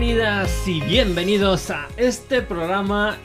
Bienvenidas 0.00 0.66
y 0.66 0.80
bienvenidos 0.80 1.70
a 1.70 1.86
este 1.98 2.40
programa. 2.40 3.18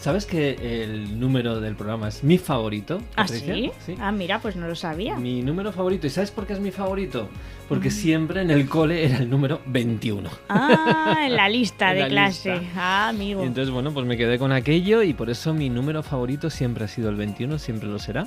¿Sabes 0.00 0.26
que 0.26 0.82
el 0.82 1.20
número 1.20 1.60
del 1.60 1.76
programa 1.76 2.08
es 2.08 2.24
mi 2.24 2.36
favorito? 2.36 2.98
¿Ah, 3.14 3.22
Patricia? 3.22 3.70
sí? 3.86 3.94
Ah, 4.00 4.10
mira, 4.10 4.40
pues 4.40 4.56
no 4.56 4.66
lo 4.66 4.74
sabía. 4.74 5.14
Mi 5.16 5.40
número 5.42 5.70
favorito. 5.70 6.08
¿Y 6.08 6.10
sabes 6.10 6.32
por 6.32 6.44
qué 6.48 6.54
es 6.54 6.58
mi 6.58 6.72
favorito? 6.72 7.28
Porque 7.68 7.90
Mm. 7.90 7.92
siempre 7.92 8.42
en 8.42 8.50
el 8.50 8.68
cole 8.68 9.04
era 9.04 9.18
el 9.18 9.30
número 9.30 9.60
21. 9.66 10.28
Ah, 10.48 11.16
en 11.26 11.36
la 11.36 11.48
lista 11.48 11.90
En 11.90 11.94
de 11.94 12.02
la 12.02 12.08
clase. 12.08 12.58
lista. 12.58 12.72
Ah, 12.76 13.10
Y 13.12 13.14
amigo. 13.14 13.42
entonces, 13.44 13.72
bueno, 13.72 13.92
pues 13.94 14.04
me 14.04 14.16
quedé 14.16 14.36
con 14.36 14.50
aquello 14.50 15.04
y 15.04 15.14
por 15.14 15.30
eso 15.30 15.54
mi 15.54 15.70
número 15.70 16.02
favorito 16.02 16.50
siempre 16.50 16.86
ha 16.86 16.88
sido 16.88 17.08
el 17.08 17.14
21, 17.14 17.60
siempre 17.60 17.88
lo 17.88 18.00
será. 18.00 18.26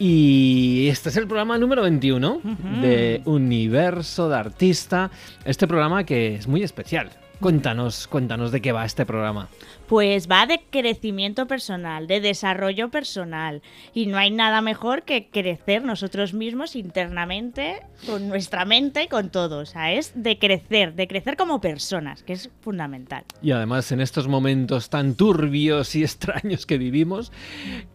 Y 0.00 0.88
este 0.88 1.08
es 1.10 1.16
el 1.16 1.28
programa 1.28 1.56
número 1.56 1.82
21 1.82 2.40
Ujú. 2.42 2.80
de 2.82 3.22
Universo 3.26 4.28
de 4.28 4.36
Artista. 4.36 5.12
Este 5.44 5.68
programa 5.68 6.02
que 6.02 6.34
es 6.34 6.48
muy 6.48 6.64
especial. 6.64 7.10
Cuéntanos, 7.40 8.08
cuéntanos 8.08 8.50
de 8.50 8.60
qué 8.60 8.72
va 8.72 8.84
este 8.84 9.06
programa. 9.06 9.48
Pues 9.88 10.28
va 10.28 10.46
de 10.46 10.60
crecimiento 10.70 11.46
personal, 11.46 12.06
de 12.06 12.20
desarrollo 12.20 12.90
personal. 12.90 13.62
Y 13.94 14.06
no 14.06 14.18
hay 14.18 14.30
nada 14.30 14.60
mejor 14.60 15.02
que 15.02 15.30
crecer 15.30 15.82
nosotros 15.82 16.34
mismos 16.34 16.76
internamente, 16.76 17.80
con 18.06 18.28
nuestra 18.28 18.64
mente 18.64 19.04
y 19.04 19.08
con 19.08 19.30
todo. 19.30 19.60
O 19.60 19.66
sea, 19.66 19.92
es 19.92 20.12
de 20.14 20.38
crecer, 20.38 20.94
de 20.94 21.08
crecer 21.08 21.36
como 21.36 21.60
personas, 21.60 22.22
que 22.22 22.34
es 22.34 22.50
fundamental. 22.60 23.24
Y 23.42 23.52
además 23.52 23.90
en 23.90 24.00
estos 24.00 24.28
momentos 24.28 24.90
tan 24.90 25.14
turbios 25.14 25.94
y 25.96 26.02
extraños 26.02 26.66
que 26.66 26.78
vivimos, 26.78 27.32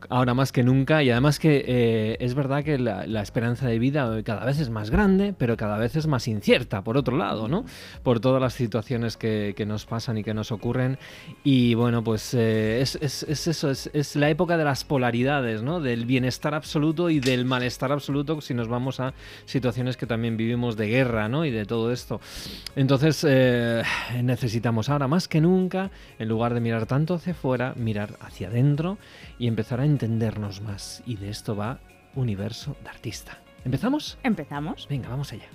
ahora 0.10 0.34
más 0.34 0.52
que 0.52 0.64
nunca, 0.64 1.04
y 1.04 1.12
además 1.12 1.40
que 1.40 1.64
eh, 1.68 2.18
es 2.20 2.34
verdad 2.34 2.64
que 2.64 2.78
la, 2.80 3.22
esperanza 3.22 3.68
de 3.68 3.80
vida 3.80 4.22
cada 4.24 4.46
vez 4.46 4.60
es 4.60 4.70
más 4.70 4.90
grande, 4.90 5.34
pero 5.38 5.56
cada 5.58 5.78
vez 5.78 5.96
es 5.96 6.08
más 6.08 6.28
incierta, 6.28 6.84
por 6.84 6.98
otro 6.98 7.18
lado, 7.18 7.48
¿no? 7.48 7.66
Por 8.04 8.20
todas 8.20 8.42
las 8.42 8.54
situaciones 8.54 9.18
que, 9.18 9.54
nos 9.64 9.86
pasan 9.86 10.18
y 10.18 10.24
que 10.24 10.34
nos 10.34 10.52
ocurren. 10.52 10.98
Y 11.44 11.76
pues 12.04 12.34
eh, 12.34 12.80
es, 12.82 12.96
es- 13.02 13.24
es 13.24 13.48
eso, 13.48 13.70
es, 13.70 13.90
es 13.94 14.16
la 14.16 14.30
época 14.30 14.58
de 14.58 14.64
las 14.64 14.84
polaridades, 14.84 15.62
¿no? 15.62 15.80
Del 15.82 16.06
bienestar 16.06 16.54
absoluto 16.54 17.10
y 17.10 17.20
del 17.20 17.46
malestar 17.46 17.92
absoluto 17.92 18.40
si 18.42 18.54
nos 18.54 18.68
vamos 18.68 19.00
a 19.00 19.14
situaciones 19.46 19.98
que 19.98 20.06
también 20.06 20.38
vivimos 20.38 20.78
de 20.78 20.88
guerra, 20.88 21.28
¿no? 21.30 21.46
Y 21.46 21.52
de 21.52 21.66
todo 21.66 21.92
esto. 21.92 22.22
Entonces 22.76 23.26
eh, 23.28 23.84
necesitamos 24.22 24.90
ahora 24.90 25.08
más 25.08 25.28
que 25.28 25.42
nunca, 25.42 25.92
en 26.20 26.30
lugar 26.30 26.54
de 26.54 26.60
mirar 26.62 26.86
tanto 26.86 27.16
hacia 27.16 27.34
afuera, 27.34 27.74
mirar 27.76 28.18
hacia 28.22 28.48
adentro 28.48 28.98
y 29.40 29.48
empezar 29.48 29.80
a 29.82 29.86
entendernos 29.86 30.62
más. 30.62 31.04
Y 31.06 31.16
de 31.18 31.30
esto 31.30 31.56
va 31.56 31.80
Universo 32.16 32.76
de 32.84 32.90
Artista. 32.90 33.40
¿Empezamos? 33.66 34.18
Empezamos. 34.24 34.88
Venga, 34.90 35.10
vamos 35.10 35.32
allá. 35.34 35.48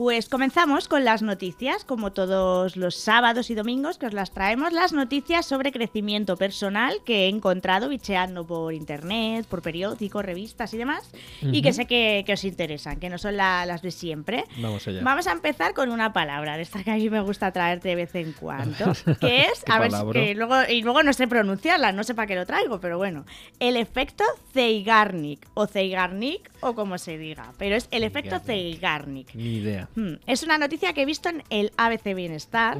Pues 0.00 0.30
comenzamos 0.30 0.88
con 0.88 1.04
las 1.04 1.20
noticias, 1.20 1.84
como 1.84 2.10
todos 2.10 2.78
los 2.78 2.94
sábados 2.94 3.50
y 3.50 3.54
domingos 3.54 3.98
que 3.98 4.06
os 4.06 4.14
las 4.14 4.30
traemos, 4.30 4.72
las 4.72 4.94
noticias 4.94 5.44
sobre 5.44 5.72
crecimiento 5.72 6.38
personal 6.38 6.94
que 7.04 7.26
he 7.26 7.28
encontrado 7.28 7.90
bicheando 7.90 8.46
por 8.46 8.72
internet, 8.72 9.44
por 9.44 9.60
periódicos, 9.60 10.24
revistas 10.24 10.72
y 10.72 10.78
demás, 10.78 11.10
y 11.42 11.60
que 11.60 11.74
sé 11.74 11.84
que, 11.84 12.22
que 12.24 12.32
os 12.32 12.44
interesan, 12.44 12.98
que 12.98 13.10
no 13.10 13.18
son 13.18 13.36
la- 13.36 13.66
las 13.66 13.82
de 13.82 13.90
siempre. 13.90 14.46
Vamos 14.56 14.88
allá. 14.88 15.02
Vamos 15.02 15.26
a 15.26 15.32
empezar 15.32 15.74
con 15.74 15.90
una 15.90 16.14
palabra, 16.14 16.56
de 16.56 16.62
esta 16.62 16.82
que 16.82 16.92
a 16.92 16.96
mí 16.96 17.10
me 17.10 17.20
gusta 17.20 17.52
traerte 17.52 17.90
de 17.90 17.96
vez 17.96 18.14
en 18.14 18.32
cuando, 18.32 18.94
que 19.20 19.42
es, 19.42 19.62
¿Qué 19.66 19.70
a 19.70 19.80
ver, 19.80 19.90
que 20.14 20.34
luego, 20.34 20.54
y 20.66 20.80
luego 20.80 21.02
no 21.02 21.12
sé 21.12 21.28
pronunciarla, 21.28 21.92
no 21.92 22.04
sé 22.04 22.14
para 22.14 22.26
qué 22.26 22.36
lo 22.36 22.46
traigo, 22.46 22.80
pero 22.80 22.96
bueno, 22.96 23.26
el 23.58 23.76
efecto 23.76 24.24
Zeigarnik, 24.54 25.46
o 25.52 25.66
Zeigarnik, 25.66 26.50
o 26.60 26.74
como 26.74 26.96
se 26.96 27.18
diga, 27.18 27.52
pero 27.58 27.76
es 27.76 27.86
el 27.90 28.02
efecto. 28.04 28.38
Zeigarnik. 28.40 29.34
Ni 29.34 29.56
idea. 29.56 29.89
Hmm, 29.96 30.14
Es 30.26 30.42
una 30.42 30.56
noticia 30.58 30.92
que 30.92 31.02
he 31.02 31.06
visto 31.06 31.28
en 31.28 31.42
el 31.50 31.72
ABC 31.76 32.14
Bienestar. 32.14 32.76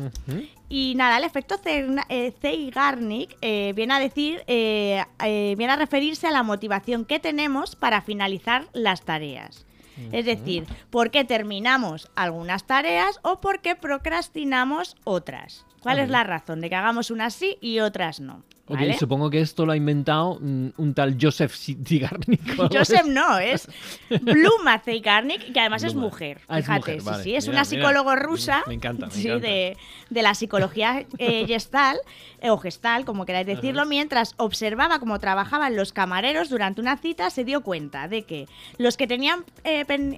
Y 0.69 0.94
nada, 0.97 1.19
el 1.19 1.25
efecto 1.25 1.56
Zeigna- 1.59 2.06
eh, 2.09 2.32
Zeigarnik 2.41 3.37
eh, 3.43 3.72
viene 3.75 3.94
a 3.94 3.98
decir, 3.98 4.44
eh, 4.47 5.03
eh, 5.25 5.54
viene 5.59 5.72
a 5.72 5.76
referirse 5.76 6.28
a 6.28 6.31
la 6.31 6.43
motivación 6.44 7.04
que 7.04 7.19
tenemos 7.19 7.75
para 7.75 8.00
finalizar 8.03 8.69
las 8.72 9.03
tareas. 9.03 9.66
Es 10.12 10.25
decir, 10.25 10.65
por 10.88 11.10
qué 11.10 11.25
terminamos 11.25 12.09
algunas 12.15 12.65
tareas 12.66 13.19
o 13.22 13.41
por 13.41 13.60
qué 13.60 13.75
procrastinamos 13.75 14.97
otras. 15.04 15.66
¿Cuál 15.82 15.99
es 15.99 16.09
la 16.09 16.25
razón 16.25 16.60
de 16.60 16.69
que 16.70 16.76
hagamos 16.76 17.10
unas 17.10 17.34
sí 17.34 17.59
y 17.60 17.81
otras 17.81 18.20
no? 18.20 18.43
Ok, 18.70 18.76
¿vale? 18.78 18.98
supongo 18.98 19.28
que 19.31 19.41
esto 19.41 19.66
lo 19.66 19.72
ha 19.72 19.76
inventado 19.76 20.38
mm, 20.41 20.69
un 20.76 20.94
tal 20.94 21.16
Joseph 21.20 21.53
Zigarnik. 21.54 22.56
Joseph 22.72 23.06
no, 23.06 23.38
es 23.38 23.69
Bluma 24.22 24.78
Zeigarnik, 24.78 25.53
que 25.53 25.60
además 25.60 25.82
es 25.82 25.94
mujer. 25.94 26.41
Ah, 26.48 26.58
es 26.58 26.64
Fíjate, 26.66 26.81
mujer, 26.81 27.00
sí, 27.00 27.06
vale. 27.06 27.22
sí, 27.25 27.34
es 27.34 27.48
Mira, 27.48 27.60
una 27.62 27.69
mira. 27.69 27.88
psicólogo 27.88 28.16
rusa. 28.16 28.62
Me 28.66 28.75
encanta, 28.75 29.06
me 29.06 29.12
sí, 29.12 29.26
encanta. 29.28 29.47
De, 29.47 29.76
de 30.10 30.22
la 30.22 30.34
psicología 30.34 31.04
eh, 31.19 31.44
gestal, 31.48 31.98
eh, 32.41 32.50
o 32.50 32.58
gestal, 32.58 33.04
como 33.04 33.26
queráis 33.26 33.47
decirlo, 33.47 33.86
mientras 33.86 34.34
observaba 34.36 34.98
cómo 35.00 35.19
trabajaban 35.19 35.75
los 35.75 35.92
camareros 35.92 36.48
durante 36.48 36.81
una 36.81 36.97
cita, 36.97 37.31
se 37.31 37.44
dio 37.44 37.62
cuenta 37.62 38.06
de 38.08 38.22
que 38.22 38.47
los 38.78 38.97
que 38.97 39.06
tenían 39.06 39.44
eh, 39.64 39.84
pen- 39.84 40.16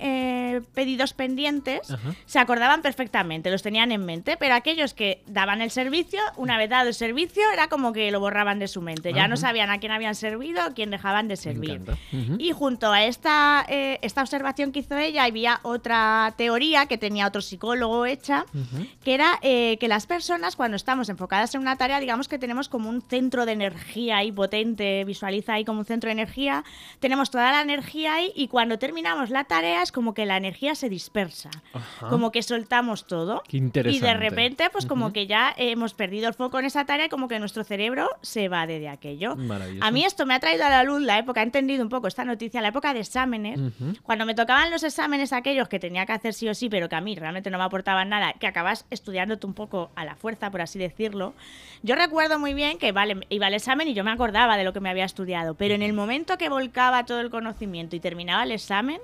pedidos 0.75 1.15
pendientes 1.15 1.91
Ajá. 1.91 2.15
se 2.27 2.39
acordaban 2.39 2.83
perfectamente, 2.83 3.51
los 3.51 3.63
tenían 3.63 3.93
en 3.93 4.05
mente, 4.05 4.37
pero 4.37 4.55
aquellos 4.55 4.93
que 4.95 5.23
daban 5.27 5.63
el 5.63 5.71
servicio, 5.71 6.21
una 6.37 6.59
vez 6.59 6.69
dado 6.69 6.89
el 6.89 6.95
servicio, 6.95 7.43
era 7.53 7.69
como 7.69 7.93
que 7.93 8.11
lo 8.11 8.21
borraban 8.21 8.42
de 8.59 8.69
su 8.69 8.81
mente. 8.83 9.13
Ya 9.13 9.29
no 9.29 9.37
sabían 9.37 9.71
a 9.71 9.79
quién 9.79 9.93
habían 9.93 10.15
servido 10.15 10.61
a 10.63 10.75
quién 10.75 10.91
dejaban 10.91 11.29
de 11.29 11.37
servir. 11.37 11.71
encanta. 11.71 11.99
Ujú. 12.13 12.37
Y 12.39 12.53
junto 12.53 12.93
a 12.93 13.05
esta, 13.05 13.65
eh, 13.69 13.99
esta 14.03 14.21
observación 14.21 14.73
que 14.73 14.81
hizo 14.81 14.97
ella, 14.99 15.25
había 15.25 15.61
otra 15.63 16.35
teoría 16.37 16.87
que 16.87 16.99
tenía 16.99 17.27
otro 17.27 17.41
psicólogo 17.41 18.05
hecha, 18.07 18.45
Ujú. 18.55 18.87
que 19.05 19.15
era 19.15 19.39
eh, 19.43 19.77
que 19.79 19.89
las 19.89 20.07
personas 20.07 20.57
cuando 20.57 20.77
estamos 20.77 21.09
enfocadas 21.09 21.55
en 21.55 21.61
una 21.61 21.77
tarea, 21.77 22.01
digamos 22.01 22.29
que 22.29 22.39
tenemos 22.39 22.69
como 22.69 22.89
un 22.89 23.01
centro 23.03 23.47
de 23.47 23.53
energía 23.53 24.19
ahí 24.19 24.33
potente, 24.33 25.05
visualiza 25.05 25.55
ahí 25.55 25.65
como 25.65 25.81
un 25.81 25.85
centro 25.87 26.09
de 26.09 26.13
energía, 26.13 26.65
tenemos 27.01 27.31
toda 27.31 27.51
la 27.53 27.63
energía 27.63 28.15
ahí 28.15 28.33
y 28.35 28.49
cuando 28.49 28.79
terminamos 28.79 29.31
la 29.31 29.45
tarea 29.45 29.83
es 29.83 29.93
como 29.93 30.15
que 30.15 30.27
la 30.27 30.37
energía 30.37 30.75
se 30.75 30.89
dispersa, 30.89 31.51
Ajá. 31.73 32.09
como 32.09 32.33
que 32.33 32.43
soltamos 32.43 33.07
todo. 33.07 33.43
Qué 33.49 33.57
Y 33.57 33.61
interesante. 33.61 34.07
de 34.07 34.15
repente, 34.15 34.69
pues 34.71 34.87
como 34.87 35.07
Ujú. 35.07 35.13
que 35.15 35.27
ya 35.27 35.55
hemos 35.57 35.95
perdido 35.95 36.29
el 36.29 36.35
foco 36.35 36.59
en 36.59 36.65
esa 36.67 36.85
tarea 36.85 37.07
y 37.07 37.09
como 37.09 37.29
que 37.29 37.39
nuestro 37.39 37.65
cerebro 37.65 38.09
se 38.33 38.49
va 38.49 38.67
de 38.67 38.89
aquello. 38.89 39.37
A 39.81 39.91
mí 39.91 40.05
esto 40.05 40.25
me 40.25 40.35
ha 40.35 40.41
traído 40.41 40.65
a 40.65 40.71
la 40.71 40.83
luz 40.85 41.03
la 41.03 41.19
época, 41.19 41.41
he 41.41 41.45
entendido 41.45 41.83
un 41.83 41.91
poco 41.91 42.09
esta 42.09 42.25
noticia, 42.25 42.61
la 42.63 42.69
época 42.69 42.95
de 42.95 43.01
exámenes. 43.01 43.61
Cuando 44.03 44.25
me 44.25 44.35
tocaban 44.35 44.71
los 44.71 44.83
exámenes 44.83 45.33
aquellos 45.33 45.69
que 45.69 45.79
tenía 45.79 46.07
que 46.07 46.13
hacer 46.13 46.33
sí 46.33 46.49
o 46.49 46.55
sí, 46.55 46.69
pero 46.69 46.89
que 46.89 46.97
a 46.97 47.01
mí 47.01 47.15
realmente 47.15 47.51
no 47.51 47.59
me 47.59 47.65
aportaban 47.65 48.09
nada, 48.09 48.33
que 48.33 48.47
acabas 48.47 48.87
estudiándote 48.91 49.47
un 49.47 49.55
poco 49.55 49.91
a 49.95 50.05
la 50.05 50.17
fuerza, 50.17 50.51
por 50.51 50.63
así 50.63 50.79
decirlo, 50.79 51.35
yo 51.83 51.95
recuerdo 51.95 52.39
muy 52.39 52.55
bien 52.55 52.79
que 52.79 52.93
vale, 52.93 53.27
iba 53.29 53.47
al 53.47 53.55
examen 53.55 53.89
y 53.89 53.95
yo 53.95 54.05
me 54.05 54.11
acordaba 54.11 54.57
de 54.57 54.65
lo 54.65 54.73
que 54.73 54.81
me 54.81 54.89
había 54.89 55.05
estudiado, 55.05 55.55
pero 55.55 55.75
en 55.75 55.83
el 55.83 55.93
momento 55.93 56.39
que 56.39 56.49
volcaba 56.49 57.05
todo 57.05 57.21
el 57.21 57.31
conocimiento 57.31 57.97
y 57.97 58.01
terminaba 58.01 58.45
el 58.45 58.53
examen, 58.53 59.01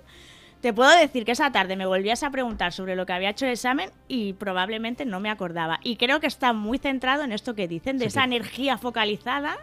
te 0.60 0.72
puedo 0.72 0.90
decir 0.90 1.24
que 1.24 1.32
esa 1.32 1.52
tarde 1.52 1.76
me 1.76 1.86
volvías 1.86 2.22
a 2.22 2.30
preguntar 2.30 2.72
sobre 2.72 2.96
lo 2.96 3.06
que 3.06 3.12
había 3.12 3.30
hecho 3.30 3.46
el 3.46 3.52
examen 3.52 3.90
y 4.08 4.32
probablemente 4.34 5.04
no 5.04 5.20
me 5.20 5.30
acordaba. 5.30 5.78
Y 5.82 5.96
creo 5.96 6.20
que 6.20 6.26
está 6.26 6.52
muy 6.52 6.78
centrado 6.78 7.22
en 7.22 7.32
esto 7.32 7.54
que 7.54 7.68
dicen, 7.68 7.98
de 7.98 8.04
Sí, 8.04 8.08
esa 8.08 8.24
energía 8.24 8.78
focalizada 8.78 9.58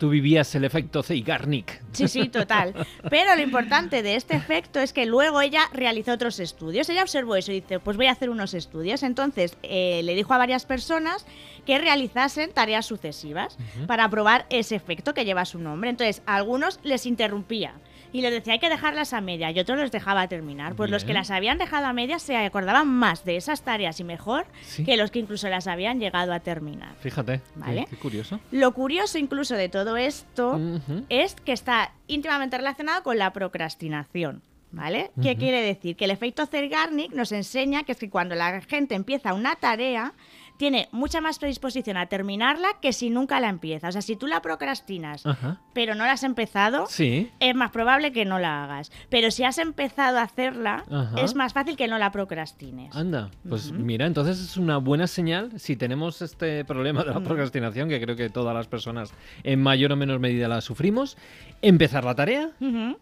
Tú 0.00 0.08
vivías 0.08 0.54
el 0.54 0.64
efecto 0.64 1.02
Zeigarnik. 1.02 1.78
Sí, 1.92 2.08
sí, 2.08 2.30
total. 2.30 2.72
Pero 3.10 3.36
lo 3.36 3.42
importante 3.42 4.02
de 4.02 4.16
este 4.16 4.34
efecto 4.34 4.80
es 4.80 4.94
que 4.94 5.04
luego 5.04 5.42
ella 5.42 5.68
realizó 5.74 6.12
otros 6.12 6.40
estudios. 6.40 6.88
Ella 6.88 7.02
observó 7.02 7.36
eso 7.36 7.52
y 7.52 7.60
dice, 7.60 7.80
pues 7.80 7.98
voy 7.98 8.06
a 8.06 8.12
hacer 8.12 8.30
unos 8.30 8.54
estudios. 8.54 9.02
Entonces 9.02 9.58
eh, 9.62 10.00
le 10.02 10.14
dijo 10.14 10.32
a 10.32 10.38
varias 10.38 10.64
personas 10.64 11.26
que 11.66 11.78
realizasen 11.78 12.50
tareas 12.50 12.86
sucesivas 12.86 13.58
para 13.86 14.08
probar 14.08 14.46
ese 14.48 14.74
efecto 14.74 15.12
que 15.12 15.26
lleva 15.26 15.44
su 15.44 15.58
nombre. 15.58 15.90
Entonces 15.90 16.22
a 16.24 16.36
algunos 16.36 16.80
les 16.82 17.04
interrumpía 17.04 17.74
y 18.12 18.22
les 18.22 18.32
decía 18.32 18.54
hay 18.54 18.58
que 18.58 18.68
dejarlas 18.68 19.12
a 19.12 19.20
media 19.20 19.50
y 19.50 19.58
otros 19.60 19.78
los 19.78 19.90
dejaba 19.90 20.26
terminar. 20.28 20.74
Pues 20.74 20.90
los 20.90 21.04
que 21.04 21.12
las 21.12 21.30
habían 21.30 21.58
dejado 21.58 21.86
a 21.86 21.92
media 21.92 22.18
se 22.18 22.36
acordaban 22.36 22.88
más 22.88 23.24
de 23.24 23.36
esas 23.36 23.62
tareas 23.62 24.00
y 24.00 24.04
mejor 24.04 24.46
Sí. 24.62 24.84
que 24.84 24.96
los 24.96 25.10
que 25.10 25.18
incluso 25.18 25.48
las 25.48 25.66
habían 25.66 26.00
llegado 26.00 26.32
a 26.32 26.40
terminar. 26.40 26.94
Fíjate, 27.00 27.40
Vale. 27.54 27.86
qué, 27.88 27.96
curioso. 27.96 28.40
Lo 28.50 28.72
curioso 28.72 29.18
incluso 29.18 29.54
de 29.54 29.68
todo 29.68 29.96
esto 29.96 30.60
es 31.08 31.34
que 31.36 31.52
está 31.52 31.92
íntimamente 32.06 32.56
relacionado 32.56 33.02
con 33.02 33.18
la 33.18 33.32
procrastinación. 33.32 34.42
¿Vale? 34.72 35.10
¿Qué 35.20 35.34
quiere 35.36 35.62
decir? 35.62 35.96
Que 35.96 36.04
el 36.04 36.12
efecto 36.12 36.46
Zeigarnik 36.46 37.12
nos 37.12 37.32
enseña 37.32 37.82
que 37.82 37.90
es 37.90 37.98
que 37.98 38.08
cuando 38.08 38.36
la 38.36 38.60
gente 38.60 38.94
empieza 38.94 39.34
una 39.34 39.56
tarea, 39.56 40.12
tiene 40.60 40.90
mucha 40.92 41.22
más 41.22 41.38
predisposición 41.38 41.96
a 41.96 42.04
terminarla 42.04 42.68
que 42.82 42.92
si 42.92 43.08
nunca 43.08 43.40
la 43.40 43.48
empieza. 43.48 43.88
O 43.88 43.92
sea, 43.92 44.02
si 44.02 44.14
tú 44.14 44.26
la 44.26 44.42
procrastinas, 44.42 45.24
Ajá. 45.24 45.58
pero 45.72 45.94
no 45.94 46.04
la 46.04 46.12
has 46.12 46.22
empezado, 46.22 46.84
Sí. 46.86 47.30
es 47.40 47.54
más 47.54 47.70
probable 47.70 48.12
que 48.12 48.26
no 48.26 48.38
la 48.38 48.62
hagas. 48.64 48.92
Pero 49.08 49.30
si 49.30 49.42
has 49.42 49.56
empezado 49.56 50.18
a 50.18 50.22
hacerla, 50.22 50.84
Ajá. 50.90 51.18
es 51.22 51.34
más 51.34 51.54
fácil 51.54 51.78
que 51.78 51.88
no 51.88 51.96
la 51.96 52.12
procrastines. 52.12 52.94
Anda, 52.94 53.30
pues 53.48 53.72
mira, 53.72 54.04
entonces 54.04 54.38
es 54.38 54.58
una 54.58 54.76
buena 54.76 55.06
señal 55.06 55.58
si 55.58 55.76
tenemos 55.76 56.20
este 56.20 56.62
problema 56.66 57.04
de 57.04 57.14
la 57.14 57.20
procrastinación, 57.20 57.88
que 57.88 57.98
creo 57.98 58.14
que 58.14 58.28
todas 58.28 58.54
las 58.54 58.66
personas 58.66 59.14
en 59.44 59.62
mayor 59.62 59.92
o 59.92 59.96
menor 59.96 60.18
medida 60.20 60.46
la 60.46 60.60
sufrimos, 60.60 61.16
empezar 61.62 62.04
la 62.04 62.14
tarea, 62.14 62.50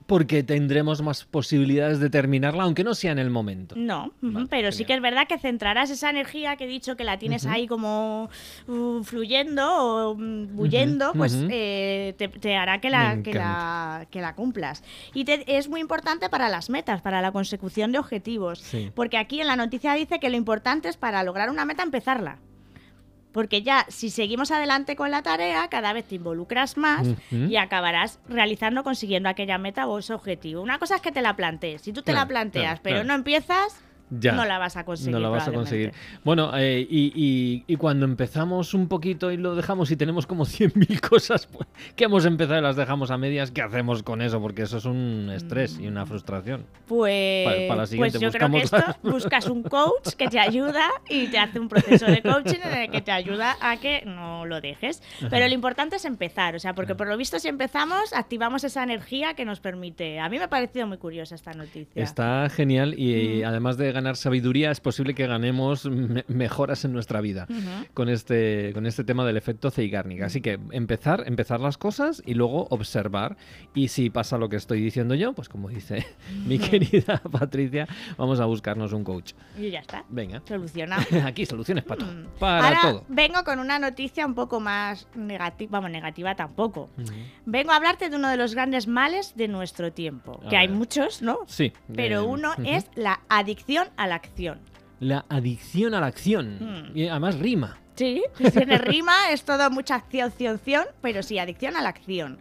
porque 0.06 0.44
tendremos 0.44 1.02
más 1.02 1.24
posibilidades 1.24 1.98
de 1.98 2.08
terminarla, 2.08 2.62
aunque 2.62 2.84
no 2.84 2.94
sea 2.94 3.10
en 3.10 3.18
el 3.18 3.30
momento. 3.30 3.74
No, 3.76 4.12
Vale, 4.20 4.46
pero 4.48 4.70
sí 4.70 4.84
que 4.84 4.94
es 4.94 5.00
verdad 5.02 5.26
que 5.26 5.38
centrarás 5.38 5.90
esa 5.90 6.08
energía 6.10 6.54
que 6.54 6.64
he 6.64 6.68
dicho 6.68 6.96
que 6.96 7.02
la 7.02 7.18
tienes 7.18 7.47
ahí 7.48 7.66
como 7.66 8.28
uh, 8.66 9.02
fluyendo 9.02 10.10
o 10.10 10.14
bullendo, 10.14 11.10
Ujú, 11.10 11.18
pues 11.18 11.36
eh, 11.50 12.14
te, 12.18 12.28
te 12.28 12.56
hará 12.56 12.80
que 12.80 12.90
la, 12.90 13.22
que, 13.22 13.34
la, 13.34 14.06
que 14.10 14.20
la 14.20 14.34
cumplas. 14.34 14.82
Y 15.14 15.24
te- 15.24 15.56
es 15.56 15.68
muy 15.68 15.80
importante 15.80 16.28
para 16.28 16.48
las 16.48 16.70
metas, 16.70 17.00
para 17.02 17.20
la 17.22 17.32
consecución 17.32 17.92
de 17.92 17.98
objetivos. 17.98 18.58
Sí. 18.60 18.90
Porque 18.94 19.18
aquí 19.18 19.40
en 19.40 19.46
la 19.46 19.56
noticia 19.56 19.94
dice 19.94 20.18
que 20.20 20.30
lo 20.30 20.36
importante 20.36 20.88
es 20.88 20.96
para 20.96 21.22
lograr 21.22 21.50
una 21.50 21.64
meta 21.64 21.82
empezarla. 21.82 22.38
Porque 23.30 23.62
ya, 23.62 23.84
si 23.88 24.08
seguimos 24.10 24.50
adelante 24.50 24.96
con 24.96 25.10
la 25.10 25.22
tarea, 25.22 25.68
cada 25.68 25.92
vez 25.92 26.06
te 26.06 26.14
involucras 26.14 26.76
más 26.78 27.06
Ujú. 27.06 27.16
y 27.48 27.56
acabarás 27.56 28.18
realizando, 28.28 28.82
consiguiendo 28.82 29.28
aquella 29.28 29.58
meta 29.58 29.86
o 29.86 29.98
ese 29.98 30.14
objetivo. 30.14 30.62
Una 30.62 30.78
cosa 30.78 30.96
es 30.96 31.02
que 31.02 31.12
te 31.12 31.20
la 31.20 31.36
plantees. 31.36 31.82
Si 31.82 31.92
tú 31.92 32.00
te 32.02 32.12
Claro, 32.12 32.24
la 32.24 32.28
planteas, 32.28 32.64
claro, 32.64 32.80
pero 32.82 32.94
claro. 32.96 33.08
no 33.08 33.14
empiezas, 33.14 33.80
Ya. 34.10 34.32
no 34.32 34.44
la 34.44 34.58
vas 34.58 34.76
a 34.76 34.84
conseguir. 34.84 35.12
No 35.12 35.18
la 35.20 35.28
vas 35.28 35.42
a 35.42 35.50
probablemente. 35.52 35.92
conseguir. 35.92 36.20
Bueno, 36.24 36.56
eh, 36.56 36.86
y, 36.88 37.12
y- 37.14 37.64
y 37.66 37.76
cuando 37.76 38.04
empezamos 38.06 38.72
un 38.74 38.88
poquito 38.88 39.30
y 39.30 39.36
lo 39.36 39.54
dejamos 39.54 39.90
y 39.90 39.96
tenemos 39.96 40.26
como 40.26 40.44
100.000 40.46 41.00
cosas 41.00 41.46
pues, 41.46 41.68
que 41.96 42.04
hemos 42.04 42.24
empezado 42.24 42.58
y 42.58 42.62
las 42.62 42.76
dejamos 42.76 43.10
a 43.10 43.18
medias, 43.18 43.50
¿qué 43.50 43.62
hacemos 43.62 44.02
con 44.02 44.22
eso? 44.22 44.40
Porque 44.40 44.62
eso 44.62 44.78
es 44.78 44.84
un 44.84 45.30
estrés 45.34 45.78
y 45.78 45.86
una 45.86 46.06
frustración. 46.06 46.64
Pues, 46.86 47.44
Para- 47.44 47.56
para 47.56 47.68
la 47.68 47.74
pues 47.76 47.90
siguiente 47.90 48.18
yo 48.18 48.30
creo 48.30 48.50
que 48.50 48.58
esto 48.58 48.76
buscas 49.02 49.46
un 49.48 49.62
coach 49.62 50.14
que 50.16 50.28
te 50.28 50.38
ayuda 50.38 50.84
y 51.08 51.26
te 51.28 51.38
hace 51.38 51.60
un 51.60 51.68
proceso 51.68 52.06
de 52.06 52.22
coaching 52.22 52.60
en 52.64 52.78
el 52.78 52.90
que 52.90 53.00
te 53.00 53.12
ayuda 53.12 53.56
a 53.60 53.76
que 53.76 54.02
no 54.06 54.46
lo 54.46 54.60
dejes. 54.60 55.02
Pero 55.30 55.46
lo 55.48 55.54
importante 55.54 55.96
es 55.96 56.04
empezar, 56.04 56.54
o 56.56 56.58
sea, 56.58 56.74
porque 56.74 56.94
por 56.94 57.06
lo 57.08 57.16
visto 57.16 57.38
si 57.38 57.48
empezamos 57.48 58.12
activamos 58.14 58.64
esa 58.64 58.82
energía 58.82 59.34
que 59.34 59.44
nos 59.44 59.60
permite. 59.60 60.18
A 60.20 60.28
mí 60.28 60.38
me 60.38 60.44
ha 60.44 60.48
parecido 60.50 60.86
muy 60.86 60.98
curiosa 60.98 61.34
esta 61.34 61.52
noticia. 61.52 62.02
Está 62.02 62.48
genial 62.48 62.94
y 62.98 63.42
además 63.42 63.76
de 63.76 63.92
ganar 63.98 64.16
sabiduría, 64.16 64.70
es 64.70 64.80
posible 64.80 65.14
que 65.14 65.26
ganemos 65.26 65.84
me- 65.86 66.24
mejoras 66.28 66.84
en 66.84 66.92
nuestra 66.92 67.20
vida 67.20 67.46
con, 67.94 68.08
este, 68.08 68.72
con 68.74 68.86
este 68.86 69.04
tema 69.04 69.24
del 69.26 69.36
efecto 69.36 69.70
Zeigarnik. 69.70 70.22
Así 70.22 70.40
que 70.40 70.58
empezar, 70.72 71.24
empezar 71.26 71.60
las 71.60 71.76
cosas 71.78 72.22
y 72.24 72.34
luego 72.34 72.66
observar. 72.70 73.36
Y 73.74 73.88
si 73.88 74.10
pasa 74.10 74.38
lo 74.38 74.48
que 74.48 74.56
estoy 74.56 74.80
diciendo 74.80 75.14
yo, 75.14 75.32
pues 75.32 75.48
como 75.48 75.68
dice 75.68 76.06
mi 76.46 76.58
querida 76.58 77.20
Patricia, 77.30 77.86
vamos 78.16 78.40
a 78.40 78.44
buscarnos 78.46 78.92
un 78.92 79.04
coach. 79.04 79.32
Y 79.58 79.70
ya 79.70 79.80
está. 79.80 80.04
Venga. 80.08 80.42
Solucionado. 80.46 81.02
Aquí 81.26 81.44
soluciones 81.46 81.84
para 81.84 82.00
todo. 82.04 82.12
Mm. 82.12 82.26
Para 82.38 82.64
Ahora 82.68 82.80
todo. 82.82 83.04
vengo 83.08 83.42
con 83.44 83.58
una 83.58 83.78
noticia 83.78 84.24
un 84.26 84.34
poco 84.34 84.60
más 84.60 85.08
negativa, 85.14 85.70
vamos, 85.72 85.90
negativa 85.90 86.34
tampoco. 86.34 86.90
Vengo 87.46 87.72
a 87.72 87.76
hablarte 87.76 88.08
de 88.10 88.16
uno 88.16 88.28
de 88.28 88.36
los 88.36 88.54
grandes 88.54 88.86
males 88.86 89.34
de 89.36 89.48
nuestro 89.48 89.92
tiempo, 89.92 90.40
A 90.44 90.48
que 90.48 90.56
hay 90.56 90.68
muchos, 90.68 91.22
¿no? 91.22 91.38
Sí. 91.46 91.72
Pero 91.94 92.20
eh, 92.20 92.24
uno 92.24 92.52
es 92.64 92.86
la 92.94 93.20
adicción 93.28 93.87
a 93.96 94.06
la 94.06 94.14
acción. 94.16 94.58
La 95.00 95.24
adicción 95.28 95.94
a 95.94 96.00
la 96.00 96.06
acción. 96.06 96.58
Mm. 96.92 96.96
Y 96.98 97.08
además 97.08 97.38
rima. 97.38 97.78
Sí, 97.94 98.22
tiene 98.52 98.78
rima, 98.78 99.12
es 99.32 99.44
todo 99.44 99.70
mucha 99.70 99.96
acción, 99.96 100.28
acción, 100.28 100.54
acción, 100.54 100.84
pero 101.02 101.22
sí, 101.22 101.38
adicción 101.38 101.76
a 101.76 101.82
la 101.82 101.88
acción. 101.88 102.38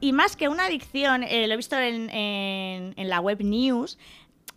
Y 0.00 0.12
más 0.12 0.36
que 0.36 0.48
una 0.48 0.66
adicción, 0.66 1.22
eh, 1.24 1.46
lo 1.48 1.54
he 1.54 1.56
visto 1.56 1.76
en, 1.76 2.08
en- 2.10 2.94
en 2.96 3.08
la 3.08 3.20
web 3.20 3.42
news, 3.42 3.98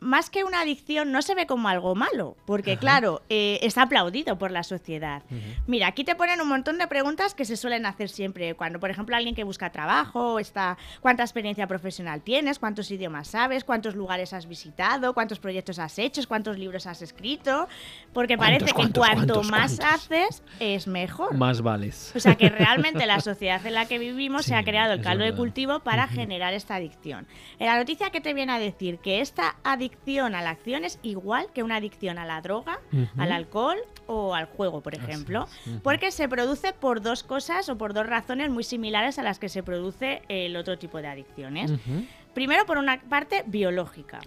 más 0.01 0.31
que 0.31 0.44
una 0.44 0.62
adicción 0.62 1.12
no 1.12 1.21
se 1.21 1.36
ve 1.36 1.45
como 1.45 1.69
algo 1.69 1.94
malo, 1.94 2.36
porque 2.45 2.71
Ajá. 2.71 2.80
claro, 2.80 3.21
eh, 3.30 3.59
está 3.62 3.83
aplaudido 3.83 4.38
por 4.39 4.50
la 4.50 4.63
sociedad. 4.63 5.21
Ujú. 5.30 5.39
Mira, 5.68 5.86
aquí 5.88 6.03
te 6.03 6.15
ponen 6.15 6.42
un 6.42 6.48
montón 6.48 6.80
de 6.80 6.88
preguntas 6.88 7.36
que 7.36 7.45
se 7.45 7.56
suelen 7.56 7.86
hacer 7.86 8.09
siempre. 8.09 8.56
Cuando, 8.56 8.80
por 8.80 8.89
ejemplo, 8.89 9.15
alguien 9.15 9.36
que 9.36 9.44
busca 9.44 9.71
trabajo, 9.71 10.39
está, 10.39 10.80
¿cuánta 11.01 11.21
experiencia 11.21 11.68
profesional 11.68 12.21
tienes? 12.24 12.57
¿Cuántos 12.57 12.89
idiomas 12.89 13.27
sabes? 13.27 13.63
¿Cuántos 13.63 13.95
lugares 13.95 14.33
has 14.33 14.48
visitado? 14.48 15.13
¿Cuántos 15.13 15.38
proyectos 15.39 15.77
has 15.77 16.00
hecho? 16.00 16.19
¿Cuántos 16.27 16.57
libros 16.57 16.88
has 16.88 17.03
escrito? 17.03 17.68
Porque 18.12 18.39
parece 18.39 18.74
¿Cuántos, 18.74 18.95
que 18.98 19.03
cuántos, 19.03 19.06
cuanto 19.06 19.33
cuántos, 19.36 19.51
más 19.51 19.77
cuántos? 19.77 20.06
haces, 20.12 20.44
es 20.59 20.88
mejor. 20.88 21.36
Más 21.38 21.62
vales. 21.62 22.12
O 22.15 22.19
sea 22.19 22.36
que 22.36 22.50
realmente 22.50 23.06
la 23.06 23.19
sociedad 23.19 23.63
en 23.68 23.75
la 23.75 23.86
que 23.86 24.00
vivimos 24.00 24.45
se 24.45 24.56
ha 24.56 24.59
Sí, 24.59 24.65
creado 24.65 24.94
el 24.94 25.01
caldo 25.01 25.24
de 25.25 25.36
cultivo 25.36 25.81
para 25.81 26.06
Ujú. 26.06 26.15
generar 26.15 26.56
esta 26.56 26.74
adicción. 26.74 27.27
En 27.59 27.68
la 27.68 27.77
noticia 27.77 28.09
que 28.09 28.19
te 28.19 28.33
viene 28.33 28.51
a 28.51 28.57
decir 28.57 28.98
que 28.98 29.21
esta 29.21 29.57
adicción 29.63 29.91
a 30.22 30.30
la 30.30 30.50
acción 30.50 30.84
es 30.84 31.00
igual 31.04 31.48
que 31.54 31.64
una 31.64 31.78
adicción 31.78 32.18
a 32.18 32.26
la 32.26 32.42
droga, 32.42 32.80
al 33.18 33.32
alcohol 33.32 33.78
o 34.08 34.36
al 34.36 34.46
juego, 34.46 34.82
por 34.82 34.96
ejemplo, 34.96 35.48
porque 35.84 36.12
se 36.12 36.28
produce 36.28 36.74
por 36.74 37.02
dos 37.02 37.24
cosas 37.24 37.70
o 37.70 37.78
por 37.78 37.94
dos 37.94 38.06
razones 38.08 38.50
muy 38.50 38.64
similares 38.64 39.20
a 39.20 39.24
las 39.24 39.40
que 39.40 39.50
se 39.50 39.64
produce 39.64 40.22
el 40.28 40.56
otro 40.56 40.78
tipo 40.78 41.02
de 41.02 41.08
adicciones. 41.08 41.72
Primero, 42.34 42.66
por 42.66 42.78
una 42.78 43.00
parte 43.02 43.44
biológica. 43.46 44.20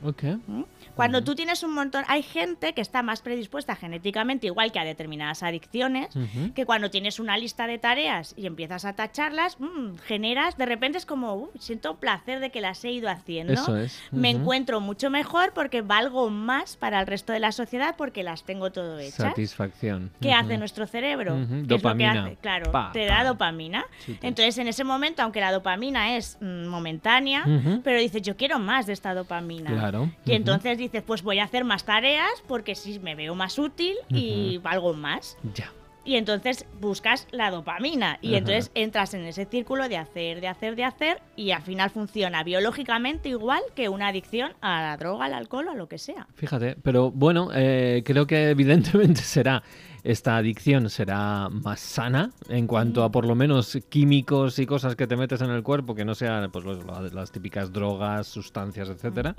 Cuando 0.94 1.23
tú 1.25 1.35
tienes 1.35 1.62
un 1.62 1.73
montón, 1.73 2.05
hay 2.08 2.23
gente 2.23 2.73
que 2.73 2.81
está 2.81 3.02
más 3.02 3.20
predispuesta 3.20 3.75
genéticamente, 3.76 4.46
igual 4.46 4.73
que 4.73 4.79
a 4.79 4.85
determinadas 4.85 5.43
adicciones, 5.43 6.08
que 6.55 6.64
cuando 6.67 6.91
tienes 6.91 7.19
una 7.20 7.37
lista 7.37 7.67
de 7.67 7.79
tareas 7.79 8.35
y 8.37 8.46
empiezas 8.46 8.85
a 8.85 8.93
tacharlas, 8.94 9.58
mm, 9.61 9.96
generas, 10.06 10.56
de 10.56 10.67
repente 10.67 10.99
es 10.99 11.06
como, 11.06 11.35
"Uh, 11.35 11.50
siento 11.58 11.96
placer 11.96 12.41
de 12.41 12.50
que 12.50 12.61
las 12.61 12.85
he 12.85 12.91
ido 12.93 13.08
haciendo. 13.08 13.52
Eso 13.55 13.76
es. 13.76 14.00
Me 14.12 14.31
encuentro 14.31 14.81
mucho 14.81 15.11
mejor 15.11 15.52
porque 15.55 15.82
valgo 15.82 16.31
más 16.31 16.76
para 16.76 17.00
el 17.00 17.06
resto 17.06 17.32
de 17.32 17.41
la 17.41 17.52
sociedad 17.52 17.94
porque 17.96 18.23
las 18.23 18.44
tengo 18.44 18.70
todo 18.73 18.99
hechas. 18.99 19.17
Satisfacción. 19.17 20.11
¿Qué 20.20 20.32
hace 20.32 20.58
nuestro 20.58 20.87
cerebro? 20.87 21.35
Ujú, 21.35 21.46
¿Qué 21.49 21.55
es 21.55 21.61
lo 21.62 21.67
que 21.69 21.75
dopamina. 21.76 22.25
hace? 22.26 22.37
Claro, 22.37 22.70
Pa, 22.73 22.91
te 22.93 23.06
pa. 23.08 23.14
da 23.17 23.25
dopamina. 23.25 23.85
Sí, 24.05 24.14
te- 24.14 24.26
Entonces, 24.29 24.58
en 24.58 24.69
ese 24.69 24.85
momento, 24.85 25.23
aunque 25.23 25.41
la 25.41 25.52
dopamina 25.52 26.17
es 26.17 26.38
mm, 26.41 26.67
momentánea, 26.67 27.44
pero 27.82 27.99
dices, 27.99 28.23
yo 28.23 28.37
quiero 28.37 28.58
más 28.58 28.87
de 28.87 28.93
esta 28.93 29.14
dopamina. 29.14 29.70
Claro. 29.70 30.11
Y 30.25 30.32
entonces 30.32 30.79
dices, 30.84 31.02
pues 31.02 31.22
voy 31.22 31.38
a 31.38 31.44
hacer 31.44 31.64
más 31.64 31.84
tareas 31.84 32.42
porque 32.46 32.75
sí 32.75 32.98
me 32.98 33.14
veo 33.14 33.34
más 33.34 33.58
útil 33.58 33.96
y 34.08 34.58
valgo 34.58 34.94
más. 34.94 35.36
Ya. 35.55 35.72
Y 36.05 36.17
entonces 36.17 36.67
buscas 36.81 37.26
la 37.31 37.50
dopamina. 37.50 38.19
Y 38.20 38.34
entonces 38.34 38.70
entras 38.74 39.14
en 39.14 39.24
ese 39.24 39.46
círculo 39.46 39.88
de 39.88 39.96
hacer, 39.96 40.41
de 40.41 40.48
hacer, 40.48 40.76
de 40.76 40.84
hacer. 40.84 41.22
Y 41.34 41.53
al 41.53 41.62
final 41.62 41.91
funciona 41.91 42.44
biológicamente 42.44 43.31
igual 43.31 43.62
que 43.74 43.88
una 43.88 44.08
adicción 44.08 44.53
a 44.60 44.82
la 44.82 44.96
droga, 44.98 45.24
al 45.24 45.34
alcohol 45.34 45.69
o 45.69 45.70
a 45.70 45.74
lo 45.74 45.88
que 45.88 45.98
sea. 45.98 46.26
Fíjate, 46.34 46.76
pero 46.82 47.10
bueno, 47.10 47.48
eh, 47.55 48.03
creo 48.05 48.26
que 48.26 48.50
evidentemente 48.50 49.20
será 49.22 49.62
esta 50.05 50.37
adicción 50.37 50.91
será 50.91 51.49
más 51.49 51.81
sana 51.81 52.31
en 52.51 52.67
cuanto 52.67 53.03
a 53.05 53.11
por 53.11 53.27
lo 53.27 53.34
menos 53.34 53.79
químicos 53.89 54.58
y 54.58 54.67
cosas 54.67 54.96
que 54.96 55.06
te 55.06 55.17
metes 55.17 55.41
en 55.41 55.51
el 55.51 55.63
cuerpo 55.63 55.94
que 55.94 56.05
no 56.05 56.15
sean 56.15 56.51
pues 56.51 56.65
los- 56.67 57.15
las, 57.15 57.32
típicas 57.32 57.73
drogas, 57.73 58.27
sustancias, 58.27 58.91
etcétera, 58.91 59.34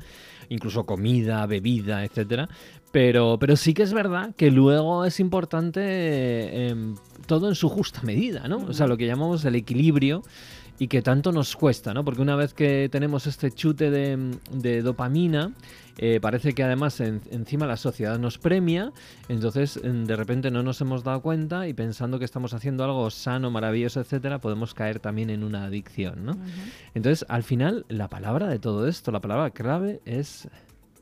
incluso 0.50 0.86
comida, 0.86 1.46
bebida, 1.46 2.04
etcétera. 2.04 2.50
Pero, 2.92 3.38
pero 3.40 3.56
sí 3.56 3.76
que 3.76 3.84
es 3.84 3.94
verdad 3.94 4.34
que 4.36 4.50
luego 4.50 5.06
es 5.06 5.20
importante 5.20 5.82
eh, 5.82 6.70
em, 6.70 6.96
todo 7.28 7.48
en 7.48 7.56
su 7.56 7.70
justa 7.70 8.02
medida, 8.02 8.48
¿no? 8.48 8.58
O 8.58 8.74
sea, 8.74 8.88
lo 8.88 8.98
que 8.98 9.06
llamamos 9.06 9.46
el 9.46 9.56
equilibrio 9.56 10.24
y 10.78 10.88
que 10.88 11.02
tanto 11.02 11.32
nos 11.32 11.56
cuesta, 11.56 11.94
¿no? 11.94 12.04
Porque 12.04 12.22
una 12.22 12.36
vez 12.36 12.54
que 12.54 12.90
tenemos 12.92 13.28
este 13.28 13.52
chute 13.52 13.90
de, 13.92 14.36
de 14.52 14.82
dopamina, 14.82 15.54
eh, 15.98 16.20
parece 16.22 16.54
que 16.54 16.64
además 16.64 17.00
en- 17.00 17.22
encima 17.32 17.66
la 17.66 17.78
sociedad 17.78 18.20
nos 18.20 18.38
premia, 18.38 18.92
entonces 19.30 19.78
en- 19.82 20.06
de 20.06 20.18
repente 20.18 20.52
no 20.52 20.64
nos 20.64 20.82
hemos 20.82 21.04
dado 21.06 21.22
cuenta 21.22 21.68
y 21.70 21.74
pensando 21.74 22.20
que 22.20 22.26
estamos 22.26 22.54
haciendo 22.54 22.84
algo 22.84 23.10
sano, 23.10 23.50
maravilloso, 23.52 24.02
etcétera, 24.02 24.40
podemos 24.40 24.74
caer 24.74 25.00
también 25.00 25.30
en 25.30 25.44
una 25.46 25.64
adicción, 25.64 26.26
¿no? 26.26 26.38
Entonces, 26.94 27.26
al 27.30 27.44
final, 27.44 27.86
la 27.88 28.10
palabra 28.10 28.48
de 28.50 28.60
todo 28.60 28.88
esto, 28.88 29.12
la 29.12 29.22
palabra 29.22 29.52
clave 29.52 30.02
es 30.06 30.50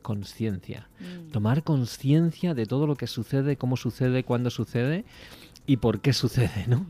conciencia. 0.02 0.88
Mm. 1.00 1.30
Tomar 1.32 1.64
conciencia 1.64 2.54
de 2.54 2.66
todo 2.66 2.86
lo 2.86 2.94
que 2.94 3.06
sucede, 3.06 3.56
cómo 3.56 3.76
sucede, 3.76 4.22
cuándo 4.22 4.50
sucede 4.50 5.04
y 5.66 5.76
por 5.78 6.00
qué 6.00 6.12
sucede, 6.12 6.66
¿no? 6.66 6.86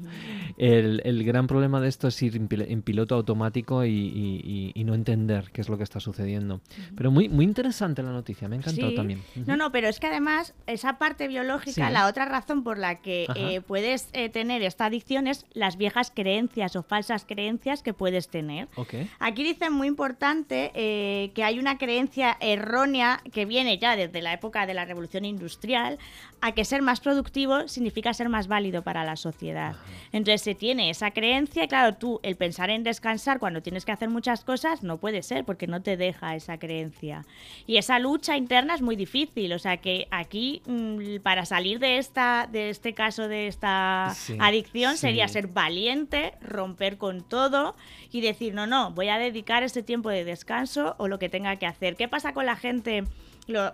El, 0.57 1.03
el 1.05 1.25
gran 1.25 1.49
problema 1.49 1.81
de 1.81 1.89
esto 1.89 2.07
es 2.07 2.23
ir 2.23 2.37
en, 2.37 2.49
pil- 2.49 2.67
en 2.69 2.83
piloto 2.83 3.17
automático 3.17 3.85
y, 3.85 3.91
y- 3.91 4.73
y- 4.73 4.85
no 4.85 4.95
entender 4.95 5.51
qué 5.53 5.61
es 5.61 5.69
lo 5.69 5.77
que 5.79 5.83
está 5.83 5.99
sucediendo. 5.99 6.61
Pero 6.97 7.11
muy, 7.11 7.29
muy 7.29 7.45
interesante 7.45 8.05
la 8.05 8.13
noticia, 8.13 8.47
me 8.49 8.55
ha 8.55 8.59
encantado 8.61 8.91
Sí. 8.91 8.95
también. 8.95 9.21
No, 9.47 9.57
no, 9.57 9.73
pero 9.73 9.89
es 9.89 9.99
que 9.99 10.07
además 10.07 10.55
esa 10.69 10.97
parte 10.99 11.27
biológica, 11.27 11.89
Sí. 11.89 11.93
la 11.93 12.07
otra 12.07 12.27
razón 12.27 12.63
por 12.63 12.79
la 12.79 13.01
que 13.03 13.27
eh, 13.35 13.63
puedes 13.63 14.09
eh, 14.13 14.29
tener 14.29 14.63
esta 14.63 14.85
adicción 14.85 15.27
es 15.27 15.45
las 15.55 15.77
viejas 15.77 16.13
creencias 16.15 16.77
o 16.77 16.85
falsas 16.85 17.25
creencias 17.25 17.83
que 17.83 17.93
puedes 17.93 18.29
tener. 18.29 18.69
Ok. 18.77 18.95
Aquí 19.19 19.43
dicen 19.43 19.73
muy 19.73 19.89
importante 19.89 20.71
eh, 20.77 21.33
que 21.35 21.43
hay 21.43 21.59
una 21.59 21.79
creencia 21.79 22.37
errónea 22.41 23.21
que 23.33 23.45
viene 23.45 23.79
ya 23.79 23.97
desde 23.97 24.23
la 24.23 24.33
época 24.33 24.67
de 24.67 24.75
la 24.75 24.85
revolución 24.85 25.25
industrial 25.25 25.99
a 26.41 26.53
que 26.53 26.65
ser 26.65 26.83
más 26.83 27.01
productivo 27.01 27.67
significa 27.67 28.15
ser 28.15 28.29
más 28.29 28.47
válido 28.65 28.83
para 28.83 29.05
la 29.05 29.17
sociedad. 29.17 29.75
Entonces 30.13 30.41
se 30.41 30.55
tiene 30.55 30.89
esa 30.89 31.11
creencia 31.11 31.65
y 31.65 31.69
claro, 31.69 31.97
tú 31.97 32.21
el 32.23 32.37
pensar 32.37 32.71
en 32.71 32.83
descansar 32.83 33.39
cuando 33.39 33.61
tienes 33.61 33.85
que 33.85 33.93
hacer 33.93 34.09
muchas 34.09 34.43
cosas 34.45 34.83
no 34.83 34.97
puede 34.97 35.23
ser 35.23 35.45
porque 35.45 35.67
no 35.67 35.83
te 35.83 35.97
deja 35.97 36.35
esa 36.35 36.57
creencia. 36.59 37.27
Y 37.67 37.77
esa 37.77 37.99
lucha 37.99 38.37
interna 38.37 38.75
es 38.75 38.81
muy 38.81 38.97
difícil, 38.97 39.53
o 39.53 39.59
sea 39.59 39.77
que 39.77 40.09
aquí 40.11 40.63
mm, 40.67 41.21
para 41.23 41.45
salir 41.45 41.79
de 41.79 41.99
esta 41.99 42.49
de 42.51 42.71
este 42.71 42.95
caso 42.95 43.29
de 43.29 43.49
esta 43.49 44.13
Sí, 44.15 44.37
adicción 44.41 44.97
sería 44.97 45.29
ser 45.29 45.49
valiente, 45.49 46.35
romper 46.41 46.97
con 46.97 47.23
todo 47.23 47.75
y 48.11 48.21
decir, 48.21 48.55
no, 48.55 48.67
no, 48.67 48.93
voy 48.93 49.09
a 49.09 49.19
dedicar 49.19 49.63
este 49.63 49.83
tiempo 49.83 50.09
de 50.09 50.25
descanso 50.25 50.95
o 50.99 51.09
lo 51.09 51.19
que 51.19 51.29
tenga 51.29 51.57
que 51.57 51.67
hacer. 51.67 51.97
¿Qué 51.97 52.09
pasa 52.09 52.33
con 52.33 52.47
la 52.47 52.57
gente? 52.57 53.05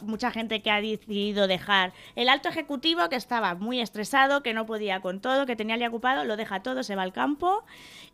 Mucha 0.00 0.30
gente 0.30 0.62
que 0.62 0.70
ha 0.70 0.80
decidido 0.80 1.46
dejar. 1.46 1.92
El 2.16 2.28
alto 2.28 2.48
ejecutivo 2.48 3.08
que 3.08 3.16
estaba 3.16 3.54
muy 3.54 3.80
estresado, 3.80 4.42
que 4.42 4.54
no 4.54 4.66
podía 4.66 5.00
con 5.00 5.20
todo, 5.20 5.46
que 5.46 5.56
tenía 5.56 5.76
día 5.76 5.88
ocupado, 5.88 6.24
lo 6.24 6.36
deja 6.36 6.62
todo, 6.62 6.82
se 6.82 6.96
va 6.96 7.02
al 7.02 7.12
campo 7.12 7.64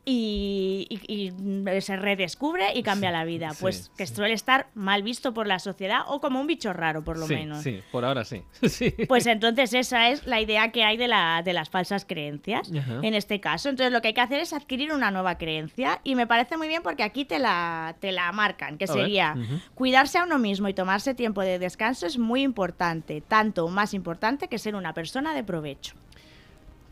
y, 0.08 0.86
y- 0.88 1.32
y 1.76 1.80
se 1.80 1.96
redescubre 1.96 2.72
y 2.75 2.84
cambia 2.84 3.10
la 3.10 3.25
vida. 3.25 3.50
sí, 3.50 3.56
pues 3.60 3.90
que 3.96 4.06
suele 4.06 4.34
estar 4.34 4.68
mal 4.75 5.02
visto 5.02 5.34
por 5.34 5.48
la 5.48 5.58
sociedad 5.58 6.02
o 6.06 6.20
como 6.20 6.40
un 6.40 6.46
bicho 6.46 6.72
raro, 6.72 7.02
por 7.02 7.18
lo 7.18 7.26
sí, 7.26 7.34
menos. 7.34 7.62
sí, 7.64 7.82
por 7.90 8.04
ahora 8.04 8.25
sí. 8.25 8.42
sí. 8.68 8.94
Pues 9.08 9.26
entonces 9.26 9.75
esa 9.75 10.08
es 10.10 10.25
la 10.25 10.40
idea 10.40 10.70
que 10.70 10.84
hay 10.84 10.96
de, 10.96 11.08
la, 11.08 11.42
de 11.44 11.52
las 11.52 11.70
falsas 11.70 12.04
creencias 12.04 12.70
Ajá. 12.72 13.00
en 13.02 13.14
este 13.14 13.40
caso. 13.40 13.68
Entonces 13.68 13.92
lo 13.92 14.00
que 14.00 14.08
hay 14.08 14.14
que 14.14 14.20
hacer 14.20 14.38
es 14.40 14.52
adquirir 14.52 14.92
una 14.92 15.10
nueva 15.10 15.38
creencia 15.38 16.00
y 16.04 16.14
me 16.14 16.28
parece 16.28 16.56
muy 16.56 16.68
bien 16.68 16.82
porque 16.84 17.02
aquí 17.02 17.25
te 17.25 17.40
la, 17.40 17.96
te 17.98 18.12
la 18.12 18.30
marcan, 18.30 18.78
que 18.78 18.84
A 18.84 18.88
sería 18.88 19.34
cuidarse 19.75 20.18
a 20.18 20.22
uno 20.22 20.38
mismo 20.38 20.68
y 20.68 20.75
tomarse 20.75 21.14
tiempo 21.14 21.40
de 21.42 21.58
descanso 21.58 22.06
es 22.06 22.16
muy 22.16 22.42
importante, 22.42 23.22
tanto 23.22 23.66
más 23.66 23.92
importante 23.92 24.46
que 24.46 24.58
ser 24.58 24.76
una 24.76 24.94
persona 24.94 25.34
de 25.34 25.42
provecho. 25.42 25.94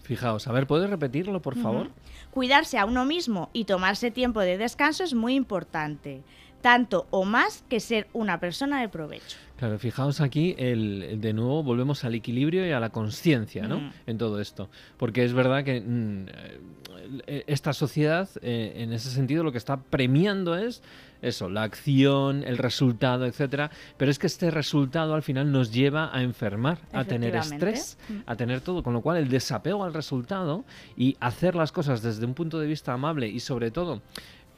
Fijaos, 0.02 0.48
a 0.48 0.52
ver, 0.52 0.66
¿puedes 0.66 0.90
repetirlo, 0.90 1.40
por 1.40 1.56
favor? 1.56 1.90
Cuidarse 2.34 2.78
a 2.78 2.84
uno 2.84 3.04
mismo 3.04 3.48
y 3.52 3.64
tomarse 3.64 4.10
tiempo 4.10 4.40
de 4.40 4.58
descanso 4.58 5.04
es 5.04 5.14
muy 5.14 5.36
importante, 5.36 6.24
tanto 6.62 7.06
o 7.10 7.24
más 7.24 7.62
que 7.68 7.78
ser 7.78 8.08
una 8.12 8.40
persona 8.40 8.80
de 8.80 8.88
provecho. 8.88 9.38
Claro, 9.56 9.78
fijaos 9.78 10.20
aquí, 10.20 10.56
el, 10.58 11.20
de 11.20 11.32
nuevo 11.32 11.62
volvemos 11.62 12.02
al 12.02 12.16
equilibrio 12.16 12.66
y 12.66 12.72
a 12.72 12.80
la 12.80 12.90
conciencia, 12.90 13.68
¿no? 13.68 13.78
Mm. 13.78 13.92
En 14.08 14.18
todo 14.18 14.40
esto. 14.40 14.68
Porque 14.96 15.22
es 15.22 15.32
verdad 15.32 15.62
que 15.62 15.80
mm, 15.80 16.26
eh, 17.28 17.44
esta 17.46 17.72
sociedad, 17.72 18.28
eh, 18.42 18.72
en 18.78 18.92
ese 18.92 19.10
sentido, 19.10 19.44
lo 19.44 19.52
que 19.52 19.58
está 19.58 19.76
premiando 19.76 20.56
es 20.56 20.82
eso, 21.24 21.48
la 21.48 21.62
acción, 21.62 22.44
el 22.44 22.58
resultado, 22.58 23.26
etcétera. 23.26 23.70
Pero 23.96 24.10
es 24.10 24.18
que 24.18 24.26
este 24.26 24.50
resultado 24.50 25.14
al 25.14 25.22
final 25.22 25.50
nos 25.50 25.72
lleva 25.72 26.14
a 26.14 26.22
enfermar, 26.22 26.78
a 26.92 27.04
tener 27.04 27.34
estrés, 27.36 27.98
a 28.26 28.36
tener 28.36 28.60
todo. 28.60 28.82
Con 28.82 28.92
lo 28.92 29.00
cual, 29.00 29.18
el 29.18 29.28
desapego 29.28 29.84
al 29.84 29.94
resultado 29.94 30.64
y 30.96 31.16
hacer 31.20 31.54
las 31.54 31.72
cosas 31.72 32.02
desde 32.02 32.26
un 32.26 32.34
punto 32.34 32.58
de 32.58 32.66
vista 32.66 32.92
amable 32.92 33.28
y 33.28 33.40
sobre 33.40 33.70
todo 33.70 34.02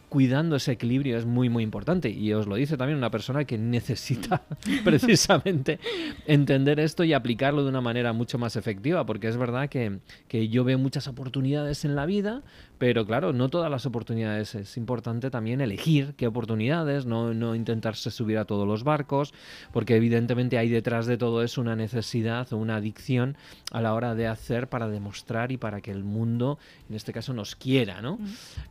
cuidando 0.08 0.56
ese 0.56 0.72
equilibrio 0.72 1.18
es 1.18 1.26
muy 1.26 1.48
muy 1.48 1.64
importante 1.64 2.08
y 2.08 2.32
os 2.32 2.46
lo 2.46 2.54
dice 2.54 2.76
también 2.76 2.96
una 2.96 3.10
persona 3.10 3.44
que 3.44 3.58
necesita 3.58 4.42
precisamente 4.84 5.80
entender 6.26 6.78
esto 6.80 7.04
y 7.04 7.12
aplicarlo 7.12 7.64
de 7.64 7.70
una 7.70 7.80
manera 7.80 8.12
mucho 8.12 8.38
más 8.38 8.56
efectiva 8.56 9.04
porque 9.04 9.28
es 9.28 9.36
verdad 9.36 9.68
que, 9.68 9.98
que 10.28 10.48
yo 10.48 10.64
veo 10.64 10.78
muchas 10.78 11.08
oportunidades 11.08 11.84
en 11.84 11.96
la 11.96 12.06
vida 12.06 12.42
pero 12.78 13.06
claro, 13.06 13.32
no 13.32 13.48
todas 13.48 13.70
las 13.70 13.86
oportunidades 13.86 14.54
es 14.54 14.76
importante 14.76 15.30
también 15.30 15.60
elegir 15.60 16.14
qué 16.16 16.26
oportunidades, 16.26 17.06
no, 17.06 17.32
no 17.34 17.54
intentarse 17.54 18.10
subir 18.10 18.38
a 18.38 18.44
todos 18.44 18.66
los 18.66 18.84
barcos, 18.84 19.32
porque 19.72 19.96
evidentemente 19.96 20.58
hay 20.58 20.68
detrás 20.68 21.06
de 21.06 21.16
todo 21.18 21.42
eso 21.42 21.60
una 21.60 21.76
necesidad 21.76 22.52
o 22.52 22.56
una 22.56 22.76
adicción 22.76 23.36
a 23.72 23.80
la 23.80 23.94
hora 23.94 24.14
de 24.14 24.26
hacer 24.26 24.68
para 24.68 24.88
demostrar 24.88 25.52
y 25.52 25.56
para 25.56 25.80
que 25.80 25.90
el 25.90 26.04
mundo, 26.04 26.58
en 26.88 26.96
este 26.96 27.12
caso, 27.12 27.32
nos 27.32 27.56
quiera, 27.56 28.00
¿no? 28.02 28.18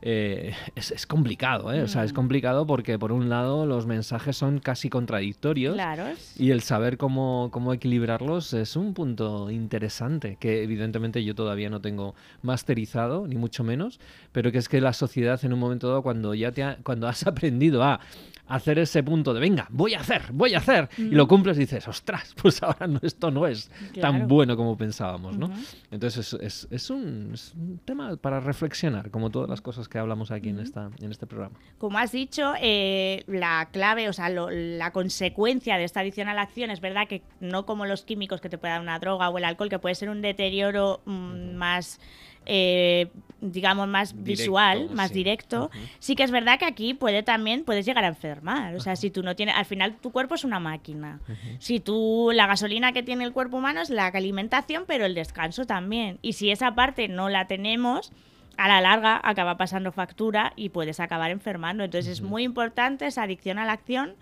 Eh, 0.02 0.54
es, 0.76 0.92
es 0.92 1.06
complicado, 1.08 1.72
¿eh? 1.74 1.82
O 1.82 1.88
sea, 1.88 2.04
es 2.04 2.12
Mm. 2.12 2.16
complicado 2.16 2.66
porque 2.66 2.98
por 2.98 3.12
un 3.12 3.30
lado 3.30 3.66
los 3.66 3.86
mensajes 3.86 4.38
son 4.38 4.60
casi 4.60 4.90
contradictorios. 4.90 5.74
Claro. 5.76 6.06
Y 6.38 6.52
el 6.52 6.62
saber 6.62 6.98
cómo, 6.98 7.50
cómo 7.52 7.74
equilibrarlos 7.74 8.54
es 8.54 8.76
un 8.76 8.94
punto 8.94 9.52
interesante, 9.52 10.38
que 10.40 10.64
evidentemente 10.64 11.24
yo 11.24 11.36
todavía 11.36 11.70
no 11.70 11.82
tengo 11.82 12.16
masterizado, 12.42 13.28
ni 13.28 13.36
mucho 13.36 13.64
menos, 13.64 13.95
pero 14.32 14.52
que 14.52 14.58
es 14.58 14.70
que 14.70 14.82
la 14.82 14.94
sociedad 14.94 15.44
en 15.46 15.54
un 15.54 15.60
momento 15.60 15.88
dado, 15.88 16.02
cuando 16.02 16.34
ya 16.34 16.52
te 16.52 16.64
ha- 16.64 16.78
cuando 16.84 17.08
has 17.08 17.26
aprendido 17.28 17.84
a 17.84 18.00
hacer 18.48 18.78
ese 18.78 19.02
punto 19.02 19.34
de 19.34 19.40
venga, 19.40 19.66
voy 19.72 19.96
a 19.96 20.02
hacer, 20.02 20.22
voy 20.32 20.54
a 20.54 20.60
hacer, 20.60 20.88
y 21.00 21.16
lo 21.16 21.28
cumples, 21.28 21.58
dices, 21.58 21.88
ostras, 21.88 22.36
pues 22.42 22.62
ahora 22.62 22.86
no, 22.86 23.00
esto 23.02 23.32
no 23.32 23.48
es 23.48 23.72
tan 24.00 24.28
bueno 24.28 24.56
como 24.56 24.78
pensábamos, 24.78 25.36
¿no? 25.36 25.50
Entonces 25.90 26.32
es, 26.34 26.42
es- 26.42 26.68
es 26.70 26.90
un, 26.92 27.32
es 27.34 27.54
un 27.56 27.80
tema 27.84 28.16
para 28.18 28.40
reflexionar, 28.40 29.10
como 29.10 29.32
todas 29.32 29.50
las 29.50 29.62
cosas 29.62 29.88
que 29.88 29.98
hablamos 29.98 30.30
aquí 30.30 30.50
en, 30.50 30.60
esta, 30.60 30.92
en 31.02 31.10
este 31.10 31.26
programa. 31.26 31.56
Como 31.80 31.98
has 31.98 32.12
dicho, 32.12 32.54
eh, 32.62 33.24
la 33.26 33.70
clave, 33.72 34.10
o 34.10 34.14
sea, 34.14 34.30
lo- 34.30 34.52
la 34.52 34.92
consecuencia 34.92 35.78
de 35.80 35.84
esta 35.86 36.02
adicción 36.02 36.28
a 36.28 36.36
la 36.36 36.44
acción 36.44 36.70
es 36.70 36.82
verdad 36.82 37.08
que 37.08 37.24
no 37.40 37.66
como 37.66 37.88
los 37.88 38.04
químicos 38.04 38.42
que 38.42 38.50
te 38.50 38.60
puede 38.60 38.74
dar 38.74 38.82
una 38.82 39.00
droga 39.00 39.28
o 39.30 39.38
el 39.40 39.46
alcohol, 39.46 39.70
que 39.70 39.80
puede 39.80 39.96
ser 39.96 40.10
un 40.10 40.22
deterioro 40.22 41.02
mm, 41.06 41.56
más, 41.56 42.00
eh, 42.46 43.10
digamos, 43.42 43.88
más 43.88 44.14
Directo, 44.14 44.44
visual, 44.44 44.90
más 44.92 45.10
sí. 45.10 45.16
directo. 45.16 45.72
Sí 46.00 46.16
que 46.16 46.24
es 46.24 46.32
verdad 46.32 46.60
que 46.60 46.66
aquí 46.66 46.94
puede 46.94 47.24
también, 47.24 47.64
puedes 47.64 47.86
llegar 47.86 48.04
a 48.04 48.08
enfermar. 48.08 48.76
O 48.76 48.80
sea, 48.80 48.96
si 48.96 49.12
tú 49.12 49.24
no 49.24 49.36
tienes, 49.36 49.56
al 49.56 49.66
final 49.66 49.96
tu 49.98 50.12
cuerpo 50.12 50.36
es 50.36 50.44
una 50.44 50.60
máquina. 50.60 51.20
Si 51.60 51.80
tú, 51.80 52.32
la 52.34 52.48
gasolina 52.48 52.92
que 52.92 53.04
tiene 53.04 53.24
el 53.24 53.34
cuerpo 53.34 53.58
humano 53.58 53.82
es 53.82 53.90
la 53.90 54.08
alimentación, 54.08 54.86
pero 54.88 55.06
el 55.06 55.16
descanso 55.16 55.66
también. 55.66 56.20
Y 56.22 56.34
si 56.34 56.52
esa 56.52 56.76
parte 56.76 57.08
no 57.08 57.30
la 57.30 57.48
tenemos, 57.48 58.12
a 58.58 58.68
la 58.68 58.82
larga 58.82 59.20
acaba 59.24 59.58
pasando 59.58 59.92
factura 59.92 60.54
y 60.56 60.70
puedes 60.70 61.00
acabar 61.00 61.32
enfermando. 61.32 61.84
Entonces 61.84 62.12
es 62.12 62.22
muy 62.22 62.44
importante 62.44 63.06
esa 63.06 63.24
adicción 63.24 63.60
a 63.60 63.66
la 63.66 63.74
acción 63.74 64.16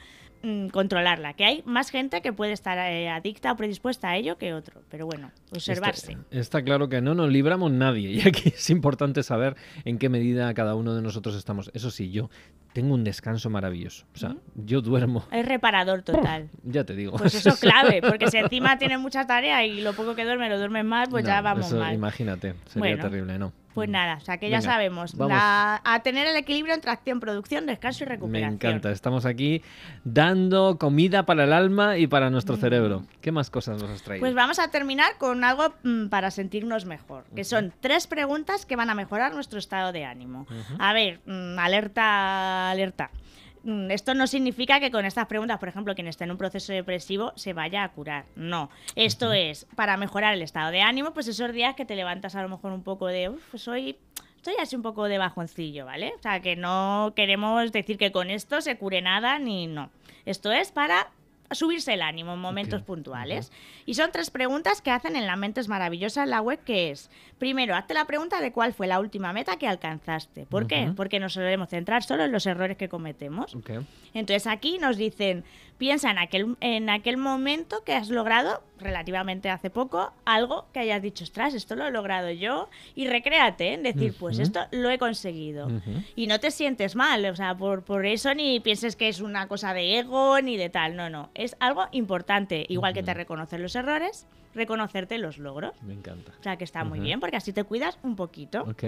mm, 0.44 0.68
controlarla, 0.68 1.34
que 1.34 1.46
hay 1.46 1.64
más 1.66 1.90
gente 1.90 2.22
que 2.22 2.34
puede 2.34 2.52
estar 2.52 2.78
eh, 2.78 3.10
adicta 3.10 3.52
o 3.52 3.56
predispuesta 3.56 4.10
a 4.10 4.18
ello 4.18 4.38
que 4.38 4.54
otro, 4.54 4.82
pero 4.90 5.06
bueno, 5.06 5.32
observarse. 5.52 6.12
Está, 6.14 6.38
está 6.40 6.64
claro 6.64 6.90
que 6.90 7.02
no 7.02 7.16
nos 7.16 7.30
libramos 7.30 7.72
nadie 7.72 8.12
y 8.12 8.28
aquí 8.28 8.50
es 8.56 8.70
importante 8.70 9.24
saber 9.24 9.56
en 9.86 9.98
qué 9.98 10.10
medida 10.10 10.54
cada 10.54 10.76
uno 10.76 10.94
de 10.96 11.02
nosotros 11.02 11.36
estamos. 11.36 11.72
Eso 11.74 11.90
sí, 11.90 12.12
yo 12.12 12.30
tengo 12.74 12.94
un 12.94 13.04
descanso 13.04 13.50
maravilloso. 13.50 14.06
O 14.14 14.18
sea, 14.18 14.36
yo 14.56 14.82
duermo, 14.82 15.26
Es 15.32 15.46
reparador 15.46 16.02
total. 16.02 16.50
ya 16.64 16.84
te 16.84 16.96
digo. 16.96 17.18
Pues 17.18 17.36
eso 17.36 17.50
es 17.50 17.60
clave, 17.60 18.02
porque 18.02 18.30
si 18.30 18.38
encima 18.38 18.78
tienes 18.80 19.00
mucha 19.00 19.26
tarea 19.26 19.66
y 19.66 19.82
lo 19.82 19.94
poco 19.94 20.16
que 20.16 20.26
duerme 20.26 20.50
lo 20.50 20.58
duermes 20.58 20.84
mal, 20.86 21.08
pues 21.10 21.26
ya 21.26 21.42
vamos 21.42 21.68
eso, 21.68 21.78
mal. 21.78 21.94
Imagínate, 21.94 22.56
sería 22.66 22.80
Bueno. 22.80 23.04
terrible, 23.04 23.38
¿no? 23.38 23.54
Pues 23.74 23.89
nada, 23.89 24.15
o 24.18 24.20
sea 24.22 24.38
que 24.38 24.50
ya 24.50 24.62
sabemos, 24.62 25.15
la- 25.15 25.82
a 25.84 26.00
tener 26.03 26.27
el 26.27 26.36
equilibrio 26.36 26.75
entre 26.75 26.92
acción, 26.92 27.20
producción, 27.20 27.65
descanso 27.65 28.03
y 28.03 28.08
Me 28.08 28.13
recuperación. 28.13 28.53
encanta, 28.53 28.92
estamos 28.92 29.25
aquí 29.25 29.62
dando 30.03 30.77
comida 30.77 31.25
para 31.25 31.46
el 31.46 31.53
alma 31.53 31.98
y 31.98 32.08
para 32.08 32.30
nuestro 32.30 32.56
cerebro. 32.58 33.03
¿Qué 33.22 33.32
más 33.32 33.50
cosas 33.50 33.82
nos 33.82 33.89
has 33.89 34.01
traído? 34.03 34.22
Pues 34.24 34.36
vamos 34.36 34.60
a 34.60 34.70
terminar 34.70 35.18
con 35.18 35.44
algo 35.44 35.74
mm, 35.84 36.08
para 36.10 36.30
sentirnos 36.32 36.86
mejor, 36.86 37.24
que 37.36 37.44
son 37.44 37.74
tres 37.80 38.08
preguntas 38.08 38.65
que 38.65 38.75
van 38.75 38.89
a 38.89 38.96
mejorar 38.96 39.34
nuestro 39.34 39.60
estado 39.60 39.92
de 39.92 40.06
ánimo. 40.06 40.46
A 40.80 40.94
ver, 40.94 41.20
mm, 41.25 41.58
alerta, 41.60 42.70
alerta. 42.72 43.10
Mm, 43.63 43.91
Esto 43.91 44.13
no 44.13 44.27
significa 44.27 44.79
que 44.79 44.91
con 44.91 45.05
estas 45.05 45.27
preguntas, 45.27 45.60
por 45.60 45.70
ejemplo, 45.70 45.96
quien 45.96 46.08
esté 46.08 46.25
en 46.25 46.32
un 46.32 46.38
proceso 46.38 46.74
depresivo 46.74 47.32
se 47.36 47.53
vaya 47.53 47.84
a 47.84 47.89
curar. 47.89 48.25
No. 48.36 48.70
Esto 48.96 49.32
es 49.34 49.65
para 49.75 49.98
mejorar 49.98 50.34
el 50.34 50.41
estado 50.41 50.72
de 50.72 50.82
ánimo, 50.82 51.13
pues 51.13 51.27
esos 51.27 51.51
días 51.53 51.75
que 51.75 51.86
te 51.86 51.96
levantas 51.96 52.36
a 52.36 52.41
lo 52.41 52.50
mejor 52.50 52.72
un 52.74 52.84
poco 52.84 53.08
de, 53.08 53.29
uff, 53.29 53.55
soy, 53.55 53.98
estoy 54.36 54.55
así 54.62 54.75
un 54.75 54.82
poco 54.82 55.05
de 55.05 55.17
bajoncillo, 55.17 55.86
¿vale? 55.86 56.13
O 56.17 56.22
sea, 56.22 56.41
que 56.41 56.55
no 56.55 57.13
queremos 57.15 57.72
decir 57.72 57.98
que 57.98 58.12
con 58.12 58.29
esto 58.29 58.62
se 58.62 58.77
cure 58.77 59.01
nada 59.01 59.39
ni 59.39 59.67
no. 59.67 59.89
Esto 60.25 60.51
es 60.51 60.72
para 60.72 61.10
subirse 61.51 61.93
el 61.93 62.01
ánimo 62.01 62.34
en 62.34 62.39
momentos 62.39 62.82
puntuales. 62.82 63.51
Y 63.86 63.93
son 63.93 64.12
tres 64.12 64.32
preguntas 64.32 64.82
que 64.82 64.91
hacen 64.91 65.15
en 65.15 65.27
la 65.27 65.36
mente 65.36 65.62
es 65.62 65.67
maravillosa 65.67 66.24
en 66.24 66.32
la 66.32 66.41
web, 66.41 66.60
que 66.63 66.91
es, 66.91 67.10
primero, 67.44 67.76
hazte 67.76 67.94
la 67.94 68.06
pregunta 68.06 68.40
de 68.40 68.54
cuál 68.54 68.74
fue 68.74 68.88
la 68.88 69.02
última 69.02 69.34
meta 69.34 69.58
que 69.58 69.68
alcanzaste. 69.68 70.46
¿Por 70.46 70.66
qué? 70.66 70.86
Ujú. 70.86 70.96
Porque 70.96 71.20
nos 71.20 71.34
solemos 71.34 71.68
centrar 71.68 72.02
solo 72.02 72.24
en 72.24 72.32
los 72.32 72.46
errores 72.46 72.78
que 72.78 72.88
cometemos. 72.88 73.54
Ok. 73.54 73.72
Entonces 74.14 74.48
aquí 74.48 74.78
nos 74.78 74.96
dicen, 74.96 75.44
piensa 75.78 76.10
en 76.10 76.20
aquel, 76.20 76.56
en 76.62 76.90
aquel 76.90 77.18
momento 77.18 77.84
que 77.84 77.96
has 77.96 78.08
logrado, 78.08 78.64
relativamente 78.80 79.50
hace 79.50 79.70
poco, 79.70 80.14
algo 80.24 80.68
que 80.72 80.80
hayas 80.80 81.02
dicho, 81.02 81.26
ostras, 81.26 81.54
esto 81.54 81.76
lo 81.76 81.86
he 81.86 81.92
logrado 81.92 82.32
yo, 82.32 82.70
y 82.96 83.10
recréate 83.10 83.74
en 83.74 83.84
decir, 83.84 84.16
pues 84.18 84.40
esto 84.40 84.62
lo 84.72 84.90
he 84.90 84.98
conseguido. 84.98 85.68
Y 86.16 86.28
no 86.28 86.40
te 86.40 86.50
sientes 86.50 86.96
mal, 86.96 87.26
o 87.26 87.36
sea, 87.36 87.58
por, 87.58 87.84
por 87.84 88.06
eso 88.06 88.34
ni 88.34 88.62
pienses 88.62 88.96
que 88.96 89.10
es 89.10 89.20
una 89.20 89.50
cosa 89.50 89.74
de 89.74 90.00
ego 90.00 90.40
ni 90.40 90.56
de 90.56 90.70
tal, 90.70 90.96
no, 90.96 91.10
no, 91.10 91.30
es 91.34 91.58
algo 91.60 91.88
importante, 91.92 92.66
igual 92.70 92.94
que 92.94 93.04
te 93.04 93.12
Ujú. 93.12 93.18
reconocer 93.18 93.60
los 93.60 93.76
errores, 93.76 94.28
reconocerte 94.53 95.17
los 95.17 95.38
logros. 95.38 95.74
Me 95.81 95.93
encanta. 95.93 96.31
O 96.39 96.43
sea, 96.43 96.57
que 96.57 96.63
está 96.63 96.83
muy 96.83 97.00
bien, 97.00 97.19
porque 97.19 97.38
así 97.38 97.53
te 97.53 97.63
cuidas 97.63 97.98
un 98.03 98.15
poquito. 98.15 98.63
Ok, 98.63 98.83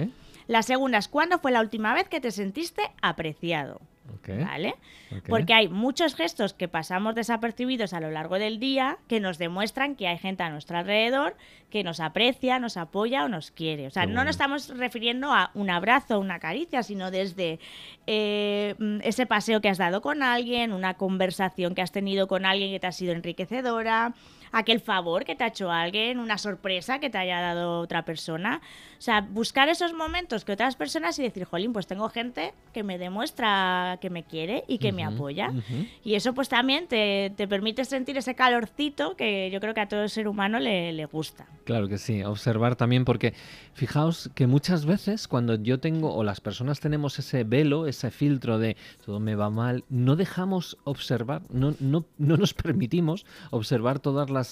La 0.47 0.61
segunda 0.61 0.97
es, 0.97 1.07
¿cuándo 1.07 1.39
fue 1.39 1.51
la 1.51 1.61
última 1.61 1.93
vez 1.93 2.07
que 2.07 2.19
te 2.21 2.31
sentiste 2.31 2.81
apreciado? 3.01 3.81
¿Vale? 4.27 4.75
Porque 5.27 5.53
hay 5.53 5.67
muchos 5.67 6.15
gestos 6.15 6.53
que 6.53 6.67
pasamos 6.67 7.15
desapercibidos 7.15 7.93
a 7.93 7.99
lo 7.99 8.11
largo 8.11 8.37
del 8.37 8.59
día 8.59 8.97
que 9.07 9.19
nos 9.19 9.37
demuestran 9.39 9.95
que 9.95 10.07
hay 10.07 10.17
gente 10.19 10.43
a 10.43 10.49
nuestro 10.49 10.77
alrededor 10.77 11.35
que 11.71 11.83
nos 11.83 11.99
aprecia, 11.99 12.59
nos 12.59 12.77
apoya 12.77 13.25
o 13.25 13.29
nos 13.29 13.49
quiere. 13.51 13.87
O 13.87 13.91
sea, 13.91 14.03
Qué 14.03 14.07
no 14.07 14.13
bueno. 14.13 14.25
nos 14.25 14.35
estamos 14.35 14.69
refiriendo 14.77 15.31
a 15.33 15.51
un 15.55 15.69
abrazo 15.71 16.17
o 16.17 16.21
una 16.21 16.39
caricia, 16.39 16.83
sino 16.83 17.09
desde 17.11 17.59
eh, 18.07 18.75
mm, 18.77 18.99
ese 19.03 19.25
paseo 19.25 19.61
que 19.61 19.69
has 19.69 19.77
dado 19.77 20.01
con 20.01 20.21
alguien, 20.23 20.71
una 20.73 20.93
conversación 20.95 21.73
que 21.75 21.81
has 21.81 21.91
tenido 21.91 22.27
con 22.27 22.45
alguien 22.45 22.71
que 22.71 22.79
te 22.79 22.87
ha 22.87 22.91
sido 22.91 23.13
enriquecedora, 23.13 24.13
aquel 24.55 24.79
favor 24.79 25.25
que 25.25 25.35
te 25.35 25.43
ha 25.43 25.47
hecho 25.47 25.69
alguien, 25.69 26.17
una 26.17 26.37
sorpresa 26.37 26.99
que 26.99 27.09
te 27.09 27.17
haya 27.17 27.41
dado 27.41 27.81
otra 27.81 28.05
persona. 28.05 28.61
O 28.97 29.01
sea, 29.01 29.19
buscar 29.19 29.67
esos 29.67 29.93
momentos 29.93 30.45
que 30.45 30.53
otras 30.53 30.77
personas 30.77 31.19
y 31.19 31.23
decir, 31.23 31.43
jolín, 31.43 31.73
pues 31.73 31.87
tengo 31.87 32.07
gente 32.07 32.53
que 32.73 32.81
me 32.81 32.97
demuestra 32.97 33.97
que 33.99 34.09
me 34.09 34.23
quiere 34.23 34.63
y 34.69 34.77
que 34.77 34.93
me 34.93 35.03
apoya. 35.03 35.51
Y 36.05 36.15
eso 36.15 36.33
pues 36.33 36.47
también 36.47 36.87
te, 36.87 37.33
te 37.35 37.49
permite 37.49 37.83
sentir 37.83 38.17
ese 38.17 38.33
calorcito 38.33 39.17
que 39.17 39.51
yo 39.51 39.59
creo 39.59 39.73
que 39.73 39.81
a 39.81 39.89
todo 39.89 40.07
ser 40.07 40.29
humano 40.29 40.57
le, 40.59 40.93
le 40.93 41.05
gusta. 41.05 41.45
Claro 41.65 41.89
que 41.89 41.97
sí, 41.97 42.23
observar 42.23 42.77
también 42.77 43.03
porque 43.03 43.33
fijaos 43.73 44.29
que 44.35 44.47
muchas 44.47 44.85
veces 44.85 45.27
cuando 45.27 45.55
yo 45.55 45.81
tengo 45.81 46.15
o 46.15 46.23
las 46.23 46.39
personas 46.39 46.79
tenemos 46.79 47.19
ese 47.19 47.43
velo, 47.43 47.87
ese 47.87 48.09
filtro 48.09 48.57
de 48.57 48.77
todo 49.05 49.19
me 49.19 49.35
va 49.35 49.49
mal, 49.49 49.83
no 49.89 50.15
dejamos 50.15 50.77
observar, 50.85 51.41
no, 51.49 51.75
no, 51.81 52.05
no 52.17 52.37
nos 52.37 52.53
permitimos 52.63 53.25
observar 53.51 53.99
todas 53.99 54.29
las 54.29 54.44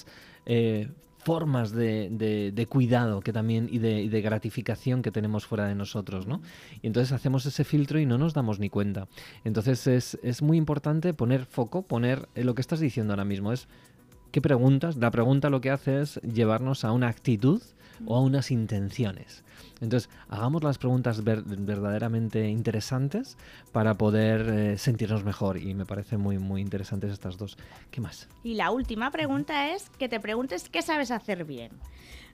eh, 0.46 0.88
formas 1.24 1.72
de, 1.72 2.66
cuidado 2.68 3.20
que 3.20 3.32
también 3.32 3.68
y 3.70 3.78
de, 3.78 4.02
y 4.02 4.08
de 4.08 4.20
gratificación 4.20 5.02
que 5.02 5.10
tenemos 5.10 5.46
fuera 5.46 5.66
de 5.66 5.74
nosotros, 5.74 6.26
¿no? 6.26 6.42
Y 6.82 6.86
entonces 6.86 7.12
hacemos 7.12 7.46
ese 7.46 7.64
filtro 7.64 7.98
y 7.98 8.06
no 8.06 8.18
nos 8.18 8.34
damos 8.34 8.58
ni 8.60 8.68
cuenta. 8.68 9.08
Entonces 9.44 9.86
es, 9.86 10.18
es 10.22 10.42
muy 10.42 10.58
importante 10.58 11.14
poner 11.14 11.46
foco, 11.46 11.82
poner 11.82 12.28
eh, 12.34 12.44
lo 12.44 12.54
que 12.54 12.60
estás 12.60 12.80
diciendo 12.80 13.12
ahora 13.12 13.24
mismo, 13.24 13.52
es 13.52 13.68
¿Qué 14.34 14.42
preguntas? 14.42 14.96
La 14.96 15.12
pregunta 15.12 15.48
lo 15.48 15.60
que 15.60 15.70
hace 15.70 16.00
es 16.00 16.16
llevarnos 16.22 16.84
a 16.84 16.90
una 16.90 17.06
actitud 17.06 17.62
o 18.04 18.16
a 18.16 18.20
unas 18.20 18.50
intenciones. 18.50 19.44
Entonces, 19.84 20.10
hagamos 20.28 20.64
las 20.64 20.78
preguntas 20.78 21.22
ver- 21.22 21.42
verdaderamente 21.44 22.48
interesantes 22.48 23.36
para 23.72 23.94
poder 23.94 24.48
eh, 24.48 24.78
sentirnos 24.78 25.24
mejor. 25.24 25.58
Y 25.58 25.74
me 25.74 25.86
parece 25.86 26.16
muy, 26.16 26.38
muy 26.38 26.60
interesantes 26.60 27.12
estas 27.12 27.36
dos. 27.38 27.56
¿Qué 27.90 28.00
más? 28.00 28.28
Y 28.42 28.54
la 28.54 28.70
última 28.70 29.10
pregunta 29.10 29.70
es 29.74 29.90
que 29.98 30.08
te 30.08 30.18
preguntes 30.20 30.68
qué 30.68 30.82
sabes 30.82 31.10
hacer 31.10 31.44
bien. 31.44 31.70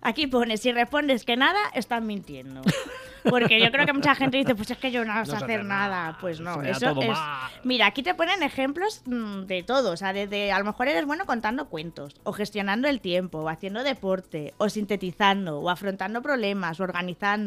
Aquí 0.02 0.26
pones, 0.26 0.62
si 0.62 0.72
respondes 0.72 1.24
que 1.26 1.36
nada, 1.36 1.58
estás 1.74 2.02
mintiendo. 2.02 2.62
Porque 3.28 3.60
yo 3.60 3.70
creo 3.70 3.84
que 3.84 3.92
mucha 3.92 4.14
gente 4.14 4.38
dice, 4.38 4.54
pues 4.54 4.70
es 4.70 4.78
que 4.78 4.90
yo 4.90 5.04
no 5.04 5.26
sé 5.26 5.36
hacer 5.36 5.62
nada. 5.62 6.16
Pues 6.22 6.40
no, 6.40 6.62
eso 6.62 6.98
es... 6.98 7.08
mal. 7.08 7.50
Mira, 7.64 7.84
aquí 7.84 8.02
te 8.02 8.14
ponen 8.14 8.42
ejemplos 8.42 9.02
mm, 9.04 9.42
de 9.42 9.62
todo. 9.62 9.92
O 9.92 9.96
sea, 9.98 10.14
desde 10.14 10.52
a 10.52 10.58
lo 10.58 10.64
mejor 10.64 10.88
eres 10.88 11.04
bueno 11.04 11.26
contando 11.26 11.68
cuentos, 11.68 12.14
o 12.24 12.32
gestionando 12.32 12.88
el 12.88 13.02
tiempo, 13.02 13.40
o 13.40 13.48
haciendo 13.50 13.82
deporte, 13.82 14.54
o 14.56 14.70
sintetizando, 14.70 15.60
o 15.60 15.68
afrontando 15.68 16.22
problemas, 16.22 16.80
o 16.80 16.82
organizando, 16.82 17.39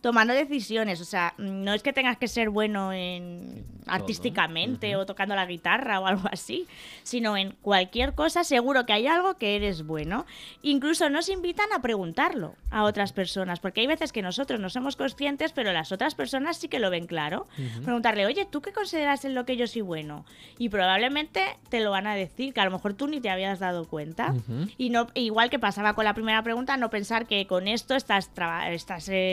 tomando 0.00 0.34
decisiones. 0.34 1.00
O 1.00 1.04
sea, 1.04 1.34
no 1.38 1.72
es 1.74 1.82
que 1.82 1.92
tengas 1.92 2.16
que 2.16 2.28
ser 2.28 2.50
bueno 2.50 2.92
en 2.92 3.64
artísticamente 3.86 4.96
o 4.96 5.06
tocando 5.06 5.34
la 5.34 5.46
guitarra 5.46 6.00
o 6.00 6.06
algo 6.06 6.28
así, 6.32 6.66
sino 7.02 7.36
en 7.36 7.52
cualquier 7.62 8.14
cosa 8.14 8.44
seguro 8.44 8.86
que 8.86 8.92
hay 8.92 9.06
algo 9.06 9.36
que 9.36 9.56
eres 9.56 9.86
bueno. 9.86 10.26
Incluso 10.62 11.08
nos 11.10 11.28
invitan 11.28 11.72
a 11.72 11.80
preguntarlo 11.80 12.54
a 12.70 12.84
otras 12.84 13.12
personas, 13.12 13.60
porque 13.60 13.80
hay 13.80 13.86
veces 13.86 14.12
que 14.12 14.22
nosotros 14.22 14.60
no 14.60 14.70
somos 14.70 14.96
conscientes, 14.96 15.52
pero 15.52 15.72
las 15.72 15.92
otras 15.92 16.14
personas 16.14 16.56
sí 16.58 16.68
que 16.68 16.78
lo 16.78 16.90
ven 16.90 17.06
claro. 17.06 17.46
Preguntarle, 17.84 18.26
oye, 18.26 18.44
¿tú 18.44 18.60
qué 18.60 18.72
consideras 18.72 19.24
en 19.24 19.34
lo 19.34 19.44
que 19.44 19.56
yo 19.56 19.66
soy 19.66 19.82
bueno? 19.82 20.24
Y 20.58 20.68
probablemente 20.68 21.42
te 21.68 21.80
lo 21.80 21.90
van 21.90 22.06
a 22.06 22.14
decir, 22.14 22.52
que 22.52 22.60
a 22.60 22.64
lo 22.64 22.70
mejor 22.70 22.94
tú 22.94 23.06
ni 23.06 23.20
te 23.20 23.30
habías 23.30 23.58
dado 23.58 23.86
cuenta. 23.86 24.32
Ujú. 24.32 24.68
Y 24.76 24.90
no, 24.90 25.08
igual 25.14 25.50
que 25.50 25.58
pasaba 25.58 25.94
con 25.94 26.04
la 26.04 26.14
primera 26.14 26.42
pregunta, 26.42 26.76
no 26.76 26.90
pensar 26.90 27.26
que 27.26 27.46
con 27.46 27.68
esto 27.68 27.94
estás, 27.94 28.30
estás 28.70 29.08
eh, 29.08 29.25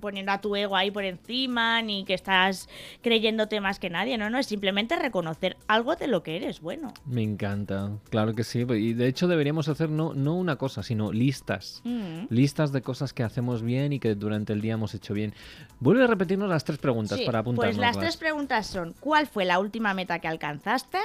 poniendo 0.00 0.32
a 0.32 0.40
tu 0.40 0.54
ego 0.56 0.76
ahí 0.76 0.90
por 0.90 1.04
encima, 1.04 1.82
ni 1.82 2.04
que 2.04 2.14
estás 2.14 2.68
creyéndote 3.02 3.60
más 3.60 3.78
que 3.78 3.90
nadie. 3.90 4.18
No, 4.18 4.30
no, 4.30 4.38
es 4.38 4.46
simplemente 4.46 4.96
reconocer 4.96 5.56
algo 5.68 5.96
de 5.96 6.06
lo 6.06 6.22
que 6.22 6.36
eres 6.36 6.60
bueno. 6.60 6.92
Me 7.06 7.22
encanta. 7.22 7.90
Claro 8.10 8.34
que 8.34 8.44
sí. 8.44 8.60
Y 8.68 8.92
de 8.94 9.08
hecho 9.08 9.28
deberíamos 9.28 9.68
hacer 9.68 9.90
no, 9.90 10.14
no 10.14 10.34
una 10.34 10.56
cosa, 10.56 10.82
sino 10.82 11.12
listas. 11.12 11.80
Mm. 11.84 12.24
Listas 12.30 12.72
de 12.72 12.82
cosas 12.82 13.12
que 13.12 13.22
hacemos 13.22 13.62
bien 13.62 13.92
y 13.92 14.00
que 14.00 14.14
durante 14.14 14.52
el 14.52 14.60
día 14.60 14.74
hemos 14.74 14.94
hecho 14.94 15.14
bien. 15.14 15.34
Vuelve 15.80 16.04
a 16.04 16.06
repetirnos 16.06 16.48
las 16.48 16.64
tres 16.64 16.78
preguntas 16.78 17.18
Sí, 17.18 17.24
para 17.26 17.38
apuntarnos. 17.40 17.76
pues 17.76 17.80
las 17.80 17.98
tres 17.98 18.16
preguntas 18.16 18.66
son, 18.66 18.94
¿cuál 19.00 19.26
fue 19.26 19.44
la 19.44 19.58
última 19.58 19.94
meta 19.94 20.18
que 20.18 20.28
alcanzaste? 20.28 20.98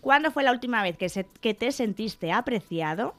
¿Cuándo 0.00 0.30
fue 0.30 0.42
la 0.42 0.52
última 0.52 0.82
vez 0.82 0.96
que, 0.96 1.08
se- 1.08 1.26
que 1.40 1.54
te 1.54 1.72
sentiste 1.72 2.32
apreciado? 2.32 3.14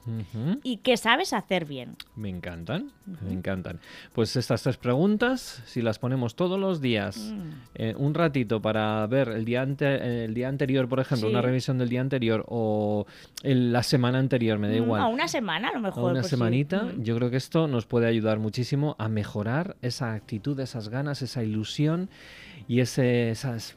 ¿Y 0.64 0.78
qué 0.78 0.98
sabes 0.98 1.34
hacer 1.34 1.66
bien? 1.66 1.96
Me 2.16 2.30
encantan, 2.30 2.92
me 3.22 3.34
encantan. 3.34 3.80
Pues 4.14 4.25
estas 4.36 4.64
tres 4.64 4.78
preguntas, 4.78 5.62
si 5.66 5.82
las 5.82 6.00
ponemos 6.00 6.36
todos 6.36 6.58
los 6.58 6.80
días, 6.80 7.18
Mm. 7.18 7.50
eh, 7.76 7.96
un 7.98 8.14
ratito 8.14 8.62
para 8.62 9.06
ver 9.08 9.28
el 9.28 9.44
día, 9.46 9.62
ante- 9.62 10.24
el 10.26 10.34
día 10.34 10.48
anterior, 10.48 10.88
por 10.88 11.00
ejemplo, 11.02 11.28
Sí. 11.28 11.34
una 11.34 11.42
revisión 11.42 11.78
del 11.78 11.90
día 11.90 12.00
anterior 12.02 12.46
o 12.48 13.06
el- 13.44 13.72
la 13.74 13.84
semana 13.84 14.20
anterior, 14.20 14.58
me 14.58 14.68
da 14.70 14.74
Mm, 14.80 14.84
igual. 14.84 15.02
A 15.02 15.08
una 15.08 15.28
semana 15.28 15.68
a 15.70 15.72
lo 15.74 15.80
a 15.80 15.82
mejor. 15.82 16.04
una 16.12 16.14
pues 16.22 16.26
sí. 16.28 16.30
semanita, 16.32 16.84
Mm. 16.84 17.04
yo 17.04 17.16
creo 17.18 17.30
que 17.30 17.38
esto 17.38 17.68
nos 17.68 17.86
puede 17.86 18.08
ayudar 18.08 18.40
muchísimo 18.40 18.96
a 18.98 19.08
mejorar 19.10 19.76
esa 19.82 20.14
actitud, 20.14 20.60
esas 20.60 20.90
ganas, 20.90 21.22
esa 21.22 21.44
ilusión 21.44 22.10
y 22.68 22.80
ese, 22.80 23.30
esas, 23.30 23.76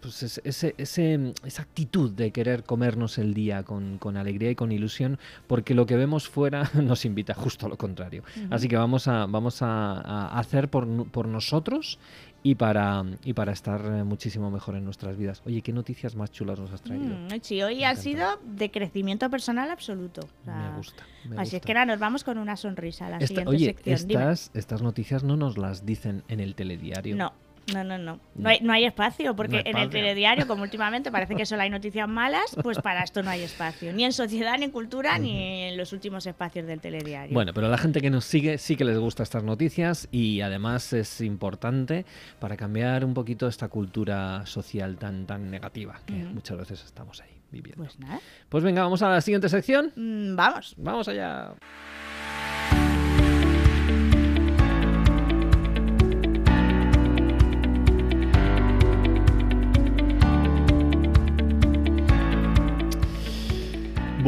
pues 0.00 0.22
ese, 0.22 0.40
ese- 0.44 0.74
ese- 0.78 1.32
esa 1.44 1.62
actitud 1.62 2.10
de 2.12 2.30
querer 2.30 2.64
comernos 2.64 3.18
el 3.18 3.34
día 3.34 3.62
con, 3.62 3.98
con 3.98 4.16
alegría 4.16 4.50
y 4.50 4.54
con 4.54 4.72
ilusión, 4.72 5.18
porque 5.46 5.74
lo 5.74 5.86
que 5.86 5.96
vemos 5.96 6.28
fuera 6.28 6.70
nos 6.74 7.04
invita 7.04 7.34
justo 7.34 7.66
a 7.66 7.68
lo 7.68 7.76
contrario. 7.76 8.22
Así 8.50 8.68
que 8.68 8.76
vamos 8.76 9.08
a, 9.08 9.26
vamos 9.26 9.62
a, 9.62 10.00
a 10.00 10.38
hacer 10.38 10.68
por, 10.68 11.10
por 11.10 11.26
nosotros 11.28 11.98
y 12.44 12.54
para, 12.54 13.04
y 13.24 13.32
para 13.32 13.50
estar 13.52 13.80
eh, 13.84 14.04
muchísimo 14.04 14.50
mejor 14.50 14.76
en 14.76 14.84
nuestras 14.84 15.16
vidas. 15.16 15.42
Oye, 15.44 15.60
¿qué 15.60 15.72
noticias 15.72 16.14
más 16.14 16.30
chulas 16.30 16.58
nos 16.60 16.70
has 16.72 16.82
traído? 16.82 17.06
Mm, 17.16 17.28
sí, 17.42 17.60
hoy 17.62 17.78
Me 17.78 17.84
ha 17.86 17.90
encanta. 17.90 18.02
sido 18.02 18.28
de 18.44 18.70
crecimiento 18.70 19.28
personal 19.28 19.70
absoluto. 19.70 20.20
O 20.42 20.44
sea, 20.44 20.70
Me 20.70 20.76
gusta. 20.76 21.02
me 21.28 21.36
así 21.40 21.56
es 21.56 21.62
que 21.62 21.74
nada, 21.74 21.86
nos 21.86 21.98
vamos 21.98 22.22
con 22.22 22.38
una 22.38 22.56
sonrisa 22.56 23.08
a 23.08 23.10
la 23.10 23.16
Esta- 23.16 23.26
siguiente 23.26 23.50
oye, 23.50 23.66
sección. 23.66 24.08
Dime. 24.08 24.20
estas, 24.22 24.50
estas 24.54 24.82
noticias 24.82 25.24
no 25.24 25.36
nos 25.36 25.58
las 25.58 25.84
dicen 25.84 26.22
en 26.28 26.38
el 26.38 26.54
telediario. 26.54 27.16
No, 27.16 27.32
no, 27.72 27.84
no, 27.84 27.98
no. 27.98 28.20
No. 28.34 28.48
Hay, 28.48 28.60
no 28.60 28.72
hay 28.72 28.84
espacio, 28.84 29.34
porque 29.36 29.56
No 29.56 29.62
hay 29.64 29.70
en 29.70 29.76
el 29.78 29.90
telediario, 29.90 30.46
como 30.46 30.62
últimamente 30.68 31.10
parece 31.10 31.34
que 31.34 31.46
solo 31.46 31.62
hay 31.62 31.70
noticias 31.70 32.08
malas, 32.08 32.56
pues 32.62 32.78
para 32.78 33.02
esto 33.02 33.22
no 33.22 33.30
hay 33.30 33.42
espacio. 33.42 33.92
Ni 33.92 34.04
en 34.04 34.12
sociedad, 34.12 34.56
ni 34.58 34.64
en 34.64 34.70
cultura, 34.70 35.18
ni 35.18 35.64
en 35.64 35.76
los 35.76 35.92
últimos 35.92 36.26
espacios 36.26 36.66
del 36.66 36.80
telediario. 36.80 37.34
Bueno, 37.34 37.52
pero 37.54 37.66
a 37.66 37.70
la 37.70 37.78
gente 37.78 38.00
que 38.00 38.10
nos 38.10 38.24
sigue 38.24 38.58
sí 38.58 38.76
que 38.76 38.84
les 38.84 38.98
gusta 38.98 39.22
estas 39.22 39.42
noticias 39.44 40.08
y 40.10 40.40
además 40.40 40.92
es 40.92 41.20
importante 41.20 42.04
para 42.38 42.56
cambiar 42.56 43.04
un 43.04 43.14
poquito 43.14 43.46
esta 43.46 43.68
cultura 43.68 44.44
social 44.46 44.96
tan, 44.96 45.26
tan 45.26 45.50
negativa 45.50 46.00
que 46.06 46.14
Ujú. 46.14 46.34
muchas 46.34 46.58
veces 46.58 46.84
estamos 46.84 47.20
ahí 47.20 47.30
viviendo. 47.50 47.82
Pues 47.84 47.98
nada. 47.98 48.20
Pues 48.48 48.64
venga, 48.64 48.82
vamos 48.82 49.02
a 49.02 49.08
la 49.10 49.20
siguiente 49.20 49.48
sección. 49.48 49.92
Mm, 49.96 50.36
vamos. 50.36 50.74
Vamos 50.78 51.08
allá. 51.08 51.52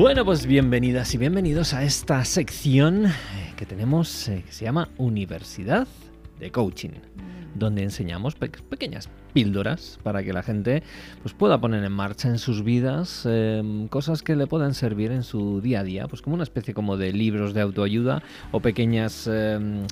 Bueno, 0.00 0.24
pues 0.24 0.46
bienvenidas 0.46 1.12
y 1.14 1.18
bienvenidos 1.18 1.74
a 1.74 1.84
esta 1.84 2.24
sección 2.24 3.04
eh, 3.04 3.12
que 3.54 3.66
tenemos 3.66 4.28
eh, 4.28 4.42
que 4.46 4.50
se 4.50 4.64
llama 4.64 4.88
Universidad 4.96 5.86
de 6.38 6.50
Coaching, 6.50 6.92
donde 7.54 7.82
enseñamos 7.82 8.34
pe- 8.34 8.48
pequeñas 8.48 9.10
píldoras 9.34 9.98
para 10.02 10.22
que 10.22 10.32
la 10.32 10.42
gente 10.42 10.82
pues, 11.20 11.34
pueda 11.34 11.60
poner 11.60 11.84
en 11.84 11.92
marcha 11.92 12.28
en 12.28 12.38
sus 12.38 12.64
vidas 12.64 13.24
eh, 13.28 13.86
cosas 13.90 14.22
que 14.22 14.36
le 14.36 14.46
puedan 14.46 14.72
servir 14.72 15.12
en 15.12 15.22
su 15.22 15.60
día 15.60 15.80
a 15.80 15.84
día, 15.84 16.08
pues 16.08 16.22
como 16.22 16.32
una 16.32 16.44
especie 16.44 16.72
como 16.72 16.96
de 16.96 17.12
libros 17.12 17.52
de 17.52 17.60
autoayuda 17.60 18.22
o 18.52 18.60
pequeñas 18.60 19.28
eh, 19.30 19.84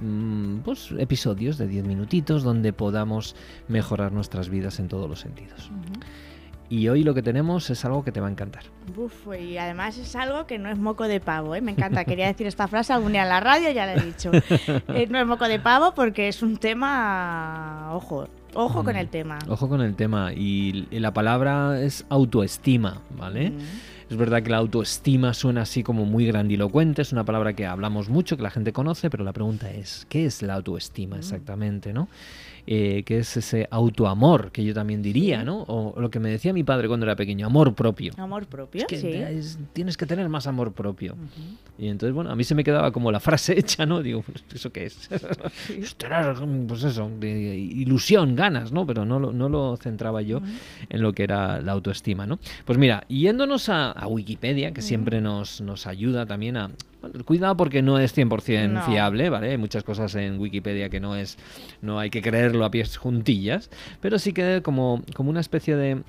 mm, 0.00 0.58
pues, 0.58 0.92
episodios 0.96 1.58
de 1.58 1.66
10 1.66 1.86
minutitos 1.86 2.44
donde 2.44 2.72
podamos 2.72 3.34
mejorar 3.66 4.12
nuestras 4.12 4.48
vidas 4.48 4.78
en 4.78 4.86
todos 4.86 5.10
los 5.10 5.18
sentidos. 5.18 5.72
Y 6.68 6.88
hoy 6.88 7.02
lo 7.04 7.14
que 7.14 7.22
tenemos 7.22 7.70
es 7.70 7.84
algo 7.84 8.02
que 8.04 8.12
te 8.12 8.20
va 8.20 8.28
a 8.28 8.30
encantar. 8.30 8.64
Uf, 8.96 9.26
y 9.40 9.58
además 9.58 9.98
es 9.98 10.14
algo 10.16 10.46
que 10.46 10.58
no 10.58 10.68
es 10.70 10.78
moco 10.78 11.06
de 11.08 11.20
pavo, 11.20 11.54
¿eh? 11.54 11.60
me 11.60 11.72
encanta. 11.72 12.04
Quería 12.04 12.26
decir 12.26 12.46
esta 12.46 12.68
frase 12.68 12.92
algún 12.92 13.12
día 13.12 13.22
en 13.22 13.28
la 13.28 13.40
radio, 13.40 13.70
ya 13.70 13.86
la 13.86 13.94
he 13.94 14.00
dicho. 14.04 14.30
Eh, 14.88 15.06
no 15.10 15.18
es 15.18 15.26
moco 15.26 15.46
de 15.48 15.58
pavo 15.58 15.92
porque 15.94 16.28
es 16.28 16.42
un 16.42 16.56
tema, 16.56 17.90
ojo, 17.92 18.28
ojo 18.54 18.82
con 18.84 18.94
Mm. 18.94 18.98
el 18.98 19.08
tema. 19.08 19.38
Ojo 19.48 19.68
con 19.68 19.80
el 19.80 19.94
tema. 19.94 20.32
Y, 20.32 20.86
la 20.90 21.12
palabra 21.12 21.80
es 21.80 22.04
autoestima, 22.08 23.00
¿vale? 23.16 23.50
Mm. 23.50 23.58
Es 24.10 24.16
verdad 24.16 24.42
que 24.42 24.50
la 24.50 24.58
autoestima 24.58 25.34
suena 25.34 25.62
así 25.62 25.82
como 25.82 26.04
muy 26.04 26.26
grandilocuente, 26.26 27.02
es 27.02 27.12
una 27.12 27.24
palabra 27.24 27.54
que 27.54 27.66
hablamos 27.66 28.08
mucho, 28.08 28.36
que 28.36 28.42
la 28.44 28.50
gente 28.50 28.72
conoce, 28.72 29.10
pero 29.10 29.24
la 29.24 29.32
pregunta 29.32 29.70
es, 29.70 30.06
¿qué 30.08 30.26
es 30.26 30.42
la 30.42 30.54
autoestima 30.54 31.16
exactamente, 31.18 31.92
no? 31.92 32.08
Eh, 32.68 33.04
¿Qué 33.06 33.18
es 33.18 33.36
ese 33.36 33.68
autoamor 33.70 34.50
que 34.50 34.64
yo 34.64 34.74
también 34.74 35.00
diría, 35.00 35.44
no? 35.44 35.62
O 35.68 36.00
lo 36.00 36.10
que 36.10 36.18
me 36.18 36.30
decía 36.30 36.52
mi 36.52 36.64
padre 36.64 36.88
cuando 36.88 37.06
era 37.06 37.14
pequeño, 37.14 37.46
amor 37.46 37.74
propio. 37.74 38.12
Amor 38.16 38.46
propio, 38.46 38.80
Es 38.82 38.86
que 38.88 38.96
sí. 38.98 39.08
es- 39.12 39.58
tienes 39.72 39.96
que 39.96 40.04
tener 40.06 40.28
más 40.28 40.46
amor 40.48 40.72
propio. 40.72 41.14
Y 41.78 41.88
entonces, 41.88 42.12
bueno, 42.14 42.30
a 42.30 42.34
mí 42.36 42.42
se 42.42 42.54
me 42.56 42.64
quedaba 42.64 42.90
como 42.90 43.12
la 43.12 43.20
frase 43.20 43.52
hecha, 43.58 43.86
¿no? 43.86 44.02
Digo, 44.02 44.24
¿eso 44.52 44.72
qué 44.72 44.86
es? 44.86 45.08
Es 45.78 45.94
tener, 45.94 46.34
pues 46.66 46.82
eso, 46.82 47.08
de- 47.20 47.56
ilusión, 47.56 48.34
ganas, 48.34 48.72
¿no? 48.72 48.84
Pero 48.86 49.04
no 49.04 49.20
lo, 49.20 49.32
no 49.32 49.48
lo 49.48 49.76
centraba 49.76 50.22
yo 50.22 50.40
en 50.88 51.02
lo 51.02 51.12
que 51.12 51.22
era 51.22 51.60
la 51.60 51.70
autoestima, 51.72 52.26
¿no? 52.26 52.38
Pues 52.64 52.78
mira, 52.78 53.04
yéndonos 53.08 53.68
a, 53.68 53.92
a 53.92 54.06
Wikipedia, 54.08 54.72
que 54.72 54.82
siempre 54.82 55.20
nos, 55.20 55.60
nos 55.60 55.86
ayuda 55.86 56.26
también 56.26 56.56
a... 56.56 56.70
bueno, 57.00 57.24
cuidado 57.24 57.56
porque 57.56 57.82
no 57.82 57.98
es 57.98 58.16
100% 58.16 58.68
No. 58.72 58.82
fiable, 58.82 59.30
¿vale? 59.30 59.50
Hay 59.50 59.58
muchas 59.58 59.84
cosas 59.84 60.14
en 60.14 60.38
Wikipedia 60.38 60.88
que 60.88 61.00
no 61.00 61.16
es... 61.16 61.36
No 61.82 61.98
hay 61.98 62.10
que 62.10 62.22
creerlo 62.22 62.64
a 62.64 62.70
pies 62.70 62.96
juntillas, 62.96 63.70
pero 64.00 64.18
sí 64.18 64.32
que 64.32 64.62
como, 64.62 65.02
como 65.14 65.30
una 65.30 65.40
especie 65.40 65.76
de 65.76 66.02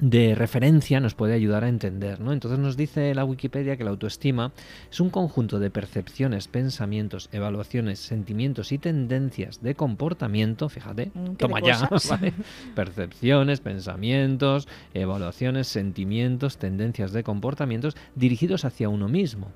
de 0.00 0.34
referencia 0.34 0.98
nos 0.98 1.14
puede 1.14 1.34
ayudar 1.34 1.62
a 1.62 1.68
entender, 1.68 2.20
¿no? 2.20 2.32
Entonces 2.32 2.58
nos 2.58 2.74
dice 2.78 3.14
la 3.14 3.22
Wikipedia 3.26 3.76
que 3.76 3.84
la 3.84 3.90
autoestima 3.90 4.50
es 4.90 4.98
un 4.98 5.10
conjunto 5.10 5.58
de 5.58 5.68
percepciones, 5.68 6.48
pensamientos, 6.48 7.28
evaluaciones, 7.32 7.98
sentimientos 7.98 8.72
y 8.72 8.78
tendencias 8.78 9.60
de 9.62 9.74
comportamiento, 9.74 10.70
fíjate, 10.70 11.10
Mm, 11.12 11.34
toma 11.34 11.60
ya. 11.60 11.86
¿vale? 12.08 12.32
Percepciones, 12.74 13.60
pensamientos, 13.60 14.68
evaluaciones, 14.94 15.68
sentimientos, 15.68 16.56
tendencias 16.56 17.12
de 17.12 17.22
comportamientos 17.22 17.94
dirigidos 18.14 18.64
hacia 18.64 18.88
uno 18.88 19.06
mismo, 19.06 19.48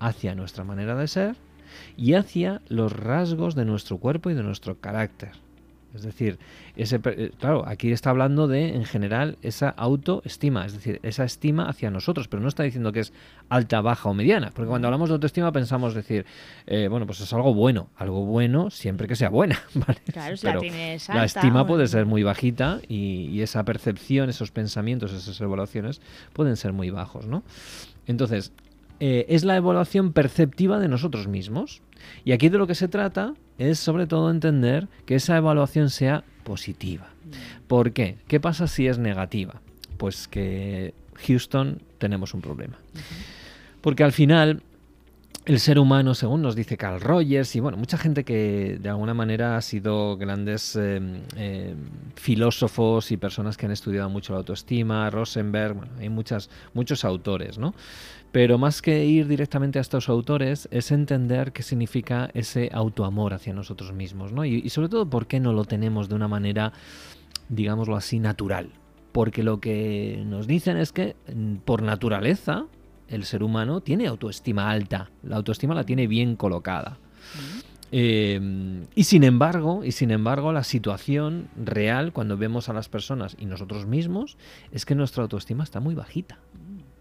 hacia 0.00 0.34
nuestra 0.34 0.64
manera 0.64 0.94
de 0.96 1.08
ser 1.08 1.36
y 1.96 2.14
hacia 2.14 2.60
los 2.68 2.92
rasgos 2.92 3.54
de 3.54 3.64
nuestro 3.64 3.98
cuerpo 3.98 4.30
y 4.30 4.34
de 4.34 4.42
nuestro 4.42 4.76
carácter. 4.78 5.32
Es 5.94 6.02
decir, 6.02 6.38
ese, 6.76 7.00
eh, 7.02 7.32
claro, 7.40 7.66
aquí 7.66 7.90
está 7.92 8.10
hablando 8.10 8.46
de, 8.46 8.74
en 8.74 8.84
general, 8.84 9.38
esa 9.40 9.70
autoestima, 9.70 10.66
es 10.66 10.74
decir, 10.74 11.00
esa 11.02 11.24
estima 11.24 11.66
hacia 11.66 11.90
nosotros, 11.90 12.28
pero 12.28 12.42
no 12.42 12.48
está 12.48 12.62
diciendo 12.62 12.92
que 12.92 13.00
es 13.00 13.12
alta, 13.48 13.80
baja 13.80 14.10
o 14.10 14.14
mediana, 14.14 14.50
porque 14.54 14.68
cuando 14.68 14.86
hablamos 14.86 15.08
de 15.08 15.14
autoestima 15.14 15.50
pensamos 15.50 15.94
decir, 15.94 16.26
eh, 16.66 16.88
bueno, 16.90 17.06
pues 17.06 17.20
es 17.20 17.32
algo 17.32 17.54
bueno, 17.54 17.88
algo 17.96 18.26
bueno 18.26 18.70
siempre 18.70 19.08
que 19.08 19.16
sea 19.16 19.30
buena, 19.30 19.58
¿vale? 19.74 20.00
Claro, 20.12 20.36
si 20.36 20.46
la 20.46 21.14
la 21.14 21.24
estima 21.24 21.66
puede 21.66 21.88
ser 21.88 22.04
muy 22.04 22.22
bajita 22.22 22.80
y, 22.86 23.30
y 23.32 23.40
esa 23.40 23.64
percepción, 23.64 24.28
esos 24.28 24.50
pensamientos, 24.50 25.12
esas 25.12 25.40
evaluaciones 25.40 26.02
pueden 26.34 26.56
ser 26.56 26.74
muy 26.74 26.90
bajos, 26.90 27.26
¿no? 27.26 27.42
Entonces, 28.06 28.52
eh, 29.00 29.26
es 29.28 29.44
la 29.44 29.56
evaluación 29.56 30.12
perceptiva 30.12 30.78
de 30.78 30.88
nosotros 30.88 31.28
mismos. 31.28 31.82
Y 32.24 32.32
aquí 32.32 32.48
de 32.48 32.58
lo 32.58 32.66
que 32.66 32.74
se 32.74 32.88
trata 32.88 33.34
es 33.58 33.78
sobre 33.78 34.06
todo 34.06 34.30
entender 34.30 34.88
que 35.06 35.16
esa 35.16 35.36
evaluación 35.36 35.90
sea 35.90 36.24
positiva. 36.44 37.08
¿Por 37.66 37.92
qué? 37.92 38.16
¿Qué 38.28 38.40
pasa 38.40 38.66
si 38.66 38.86
es 38.86 38.98
negativa? 38.98 39.60
Pues 39.96 40.28
que 40.28 40.94
Houston 41.26 41.82
tenemos 41.98 42.34
un 42.34 42.40
problema. 42.40 42.78
Porque 43.80 44.04
al 44.04 44.12
final 44.12 44.62
el 45.48 45.60
ser 45.60 45.78
humano, 45.78 46.14
según 46.14 46.42
nos 46.42 46.54
dice 46.54 46.76
Carl 46.76 47.00
Rogers, 47.00 47.56
y 47.56 47.60
bueno, 47.60 47.78
mucha 47.78 47.96
gente 47.96 48.22
que 48.22 48.78
de 48.78 48.88
alguna 48.90 49.14
manera 49.14 49.56
ha 49.56 49.62
sido 49.62 50.18
grandes 50.18 50.76
eh, 50.76 51.00
eh, 51.36 51.74
filósofos 52.16 53.10
y 53.12 53.16
personas 53.16 53.56
que 53.56 53.64
han 53.64 53.72
estudiado 53.72 54.10
mucho 54.10 54.34
la 54.34 54.40
autoestima, 54.40 55.08
Rosenberg, 55.08 55.74
bueno, 55.74 55.92
hay 55.98 56.10
muchos 56.10 57.04
autores, 57.04 57.56
¿no? 57.56 57.74
Pero 58.32 58.58
más 58.58 58.82
que 58.82 59.04
ir 59.06 59.26
directamente 59.26 59.78
a 59.78 59.82
estos 59.82 60.08
autores, 60.08 60.68
es 60.70 60.90
entender 60.90 61.52
qué 61.52 61.62
significa 61.62 62.30
ese 62.34 62.70
autoamor 62.72 63.32
hacia 63.32 63.54
nosotros 63.54 63.92
mismos, 63.92 64.32
¿no? 64.32 64.44
Y, 64.44 64.56
y 64.64 64.68
sobre 64.70 64.88
todo, 64.88 65.08
por 65.08 65.26
qué 65.26 65.40
no 65.40 65.52
lo 65.52 65.64
tenemos 65.64 66.08
de 66.08 66.14
una 66.14 66.28
manera, 66.28 66.72
digámoslo 67.48 67.96
así, 67.96 68.18
natural. 68.18 68.70
Porque 69.12 69.42
lo 69.42 69.60
que 69.60 70.22
nos 70.26 70.46
dicen 70.46 70.76
es 70.76 70.92
que, 70.92 71.16
mm, 71.34 71.56
por 71.64 71.82
naturaleza, 71.82 72.66
el 73.08 73.24
ser 73.24 73.42
humano 73.42 73.80
tiene 73.80 74.06
autoestima 74.06 74.70
alta. 74.70 75.10
La 75.22 75.36
autoestima 75.36 75.74
la 75.74 75.84
tiene 75.84 76.06
bien 76.06 76.36
colocada. 76.36 76.98
Eh, 77.90 78.38
y 78.94 79.04
sin 79.04 79.24
embargo, 79.24 79.82
y 79.82 79.92
sin 79.92 80.10
embargo, 80.10 80.52
la 80.52 80.64
situación 80.64 81.48
real 81.56 82.12
cuando 82.12 82.36
vemos 82.36 82.68
a 82.68 82.74
las 82.74 82.88
personas 82.88 83.34
y 83.38 83.46
nosotros 83.46 83.86
mismos 83.86 84.36
es 84.72 84.84
que 84.84 84.94
nuestra 84.94 85.22
autoestima 85.22 85.64
está 85.64 85.80
muy 85.80 85.94
bajita. 85.94 86.38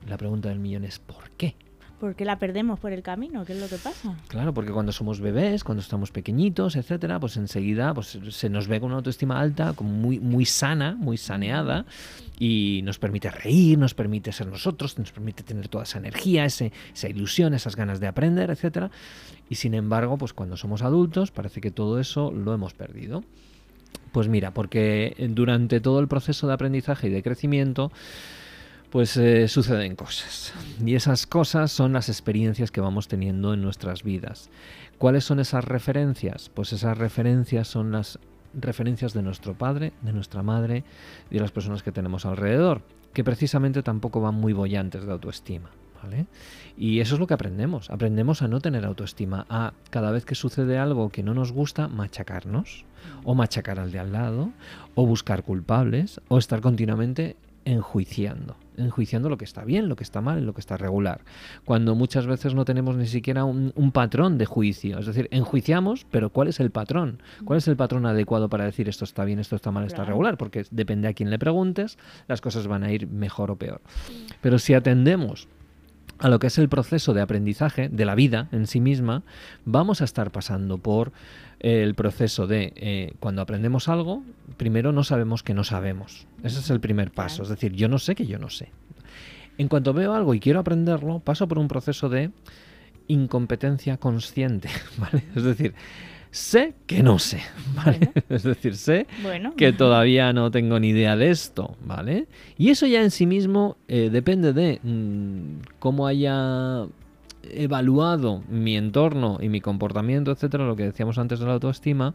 La 0.07 0.17
pregunta 0.17 0.49
del 0.49 0.59
millón 0.59 0.83
es 0.85 0.99
¿por 0.99 1.29
qué? 1.31 1.55
¿Por 1.99 2.13
qué 2.13 2.25
la 2.25 2.37
perdemos 2.37 2.79
por 2.79 2.91
el 2.93 3.01
camino? 3.01 3.43
¿Qué 3.43 3.53
es 3.53 3.59
lo 3.59 3.67
que 3.67 3.77
pasa? 3.77 4.15
Claro, 4.27 4.53
porque 4.53 4.71
cuando 4.71 4.91
somos 4.91 5.19
bebés, 5.19 5.63
cuando 5.63 5.81
estamos 5.81 6.11
pequeñitos, 6.11 6.75
etcétera, 6.75 7.19
pues 7.19 7.37
enseguida 7.37 7.91
pues, 7.95 8.19
se 8.29 8.49
nos 8.51 8.67
ve 8.67 8.79
con 8.79 8.89
una 8.89 8.97
autoestima 8.97 9.39
alta, 9.39 9.73
como 9.73 9.89
muy, 9.89 10.19
muy 10.19 10.45
sana, 10.45 10.95
muy 10.95 11.17
saneada, 11.17 11.85
y 12.37 12.81
nos 12.83 12.99
permite 12.99 13.31
reír, 13.31 13.79
nos 13.79 13.95
permite 13.95 14.31
ser 14.31 14.45
nosotros, 14.45 14.99
nos 14.99 15.11
permite 15.11 15.41
tener 15.41 15.69
toda 15.69 15.85
esa 15.85 15.97
energía, 15.97 16.45
ese- 16.45 16.71
esa 16.93 17.09
ilusión, 17.09 17.55
esas 17.55 17.75
ganas 17.75 17.99
de 17.99 18.05
aprender, 18.05 18.51
etcétera. 18.51 18.91
Y 19.49 19.55
sin 19.55 19.73
embargo, 19.73 20.19
pues 20.19 20.33
cuando 20.33 20.55
somos 20.55 20.83
adultos, 20.83 21.31
parece 21.31 21.61
que 21.61 21.71
todo 21.71 21.99
eso 21.99 22.31
lo 22.31 22.53
hemos 22.53 22.75
perdido. 22.75 23.23
Pues 24.11 24.27
mira, 24.27 24.51
porque 24.53 25.15
durante 25.31 25.79
todo 25.79 25.99
el 25.99 26.07
proceso 26.07 26.45
de 26.47 26.53
aprendizaje 26.53 27.07
y 27.07 27.09
de 27.11 27.23
crecimiento, 27.23 27.91
pues 28.89 29.17
eh, 29.17 29.47
suceden 29.47 29.95
cosas. 29.95 30.53
Y 30.85 30.95
esas 30.95 31.27
cosas 31.27 31.71
son 31.71 31.93
las 31.93 32.09
experiencias 32.09 32.71
que 32.71 32.81
vamos 32.81 33.07
teniendo 33.07 33.53
en 33.53 33.61
nuestras 33.61 34.03
vidas. 34.03 34.49
¿Cuáles 34.97 35.23
son 35.23 35.39
esas 35.39 35.63
referencias? 35.65 36.49
Pues 36.49 36.73
esas 36.73 36.97
referencias 36.97 37.67
son 37.67 37.91
las 37.91 38.19
referencias 38.53 39.13
de 39.13 39.21
nuestro 39.21 39.57
padre, 39.57 39.93
de 40.01 40.13
nuestra 40.13 40.41
madre 40.41 40.83
y 41.29 41.35
de 41.35 41.41
las 41.41 41.51
personas 41.51 41.83
que 41.83 41.91
tenemos 41.91 42.25
alrededor, 42.25 42.81
que 43.13 43.23
precisamente 43.23 43.83
tampoco 43.83 44.21
van 44.21 44.35
muy 44.35 44.53
bollantes 44.53 45.05
de 45.05 45.11
autoestima. 45.11 45.69
¿vale? 46.01 46.27
Y 46.77 46.99
eso 46.99 47.15
es 47.15 47.19
lo 47.19 47.27
que 47.27 47.33
aprendemos. 47.33 47.89
Aprendemos 47.89 48.41
a 48.41 48.47
no 48.47 48.61
tener 48.61 48.85
autoestima, 48.85 49.45
a 49.49 49.73
cada 49.89 50.11
vez 50.11 50.25
que 50.25 50.35
sucede 50.35 50.77
algo 50.77 51.09
que 51.09 51.23
no 51.23 51.33
nos 51.33 51.51
gusta, 51.51 51.87
machacarnos, 51.87 52.85
o 53.23 53.35
machacar 53.35 53.79
al 53.79 53.91
de 53.91 53.99
al 53.99 54.11
lado, 54.11 54.51
o 54.95 55.05
buscar 55.05 55.43
culpables, 55.43 56.21
o 56.27 56.37
estar 56.37 56.61
continuamente 56.61 57.35
enjuiciando, 57.65 58.55
enjuiciando 58.77 59.29
lo 59.29 59.37
que 59.37 59.45
está 59.45 59.63
bien, 59.63 59.89
lo 59.89 59.95
que 59.95 60.03
está 60.03 60.21
mal, 60.21 60.45
lo 60.45 60.53
que 60.53 60.61
está 60.61 60.77
regular, 60.77 61.21
cuando 61.65 61.95
muchas 61.95 62.25
veces 62.27 62.53
no 62.53 62.65
tenemos 62.65 62.95
ni 62.95 63.07
siquiera 63.07 63.43
un, 63.43 63.73
un 63.75 63.91
patrón 63.91 64.37
de 64.37 64.45
juicio, 64.45 64.99
es 64.99 65.05
decir, 65.05 65.27
enjuiciamos, 65.31 66.05
pero 66.11 66.29
¿cuál 66.29 66.47
es 66.47 66.59
el 66.59 66.71
patrón? 66.71 67.21
¿Cuál 67.45 67.57
es 67.57 67.67
el 67.67 67.75
patrón 67.75 68.05
adecuado 68.05 68.49
para 68.49 68.65
decir 68.65 68.87
esto 68.87 69.03
está 69.03 69.25
bien, 69.25 69.39
esto 69.39 69.55
está 69.55 69.71
mal, 69.71 69.85
está 69.85 70.05
regular? 70.05 70.37
Porque 70.37 70.65
depende 70.71 71.07
a 71.07 71.13
quién 71.13 71.29
le 71.29 71.39
preguntes, 71.39 71.97
las 72.27 72.41
cosas 72.41 72.67
van 72.67 72.83
a 72.83 72.91
ir 72.91 73.07
mejor 73.07 73.51
o 73.51 73.55
peor. 73.55 73.81
Pero 74.41 74.59
si 74.59 74.73
atendemos 74.73 75.47
a 76.19 76.29
lo 76.29 76.39
que 76.39 76.47
es 76.47 76.57
el 76.57 76.69
proceso 76.69 77.13
de 77.13 77.21
aprendizaje 77.21 77.89
de 77.89 78.05
la 78.05 78.15
vida 78.15 78.47
en 78.51 78.67
sí 78.67 78.79
misma, 78.79 79.23
vamos 79.65 80.01
a 80.01 80.05
estar 80.05 80.31
pasando 80.31 80.77
por 80.77 81.11
el 81.59 81.95
proceso 81.95 82.47
de 82.47 82.73
eh, 82.75 83.13
cuando 83.19 83.41
aprendemos 83.41 83.87
algo, 83.89 84.23
primero 84.57 84.91
no 84.91 85.03
sabemos 85.03 85.43
que 85.43 85.53
no 85.53 85.63
sabemos. 85.63 86.27
Ese 86.43 86.59
es 86.59 86.69
el 86.69 86.79
primer 86.79 87.11
paso. 87.11 87.43
Es 87.43 87.49
decir, 87.49 87.73
yo 87.73 87.87
no 87.87 87.99
sé 87.99 88.15
que 88.15 88.27
yo 88.27 88.37
no 88.37 88.49
sé. 88.49 88.69
En 89.57 89.67
cuanto 89.67 89.93
veo 89.93 90.13
algo 90.13 90.33
y 90.33 90.39
quiero 90.39 90.59
aprenderlo, 90.59 91.19
paso 91.19 91.47
por 91.47 91.57
un 91.57 91.67
proceso 91.67 92.09
de 92.09 92.31
incompetencia 93.07 93.97
consciente, 93.97 94.69
¿vale? 94.97 95.23
Es 95.35 95.43
decir, 95.43 95.73
sé 96.29 96.75
que 96.85 97.01
no 97.01 97.17
sé, 97.17 97.41
¿vale? 97.75 98.11
Es 98.29 98.43
decir, 98.43 98.75
sé 98.75 99.07
Bueno, 99.23 99.55
que 99.55 99.73
todavía 99.73 100.33
no 100.33 100.51
tengo 100.51 100.79
ni 100.79 100.89
idea 100.89 101.15
de 101.15 101.31
esto, 101.31 101.75
¿vale? 101.83 102.27
Y 102.57 102.69
eso 102.69 102.85
ya 102.85 103.01
en 103.01 103.11
sí 103.11 103.25
mismo 103.25 103.77
eh, 103.87 104.09
depende 104.11 104.53
de 104.53 104.79
mm, 104.83 105.77
cómo 105.79 106.05
haya 106.05 106.85
evaluado 107.51 108.43
mi 108.49 108.77
entorno 108.77 109.37
y 109.41 109.49
mi 109.49 109.61
comportamiento, 109.61 110.31
etcétera, 110.31 110.65
lo 110.65 110.75
que 110.75 110.83
decíamos 110.83 111.17
antes 111.17 111.39
de 111.39 111.45
la 111.45 111.53
autoestima, 111.53 112.13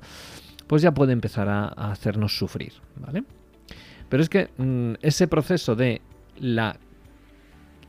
pues 0.67 0.83
ya 0.83 0.93
puede 0.95 1.13
empezar 1.13 1.49
a, 1.49 1.69
hacernos 1.69 2.37
sufrir, 2.37 2.73
¿vale? 2.97 3.25
Pero 4.09 4.23
es 4.23 4.29
que 4.29 4.51
mm, 4.57 4.95
ese 5.03 5.29
proceso 5.29 5.75
de 5.75 6.01
la 6.39 6.77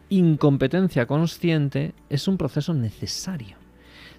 incompetencia 0.09 1.05
consciente 1.05 1.93
es 2.09 2.27
un 2.27 2.37
proceso 2.37 2.73
necesario. 2.73 3.57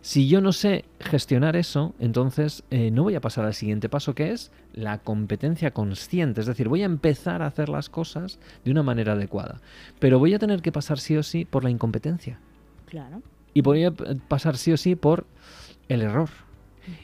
Si 0.05 0.29
yo 0.29 0.43
no 0.43 0.53
sé 0.53 0.85
gestionar 1.01 1.57
eso, 1.57 1.95
entonces 1.99 2.63
eh, 2.71 2.91
no 2.91 3.05
voy 3.05 3.15
a 3.15 3.23
pasar 3.23 3.47
al 3.47 3.55
siguiente 3.55 3.89
paso 3.89 4.15
que 4.15 4.33
es 4.33 4.53
la 4.75 4.99
competencia 4.99 5.71
consciente. 5.71 6.43
Es 6.43 6.47
decir, 6.47 6.69
voy 6.69 6.83
a 6.83 6.85
empezar 6.85 7.41
a 7.41 7.47
hacer 7.47 7.71
las 7.71 7.89
cosas 7.89 8.39
de 8.67 8.71
una 8.71 8.83
manera 8.83 9.13
adecuada. 9.13 9.63
Pero 10.01 10.19
voy 10.19 10.35
a 10.35 10.39
tener 10.39 10.61
que 10.61 10.73
pasar 10.73 10.99
sí 10.99 11.17
o 11.17 11.23
sí 11.23 11.47
por 11.47 11.65
la 11.65 11.71
incompetencia. 11.71 12.39
Claro. 12.95 13.23
Y 13.55 13.61
voy 13.63 13.83
a 13.83 13.91
pasar 13.91 14.57
sí 14.57 14.71
o 14.71 14.77
sí 14.77 14.95
por 14.95 15.27
el 15.89 16.01
error. 16.01 16.29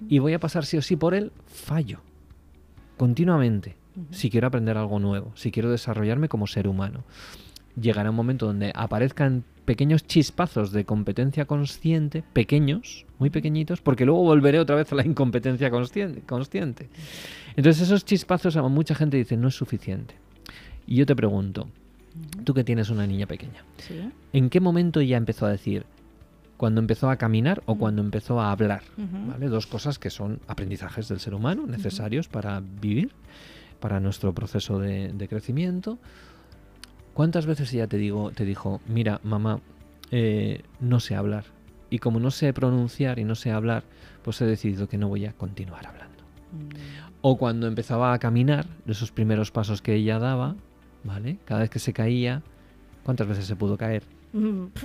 Y 0.09 0.21
voy 0.21 0.35
a 0.35 0.39
pasar 0.39 0.65
sí 0.65 0.77
o 0.77 0.83
sí 0.83 0.95
por 0.95 1.15
el 1.15 1.33
fallo. 1.47 1.99
Continuamente. 2.97 3.75
Si 4.13 4.31
quiero 4.31 4.47
aprender 4.47 4.77
algo 4.77 5.01
nuevo. 5.01 5.33
Si 5.35 5.51
quiero 5.51 5.69
desarrollarme 5.69 6.29
como 6.29 6.47
ser 6.47 6.69
humano. 6.69 7.03
Llegará 7.75 8.11
un 8.11 8.15
momento 8.15 8.47
donde 8.47 8.71
aparezcan 8.73 9.43
pequeños 9.65 10.07
chispazos 10.07 10.71
de 10.71 10.85
competencia 10.85 11.47
consciente, 11.47 12.23
pequeños, 12.23 13.05
muy 13.19 13.31
pequeñitos, 13.31 13.81
porque 13.81 14.07
luego 14.07 14.23
volveré 14.23 14.61
otra 14.61 14.77
vez 14.77 14.93
a 14.93 14.95
la 14.95 15.05
incompetencia 15.05 15.73
consciente. 15.73 16.89
Entonces 17.57 17.83
esos 17.83 18.05
chispazos 18.05 18.57
a 18.57 18.63
mucha 18.63 18.95
gente 18.95 19.17
dice 19.17 19.37
no 19.37 19.49
es 19.49 19.57
suficiente. 19.57 20.15
Y 20.87 20.95
yo 20.95 21.07
te 21.07 21.17
pregunto, 21.17 21.69
tú 22.45 22.55
que 22.55 22.65
tienes 22.65 22.91
una 22.91 23.07
niña 23.07 23.27
pequeña, 23.27 23.65
¿en 24.33 24.51
qué 24.51 24.61
momento 24.61 25.01
ya 25.01 25.17
empezó 25.17 25.47
a 25.47 25.51
decir, 25.51 25.85
cuando 26.57 26.81
empezó 26.81 27.11
a 27.11 27.17
caminar 27.17 27.63
o 27.67 27.77
cuando 27.77 28.03
empezó 28.03 28.41
a 28.41 28.53
hablar? 28.53 28.83
¿vale? 28.97 29.49
Dos 29.49 29.67
cosas 29.67 29.99
que 29.99 30.11
son 30.11 30.41
aprendizajes 30.47 31.09
del 31.09 31.21
ser 31.21 31.35
humano 31.35 31.67
necesarios 31.67 32.29
para 32.29 32.61
vivir, 32.61 33.13
para 33.81 34.01
nuestro 34.01 34.35
proceso 34.35 34.79
de, 34.79 35.13
de 35.13 35.29
crecimiento. 35.29 35.99
¿Cuántas 37.15 37.47
veces 37.47 37.73
ella 37.75 37.87
te, 37.87 37.97
digo, 37.97 38.31
te 38.31 38.45
dijo, 38.45 38.81
mira, 38.87 39.21
mamá, 39.23 39.61
eh, 40.11 40.63
no 40.81 41.01
sé 41.01 41.15
hablar? 41.15 41.45
Y 41.91 41.99
como 41.99 42.21
no 42.21 42.31
sé 42.31 42.53
pronunciar 42.53 43.19
y 43.19 43.25
no 43.25 43.35
sé 43.35 43.51
hablar, 43.51 43.83
pues 44.23 44.41
he 44.41 44.47
decidido 44.47 44.89
que 44.89 44.97
no 44.97 45.09
voy 45.09 45.27
a 45.27 45.33
continuar 45.33 45.87
hablando. 45.87 46.23
Mm. 46.53 47.11
O 47.23 47.37
cuando 47.37 47.67
empezaba 47.67 48.13
a 48.13 48.19
caminar, 48.19 48.67
esos 48.87 49.11
primeros 49.13 49.51
pasos 49.51 49.83
que 49.83 49.95
ella 49.95 50.19
daba, 50.19 50.57
¿vale? 51.05 51.39
Cada 51.45 51.61
vez 51.61 51.71
que 51.71 51.79
se 51.79 51.93
caía, 51.93 52.43
¿cuántas 53.05 53.27
veces 53.27 53.47
se 53.47 53.57
pudo 53.57 53.77
caer? 53.77 54.03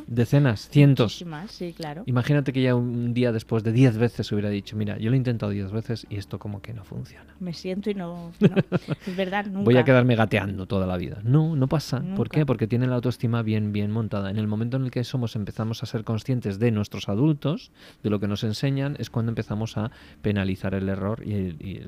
Decenas, 0.07 0.69
cientos. 0.69 1.23
sí, 1.49 1.73
claro. 1.73 2.03
Imagínate 2.07 2.51
que 2.51 2.63
ya 2.63 2.73
un 2.73 3.13
día 3.13 3.31
después 3.31 3.63
de 3.63 3.71
diez 3.71 3.97
veces 3.97 4.31
hubiera 4.31 4.49
dicho, 4.49 4.75
mira, 4.75 4.97
yo 4.97 5.09
lo 5.09 5.13
he 5.13 5.17
intentado 5.17 5.51
diez 5.51 5.71
veces 5.71 6.07
y 6.09 6.17
esto 6.17 6.39
como 6.39 6.61
que 6.61 6.73
no 6.73 6.83
funciona. 6.83 7.35
Me 7.39 7.53
siento 7.53 7.89
y 7.89 7.93
no... 7.93 8.31
es 9.05 9.15
verdad, 9.15 9.45
nunca. 9.45 9.65
Voy 9.65 9.77
a 9.77 9.83
quedarme 9.83 10.15
gateando 10.15 10.65
toda 10.65 10.87
la 10.87 10.97
vida. 10.97 11.19
No, 11.23 11.55
no 11.55 11.67
pasa. 11.67 12.03
¿Por 12.15 12.29
qué? 12.29 12.45
Porque 12.45 12.67
tiene 12.67 12.87
la 12.87 12.95
autoestima 12.95 13.43
bien, 13.43 13.71
bien 13.71 13.91
montada. 13.91 14.31
En 14.31 14.37
el 14.37 14.47
momento 14.47 14.77
en 14.77 14.85
el 14.85 14.91
que 14.91 15.03
somos, 15.03 15.35
empezamos 15.35 15.83
a 15.83 15.85
ser 15.85 16.03
conscientes 16.03 16.57
de 16.57 16.71
nuestros 16.71 17.07
adultos, 17.07 17.71
de 18.01 18.09
lo 18.09 18.19
que 18.19 18.27
nos 18.27 18.43
enseñan, 18.43 18.95
es 18.99 19.09
cuando 19.09 19.31
empezamos 19.31 19.77
a 19.77 19.91
penalizar 20.21 20.73
el 20.73 20.89
error 20.89 21.21
y, 21.25 21.83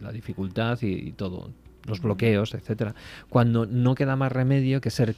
la 0.00 0.12
dificultad 0.12 0.78
y, 0.82 0.92
y 0.92 1.12
todo, 1.12 1.50
los 1.86 2.00
bloqueos, 2.00 2.54
etcétera. 2.54 2.94
Cuando 3.28 3.66
no 3.66 3.94
queda 3.94 4.16
más 4.16 4.32
remedio 4.32 4.80
que 4.80 4.90
ser 4.90 5.14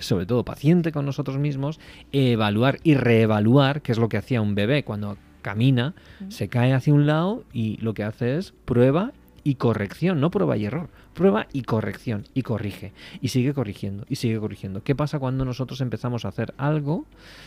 sobre 0.00 0.26
todo 0.26 0.44
paciente 0.44 0.92
con 0.92 1.06
nosotros 1.06 1.38
mismos, 1.38 1.80
evaluar 2.12 2.78
y 2.82 2.94
reevaluar, 2.94 3.82
que 3.82 3.92
es 3.92 3.98
lo 3.98 4.08
que 4.08 4.18
hacía 4.18 4.40
un 4.40 4.54
bebé 4.54 4.84
cuando 4.84 5.16
camina, 5.42 5.94
se 6.28 6.48
cae 6.48 6.72
hacia 6.74 6.92
un 6.92 7.06
lado 7.06 7.44
y 7.52 7.78
lo 7.78 7.94
que 7.94 8.04
hace 8.04 8.36
es 8.36 8.52
prueba 8.64 9.12
y 9.44 9.54
corrección, 9.54 10.20
no 10.20 10.30
prueba 10.30 10.56
y 10.56 10.66
error, 10.66 10.90
prueba 11.14 11.46
y 11.52 11.62
corrección 11.62 12.24
y 12.34 12.42
corrige 12.42 12.92
y 13.22 13.28
sigue 13.28 13.54
corrigiendo 13.54 14.04
y 14.08 14.16
sigue 14.16 14.38
corrigiendo. 14.38 14.82
¿Qué 14.82 14.94
pasa 14.94 15.18
cuando 15.18 15.44
nosotros 15.44 15.80
empezamos 15.80 16.24
a 16.24 16.28
hacer 16.28 16.52
algo 16.58 17.06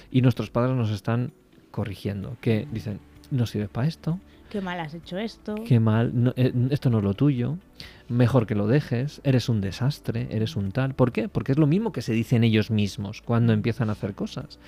y 0.09 0.21
nuestros 0.21 0.49
padres 0.49 0.75
nos 0.75 0.89
están 0.89 1.31
corrigiendo? 1.69 2.37
Que 2.41 2.67
dicen, 2.71 2.99
no 3.29 3.45
sirves 3.45 3.69
para 3.69 3.87
esto, 3.87 4.19
Qué 4.51 4.59
mal 4.59 4.81
has 4.81 4.93
hecho 4.93 5.17
esto. 5.17 5.55
Qué 5.65 5.79
mal, 5.79 6.33
eh, 6.35 6.51
esto 6.71 6.89
no 6.89 6.97
es 6.97 7.05
lo 7.05 7.13
tuyo. 7.13 7.57
Mejor 8.09 8.45
que 8.45 8.53
lo 8.53 8.67
dejes. 8.67 9.21
Eres 9.23 9.47
un 9.47 9.61
desastre, 9.61 10.27
eres 10.29 10.57
un 10.57 10.73
tal. 10.73 10.93
¿Por 10.93 11.13
qué? 11.13 11.29
Porque 11.29 11.53
es 11.53 11.57
lo 11.57 11.67
mismo 11.67 11.93
que 11.93 12.01
se 12.01 12.11
dicen 12.11 12.43
ellos 12.43 12.69
mismos 12.69 13.21
cuando 13.21 13.53
empiezan 13.53 13.87
a 13.87 13.93
hacer 13.93 14.13
cosas. 14.13 14.59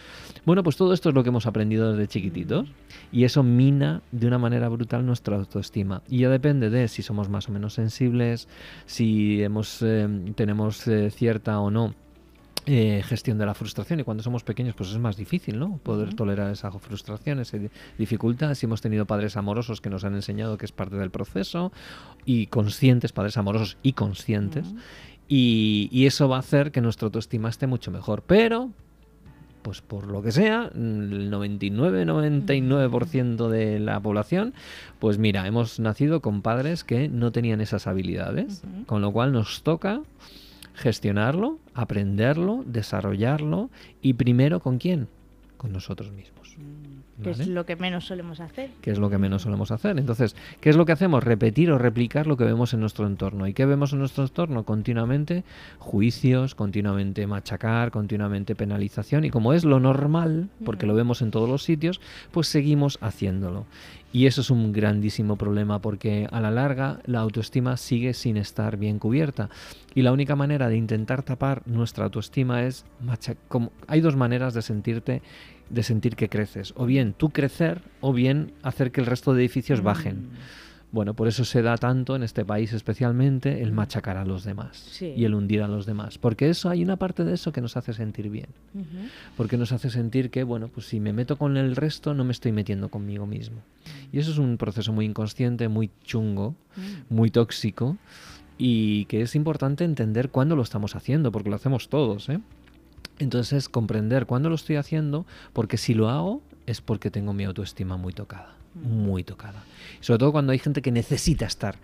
Bueno, 0.45 0.63
pues 0.63 0.77
todo 0.77 0.93
esto 0.93 1.09
es 1.09 1.15
lo 1.15 1.23
que 1.23 1.29
hemos 1.29 1.47
aprendido 1.47 1.91
desde 1.91 2.07
chiquititos 2.07 2.69
y 3.11 3.25
eso 3.25 3.43
mina 3.43 4.01
de 4.13 4.27
una 4.27 4.37
manera 4.37 4.69
brutal 4.69 5.05
nuestra 5.05 5.35
autoestima. 5.35 6.01
Y 6.07 6.19
ya 6.19 6.29
depende 6.29 6.69
de 6.69 6.87
si 6.87 7.03
somos 7.03 7.27
más 7.27 7.49
o 7.49 7.51
menos 7.51 7.73
sensibles, 7.73 8.47
si 8.85 9.43
hemos, 9.43 9.81
eh, 9.81 10.07
tenemos 10.35 10.87
eh, 10.87 11.11
cierta 11.11 11.59
o 11.59 11.69
no 11.69 11.93
eh, 12.65 13.03
gestión 13.05 13.37
de 13.37 13.45
la 13.45 13.53
frustración. 13.53 13.99
Y 13.99 14.03
cuando 14.03 14.23
somos 14.23 14.43
pequeños 14.43 14.75
pues 14.75 14.89
es 14.89 14.97
más 14.97 15.17
difícil 15.17 15.59
no 15.59 15.77
poder 15.77 16.13
tolerar 16.13 16.51
esa 16.51 16.71
frustración 16.71 17.39
esa 17.39 17.57
dificultad. 17.97 18.53
Si 18.55 18.65
hemos 18.65 18.81
tenido 18.81 19.05
padres 19.05 19.37
amorosos 19.37 19.81
que 19.81 19.89
nos 19.89 20.03
han 20.03 20.15
enseñado 20.15 20.57
que 20.57 20.65
es 20.65 20.71
parte 20.71 20.95
del 20.95 21.11
proceso 21.11 21.71
y 22.25 22.47
conscientes 22.47 23.11
padres 23.11 23.37
amorosos 23.37 23.77
y 23.83 23.93
conscientes 23.93 24.73
y, 25.27 25.89
y, 25.91 26.05
eso 26.05 26.27
va 26.27 26.35
a 26.35 26.39
hacer 26.39 26.71
que 26.71 26.81
nuestra 26.81 27.05
autoestima 27.05 27.49
esté 27.49 27.65
mucho 27.65 27.91
mejor. 27.91 28.23
Pero 28.27 28.71
pues 29.63 29.81
por 29.81 30.05
lo 30.07 30.21
que 30.21 30.31
sea, 30.31 30.69
el 30.75 31.31
99-99% 31.31 33.47
de 33.47 33.79
la 33.79 33.99
población, 33.99 34.53
pues 34.99 35.17
mira, 35.17 35.47
hemos 35.47 35.79
nacido 35.79 36.21
con 36.21 36.43
padres 36.43 36.83
que 36.83 37.09
no 37.09 37.31
tenían 37.31 37.61
esas 37.61 37.87
habilidades, 37.87 38.61
con 38.85 39.01
lo 39.01 39.11
cual 39.11 39.31
nos 39.31 39.63
toca 39.63 40.01
gestionarlo, 40.73 41.59
aprenderlo, 41.73 42.63
desarrollarlo 42.65 43.69
y 44.01 44.13
primero 44.13 44.59
con 44.59 44.77
quién? 44.77 45.07
Con 45.57 45.71
nosotros 45.71 46.11
mismos. 46.11 46.43
Que 47.21 47.29
es 47.29 47.47
lo 47.47 47.65
que 47.65 47.75
menos 47.75 48.05
solemos 48.05 48.39
hacer. 48.39 48.71
Que 48.81 48.91
es 48.91 48.97
lo 48.97 49.09
que 49.09 49.17
menos 49.17 49.43
solemos 49.43 49.71
hacer. 49.71 49.97
Entonces, 49.97 50.35
¿qué 50.59 50.69
es 50.69 50.75
lo 50.75 50.85
que 50.85 50.91
hacemos? 50.91 51.23
Repetir 51.23 51.71
o 51.71 51.77
replicar 51.77 52.25
lo 52.25 52.37
que 52.37 52.43
vemos 52.43 52.73
en 52.73 52.79
nuestro 52.79 53.05
entorno. 53.05 53.47
¿Y 53.47 53.53
qué 53.53 53.65
vemos 53.65 53.93
en 53.93 53.99
nuestro 53.99 54.23
entorno? 54.23 54.63
Continuamente 54.63 55.43
juicios, 55.77 56.55
continuamente 56.55 57.27
machacar, 57.27 57.91
continuamente 57.91 58.55
penalización. 58.55 59.25
Y 59.25 59.29
como 59.29 59.53
es 59.53 59.63
lo 59.63 59.79
normal, 59.79 60.49
porque 60.65 60.87
lo 60.87 60.95
vemos 60.95 61.21
en 61.21 61.31
todos 61.31 61.47
los 61.47 61.63
sitios, 61.63 62.01
pues 62.31 62.47
seguimos 62.47 62.97
haciéndolo. 62.99 63.65
Y 64.13 64.27
eso 64.27 64.41
es 64.41 64.51
un 64.51 64.71
grandísimo 64.71 65.37
problema 65.37 65.81
porque 65.81 66.27
a 66.31 66.39
la 66.39 66.51
larga 66.51 66.99
la 67.05 67.19
autoestima 67.19 67.77
sigue 67.77 68.13
sin 68.13 68.37
estar 68.37 68.77
bien 68.77 68.99
cubierta. 68.99 69.49
Y 69.95 70.03
la 70.03 70.11
única 70.11 70.35
manera 70.35 70.69
de 70.69 70.77
intentar 70.77 71.23
tapar 71.23 71.63
nuestra 71.65 72.05
autoestima 72.05 72.63
es 72.63 72.85
machacar. 73.01 73.71
Hay 73.87 74.01
dos 74.01 74.15
maneras 74.15 74.53
de 74.53 74.61
sentirte 74.61 75.23
de 75.71 75.83
sentir 75.83 76.15
que 76.15 76.29
creces. 76.29 76.73
O 76.77 76.85
bien 76.85 77.13
tú 77.13 77.31
crecer 77.31 77.81
o 78.01 78.13
bien 78.13 78.53
hacer 78.61 78.91
que 78.91 79.01
el 79.01 79.07
resto 79.07 79.33
de 79.33 79.41
edificios 79.41 79.81
mm. 79.81 79.83
Bueno, 80.93 81.15
por 81.15 81.27
eso 81.27 81.43
se 81.43 81.63
da 81.63 81.75
tanto 81.75 82.15
en 82.15 82.21
este 82.21 82.45
país 82.45 82.71
especialmente 82.71 83.63
el 83.63 83.71
mm. 83.71 83.75
machacar 83.75 84.15
a 84.15 84.25
los 84.25 84.43
demás 84.43 85.01
y 85.01 85.25
el 85.25 85.33
hundir 85.33 85.63
a 85.63 85.67
los 85.67 85.87
demás. 85.87 86.19
Porque 86.19 86.49
eso 86.49 86.69
hay 86.69 86.83
una 86.83 86.97
parte 86.97 87.25
de 87.25 87.33
eso 87.33 87.51
que 87.51 87.61
nos 87.61 87.75
hace 87.75 87.93
sentir 87.93 88.29
bien. 88.29 88.49
Porque 89.35 89.57
nos 89.57 89.71
hace 89.71 89.89
sentir 89.89 90.29
que, 90.29 90.43
bueno, 90.43 90.67
pues 90.67 90.85
si 90.85 90.99
me 90.99 91.11
meto 91.11 91.35
con 91.37 91.57
el 91.57 91.75
resto 91.75 92.13
no 92.13 92.23
me 92.23 92.31
estoy 92.31 92.51
metiendo 92.51 92.89
conmigo 92.89 93.25
mismo. 93.25 93.63
Y 94.11 94.19
eso 94.19 94.29
es 94.29 94.37
un 94.37 94.57
proceso 94.57 94.93
muy 94.93 95.05
inconsciente, 95.05 95.67
muy 95.67 95.89
chungo, 96.03 96.55
mm. 96.77 97.13
muy 97.13 97.31
tóxico 97.31 97.97
y 98.59 99.05
que 99.05 99.23
es 99.23 99.35
importante 99.35 99.83
entender 99.83 100.29
cuándo 100.29 100.55
lo 100.55 100.61
estamos 100.61 100.95
haciendo, 100.95 101.31
porque 101.31 101.49
lo 101.49 101.55
hacemos 101.55 101.89
todos, 101.89 102.29
¿eh? 102.29 102.39
Entonces, 103.17 103.67
comprender 103.67 104.27
cuándo 104.27 104.49
lo 104.49 104.55
estoy 104.55 104.75
haciendo, 104.75 105.25
porque 105.53 105.77
si 105.77 105.95
lo 105.95 106.09
hago 106.09 106.41
es 106.65 106.81
porque 106.81 107.11
tengo 107.11 107.33
mi 107.33 107.43
autoestima 107.45 107.97
muy 107.97 108.13
tocada, 108.13 108.55
muy 108.75 109.23
tocada. 109.23 109.63
Sobre 109.99 110.19
todo 110.19 110.31
cuando 110.31 110.51
hay 110.51 110.59
gente 110.59 110.81
que 110.81 110.91
necesita 110.91 111.45
estar 111.45 111.75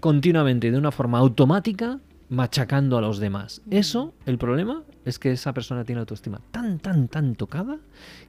continuamente 0.00 0.70
de 0.70 0.78
una 0.78 0.90
forma 0.90 1.18
automática 1.18 1.98
machacando 2.30 2.96
a 2.96 3.00
los 3.00 3.18
demás. 3.18 3.60
Eso, 3.70 4.14
el 4.24 4.38
problema 4.38 4.84
es 5.04 5.18
que 5.18 5.32
esa 5.32 5.52
persona 5.52 5.84
tiene 5.84 6.00
autoestima 6.00 6.40
tan, 6.52 6.78
tan, 6.78 7.08
tan 7.08 7.34
tocada 7.34 7.78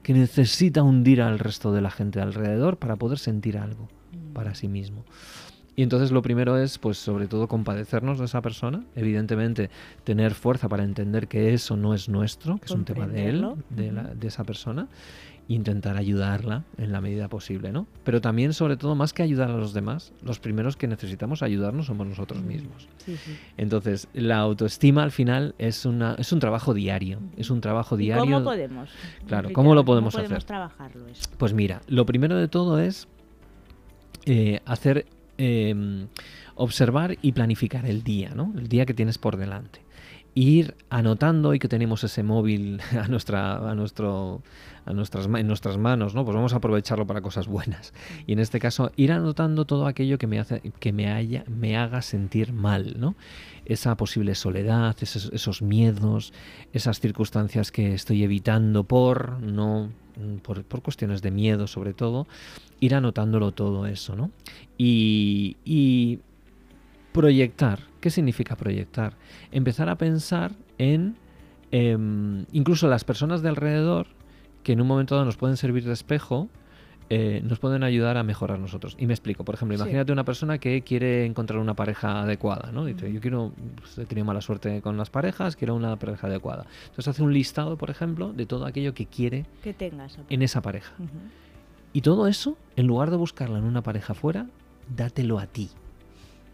que 0.01 0.13
necesita 0.13 0.83
hundir 0.83 1.21
al 1.21 1.39
resto 1.39 1.71
de 1.71 1.81
la 1.81 1.91
gente 1.91 2.19
alrededor 2.19 2.77
para 2.77 2.95
poder 2.95 3.19
sentir 3.19 3.57
algo 3.57 3.87
para 4.33 4.55
sí 4.55 4.67
mismo. 4.67 5.05
Y 5.75 5.83
entonces 5.83 6.11
lo 6.11 6.21
primero 6.21 6.57
es, 6.57 6.77
pues 6.77 6.97
sobre 6.97 7.27
todo, 7.27 7.47
compadecernos 7.47 8.19
de 8.19 8.25
esa 8.25 8.41
persona, 8.41 8.83
evidentemente 8.95 9.69
tener 10.03 10.33
fuerza 10.33 10.67
para 10.67 10.83
entender 10.83 11.27
que 11.27 11.53
eso 11.53 11.77
no 11.77 11.93
es 11.93 12.09
nuestro, 12.09 12.57
que 12.57 12.65
es 12.65 12.71
un 12.71 12.83
tema 12.83 13.07
de 13.07 13.29
él, 13.29 13.47
de, 13.69 13.91
la, 13.91 14.03
de 14.03 14.27
esa 14.27 14.43
persona, 14.43 14.89
intentar 15.47 15.97
ayudarla 15.97 16.63
en 16.77 16.91
la 16.91 17.01
medida 17.01 17.27
posible, 17.27 17.71
¿no? 17.71 17.87
Pero 18.03 18.21
también, 18.21 18.53
sobre 18.53 18.77
todo, 18.77 18.95
más 18.95 19.13
que 19.13 19.23
ayudar 19.23 19.49
a 19.49 19.57
los 19.57 19.73
demás, 19.73 20.13
los 20.23 20.39
primeros 20.39 20.77
que 20.77 20.87
necesitamos 20.87 21.43
ayudarnos 21.43 21.87
somos 21.87 22.07
nosotros 22.07 22.41
mismos. 22.41 22.87
Entonces, 23.57 24.07
la 24.13 24.37
autoestima 24.37 25.03
al 25.03 25.11
final 25.11 25.55
es, 25.57 25.85
una, 25.85 26.15
es 26.17 26.31
un 26.31 26.39
trabajo 26.39 26.73
diario, 26.73 27.19
es 27.37 27.49
un 27.49 27.61
trabajo 27.61 27.97
diario. 27.97 28.23
¿Cómo 28.23 28.43
podemos? 28.43 28.89
Claro, 29.27 29.49
¿cómo 29.53 29.75
lo 29.75 29.83
podemos, 29.83 30.13
¿cómo 30.13 30.23
podemos 30.23 30.45
trabajarlo 30.45 31.05
Pues 31.37 31.53
mira, 31.53 31.81
lo 31.87 32.05
primero 32.05 32.37
de 32.37 32.47
todo 32.47 32.79
es 32.79 33.07
eh, 34.25 34.61
hacer 34.65 35.05
Em, 35.43 36.07
observar 36.53 37.17
y 37.23 37.31
planificar 37.31 37.87
el 37.87 38.03
día, 38.03 38.33
¿no? 38.35 38.53
El 38.55 38.67
día 38.67 38.85
que 38.85 38.93
tienes 38.93 39.17
por 39.17 39.37
delante. 39.37 39.81
Ir 40.33 40.75
anotando 40.89 41.53
y 41.53 41.59
que 41.59 41.67
tenemos 41.67 42.03
ese 42.03 42.23
móvil 42.23 42.79
a 42.99 43.07
nuestra 43.07 43.69
a 43.69 43.75
nuestro 43.75 44.41
a 44.85 44.93
nuestras 44.93 45.25
en 45.25 45.47
nuestras 45.47 45.77
manos 45.77 46.15
no 46.15 46.23
pues 46.25 46.35
vamos 46.35 46.53
a 46.53 46.57
aprovecharlo 46.57 47.05
para 47.05 47.21
cosas 47.21 47.47
buenas. 47.47 47.93
Y 48.27 48.33
en 48.33 48.39
este 48.39 48.59
caso 48.59 48.91
ir 48.95 49.11
anotando 49.11 49.65
todo 49.65 49.87
aquello 49.87 50.17
que 50.17 50.27
me 50.27 50.39
hace 50.39 50.61
que 50.79 50.93
me 50.93 51.11
haya 51.11 51.43
me 51.47 51.77
haga 51.77 52.01
sentir 52.01 52.53
mal 52.53 52.95
no 52.99 53.15
esa 53.65 53.95
posible 53.95 54.35
soledad 54.35 54.95
esos, 55.01 55.31
esos 55.33 55.61
miedos 55.61 56.33
esas 56.73 56.99
circunstancias 56.99 57.71
que 57.71 57.93
estoy 57.93 58.23
evitando 58.23 58.83
por 58.83 59.39
no 59.41 59.89
por, 60.43 60.63
por, 60.63 60.81
cuestiones 60.81 61.21
de 61.21 61.31
miedo 61.31 61.67
sobre 61.67 61.93
todo, 61.93 62.27
ir 62.79 62.95
anotándolo 62.95 63.51
todo 63.51 63.85
eso, 63.87 64.15
¿no? 64.15 64.31
Y, 64.77 65.57
y 65.65 66.19
proyectar, 67.11 67.79
¿qué 68.01 68.09
significa 68.09 68.55
proyectar? 68.57 69.15
Empezar 69.51 69.87
a 69.87 69.95
pensar 69.97 70.51
en 70.77 71.15
eh, 71.71 71.97
incluso 72.51 72.87
las 72.87 73.05
personas 73.05 73.41
de 73.41 73.49
alrededor 73.49 74.07
que 74.63 74.73
en 74.73 74.81
un 74.81 74.87
momento 74.87 75.15
dado 75.15 75.25
nos 75.25 75.37
pueden 75.37 75.57
servir 75.57 75.85
de 75.85 75.93
espejo, 75.93 76.49
eh, 77.09 77.41
nos 77.43 77.59
pueden 77.59 77.83
ayudar 77.83 78.15
a 78.17 78.23
mejorar 78.23 78.59
nosotros. 78.59 78.95
Y 78.97 79.05
me 79.05 79.13
explico, 79.13 79.43
por 79.43 79.55
ejemplo, 79.55 79.75
imagínate 79.75 80.07
sí. 80.07 80.13
una 80.13 80.23
persona 80.23 80.59
que 80.59 80.81
quiere 80.81 81.25
encontrar 81.25 81.59
una 81.59 81.73
pareja 81.73 82.21
adecuada, 82.21 82.71
¿no? 82.71 82.85
Dice, 82.85 83.11
yo 83.11 83.19
quiero, 83.19 83.51
pues, 83.75 83.97
he 83.97 84.05
tenido 84.05 84.25
mala 84.25 84.39
suerte 84.41 84.81
con 84.81 84.97
las 84.97 85.09
parejas, 85.09 85.55
quiero 85.55 85.75
una 85.75 85.97
pareja 85.97 86.27
adecuada. 86.27 86.65
Entonces 86.83 87.09
hace 87.09 87.23
un 87.23 87.33
listado, 87.33 87.77
por 87.77 87.89
ejemplo, 87.89 88.31
de 88.31 88.45
todo 88.45 88.65
aquello 88.65 88.93
que 88.93 89.07
quiere 89.07 89.45
que 89.61 89.73
tengas 89.73 90.17
en 90.29 90.41
esa 90.41 90.61
pareja. 90.61 90.93
Uh 90.99 91.03
-huh. 91.03 91.07
Y 91.93 92.01
todo 92.01 92.27
eso, 92.27 92.57
en 92.77 92.87
lugar 92.87 93.11
de 93.11 93.17
buscarla 93.17 93.57
en 93.57 93.65
una 93.65 93.81
pareja 93.81 94.13
fuera, 94.13 94.47
dátelo 94.95 95.39
a 95.39 95.47
ti. 95.47 95.69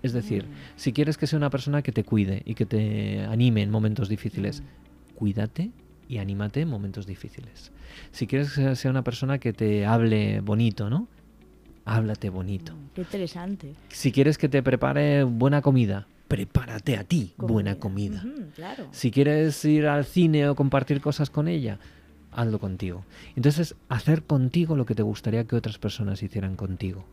Es 0.04 0.14
decir, 0.14 0.46
mm. 0.46 0.54
si 0.76 0.94
quieres 0.94 1.18
que 1.18 1.28
sea 1.28 1.38
una 1.38 1.50
persona 1.50 1.82
que 1.82 1.92
te 1.92 2.04
cuide 2.04 2.42
y 2.46 2.56
que 2.56 2.66
te 2.66 3.22
anime 3.26 3.62
en 3.62 3.72
momentos 3.72 4.10
difíciles, 4.10 4.62
mm. 4.62 5.16
cuídate 5.16 5.72
y 6.08 6.18
anímate 6.20 6.62
en 6.62 6.70
momentos 6.70 7.06
difíciles. 7.06 7.72
Si 8.12 8.28
quieres 8.28 8.54
que 8.54 8.76
sea 8.76 8.92
una 8.92 9.04
persona 9.04 9.40
que 9.40 9.54
te 9.54 9.86
hable 9.86 10.42
bonito, 10.42 10.90
¿no? 10.90 11.08
Háblate 11.86 12.30
bonito. 12.30 12.74
Mm, 12.74 12.90
qué 12.96 13.02
interesante. 13.02 13.74
Si 13.90 14.12
quieres 14.12 14.38
que 14.38 14.50
te 14.50 14.62
prepare 14.62 15.24
buena 15.24 15.62
comida, 15.62 16.08
prepárate 16.28 16.98
a 16.98 17.04
ti 17.04 17.34
comida. 17.38 17.54
buena 17.54 17.76
comida. 17.76 18.24
Claro. 18.56 18.88
Si 18.92 19.12
quieres 19.12 19.64
ir 19.66 19.88
al 19.88 20.06
cine 20.06 20.48
o 20.50 20.56
compartir 20.56 21.02
cosas 21.02 21.30
con 21.30 21.48
ella, 21.48 21.80
hazlo 22.32 22.60
contigo. 22.60 23.04
Entonces, 23.36 23.76
hacer 23.90 24.24
contigo 24.24 24.76
lo 24.76 24.86
que 24.86 24.96
te 24.96 25.04
gustaría 25.04 25.46
que 25.46 25.56
otras 25.56 25.78
personas 25.78 26.22
hicieran 26.22 26.56
contigo. 26.56 27.06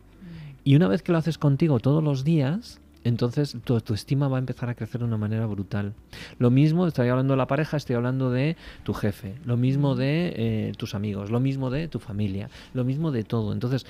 Y 0.67 0.75
una 0.75 0.87
vez 0.87 1.03
que 1.03 1.11
lo 1.11 1.19
haces 1.19 1.37
contigo 1.37 1.79
todos 1.79 2.03
los 2.03 2.23
días, 2.23 2.81
entonces 3.03 3.55
tu 3.63 3.75
autoestima 3.75 4.27
va 4.27 4.37
a 4.37 4.39
empezar 4.39 4.67
a 4.67 4.73
crecer 4.73 4.99
de 4.99 5.05
una 5.05 5.15
manera 5.15 5.45
brutal. 5.45 5.93
Lo 6.39 6.49
mismo, 6.49 6.87
estoy 6.87 7.07
hablando 7.07 7.33
de 7.33 7.37
la 7.37 7.45
pareja, 7.45 7.77
estoy 7.77 7.95
hablando 7.95 8.31
de 8.31 8.57
tu 8.83 8.95
jefe, 8.95 9.35
lo 9.45 9.57
mismo 9.57 9.93
de 9.93 10.33
eh, 10.35 10.71
tus 10.75 10.95
amigos, 10.95 11.29
lo 11.29 11.39
mismo 11.39 11.69
de 11.69 11.87
tu 11.87 11.99
familia, 11.99 12.49
lo 12.73 12.83
mismo 12.83 13.11
de 13.11 13.23
todo. 13.23 13.53
Entonces, 13.53 13.85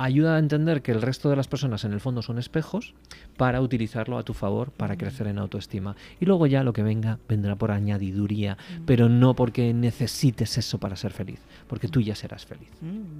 ayuda 0.00 0.36
a 0.36 0.38
entender 0.38 0.80
que 0.80 0.92
el 0.92 1.02
resto 1.02 1.28
de 1.28 1.36
las 1.36 1.46
personas 1.46 1.84
en 1.84 1.92
el 1.92 2.00
fondo 2.00 2.22
son 2.22 2.38
espejos 2.38 2.94
para 3.36 3.60
utilizarlo 3.60 4.16
a 4.16 4.22
tu 4.22 4.32
favor 4.32 4.70
para 4.70 4.96
crecer 4.96 5.26
en 5.26 5.38
autoestima. 5.38 5.94
Y 6.20 6.24
luego 6.24 6.46
ya 6.46 6.64
lo 6.64 6.72
que 6.72 6.82
venga 6.82 7.18
vendrá 7.28 7.56
por 7.56 7.70
añadiduría, 7.70 8.56
pero 8.86 9.10
no 9.10 9.34
porque 9.34 9.74
necesites 9.74 10.56
eso 10.56 10.78
para 10.78 10.96
ser 10.96 11.12
feliz, 11.12 11.40
porque 11.66 11.88
tú 11.88 12.00
ya 12.00 12.14
serás 12.14 12.46
feliz. 12.46 12.70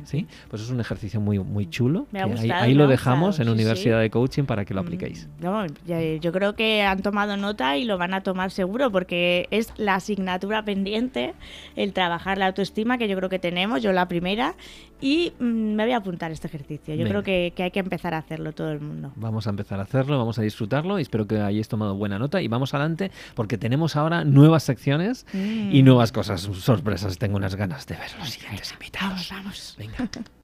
¿Sí? 0.04 0.26
Pues 0.48 0.62
es 0.62 0.70
un 0.70 0.80
ejercicio 0.80 1.20
muy, 1.20 1.38
muy 1.38 1.68
chulo. 1.68 2.06
Me 2.12 2.20
ha 2.20 2.24
gustado, 2.24 2.54
ahí, 2.54 2.70
ahí 2.70 2.74
lo 2.74 2.86
dejamos 2.86 3.38
en 3.40 3.46
sí, 3.46 3.50
Universidad 3.50 3.98
sí. 3.98 4.02
de 4.02 4.10
Coaching 4.10 4.44
para 4.44 4.64
que 4.64 4.72
lo 4.72 4.80
apliquéis. 4.80 5.28
No, 5.38 5.66
yo 5.66 6.32
creo 6.32 6.54
que 6.54 6.82
han 6.82 7.02
tomado 7.02 7.36
nota 7.36 7.76
y 7.76 7.84
lo 7.84 7.98
van 7.98 8.14
a 8.14 8.22
tomar 8.22 8.50
seguro 8.50 8.90
porque 8.90 9.48
es 9.50 9.72
la 9.76 9.96
asignatura 9.96 10.64
pendiente 10.64 11.34
el 11.76 11.92
trabajar 11.92 12.38
la 12.38 12.46
autoestima 12.46 12.96
que 12.96 13.06
yo 13.06 13.16
creo 13.16 13.28
que 13.28 13.38
tenemos, 13.38 13.82
yo 13.82 13.92
la 13.92 14.08
primera, 14.08 14.54
y 15.00 15.32
mm, 15.38 15.74
me 15.74 15.84
voy 15.84 15.92
a 15.92 15.98
apuntar 15.98 16.30
este 16.30 16.46
ejercicio. 16.46 16.69
Yo 16.86 17.06
creo 17.06 17.22
que, 17.22 17.52
que, 17.56 17.62
hay 17.64 17.70
que 17.70 17.80
empezar 17.80 18.14
a 18.14 18.18
hacerlo 18.18 18.52
todo 18.52 18.70
el 18.70 18.80
mundo. 18.80 19.12
Vamos 19.16 19.46
a 19.46 19.50
empezar 19.50 19.80
a 19.80 19.82
hacerlo, 19.82 20.18
vamos 20.18 20.38
a 20.38 20.42
disfrutarlo 20.42 20.98
y 20.98 21.02
espero 21.02 21.26
que 21.26 21.40
hayáis 21.40 21.68
tomado 21.68 21.94
buena 21.96 22.18
nota 22.18 22.40
y 22.42 22.48
vamos 22.48 22.74
adelante 22.74 23.10
porque 23.34 23.58
tenemos 23.58 23.96
ahora 23.96 24.24
nuevas 24.24 24.62
secciones 24.62 25.26
mm. 25.32 25.72
y 25.72 25.82
nuevas 25.82 26.12
cosas, 26.12 26.42
sorpresas. 26.42 27.18
Tengo 27.18 27.36
unas 27.36 27.56
ganas 27.56 27.86
de 27.86 27.96
ver 27.96 28.10
los 28.18 28.30
siguientes 28.30 28.72
invitados. 28.72 29.28
Vamos, 29.30 29.30
vamos. 29.30 29.74
Venga. 29.78 30.10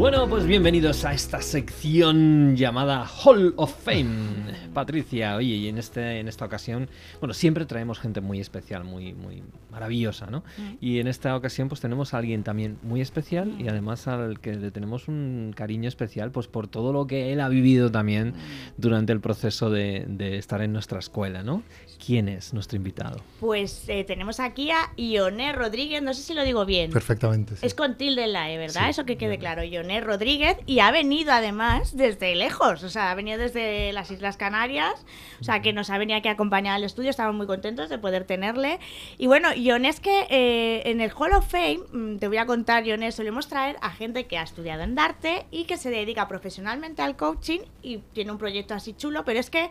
Bueno, 0.00 0.26
pues 0.30 0.46
bienvenidos 0.46 1.04
a 1.04 1.12
esta 1.12 1.42
sección 1.42 2.56
llamada 2.56 3.06
Hall 3.06 3.52
of 3.56 3.84
Fame. 3.84 4.70
Patricia, 4.72 5.36
oye, 5.36 5.56
y 5.56 5.68
en, 5.68 5.76
este, 5.76 6.20
en 6.20 6.26
esta 6.26 6.46
ocasión, 6.46 6.88
bueno, 7.20 7.34
siempre 7.34 7.66
traemos 7.66 7.98
gente 7.98 8.22
muy 8.22 8.40
especial, 8.40 8.82
muy, 8.82 9.12
muy 9.12 9.42
maravillosa, 9.70 10.24
¿no? 10.30 10.38
Mm. 10.56 10.76
Y 10.80 11.00
en 11.00 11.06
esta 11.06 11.36
ocasión 11.36 11.68
pues 11.68 11.82
tenemos 11.82 12.14
a 12.14 12.18
alguien 12.18 12.44
también 12.44 12.78
muy 12.82 13.02
especial 13.02 13.54
y 13.60 13.68
además 13.68 14.08
al 14.08 14.40
que 14.40 14.54
le 14.54 14.70
tenemos 14.70 15.06
un 15.06 15.52
cariño 15.54 15.86
especial 15.86 16.30
pues 16.30 16.46
por 16.46 16.66
todo 16.66 16.94
lo 16.94 17.06
que 17.06 17.34
él 17.34 17.40
ha 17.42 17.50
vivido 17.50 17.90
también 17.92 18.28
Mm. 18.30 18.32
durante 18.78 19.12
el 19.12 19.20
proceso 19.20 19.68
de, 19.68 20.06
de 20.08 20.38
estar 20.38 20.62
en 20.62 20.72
nuestra 20.72 20.98
escuela, 20.98 21.42
¿no? 21.42 21.62
¿Quién 22.04 22.28
es 22.28 22.54
nuestro 22.54 22.76
invitado? 22.76 23.20
Pues 23.40 23.84
eh, 23.88 24.04
tenemos 24.04 24.40
aquí 24.40 24.70
a 24.70 24.90
Ioné 24.96 25.52
Rodríguez, 25.52 26.02
no 26.02 26.14
sé 26.14 26.22
si 26.22 26.34
lo 26.34 26.44
digo 26.44 26.64
bien. 26.64 26.90
Perfectamente. 26.90 27.56
Sí. 27.56 27.66
Es 27.66 27.74
con 27.74 27.96
tilde 27.98 28.24
en 28.24 28.32
la 28.32 28.50
E, 28.50 28.56
¿verdad? 28.56 28.84
Sí, 28.84 28.90
Eso 28.90 29.04
que 29.04 29.18
quede 29.18 29.38
claro. 29.38 29.62
Ioné 29.62 30.00
Rodríguez 30.00 30.56
y 30.66 30.80
ha 30.80 30.90
venido 30.90 31.32
además 31.32 31.96
desde 31.96 32.34
lejos, 32.34 32.82
o 32.82 32.88
sea, 32.88 33.10
ha 33.10 33.14
venido 33.14 33.38
desde 33.38 33.92
las 33.92 34.10
Islas 34.10 34.36
Canarias, 34.36 34.94
o 35.40 35.44
sea, 35.44 35.60
que 35.60 35.72
nos 35.72 35.90
ha 35.90 35.98
venido 35.98 36.18
aquí 36.18 36.28
a 36.28 36.32
acompañar 36.32 36.76
al 36.76 36.84
estudio, 36.84 37.10
estamos 37.10 37.34
muy 37.34 37.46
contentos 37.46 37.90
de 37.90 37.98
poder 37.98 38.24
tenerle. 38.24 38.78
Y 39.18 39.26
bueno, 39.26 39.52
Ioné 39.54 39.88
es 39.88 40.00
que 40.00 40.26
eh, 40.30 40.82
en 40.86 41.00
el 41.00 41.12
Hall 41.12 41.32
of 41.34 41.46
Fame, 41.46 41.80
mm, 41.92 42.16
te 42.18 42.28
voy 42.28 42.38
a 42.38 42.46
contar, 42.46 42.86
Ioné, 42.86 43.12
solemos 43.12 43.48
traer 43.48 43.76
a 43.82 43.90
gente 43.90 44.26
que 44.26 44.38
ha 44.38 44.42
estudiado 44.42 44.82
en 44.82 44.94
Darte 44.94 45.46
y 45.50 45.64
que 45.64 45.76
se 45.76 45.90
dedica 45.90 46.28
profesionalmente 46.28 47.02
al 47.02 47.16
coaching 47.16 47.60
y 47.82 47.98
tiene 48.14 48.32
un 48.32 48.38
proyecto 48.38 48.74
así 48.74 48.94
chulo, 48.94 49.24
pero 49.24 49.38
es 49.38 49.50
que 49.50 49.70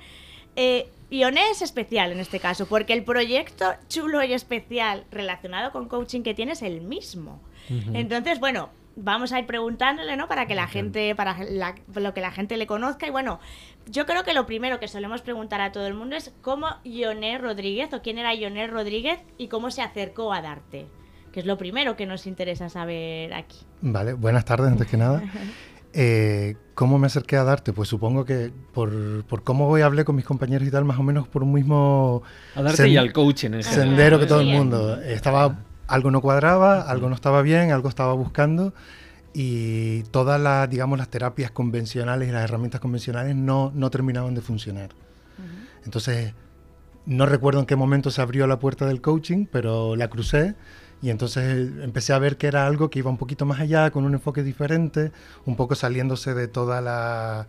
eh, 0.55 0.89
Ione 1.11 1.49
es 1.49 1.61
especial 1.61 2.11
en 2.11 2.19
este 2.19 2.39
caso, 2.39 2.67
porque 2.67 2.93
el 2.93 3.03
proyecto 3.03 3.73
chulo 3.87 4.23
y 4.23 4.33
especial 4.33 5.05
relacionado 5.11 5.71
con 5.71 5.87
coaching 5.87 6.21
que 6.21 6.33
tiene 6.33 6.51
es 6.51 6.61
el 6.61 6.81
mismo. 6.81 7.41
Uh 7.69 7.73
-huh. 7.73 7.91
Entonces, 7.95 8.39
bueno, 8.39 8.69
vamos 8.95 9.31
a 9.31 9.39
ir 9.39 9.45
preguntándole, 9.45 10.15
¿no? 10.17 10.27
Para 10.27 10.45
que 10.45 10.55
la 10.55 10.67
gente, 10.67 11.15
para 11.15 11.37
la, 11.43 11.75
lo 11.95 12.13
que 12.13 12.21
la 12.21 12.31
gente 12.31 12.57
le 12.57 12.67
conozca. 12.67 13.07
Y 13.07 13.09
bueno, 13.09 13.39
yo 13.87 14.05
creo 14.05 14.23
que 14.23 14.33
lo 14.33 14.45
primero 14.45 14.79
que 14.79 14.87
solemos 14.87 15.21
preguntar 15.21 15.61
a 15.61 15.71
todo 15.71 15.87
el 15.87 15.93
mundo 15.93 16.15
es 16.15 16.33
cómo 16.41 16.67
Ioné 16.83 17.37
Rodríguez 17.37 17.93
o 17.93 18.01
quién 18.01 18.17
era 18.17 18.33
Ioné 18.35 18.67
Rodríguez 18.67 19.19
y 19.37 19.47
cómo 19.47 19.71
se 19.71 19.81
acercó 19.81 20.33
a 20.33 20.41
Darte. 20.41 20.87
Que 21.31 21.41
es 21.41 21.45
lo 21.45 21.57
primero 21.57 21.95
que 21.95 22.05
nos 22.07 22.25
interesa 22.25 22.69
saber 22.69 23.33
aquí. 23.33 23.57
Vale, 23.81 24.13
buenas 24.13 24.45
tardes 24.45 24.71
antes 24.71 24.87
que 24.87 24.97
nada. 24.97 25.21
Eh, 25.93 26.55
¿Cómo 26.75 26.97
me 26.97 27.07
acerqué 27.07 27.35
a 27.35 27.43
darte? 27.43 27.73
Pues 27.73 27.89
supongo 27.89 28.23
que 28.23 28.51
por, 28.73 29.23
por 29.25 29.43
cómo 29.43 29.67
voy 29.67 29.81
hablé 29.81 30.05
con 30.05 30.15
mis 30.15 30.23
compañeros 30.23 30.67
y 30.67 30.71
tal, 30.71 30.85
más 30.85 30.97
o 30.99 31.03
menos 31.03 31.27
por 31.27 31.43
un 31.43 31.51
mismo 31.51 32.23
a 32.55 32.61
darte 32.61 32.87
y 32.87 32.95
al 32.95 33.11
coaching 33.11 33.51
en 33.51 33.63
sendero 33.63 34.19
que 34.19 34.25
todo 34.25 34.41
el 34.41 34.47
mundo. 34.47 35.01
Estaba 35.01 35.59
algo 35.87 36.11
no 36.11 36.21
cuadraba, 36.21 36.81
algo 36.81 37.09
no 37.09 37.15
estaba 37.15 37.41
bien, 37.41 37.71
algo 37.71 37.89
estaba 37.89 38.13
buscando 38.13 38.73
y 39.33 40.03
todas 40.03 40.39
las, 40.39 40.69
digamos, 40.69 40.97
las 40.97 41.09
terapias 41.09 41.51
convencionales 41.51 42.29
y 42.29 42.31
las 42.31 42.43
herramientas 42.43 42.79
convencionales 42.79 43.35
no, 43.35 43.71
no 43.75 43.89
terminaban 43.89 44.33
de 44.35 44.41
funcionar. 44.41 44.91
Uh 44.93 45.41
-huh. 45.41 45.85
Entonces, 45.85 46.33
no 47.05 47.25
recuerdo 47.25 47.59
en 47.59 47.65
qué 47.65 47.75
momento 47.75 48.11
se 48.11 48.21
abrió 48.21 48.47
la 48.47 48.59
puerta 48.59 48.85
del 48.85 49.01
coaching, 49.01 49.47
pero 49.51 49.95
la 49.95 50.09
crucé 50.09 50.55
y 51.01 51.09
entonces 51.09 51.71
empecé 51.81 52.13
a 52.13 52.19
ver 52.19 52.37
que 52.37 52.47
era 52.47 52.67
algo 52.67 52.89
que 52.89 52.99
iba 52.99 53.09
un 53.09 53.17
poquito 53.17 53.45
más 53.45 53.59
allá, 53.59 53.91
con 53.91 54.03
un 54.03 54.13
enfoque 54.13 54.43
diferente, 54.43 55.11
un 55.45 55.55
poco 55.55 55.75
saliéndose 55.75 56.33
de 56.33 56.47
toda 56.47 56.81
la, 56.81 57.47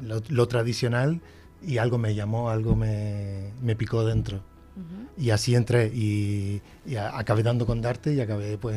lo, 0.00 0.22
lo 0.28 0.46
tradicional 0.48 1.20
y 1.62 1.78
algo 1.78 1.98
me 1.98 2.14
llamó, 2.14 2.50
algo 2.50 2.76
me, 2.76 3.52
me 3.60 3.74
picó 3.76 4.04
dentro. 4.04 4.38
Uh 4.76 4.80
-huh. 4.80 5.24
Y 5.24 5.30
así 5.30 5.54
entré 5.54 5.88
y, 5.94 6.62
y, 6.86 6.96
acabé 6.96 7.42
dando 7.42 7.66
con 7.66 7.80
Darte 7.82 8.14
y 8.14 8.20
acabé 8.20 8.56
pues 8.58 8.76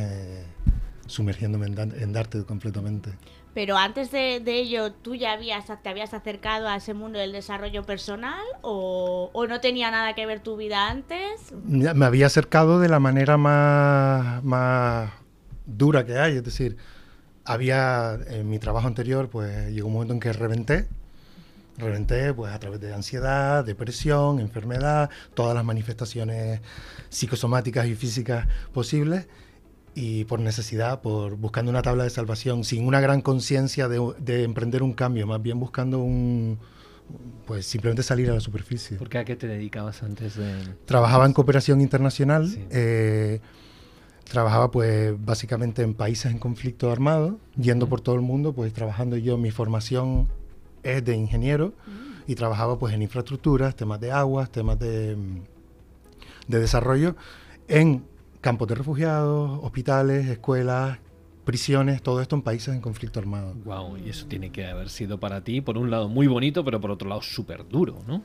sumergiéndome 1.07 1.67
en, 1.67 1.77
en 1.79 2.13
Darte 2.13 2.43
completamente. 2.43 3.11
Pero 3.55 3.77
antes 3.77 4.11
de, 4.11 4.41
de, 4.41 4.59
ello, 4.59 4.91
¿tú 4.91 5.15
ya 5.15 5.31
habías, 5.31 5.65
te 5.81 5.87
habías 5.87 6.13
acercado 6.13 6.67
a 6.67 6.75
ese 6.75 6.93
mundo 6.93 7.19
del 7.19 7.31
desarrollo 7.31 7.83
personal 7.83 8.43
o, 8.61 9.29
o, 9.31 9.47
no 9.47 9.61
tenía 9.61 9.89
nada 9.91 10.13
que 10.13 10.25
ver 10.25 10.41
tu 10.41 10.57
vida 10.57 10.89
antes? 10.89 11.53
Me 11.63 12.05
había 12.05 12.25
acercado 12.25 12.81
de 12.81 12.89
la 12.89 12.99
manera 12.99 13.37
más, 13.37 14.43
más 14.43 15.09
dura 15.65 16.05
que 16.05 16.17
hay, 16.17 16.35
es 16.35 16.43
decir, 16.43 16.75
había 17.45 18.19
en 18.27 18.49
mi 18.49 18.59
trabajo 18.59 18.87
anterior, 18.87 19.29
pues 19.29 19.71
llegó 19.71 19.87
un 19.87 19.93
momento 19.93 20.13
en 20.13 20.19
que 20.19 20.33
reventé, 20.33 20.89
reventé 21.77 22.33
pues 22.33 22.51
a 22.51 22.59
través 22.59 22.81
de 22.81 22.93
ansiedad, 22.93 23.63
depresión, 23.63 24.41
enfermedad, 24.41 25.09
todas 25.33 25.55
las 25.55 25.63
manifestaciones 25.63 26.59
psicosomáticas 27.07 27.87
y 27.87 27.95
físicas 27.95 28.49
posibles 28.73 29.27
y 29.95 30.25
por 30.25 30.39
necesidad, 30.41 31.01
por 31.01 31.35
buscando 31.37 31.71
una 31.71 31.81
tabla 31.81 32.03
de 32.03 32.09
salvación, 32.09 32.63
sin 32.65 32.85
una 32.85 32.99
gran 32.99 33.21
conciencia 33.21 33.87
de, 33.87 34.01
de 34.19 34.43
emprender 34.43 34.83
un 34.83 34.93
cambio, 34.93 35.25
más 35.25 35.41
bien 35.41 35.57
buscando 35.59 35.99
un, 35.99 36.59
pues 37.47 37.65
simplemente 37.65 38.03
salir 38.03 38.29
a 38.29 38.33
la 38.33 38.41
superficie. 38.41 38.97
¿Por 38.97 39.07
qué 39.09 39.19
a 39.19 39.25
qué 39.25 39.35
te 39.35 39.47
dedicabas 39.47 40.03
antes 40.03 40.35
de...? 40.35 40.53
Trabajaba 40.85 41.25
en 41.25 41.33
cooperación 41.33 41.79
internacional, 41.81 42.49
Sí. 42.49 42.65
eh, 42.71 43.39
trabajaba 44.25 44.69
pues 44.71 45.13
básicamente 45.23 45.81
en 45.83 45.93
países 45.93 46.31
en 46.31 46.39
conflicto 46.39 46.91
armado, 46.91 47.39
yendo 47.55 47.87
por 47.87 48.01
todo 48.01 48.15
el 48.15 48.21
mundo, 48.21 48.53
pues 48.53 48.73
trabajando 48.73 49.15
yo, 49.17 49.37
mi 49.37 49.51
formación 49.51 50.27
es 50.83 51.05
de 51.05 51.15
ingeniero 51.15 51.73
y 52.27 52.35
trabajaba 52.35 52.77
pues 52.79 52.93
en 52.93 53.01
infraestructuras, 53.01 53.75
temas 53.75 53.99
de 54.01 54.11
aguas, 54.11 54.51
temas 54.51 54.77
de, 54.79 55.15
mm, 55.15 55.41
de 56.47 56.59
desarrollo, 56.59 57.15
en 57.67 58.03
campos 58.45 58.67
de 58.67 58.75
refugiados, 58.75 59.59
hospitales, 59.63 60.27
escuelas, 60.27 60.99
prisiones, 61.45 62.03
todo 62.03 62.21
esto 62.21 62.35
en 62.35 62.43
países 62.43 62.75
en 62.75 62.79
conflicto 62.79 63.19
armado. 63.19 63.55
Wow, 63.65 63.97
y 63.97 64.09
eso 64.11 64.27
tiene 64.27 64.51
que 64.51 64.67
haber 64.67 64.89
sido 64.89 65.19
para 65.19 65.41
ti, 65.43 65.61
por 65.61 65.79
un 65.79 65.89
lado, 65.89 66.07
muy 66.09 66.27
bonito, 66.27 66.63
pero 66.63 66.79
por 66.79 66.91
otro 66.91 67.09
lado, 67.09 67.23
súper 67.23 67.67
duro, 67.67 68.03
¿no? 68.07 68.21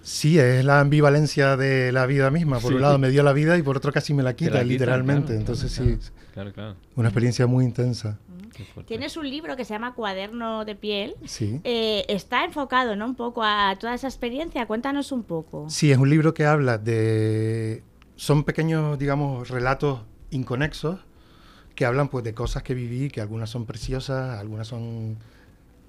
Sí, 0.00 0.38
es 0.38 0.64
la 0.64 0.78
ambivalencia 0.78 1.56
de 1.56 1.90
la 1.90 2.06
vida 2.06 2.30
misma. 2.30 2.60
Por 2.60 2.70
Sí. 2.70 2.76
un 2.76 2.82
lado 2.82 2.98
me 3.00 3.10
dio 3.10 3.24
la 3.24 3.32
vida 3.32 3.58
y 3.58 3.62
por 3.62 3.76
otro 3.76 3.90
casi 3.92 4.14
me 4.14 4.22
la 4.22 4.36
quita, 4.36 4.54
la 4.58 4.62
literalmente. 4.64 5.26
claro, 5.28 5.40
Entonces 5.40 5.74
claro, 5.76 5.90
sí, 6.00 6.10
Claro, 6.32 6.52
claro. 6.52 6.76
una 6.94 7.08
experiencia 7.08 7.46
muy 7.48 7.64
intensa. 7.64 8.18
Qué 8.54 8.62
fuerte. 8.64 8.86
Tienes 8.86 9.16
un 9.16 9.28
libro 9.28 9.56
que 9.56 9.64
se 9.64 9.74
llama 9.74 9.94
Cuaderno 9.94 10.64
de 10.64 10.76
piel. 10.76 11.16
Sí. 11.24 11.60
Eh, 11.64 12.04
está 12.08 12.44
enfocado, 12.44 12.94
¿no? 12.94 13.06
Un 13.06 13.16
poco 13.16 13.42
a 13.42 13.74
toda 13.80 13.94
esa 13.94 14.06
experiencia. 14.06 14.66
Cuéntanos 14.66 15.10
un 15.10 15.24
poco. 15.24 15.68
Sí, 15.68 15.90
es 15.90 15.98
un 15.98 16.08
libro 16.08 16.32
que 16.34 16.44
habla 16.46 16.78
de... 16.78 17.82
Son 18.16 18.44
pequeños, 18.44 18.98
digamos, 18.98 19.48
relatos 19.48 20.02
inconexos 20.30 21.00
que 21.74 21.84
hablan 21.84 22.08
pues 22.08 22.24
de 22.24 22.34
cosas 22.34 22.62
que 22.62 22.74
viví, 22.74 23.10
que 23.10 23.20
algunas 23.20 23.50
son 23.50 23.66
preciosas, 23.66 24.38
algunas 24.38 24.68
son 24.68 25.18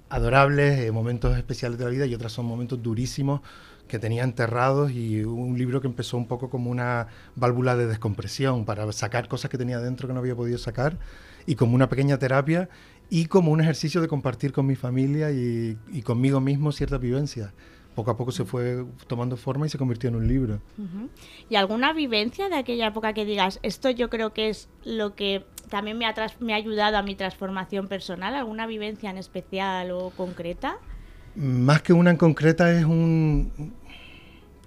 adorables, 0.08 0.80
eh, 0.80 0.90
momentos 0.92 1.36
especiales 1.36 1.78
de 1.78 1.84
la 1.84 1.90
vida 1.90 2.06
y 2.06 2.14
otras 2.14 2.32
son 2.32 2.46
momentos 2.46 2.82
durísimos 2.82 3.40
que 3.88 3.98
tenía 4.00 4.24
enterrados 4.24 4.90
y 4.90 5.22
un 5.22 5.56
libro 5.56 5.80
que 5.80 5.86
empezó 5.86 6.16
un 6.16 6.26
poco 6.26 6.50
como 6.50 6.70
una 6.70 7.06
válvula 7.36 7.76
de 7.76 7.86
descompresión 7.86 8.64
para 8.64 8.90
sacar 8.92 9.28
cosas 9.28 9.48
que 9.50 9.58
tenía 9.58 9.78
dentro 9.78 10.08
que 10.08 10.14
no 10.14 10.20
había 10.20 10.34
podido 10.34 10.58
sacar 10.58 10.98
y 11.46 11.54
como 11.54 11.76
una 11.76 11.88
pequeña 11.88 12.18
terapia 12.18 12.68
y 13.08 13.26
como 13.26 13.52
un 13.52 13.60
ejercicio 13.60 14.00
de 14.00 14.08
compartir 14.08 14.52
con 14.52 14.66
mi 14.66 14.74
familia 14.74 15.30
y, 15.30 15.78
y 15.92 16.02
conmigo 16.02 16.40
mismo 16.40 16.72
ciertas 16.72 17.00
vivencias. 17.00 17.52
Poco 17.96 18.10
a 18.12 18.16
poco 18.16 18.30
se 18.30 18.44
fue 18.44 18.84
tomando 19.08 19.36
forma 19.36 19.66
y 19.66 19.70
se 19.70 19.78
convirtió 19.78 20.08
en 20.08 20.14
un 20.16 20.28
libro. 20.28 20.60
¿Y 21.50 21.56
alguna 21.56 21.92
vivencia 21.92 22.48
de 22.48 22.54
aquella 22.56 22.86
época 22.86 23.12
que 23.14 23.24
digas, 23.24 23.58
esto 23.64 23.90
yo 23.90 24.08
creo 24.10 24.32
que 24.32 24.50
es 24.50 24.68
lo 24.84 25.14
que 25.16 25.44
también 25.70 25.98
me 25.98 26.06
ha, 26.06 26.14
tras- 26.14 26.38
me 26.40 26.52
ha 26.52 26.56
ayudado 26.56 26.96
a 26.98 27.02
mi 27.02 27.14
transformación 27.16 27.88
personal? 27.88 28.34
¿Alguna 28.34 28.66
vivencia 28.68 29.10
en 29.10 29.16
especial 29.18 29.90
o 29.90 30.10
concreta? 30.10 30.76
Más 31.34 31.82
que 31.82 31.92
una 31.92 32.10
en 32.10 32.16
concreta 32.16 32.70
es 32.78 32.84
un 32.84 33.72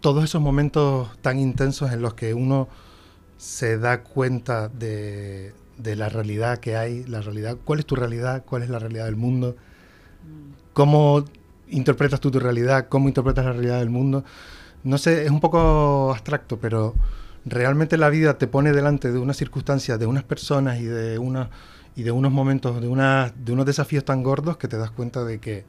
todos 0.01 0.23
esos 0.23 0.41
momentos 0.41 1.09
tan 1.21 1.38
intensos 1.39 1.91
en 1.91 2.01
los 2.01 2.13
que 2.15 2.34
uno 2.34 2.67
se 3.38 3.77
da 3.77 4.01
cuenta 4.03 4.69
de, 4.69 5.53
de 5.77 5.95
la 5.95 6.09
realidad 6.09 6.57
que 6.59 6.75
hay, 6.77 7.03
la 7.05 7.21
realidad, 7.21 7.57
cuál 7.63 7.80
es 7.80 7.86
tu 7.86 7.95
realidad, 7.95 8.43
cuál 8.45 8.63
es 8.63 8.69
la 8.69 8.80
realidad 8.80 9.05
del 9.05 9.15
mundo, 9.17 9.55
cómo 10.73 11.25
interpretas 11.70 12.20
tú 12.20 12.32
tu 12.32 12.39
realidad, 12.39 12.88
cómo 12.89 13.07
interpretas 13.07 13.45
la 13.45 13.53
realidad 13.53 13.80
del 13.80 13.89
mundo. 13.89 14.24
No 14.84 14.97
sé, 14.97 15.26
es 15.26 15.32
un 15.32 15.39
poco 15.39 16.11
abstracto, 16.11 16.59
pero 16.59 16.95
realmente 17.45 17.97
la 17.97 18.09
vida 18.09 18.38
te 18.38 18.47
pone 18.47 18.72
delante 18.72 19.11
de 19.11 19.20
unas 19.20 19.38
circunstancias, 19.38 19.99
de 19.99 20.05
unas 20.05 20.24
personas 20.24 20.80
y 20.80 20.86
de 20.86 21.20
unos 21.20 21.47
y 21.95 22.03
de 22.03 22.11
unos 22.11 22.32
momentos, 22.32 22.80
de 22.80 22.88
una, 22.88 23.34
de 23.36 23.51
unos 23.51 23.65
desafíos 23.65 24.05
tan 24.05 24.24
gordos 24.24 24.55
que 24.55 24.70
te 24.70 24.78
das 24.78 24.91
cuenta 24.91 25.26
de 25.26 25.39
que 25.39 25.65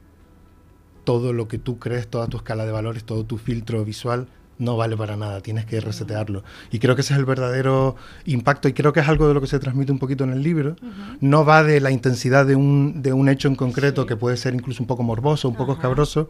todo 1.03 1.33
lo 1.33 1.47
que 1.49 1.57
tú 1.57 1.77
crees, 1.77 2.07
toda 2.07 2.27
tu 2.27 2.37
escala 2.37 2.65
de 2.65 2.71
valores, 2.71 3.03
todo 3.03 3.25
tu 3.25 3.37
filtro 3.37 3.83
visual 3.83 4.27
no 4.61 4.77
vale 4.77 4.95
para 4.95 5.17
nada, 5.17 5.41
tienes 5.41 5.65
que 5.65 5.81
resetearlo. 5.81 6.43
Y 6.71 6.77
creo 6.79 6.95
que 6.95 7.01
ese 7.01 7.13
es 7.13 7.19
el 7.19 7.25
verdadero 7.25 7.95
impacto 8.25 8.67
y 8.69 8.73
creo 8.73 8.93
que 8.93 8.99
es 8.99 9.07
algo 9.07 9.27
de 9.27 9.33
lo 9.33 9.41
que 9.41 9.47
se 9.47 9.57
transmite 9.59 9.91
un 9.91 9.97
poquito 9.99 10.23
en 10.23 10.31
el 10.31 10.43
libro. 10.43 10.75
No 11.19 11.43
va 11.43 11.63
de 11.63 11.79
la 11.81 11.89
intensidad 11.89 12.45
de 12.45 12.55
un, 12.55 13.01
de 13.01 13.11
un 13.11 13.27
hecho 13.27 13.47
en 13.47 13.55
concreto 13.55 14.03
Sí. 14.03 14.07
que 14.07 14.15
puede 14.15 14.37
ser 14.37 14.53
incluso 14.53 14.83
un 14.83 14.87
poco 14.87 15.01
morboso, 15.03 15.49
un 15.49 15.55
poco 15.55 15.71
Ajá. 15.71 15.81
escabroso, 15.81 16.29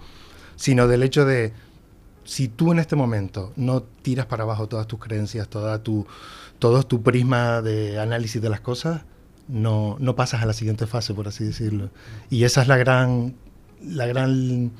sino 0.55 0.87
del 0.87 1.03
hecho 1.03 1.25
de 1.25 1.51
si 2.23 2.47
tú 2.47 2.71
en 2.71 2.79
este 2.79 2.95
momento 2.95 3.51
no 3.57 3.81
tiras 3.83 4.27
para 4.27 4.43
abajo 4.43 4.67
todas 4.67 4.87
tus 4.87 4.99
creencias, 4.99 5.49
toda 5.49 5.83
tu, 5.83 6.05
todo 6.59 6.83
tu 6.83 7.01
prisma 7.01 7.61
de 7.61 7.99
análisis 7.99 8.41
de 8.41 8.49
las 8.49 8.61
cosas, 8.61 9.01
no, 9.49 9.97
no 9.99 10.15
pasas 10.15 10.41
a 10.41 10.45
la 10.45 10.53
siguiente 10.53 10.87
fase, 10.87 11.13
por 11.13 11.27
así 11.27 11.43
decirlo. 11.43 11.89
Y 12.29 12.45
esa 12.45 12.61
es 12.61 12.67
la 12.69 12.77
gran, 12.77 13.33
la 13.83 14.05
gran, 14.05 14.71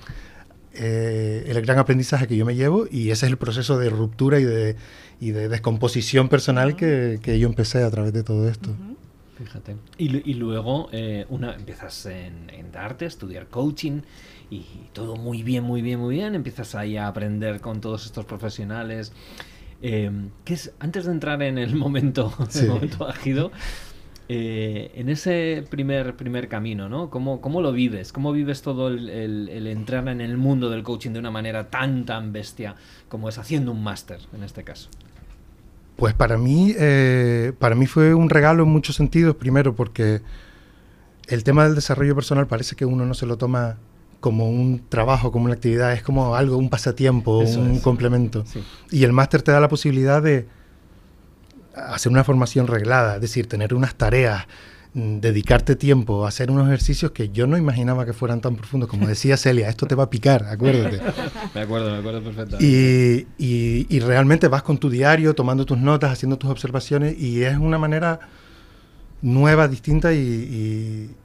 eh, 0.74 1.44
el 1.48 1.62
gran 1.62 1.80
aprendizaje 1.80 2.28
que 2.28 2.36
yo 2.38 2.46
me 2.46 2.56
llevo 2.56 2.86
y 2.90 3.12
ese 3.12 3.26
es 3.26 3.32
el 3.32 3.38
proceso 3.38 3.78
de 3.78 3.90
ruptura 3.90 4.40
y 4.40 4.44
de, 4.44 4.76
y 5.20 5.32
de 5.32 5.50
descomposición 5.50 6.30
personal 6.30 6.76
que, 6.76 7.20
que 7.22 7.40
yo 7.40 7.48
empecé 7.48 7.84
a 7.84 7.90
través 7.92 8.14
de 8.14 8.24
todo 8.24 8.48
esto. 8.50 8.70
Fíjate. 9.38 9.76
Y, 9.98 10.30
y 10.30 10.34
luego 10.36 10.88
eh, 10.92 11.26
una, 11.30 11.56
empiezas 11.56 12.06
en, 12.06 12.50
en 12.52 12.72
darte, 12.72 13.06
a 13.06 13.08
estudiar 13.08 13.48
coaching 13.48 14.02
y 14.52 14.64
todo 14.94 15.16
muy 15.16 15.42
bien, 15.44 15.64
muy 15.64 15.82
bien, 15.82 16.00
muy 16.00 16.16
bien. 16.16 16.36
Empiezas 16.36 16.76
ahí 16.76 16.96
a 16.98 17.08
aprender 17.08 17.60
con 17.60 17.82
todos 17.82 18.06
estos 18.06 18.26
profesionales. 18.26 19.14
Eh, 19.82 20.12
¿qué 20.46 20.54
es, 20.54 20.74
antes 20.80 21.06
de 21.06 21.12
entrar 21.12 21.42
en 21.42 21.58
el 21.58 21.76
momento, 21.76 22.32
el 22.40 22.52
Sí. 22.52 22.66
momento 22.68 23.08
ágido, 23.08 23.52
eh, 24.30 24.92
en 24.96 25.10
ese 25.10 25.64
primer, 25.70 26.16
primer 26.16 26.48
camino, 26.48 26.88
¿no? 26.88 27.10
¿Cómo, 27.10 27.42
cómo 27.42 27.62
lo 27.62 27.72
vives? 27.74 28.14
¿Cómo 28.14 28.32
vives 28.32 28.62
todo 28.62 28.88
el, 28.88 29.10
el- 29.10 29.50
el 29.50 29.68
entrar 29.68 30.08
en 30.08 30.22
el 30.22 30.38
mundo 30.38 30.70
del 30.70 30.84
coaching 30.84 31.12
de 31.12 31.20
una 31.20 31.32
manera 31.32 31.70
tan, 31.70 32.06
tan 32.06 32.32
bestia 32.32 32.76
como 33.10 33.28
es 33.30 33.38
haciendo 33.38 33.72
un 33.72 33.84
máster 33.84 34.20
en 34.34 34.44
este 34.44 34.64
caso? 34.64 34.90
Pues 35.98 36.14
para 36.14 36.38
mí, 36.38 36.74
eh, 36.80 37.52
para 37.60 37.76
mí 37.76 37.86
fue 37.86 38.14
un 38.14 38.30
regalo 38.30 38.64
en 38.64 38.70
muchos 38.70 38.96
sentidos. 38.96 39.36
Primero 39.36 39.76
porque 39.76 40.22
el 41.28 41.44
tema 41.44 41.66
del 41.66 41.76
desarrollo 41.76 42.16
personal 42.16 42.48
parece 42.48 42.76
que 42.76 42.86
uno 42.86 43.06
no 43.06 43.14
se 43.14 43.26
lo 43.26 43.38
toma 43.38 43.78
como 44.20 44.50
un 44.50 44.84
trabajo, 44.88 45.32
como 45.32 45.46
una 45.46 45.56
actividad, 45.56 45.94
es 45.94 46.04
como 46.04 46.36
algo, 46.36 46.58
un 46.58 46.70
pasatiempo, 46.70 47.42
Eso 47.42 47.60
un 47.60 47.72
es. 47.72 47.82
complemento. 47.82 48.46
Sí. 48.46 48.64
Y 48.92 49.04
el 49.04 49.14
máster 49.14 49.42
te 49.42 49.52
da 49.52 49.60
la 49.60 49.68
posibilidad 49.68 50.22
de 50.22 50.48
hacer 51.76 52.12
una 52.12 52.24
formación 52.24 52.68
reglada, 52.68 53.16
es 53.16 53.22
decir, 53.22 53.48
tener 53.48 53.74
unas 53.74 53.96
tareas, 53.96 54.46
mm, 54.94 55.20
dedicarte 55.20 55.76
tiempo, 55.76 56.26
hacer 56.28 56.52
unos 56.52 56.68
ejercicios 56.68 57.12
que 57.12 57.30
yo 57.30 57.48
no 57.48 57.58
imaginaba 57.58 58.06
que 58.06 58.14
fueran 58.14 58.42
tan 58.42 58.56
profundos. 58.56 58.90
Como 58.90 59.08
decía 59.08 59.38
Celia, 59.38 59.70
esto 59.70 59.86
te 59.88 59.96
va 59.96 60.04
a 60.04 60.10
picar, 60.10 60.46
acuérdate. 60.50 61.02
Me 61.56 61.62
acuerdo, 61.62 61.92
me 61.92 61.98
acuerdo 62.00 62.22
perfectamente. 62.24 62.66
Y, 62.66 63.28
y- 63.38 63.88
y 63.90 64.00
realmente 64.00 64.48
vas 64.48 64.64
con 64.64 64.78
tu 64.78 64.90
diario, 64.90 65.34
tomando 65.34 65.66
tus 65.66 65.78
notas, 65.78 66.12
haciendo 66.12 66.38
tus 66.38 66.50
observaciones, 66.50 67.18
y 67.18 67.44
es 67.44 67.58
una 67.58 67.78
manera 67.78 68.20
nueva, 69.22 69.68
distinta 69.68 70.14
y, 70.14 70.18
y 70.18 71.16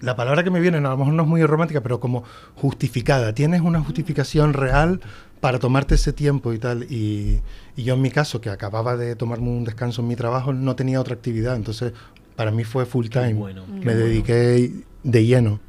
la 0.00 0.16
palabra 0.16 0.42
que 0.42 0.50
me 0.50 0.60
viene, 0.60 0.78
a 0.78 0.80
lo 0.80 0.96
mejor 0.96 1.12
no 1.14 1.22
es 1.22 1.28
muy 1.28 1.44
romántica, 1.44 1.80
pero 1.82 2.00
como 2.00 2.24
justificada. 2.56 3.32
Tienes 3.34 3.60
una 3.60 3.80
justificación 3.80 4.52
real 4.54 5.00
para 5.42 5.58
tomarte 5.58 5.96
ese 5.96 6.12
tiempo 6.12 6.52
y 6.52 6.58
tal. 6.60 6.84
Y, 6.84 7.40
y 7.76 7.82
yo 7.82 7.94
en 7.94 8.00
mi 8.00 8.12
caso, 8.12 8.40
que 8.40 8.48
acababa 8.48 8.96
de 8.96 9.16
tomarme 9.16 9.48
un 9.48 9.64
descanso 9.64 10.00
en 10.00 10.06
mi 10.06 10.14
trabajo, 10.14 10.52
no 10.52 10.76
tenía 10.76 11.00
otra 11.00 11.14
actividad, 11.14 11.56
entonces 11.56 11.92
para 12.36 12.52
mí 12.52 12.62
fue 12.62 12.86
full 12.86 13.08
time. 13.08 13.34
bueno, 13.34 13.64
qué 13.66 13.72
me 13.72 13.94
bueno. 13.94 13.98
dediqué 13.98 14.70
de 15.02 15.24
lleno. 15.26 15.60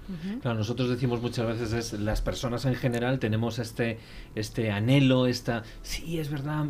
Claro, 0.42 0.60
nosotros 0.60 0.90
decimos 0.90 1.22
muchas 1.22 1.48
veces 1.48 1.74
es 1.74 2.00
las 2.00 2.22
personas 2.22 2.66
en 2.66 2.76
general 2.76 3.18
tenemos 3.18 3.58
este 3.58 3.98
este 4.36 4.70
anhelo, 4.70 5.26
esta 5.26 5.64
sí 5.82 6.20
es 6.20 6.30
verdad 6.30 6.66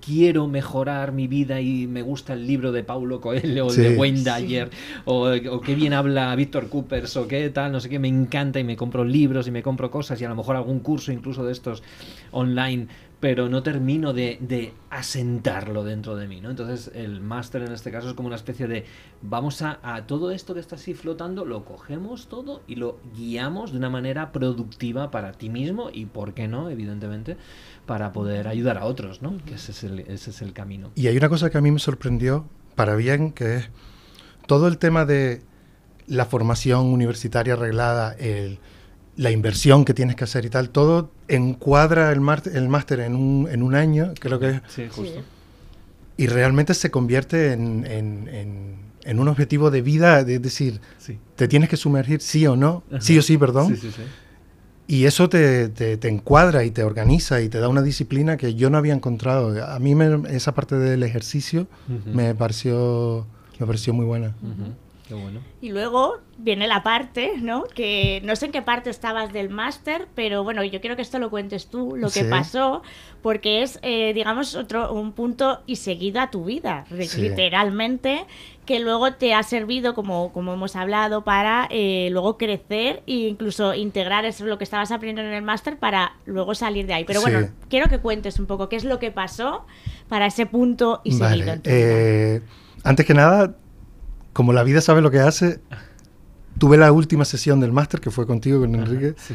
quiero 0.00 0.46
mejorar 0.46 1.10
mi 1.10 1.26
vida 1.26 1.60
y 1.60 1.88
me 1.88 2.02
gusta 2.02 2.34
el 2.34 2.46
libro 2.46 2.70
de 2.70 2.84
Paulo 2.84 3.20
Coelho 3.20 3.66
o 3.66 3.70
el 3.70 3.74
Sí. 3.74 3.80
de 3.80 3.96
Wayne 3.96 4.22
Dyer 4.22 4.70
o, 5.06 5.28
o 5.28 5.60
qué 5.60 5.74
bien 5.74 5.92
habla 5.92 6.36
Víctor 6.36 6.68
Coopers 6.68 7.16
o 7.16 7.26
qué 7.26 7.50
tal, 7.50 7.72
no 7.72 7.80
sé 7.80 7.88
qué, 7.88 7.98
me 7.98 8.08
encanta 8.08 8.60
y 8.60 8.64
me 8.64 8.76
compro 8.76 9.04
libros 9.04 9.48
y 9.48 9.50
me 9.50 9.62
compro 9.62 9.90
cosas 9.90 10.20
y 10.20 10.24
a 10.24 10.28
lo 10.28 10.36
mejor 10.36 10.54
algún 10.54 10.78
curso 10.80 11.10
incluso 11.10 11.44
de 11.44 11.52
estos 11.52 11.82
online 12.30 12.86
pero 13.24 13.48
no 13.48 13.62
termino 13.62 14.12
de, 14.12 14.74
asentarlo 14.90 15.82
dentro 15.82 16.14
de 16.14 16.28
mí, 16.28 16.42
¿no? 16.42 16.50
Entonces 16.50 16.90
el 16.94 17.22
máster 17.22 17.62
en 17.62 17.72
este 17.72 17.90
caso 17.90 18.10
es 18.10 18.14
como 18.14 18.26
una 18.26 18.36
especie 18.36 18.66
de 18.66 18.84
vamos 19.22 19.62
a, 19.62 20.04
todo 20.06 20.30
esto 20.30 20.52
que 20.52 20.60
está 20.60 20.76
así 20.76 20.92
flotando, 20.92 21.46
lo 21.46 21.64
cogemos 21.64 22.26
todo 22.26 22.60
y 22.66 22.74
lo 22.74 22.98
guiamos 23.16 23.72
de 23.72 23.78
una 23.78 23.88
manera 23.88 24.30
productiva 24.30 25.10
para 25.10 25.32
ti 25.32 25.48
mismo 25.48 25.88
y, 25.90 26.04
¿por 26.04 26.34
qué 26.34 26.48
no? 26.48 26.68
Evidentemente, 26.68 27.38
para 27.86 28.12
poder 28.12 28.46
ayudar 28.46 28.76
a 28.76 28.84
otros, 28.84 29.22
¿no? 29.22 29.38
Que 29.46 29.54
ese 29.54 29.72
es 29.72 29.84
el, 29.84 30.00
ese 30.00 30.28
es 30.28 30.42
el 30.42 30.52
camino. 30.52 30.90
Y 30.94 31.06
hay 31.06 31.16
una 31.16 31.30
cosa 31.30 31.48
que 31.48 31.56
a 31.56 31.62
mí 31.62 31.70
me 31.70 31.78
sorprendió 31.78 32.44
para 32.74 32.94
bien, 32.94 33.32
que 33.32 33.56
es 33.56 33.70
todo 34.46 34.68
el 34.68 34.76
tema 34.76 35.06
de 35.06 35.40
la 36.06 36.26
formación 36.26 36.84
universitaria 36.88 37.54
arreglada, 37.54 38.12
el- 38.18 38.58
la 39.16 39.30
inversión 39.30 39.84
que 39.84 39.94
tienes 39.94 40.16
que 40.16 40.24
hacer 40.24 40.44
y 40.44 40.50
tal, 40.50 40.70
todo 40.70 41.10
encuadra 41.28 42.10
el, 42.12 42.20
máster 42.20 43.00
en 43.00 43.14
un, 43.14 43.48
en 43.50 43.62
un 43.62 43.74
año, 43.74 44.12
creo 44.18 44.40
que 44.40 44.48
es 44.50 44.60
Sí, 44.68 44.84
justo. 44.90 45.22
y 46.16 46.26
realmente 46.26 46.74
se 46.74 46.90
convierte 46.90 47.52
en, 47.52 47.86
en- 47.86 48.28
en- 48.28 48.74
en 49.04 49.18
un 49.20 49.28
objetivo 49.28 49.70
de 49.70 49.82
vida, 49.82 50.20
es 50.20 50.40
decir, 50.42 50.80
Sí. 50.98 51.18
te 51.36 51.46
tienes 51.46 51.68
que 51.68 51.76
sumergir 51.76 52.20
sí 52.22 52.46
o 52.46 52.56
no, 52.56 52.82
Ajá. 52.90 53.00
sí 53.02 53.18
o 53.18 53.22
sí, 53.22 53.36
perdón, 53.36 53.68
Sí, 53.68 53.76
sí, 53.76 53.90
sí. 53.94 54.02
y 54.86 55.04
eso 55.04 55.28
te, 55.28 55.68
te- 55.68 55.96
te 55.98 56.08
encuadra 56.08 56.64
y 56.64 56.70
te 56.70 56.82
organiza 56.82 57.40
y 57.42 57.48
te 57.48 57.58
da 57.58 57.68
una 57.68 57.82
disciplina 57.82 58.36
que 58.36 58.54
yo 58.54 58.70
no 58.70 58.78
había 58.78 58.94
encontrado. 58.94 59.62
A 59.66 59.78
mí 59.78 59.94
me- 59.94 60.34
esa 60.34 60.52
parte 60.54 60.76
del 60.76 61.02
ejercicio 61.02 61.66
me 62.12 62.34
pareció 62.34 63.26
me 63.60 63.66
pareció 63.66 63.94
muy 63.94 64.04
buena. 64.06 64.34
Ujú. 64.42 64.72
Qué 65.14 65.22
bueno. 65.22 65.40
Y 65.60 65.70
luego 65.70 66.18
viene 66.36 66.66
la 66.66 66.82
parte, 66.82 67.32
¿no? 67.40 67.64
Que 67.64 68.20
no 68.24 68.36
sé 68.36 68.46
en 68.46 68.52
qué 68.52 68.60
parte 68.62 68.90
estabas 68.90 69.32
del 69.32 69.48
máster, 69.48 70.08
pero 70.14 70.42
bueno, 70.44 70.62
yo 70.64 70.80
quiero 70.80 70.96
que 70.96 71.02
esto 71.02 71.18
lo 71.18 71.30
cuentes 71.30 71.68
tú, 71.68 71.96
lo 71.96 72.08
que 72.08 72.20
Sí. 72.24 72.26
pasó, 72.28 72.82
porque 73.22 73.62
es, 73.62 73.78
eh, 73.82 74.12
digamos, 74.14 74.54
otro 74.56 74.92
un 74.92 75.12
punto 75.12 75.62
y 75.66 75.76
seguido 75.76 76.20
a 76.20 76.30
tu 76.30 76.44
vida, 76.44 76.84
Sí. 77.00 77.22
literalmente, 77.22 78.26
que 78.66 78.80
luego 78.80 79.12
te 79.14 79.34
ha 79.34 79.42
servido, 79.42 79.94
como, 79.94 80.32
como 80.32 80.54
hemos 80.54 80.74
hablado, 80.76 81.22
para 81.22 81.66
eh, 81.70 82.08
luego 82.10 82.36
crecer 82.38 83.02
e 83.06 83.28
incluso 83.28 83.74
integrar 83.74 84.24
eso 84.24 84.44
lo 84.46 84.58
que 84.58 84.64
estabas 84.64 84.90
aprendiendo 84.90 85.30
en 85.30 85.36
el 85.36 85.42
máster 85.42 85.78
para 85.78 86.14
luego 86.26 86.54
salir 86.54 86.86
de 86.86 86.94
ahí. 86.94 87.04
Pero 87.04 87.20
Sí. 87.20 87.30
bueno, 87.30 87.48
quiero 87.68 87.88
que 87.88 87.98
cuentes 87.98 88.38
un 88.38 88.46
poco 88.46 88.68
qué 88.68 88.76
es 88.76 88.84
lo 88.84 88.98
que 88.98 89.10
pasó 89.10 89.66
para 90.08 90.26
ese 90.26 90.46
punto 90.46 91.00
y 91.04 91.12
seguido 91.12 91.28
Vale, 91.28 91.52
en 91.52 91.62
tu 91.62 91.70
vida. 91.70 91.78
eh, 91.80 92.42
antes 92.82 93.06
que 93.06 93.14
nada, 93.14 93.54
como 94.34 94.52
la 94.52 94.62
vida 94.62 94.82
sabe 94.82 95.00
lo 95.00 95.10
que 95.10 95.20
hace, 95.20 95.60
tuve 96.58 96.76
la 96.76 96.92
última 96.92 97.24
sesión 97.24 97.60
del 97.60 97.72
máster 97.72 98.00
que 98.00 98.10
fue 98.10 98.26
contigo, 98.26 98.60
con 98.60 98.74
Enrique, 98.74 99.14
Sí. 99.16 99.34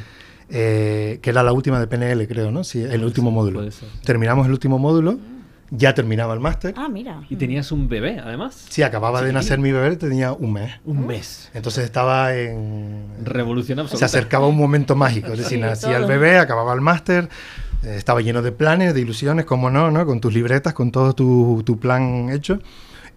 eh, 0.49 1.19
que 1.21 1.29
era 1.31 1.41
la 1.41 1.51
última 1.53 1.79
de 1.79 1.87
PNL, 1.87 2.27
creo, 2.27 2.51
¿no? 2.51 2.63
Sí, 2.63 2.81
el 2.83 3.03
último 3.03 3.29
ser, 3.29 3.33
módulo. 3.33 3.71
ser. 3.71 3.89
Terminamos 4.05 4.45
el 4.45 4.51
último 4.53 4.77
módulo, 4.77 5.17
ya 5.71 5.93
terminaba 5.93 6.33
el 6.33 6.39
máster. 6.39 6.73
Ah, 6.77 6.89
mira. 6.89 7.21
Y 7.29 7.35
tenías 7.35 7.71
un 7.71 7.87
bebé, 7.89 8.19
además. 8.19 8.65
Sí, 8.69 8.81
acababa 8.83 9.21
de 9.21 9.31
nacer 9.33 9.59
mi 9.59 9.71
bebé, 9.71 9.95
tenía 9.97 10.33
un 10.33 10.53
mes. 10.53 10.71
Un 10.85 11.05
mes. 11.05 11.49
Entonces 11.53 11.85
estaba 11.85 12.35
en... 12.35 13.05
Revolución 13.23 13.77
Se 13.77 13.81
absoluta. 13.81 14.05
acercaba 14.07 14.47
un 14.47 14.57
momento 14.57 14.95
mágico, 14.95 15.27
es 15.33 15.39
decir, 15.39 15.57
Sí, 15.57 15.61
nacía 15.61 15.97
el 15.97 16.05
bebé, 16.05 16.39
acababa 16.39 16.73
el 16.73 16.81
máster, 16.81 17.29
eh, 17.83 17.95
estaba 17.97 18.21
lleno 18.21 18.41
de 18.41 18.51
planes, 18.51 18.93
de 18.95 19.01
ilusiones, 19.01 19.45
como 19.45 19.69
no, 19.69 19.91
¿no? 19.91 20.05
Con 20.05 20.19
tus 20.19 20.33
libretas, 20.33 20.73
con 20.73 20.91
todo 20.91 21.13
tu, 21.13 21.61
tu 21.65 21.77
plan 21.79 22.29
hecho. 22.31 22.59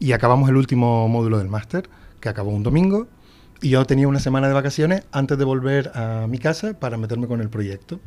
Y 0.02 0.10
acabamos 0.10 0.48
el 0.48 0.56
último 0.56 1.06
módulo 1.06 1.38
del 1.38 1.48
máster, 1.48 1.88
que 2.18 2.28
acabó 2.28 2.50
un 2.50 2.64
domingo. 2.64 3.06
Y 3.60 3.68
yo 3.68 3.84
tenía 3.84 4.08
una 4.08 4.18
semana 4.18 4.48
de 4.48 4.52
vacaciones 4.52 5.04
antes 5.12 5.38
de 5.38 5.44
volver 5.44 5.92
a 5.94 6.26
mi 6.26 6.38
casa 6.38 6.74
para 6.74 6.96
meterme 6.96 7.28
con 7.28 7.40
el 7.40 7.48
proyecto. 7.48 8.00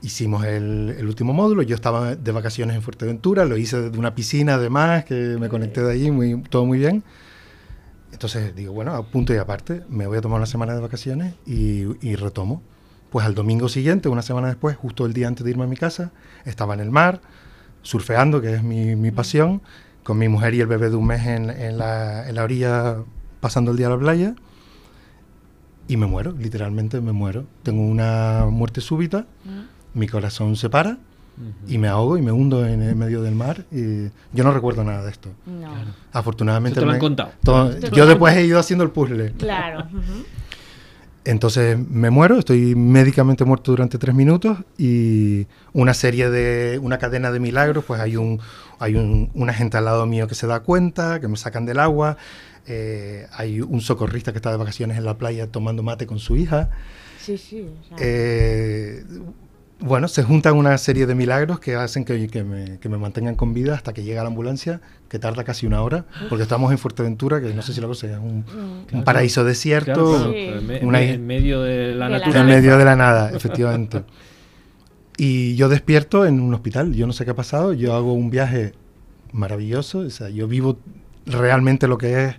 Hicimos 0.00 0.46
el, 0.46 0.96
el 0.98 1.06
último 1.06 1.34
módulo, 1.34 1.60
yo 1.60 1.74
estaba 1.74 2.14
de 2.14 2.32
vacaciones 2.32 2.76
en 2.76 2.80
Fuerteventura, 2.80 3.44
lo 3.44 3.58
hice 3.58 3.78
desde 3.78 3.98
una 3.98 4.14
piscina 4.14 4.54
además, 4.54 5.04
que 5.04 5.36
me 5.38 5.50
conecté 5.50 5.82
de 5.82 5.92
allí, 5.92 6.10
muy, 6.10 6.40
todo 6.44 6.64
muy 6.64 6.78
bien. 6.78 7.04
Entonces 8.10 8.56
digo, 8.56 8.72
bueno, 8.72 8.94
a 8.94 9.02
punto 9.04 9.34
y 9.34 9.36
aparte, 9.36 9.82
me 9.90 10.06
voy 10.06 10.16
a 10.16 10.22
tomar 10.22 10.38
una 10.38 10.46
semana 10.46 10.74
de 10.74 10.80
vacaciones 10.80 11.34
y, 11.44 11.84
y 12.00 12.16
retomo. 12.16 12.62
Pues 13.10 13.26
al 13.26 13.34
domingo 13.34 13.68
siguiente, 13.68 14.08
una 14.08 14.22
semana 14.22 14.48
después, 14.48 14.78
justo 14.78 15.04
el 15.04 15.12
día 15.12 15.28
antes 15.28 15.44
de 15.44 15.50
irme 15.50 15.64
a 15.64 15.66
mi 15.66 15.76
casa, 15.76 16.10
estaba 16.46 16.72
en 16.72 16.80
el 16.80 16.90
mar, 16.90 17.20
surfeando, 17.92 18.40
que 18.42 18.54
es 18.56 18.62
mi, 18.62 18.94
mi 18.96 19.10
pasión, 19.10 19.62
con 20.02 20.18
mi 20.18 20.28
mujer 20.28 20.52
y 20.54 20.60
el 20.60 20.66
bebé 20.66 20.90
de 20.90 20.96
un 20.96 21.06
mes 21.06 21.26
en, 21.26 21.48
en 21.48 21.78
la, 21.78 22.28
en 22.28 22.34
la 22.34 22.44
orilla, 22.44 22.96
pasando 23.40 23.70
el 23.70 23.78
día 23.78 23.86
a 23.86 23.90
la 23.90 23.98
playa, 23.98 24.34
y 25.86 25.96
me 25.96 26.06
muero, 26.06 26.32
literalmente 26.38 27.00
me 27.00 27.12
muero. 27.12 27.46
Tengo 27.62 27.82
una 27.82 28.44
muerte 28.50 28.82
súbita, 28.82 29.24
mi 29.94 30.06
corazón 30.06 30.54
se 30.56 30.68
para 30.68 30.90
Ujú. 31.38 31.72
y 31.72 31.78
me 31.78 31.88
ahogo 31.88 32.18
y 32.18 32.22
me 32.22 32.30
hundo 32.30 32.66
en 32.66 32.82
el 32.82 32.94
medio 32.94 33.22
del 33.22 33.34
mar. 33.34 33.64
Y 33.72 34.08
yo 34.34 34.44
no 34.44 34.52
recuerdo 34.52 34.84
nada 34.84 35.02
de 35.04 35.10
esto. 35.10 35.30
No. 35.46 35.70
Afortunadamente. 36.12 36.78
Eso 36.78 36.80
te 36.82 36.86
lo 36.86 36.92
han 36.92 36.96
me- 36.98 37.00
contado. 37.00 37.30
todo- 37.42 37.78
yo 37.78 38.06
después 38.06 38.36
he 38.36 38.44
ido 38.44 38.58
haciendo 38.58 38.84
el 38.84 38.90
puzzle. 38.90 39.32
Claro. 39.38 39.86
ujú. 39.86 40.24
Entonces 41.24 41.78
me 41.78 42.10
muero, 42.10 42.38
estoy 42.38 42.74
médicamente 42.74 43.44
muerto 43.44 43.72
durante 43.72 43.98
tres 43.98 44.14
minutos 44.14 44.58
y 44.78 45.46
una 45.72 45.92
serie 45.92 46.30
de, 46.30 46.78
una 46.78 46.98
cadena 46.98 47.30
de 47.30 47.38
milagros, 47.38 47.84
pues 47.84 48.00
hay 48.00 48.16
un, 48.16 48.40
hay 48.78 48.94
un, 48.94 49.30
una 49.34 49.52
gente 49.52 49.76
al 49.76 49.84
lado 49.84 50.06
mío 50.06 50.26
que 50.26 50.34
se 50.34 50.46
da 50.46 50.60
cuenta, 50.60 51.20
que 51.20 51.28
me 51.28 51.36
sacan 51.36 51.66
del 51.66 51.80
agua, 51.80 52.16
eh, 52.66 53.26
hay 53.32 53.60
un 53.60 53.80
socorrista 53.80 54.32
que 54.32 54.38
está 54.38 54.50
de 54.50 54.56
vacaciones 54.56 54.96
en 54.96 55.04
la 55.04 55.18
playa 55.18 55.46
tomando 55.48 55.82
mate 55.82 56.06
con 56.06 56.18
su 56.18 56.36
hija. 56.36 56.70
Sí, 57.20 57.36
sí. 57.36 57.60
o 57.60 57.88
sea, 57.88 57.96
Eh, 58.00 59.04
bueno, 59.80 60.08
se 60.08 60.24
juntan 60.24 60.56
una 60.56 60.76
serie 60.78 61.06
de 61.06 61.14
milagros 61.14 61.60
que 61.60 61.76
hacen 61.76 62.04
que, 62.04 62.26
que 62.28 62.42
me, 62.42 62.78
que 62.80 62.88
me 62.88 62.98
mantengan 62.98 63.36
con 63.36 63.54
vida 63.54 63.74
hasta 63.74 63.92
que 63.92 64.02
llega 64.02 64.22
la 64.22 64.28
ambulancia, 64.28 64.80
que 65.08 65.18
tarda 65.20 65.44
casi 65.44 65.66
una 65.66 65.82
hora, 65.82 66.04
porque 66.28 66.42
estamos 66.42 66.72
en 66.72 66.78
Fuerteventura, 66.78 67.40
que 67.40 67.54
no 67.54 67.62
sé 67.62 67.72
si 67.72 67.80
lo 67.80 67.86
conoces, 67.86 68.10
es 68.10 68.18
un, 68.18 68.40
mm, 68.40 68.96
un 68.96 69.04
paraíso 69.04 69.44
desierto, 69.44 69.92
Claro, 69.94 70.08
claro, 70.16 70.32
Sí. 70.32 70.38
en 70.38 70.66
me- 70.66 70.80
Una- 70.84 71.02
en 71.02 71.26
medio 71.26 71.62
de 71.62 71.94
la 71.94 72.06
De 72.06 72.10
la 72.12 72.18
naturaleza. 72.18 72.40
en 72.40 72.46
medio 72.46 72.76
de 72.78 72.84
la 72.84 72.96
nada, 72.96 73.30
efectivamente. 73.30 74.02
Y 75.16 75.56
yo 75.56 75.68
despierto 75.68 76.26
en 76.26 76.40
un 76.40 76.54
hospital, 76.54 76.92
yo 76.94 77.06
no 77.06 77.12
sé 77.12 77.24
qué 77.24 77.32
ha 77.32 77.36
pasado, 77.36 77.72
yo 77.72 77.94
hago 77.94 78.12
un 78.12 78.30
viaje 78.30 78.72
maravilloso, 79.32 80.00
o 80.00 80.10
sea, 80.10 80.28
yo 80.28 80.46
vivo 80.48 80.78
realmente 81.26 81.88
lo 81.88 81.98
que 81.98 82.24
es 82.26 82.36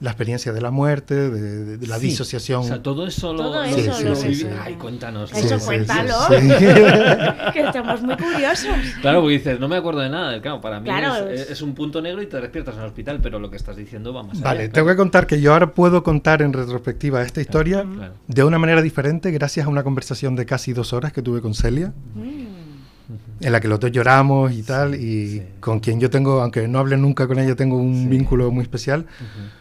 la 0.00 0.10
experiencia 0.10 0.52
de 0.52 0.60
la 0.62 0.70
muerte, 0.70 1.14
de, 1.14 1.30
de- 1.64 1.76
de 1.76 1.86
la 1.86 1.98
Sí. 1.98 2.06
disociación. 2.06 2.60
O 2.62 2.64
sea, 2.64 2.82
todo 2.82 3.06
eso 3.06 3.32
lo, 3.34 3.42
Todo 3.42 3.64
eso 3.64 4.02
lo 4.02 4.08
lo 4.10 4.16
Sí, 4.16 4.34
sí, 4.34 4.34
sí. 4.42 4.46
Ay, 4.62 4.74
cuéntanos. 4.76 5.30
Eso 5.32 5.58
sí, 5.58 5.64
cuéntalo. 5.66 6.14
sí. 6.28 6.48
que 7.52 7.60
estamos 7.66 8.00
muy 8.02 8.16
curiosos. 8.16 8.68
Claro, 9.02 9.20
porque 9.20 9.36
dices, 9.38 9.60
no 9.60 9.68
me 9.68 9.76
acuerdo 9.76 10.00
de 10.00 10.08
nada. 10.08 10.40
Claro, 10.40 10.60
para 10.62 10.80
mí 10.80 10.86
Claro, 10.86 11.28
es, 11.28 11.42
es- 11.42 11.50
es 11.50 11.62
un 11.62 11.74
punto 11.74 12.00
negro 12.00 12.22
y 12.22 12.26
te 12.26 12.40
despiertas 12.40 12.74
en 12.76 12.80
el 12.80 12.86
hospital, 12.86 13.20
pero 13.22 13.38
lo 13.38 13.50
que 13.50 13.56
estás 13.56 13.76
diciendo 13.76 14.14
va 14.14 14.22
más 14.22 14.36
allá. 14.38 14.44
Vale, 14.44 14.58
claro. 14.60 14.72
tengo 14.72 14.88
que 14.88 14.96
contar 14.96 15.26
que 15.26 15.40
yo 15.40 15.52
ahora 15.52 15.72
puedo 15.72 16.02
contar 16.02 16.40
en 16.42 16.52
retrospectiva 16.54 17.22
esta 17.22 17.40
historia 17.42 17.84
Claro. 17.84 18.14
de 18.26 18.44
una 18.44 18.58
manera 18.58 18.80
diferente 18.82 19.30
gracias 19.30 19.66
a 19.66 19.68
una 19.68 19.82
conversación 19.82 20.34
de 20.34 20.46
casi 20.46 20.72
dos 20.72 20.92
horas 20.94 21.12
que 21.12 21.20
tuve 21.20 21.40
con 21.42 21.52
Celia, 21.54 21.92
Mm. 22.14 23.44
en 23.44 23.52
la 23.52 23.60
que 23.60 23.68
los 23.68 23.80
dos 23.80 23.90
lloramos 23.92 24.52
y 24.52 24.62
tal, 24.62 24.94
y 24.94 25.28
sí. 25.40 25.42
con 25.60 25.80
quien 25.80 25.98
yo 26.00 26.10
tengo, 26.10 26.40
aunque 26.40 26.68
no 26.68 26.78
hable 26.78 26.96
nunca 26.96 27.26
con 27.26 27.38
ella, 27.38 27.54
tengo 27.56 27.76
un 27.76 28.02
Sí. 28.04 28.08
vínculo 28.08 28.50
muy 28.50 28.62
especial. 28.62 29.00
Ujú. 29.00 29.59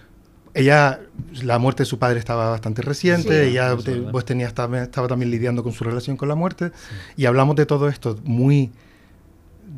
Ella, 0.54 1.00
la 1.44 1.60
muerte 1.60 1.84
de 1.84 1.86
su 1.88 2.00
padre 2.00 2.20
estaba 2.20 2.50
bastante 2.50 2.82
reciente, 2.82 3.44
Sí. 3.46 3.52
ella 3.52 3.76
te- 3.78 4.02
tenía, 4.24 4.48
estaba, 4.48 4.82
estaba 4.82 5.08
también 5.08 5.32
lidiando 5.32 5.64
con 5.64 5.74
su 5.74 5.84
relación 5.84 6.18
con 6.18 6.28
la 6.30 6.36
muerte, 6.36 6.72
y 7.18 7.26
hablamos 7.26 7.56
de 7.56 7.66
todo 7.66 7.88
esto 7.88 8.18
muy 8.24 8.72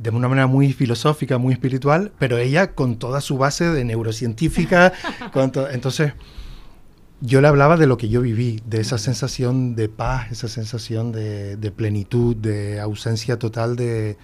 de 0.02 0.10
una 0.10 0.28
manera 0.30 0.48
muy 0.48 0.72
filosófica, 0.74 1.38
muy 1.38 1.54
espiritual, 1.54 2.12
pero 2.18 2.38
ella 2.38 2.72
con 2.74 2.98
toda 2.98 3.20
su 3.22 3.38
base 3.38 3.66
de 3.66 3.84
neurocientífica, 3.84 4.94
con 5.34 5.52
to- 5.52 5.70
entonces 5.70 6.14
yo 7.20 7.40
le 7.42 7.48
hablaba 7.48 7.78
de 7.78 7.86
lo 7.86 7.98
que 7.98 8.10
yo 8.10 8.22
viví, 8.22 8.62
de 8.66 8.80
esa 8.82 8.98
sensación 8.98 9.76
de 9.76 9.90
paz, 9.90 10.32
esa 10.32 10.48
sensación 10.48 11.12
de, 11.12 11.56
de 11.58 11.72
plenitud, 11.72 12.36
de 12.36 12.80
ausencia 12.80 13.38
total 13.38 13.76
de, 13.76 14.18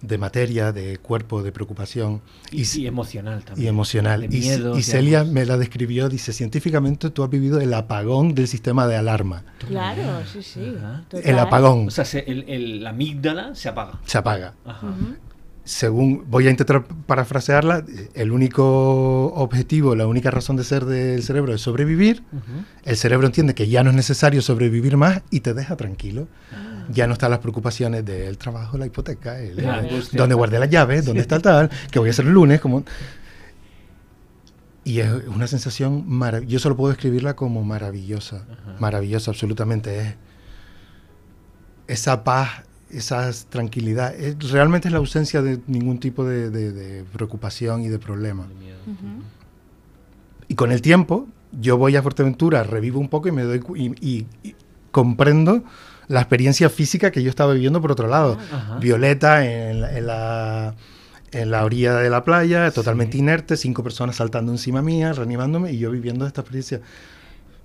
de 0.00 0.18
materia, 0.18 0.72
de 0.72 0.98
cuerpo, 0.98 1.42
de 1.42 1.50
preocupación. 1.52 2.20
Y, 2.52 2.62
y 2.80 2.86
emocional 2.86 3.42
también. 3.44 3.66
y 3.66 3.68
emocional. 3.68 4.20
De 4.20 4.26
Y, 4.36 4.40
miedos, 4.40 4.76
y 4.76 4.80
de 4.80 4.82
Celia 4.84 5.24
me 5.24 5.44
la 5.44 5.56
describió, 5.56 6.08
dice, 6.08 6.32
científicamente 6.32 7.10
tú 7.10 7.24
has 7.24 7.30
vivido 7.30 7.60
el 7.60 7.74
apagón 7.74 8.34
del 8.34 8.46
sistema 8.48 8.86
de 8.86 8.96
alarma. 8.96 9.42
Claro, 9.66 10.22
sí, 10.32 10.42
sí. 10.42 10.74
Total. 11.08 11.28
El 11.28 11.38
apagón 11.38 11.88
O 11.88 11.90
sea, 11.90 12.04
se- 12.04 12.24
el, 12.30 12.44
el- 12.48 12.84
la 12.84 12.90
amígdala 12.90 13.54
se 13.54 13.68
apaga. 13.68 13.98
se 14.04 14.18
apaga. 14.18 14.54
Ajá. 14.64 14.94
Según, 15.64 16.24
voy 16.30 16.46
a 16.46 16.50
intentar 16.50 16.86
parafrasearla, 17.06 17.84
el 18.14 18.32
único 18.32 19.26
objetivo, 19.34 19.94
la 19.94 20.06
única 20.06 20.30
razón 20.30 20.56
de 20.56 20.64
ser 20.64 20.86
del 20.86 21.22
cerebro 21.22 21.52
es 21.54 21.60
sobrevivir. 21.60 22.22
El 22.86 22.96
cerebro 22.96 23.26
entiende 23.26 23.54
que 23.54 23.68
ya 23.68 23.84
no 23.84 23.90
es 23.90 23.96
necesario 23.96 24.40
sobrevivir 24.40 24.96
más 24.96 25.20
y 25.30 25.40
te 25.40 25.52
deja 25.52 25.76
tranquilo. 25.76 26.26
Ya 26.90 27.06
no 27.06 27.12
están 27.14 27.30
las 27.30 27.40
preocupaciones 27.40 28.04
del 28.04 28.38
trabajo, 28.38 28.78
la 28.78 28.86
hipoteca, 28.86 29.38
el, 29.40 29.56
La 29.62 29.76
angustia. 29.78 30.18
dónde 30.18 30.34
guardé 30.34 30.58
las 30.58 30.70
llaves, 30.70 31.04
dónde 31.04 31.20
está 31.22 31.36
el 31.36 31.42
tal, 31.42 31.70
que 31.90 31.98
voy 31.98 32.08
a 32.08 32.12
hacer 32.12 32.26
el 32.26 32.32
lunes, 32.32 32.60
como... 32.60 32.84
Y 34.84 35.00
es 35.00 35.10
una 35.26 35.46
sensación 35.46 36.04
maravillosa. 36.08 36.50
Yo 36.52 36.58
solo 36.60 36.76
puedo 36.76 36.90
describirla 36.92 37.36
como 37.36 37.62
maravillosa. 37.62 38.46
Ajá. 38.50 38.76
Maravillosa, 38.80 39.30
absolutamente. 39.30 40.00
Es 40.00 40.16
esa 42.00 42.24
paz, 42.24 42.62
esa 42.90 43.30
tranquilidad. 43.50 44.14
Es- 44.14 44.50
realmente 44.50 44.88
es 44.88 44.92
la 44.92 44.98
ausencia 44.98 45.42
de 45.42 45.60
ningún 45.66 45.98
tipo 46.00 46.24
de, 46.24 46.48
de- 46.48 46.72
de 46.72 47.04
preocupación 47.04 47.82
y 47.82 47.88
de 47.88 47.98
problema. 47.98 48.46
De 48.46 48.54
miedo. 48.54 48.78
Ujú. 48.86 49.22
Y 50.48 50.54
con 50.54 50.72
el 50.72 50.80
tiempo, 50.80 51.28
yo 51.52 51.76
voy 51.76 51.94
a 51.96 52.02
Fuerteventura, 52.02 52.62
revivo 52.62 52.98
un 52.98 53.08
poco 53.08 53.28
y 53.28 53.32
me 53.32 53.42
doy 53.42 53.58
cu- 53.60 53.76
y, 53.76 53.94
y- 54.00 54.26
y 54.42 54.54
comprendo 54.90 55.64
la 56.08 56.20
experiencia 56.20 56.68
física 56.70 57.10
que 57.10 57.22
yo 57.22 57.30
estaba 57.30 57.52
viviendo 57.52 57.80
por 57.80 57.92
otro 57.92 58.08
lado. 58.08 58.38
Ajá. 58.52 58.78
Violeta 58.78 59.44
en, 59.46 59.80
la- 59.82 59.96
en 59.98 60.06
la, 60.06 60.74
en 61.32 61.50
la 61.50 61.64
orilla 61.64 61.94
de 61.96 62.10
la 62.10 62.24
playa, 62.24 62.70
totalmente 62.70 63.12
Sí. 63.12 63.18
inerte, 63.18 63.56
cinco 63.56 63.82
personas 63.82 64.16
saltando 64.16 64.50
encima 64.52 64.80
mía, 64.82 65.12
reanimándome 65.12 65.72
y 65.72 65.78
yo 65.78 65.90
viviendo 65.90 66.26
esta 66.26 66.40
experiencia. 66.40 66.80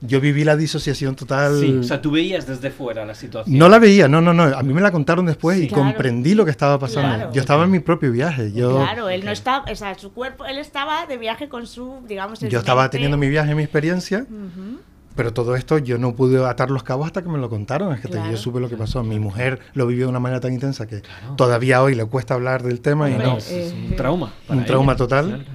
yo 0.05 0.19
viví 0.19 0.43
la 0.43 0.57
disociación 0.57 1.15
total. 1.15 1.61
Sí, 1.61 1.77
o 1.79 1.83
sea, 1.83 2.01
tú 2.01 2.11
veías 2.11 2.45
desde 2.45 2.71
fuera 2.71 3.05
la 3.05 3.15
situación. 3.15 3.57
No 3.57 3.69
la 3.69 3.79
veía, 3.79 4.09
no, 4.09 4.19
no, 4.19 4.33
no. 4.33 4.43
A 4.43 4.61
mí 4.61 4.73
me 4.73 4.81
la 4.81 4.91
contaron 4.91 5.25
después 5.25 5.57
Sí, 5.57 5.63
y 5.63 5.67
claro. 5.69 5.83
comprendí 5.85 6.35
lo 6.35 6.43
que 6.43 6.51
estaba 6.51 6.77
pasando. 6.77 7.15
Claro. 7.15 7.31
Yo 7.31 7.39
estaba 7.39 7.63
en 7.63 7.71
mi 7.71 7.79
propio 7.79 8.11
viaje. 8.11 8.51
Yo, 8.51 8.79
Claro, 8.79 9.07
él 9.07 9.23
no 9.23 9.31
estaba, 9.31 9.63
o 9.71 9.75
sea, 9.77 9.97
su 9.97 10.11
cuerpo, 10.11 10.43
él 10.43 10.57
estaba 10.57 11.05
de 11.05 11.17
viaje 11.17 11.47
con 11.47 11.65
su, 11.67 11.99
digamos, 12.05 12.43
en 12.43 12.49
yo 12.49 12.59
estaba 12.59 12.89
teniendo 12.89 13.15
mi 13.15 13.29
viaje, 13.29 13.55
mi 13.55 13.63
experiencia, 13.63 14.25
Ujú. 14.29 14.79
Pero 15.15 15.33
todo 15.33 15.55
esto 15.55 15.77
yo 15.77 15.97
no 15.97 16.15
pude 16.15 16.43
atar 16.45 16.71
los 16.71 16.83
cabos 16.83 17.05
hasta 17.07 17.21
que 17.21 17.29
me 17.29 17.37
lo 17.37 17.49
contaron. 17.49 17.93
Es 17.93 18.01
que 18.01 18.07
te- 18.07 18.13
Claro. 18.15 18.31
yo 18.31 18.37
supe 18.37 18.59
lo 18.59 18.69
que 18.69 18.77
pasó. 18.77 19.03
Mi 19.03 19.19
mujer 19.19 19.59
lo 19.73 19.85
vivió 19.87 20.05
de 20.05 20.09
una 20.09 20.19
manera 20.19 20.39
tan 20.39 20.53
intensa 20.53 20.87
que 20.87 21.01
todavía 21.37 21.81
hoy 21.83 21.95
le 21.95 22.05
cuesta 22.05 22.33
hablar 22.33 22.63
del 22.63 22.81
tema 22.81 23.09
y 23.09 23.17
no. 23.17 23.37
Es, 23.37 23.51
es 23.51 23.73
un 23.73 23.95
trauma. 23.95 24.33
para 24.47 24.59
un 24.59 24.65
trauma 24.65 24.95
total. 24.95 25.45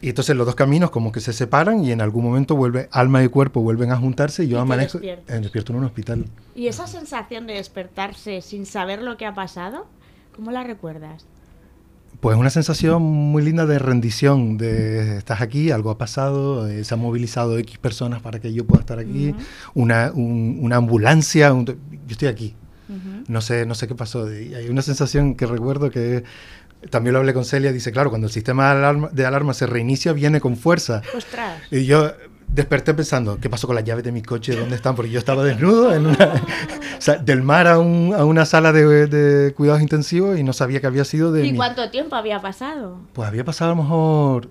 Y 0.00 0.08
entonces 0.08 0.34
los 0.34 0.44
dos 0.46 0.56
caminos 0.56 0.90
como 0.90 1.12
que 1.12 1.20
se 1.20 1.32
separan 1.32 1.84
y 1.84 1.92
en 1.92 2.00
algún 2.00 2.24
momento 2.24 2.56
vuelve 2.56 2.88
alma 2.90 3.22
y 3.22 3.28
cuerpo 3.28 3.60
vuelven 3.60 3.92
a 3.92 3.96
juntarse 3.96 4.42
y 4.42 4.48
yo 4.48 4.58
amanezco 4.60 4.98
eh, 5.00 5.20
despierto 5.28 5.72
en 5.72 5.78
un 5.78 5.84
hospital. 5.84 6.24
Y 6.56 6.66
esa 6.66 6.88
sensación 6.88 7.46
de 7.46 7.54
despertarse 7.54 8.40
sin 8.42 8.66
saber 8.66 9.00
lo 9.00 9.16
que 9.16 9.26
ha 9.26 9.34
pasado, 9.34 9.86
¿cómo 10.34 10.50
la 10.50 10.64
recuerdas? 10.64 11.24
Pues 12.22 12.36
una 12.36 12.50
sensación 12.50 13.02
muy 13.02 13.42
linda 13.42 13.66
de 13.66 13.80
rendición, 13.80 14.56
de 14.56 15.16
estás 15.16 15.40
aquí, 15.40 15.72
algo 15.72 15.90
ha 15.90 15.98
pasado, 15.98 16.68
eh, 16.68 16.84
se 16.84 16.94
han 16.94 17.00
movilizado 17.00 17.58
X 17.58 17.78
personas 17.78 18.22
para 18.22 18.38
que 18.38 18.52
yo 18.54 18.64
pueda 18.64 18.78
estar 18.82 19.00
aquí, 19.00 19.34
una, 19.74 20.12
un- 20.14 20.58
una 20.62 20.76
ambulancia, 20.76 21.52
un- 21.52 21.64
yo 21.66 21.74
estoy 22.08 22.28
aquí, 22.28 22.54
Ujú. 22.88 23.24
no 23.26 23.40
sé, 23.40 23.66
no 23.66 23.74
sé 23.74 23.88
qué 23.88 23.96
pasó. 23.96 24.32
Y 24.32 24.54
hay 24.54 24.68
una 24.68 24.82
sensación 24.82 25.34
que 25.34 25.46
recuerdo 25.46 25.90
que 25.90 26.22
también 26.90 27.14
lo 27.14 27.18
hablé 27.18 27.34
con 27.34 27.44
Celia, 27.44 27.72
dice, 27.72 27.90
claro, 27.90 28.10
cuando 28.10 28.28
el 28.28 28.32
sistema 28.32 28.66
de 28.72 28.78
alarma, 28.78 29.08
de 29.12 29.26
alarma 29.26 29.52
se 29.52 29.66
reinicia, 29.66 30.12
viene 30.12 30.40
con 30.40 30.56
fuerza. 30.56 31.02
Ostras. 31.16 31.60
Y 31.72 31.86
yo 31.86 32.12
desperté 32.52 32.92
pensando, 32.94 33.38
¿qué 33.40 33.48
pasó 33.50 33.66
con 33.66 33.74
las 33.76 33.84
llaves 33.84 34.04
de 34.04 34.12
mi 34.12 34.22
coche? 34.22 34.54
¿Dónde 34.54 34.76
están? 34.76 34.94
Porque 34.94 35.10
yo 35.10 35.18
estaba 35.18 35.42
desnudo 35.42 35.94
en 35.94 36.06
una, 36.06 36.16
o 36.98 37.00
sea, 37.00 37.16
del 37.16 37.42
mar 37.42 37.66
a, 37.66 37.78
un- 37.78 38.14
a 38.14 38.24
una 38.24 38.44
sala 38.44 38.72
de, 38.72 39.06
de 39.06 39.54
cuidados 39.54 39.80
intensivos 39.82 40.38
y 40.38 40.42
no 40.44 40.52
sabía 40.52 40.80
que 40.80 40.86
había 40.86 41.04
sido 41.04 41.32
de 41.32 41.46
¿Y 41.46 41.52
mi- 41.52 41.56
cuánto 41.56 41.90
tiempo 41.90 42.14
había 42.14 42.40
pasado? 42.40 42.98
Pues 43.12 43.26
había 43.26 43.44
pasado 43.44 43.72
a 43.72 43.74
lo 43.74 43.82
mejor 43.82 44.48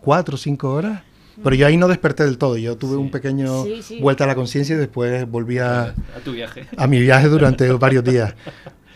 cuatro 0.00 0.34
o 0.36 0.38
cinco 0.38 0.72
horas. 0.72 1.02
Pero 1.42 1.56
yo 1.56 1.66
ahí 1.66 1.76
no 1.78 1.88
desperté 1.88 2.24
del 2.24 2.36
todo. 2.36 2.56
Yo 2.58 2.76
tuve 2.76 2.92
Sí. 2.92 2.96
un 2.98 3.10
pequeño 3.10 3.64
Sí, 3.64 3.82
sí. 3.82 3.98
vuelta 4.00 4.24
a 4.24 4.26
la 4.26 4.34
conciencia 4.34 4.76
y 4.76 4.78
después 4.78 5.28
volví 5.28 5.58
a, 5.58 5.84
A 5.86 5.94
tu 6.22 6.32
viaje. 6.32 6.66
a 6.76 6.86
mi 6.86 7.00
viaje 7.00 7.28
durante 7.28 7.70
varios 7.72 8.04
días. 8.04 8.34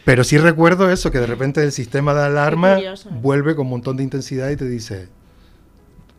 Pero 0.04 0.22
sí 0.22 0.36
recuerdo 0.38 0.90
eso, 0.90 1.10
que 1.10 1.18
de 1.18 1.26
repente 1.26 1.64
el 1.64 1.72
sistema 1.72 2.12
de 2.14 2.24
alarma 2.26 2.76
vuelve 3.22 3.56
con 3.56 3.64
un 3.66 3.70
montón 3.70 3.96
de 3.96 4.02
intensidad 4.04 4.50
y 4.50 4.56
te 4.56 4.66
dice, 4.68 5.08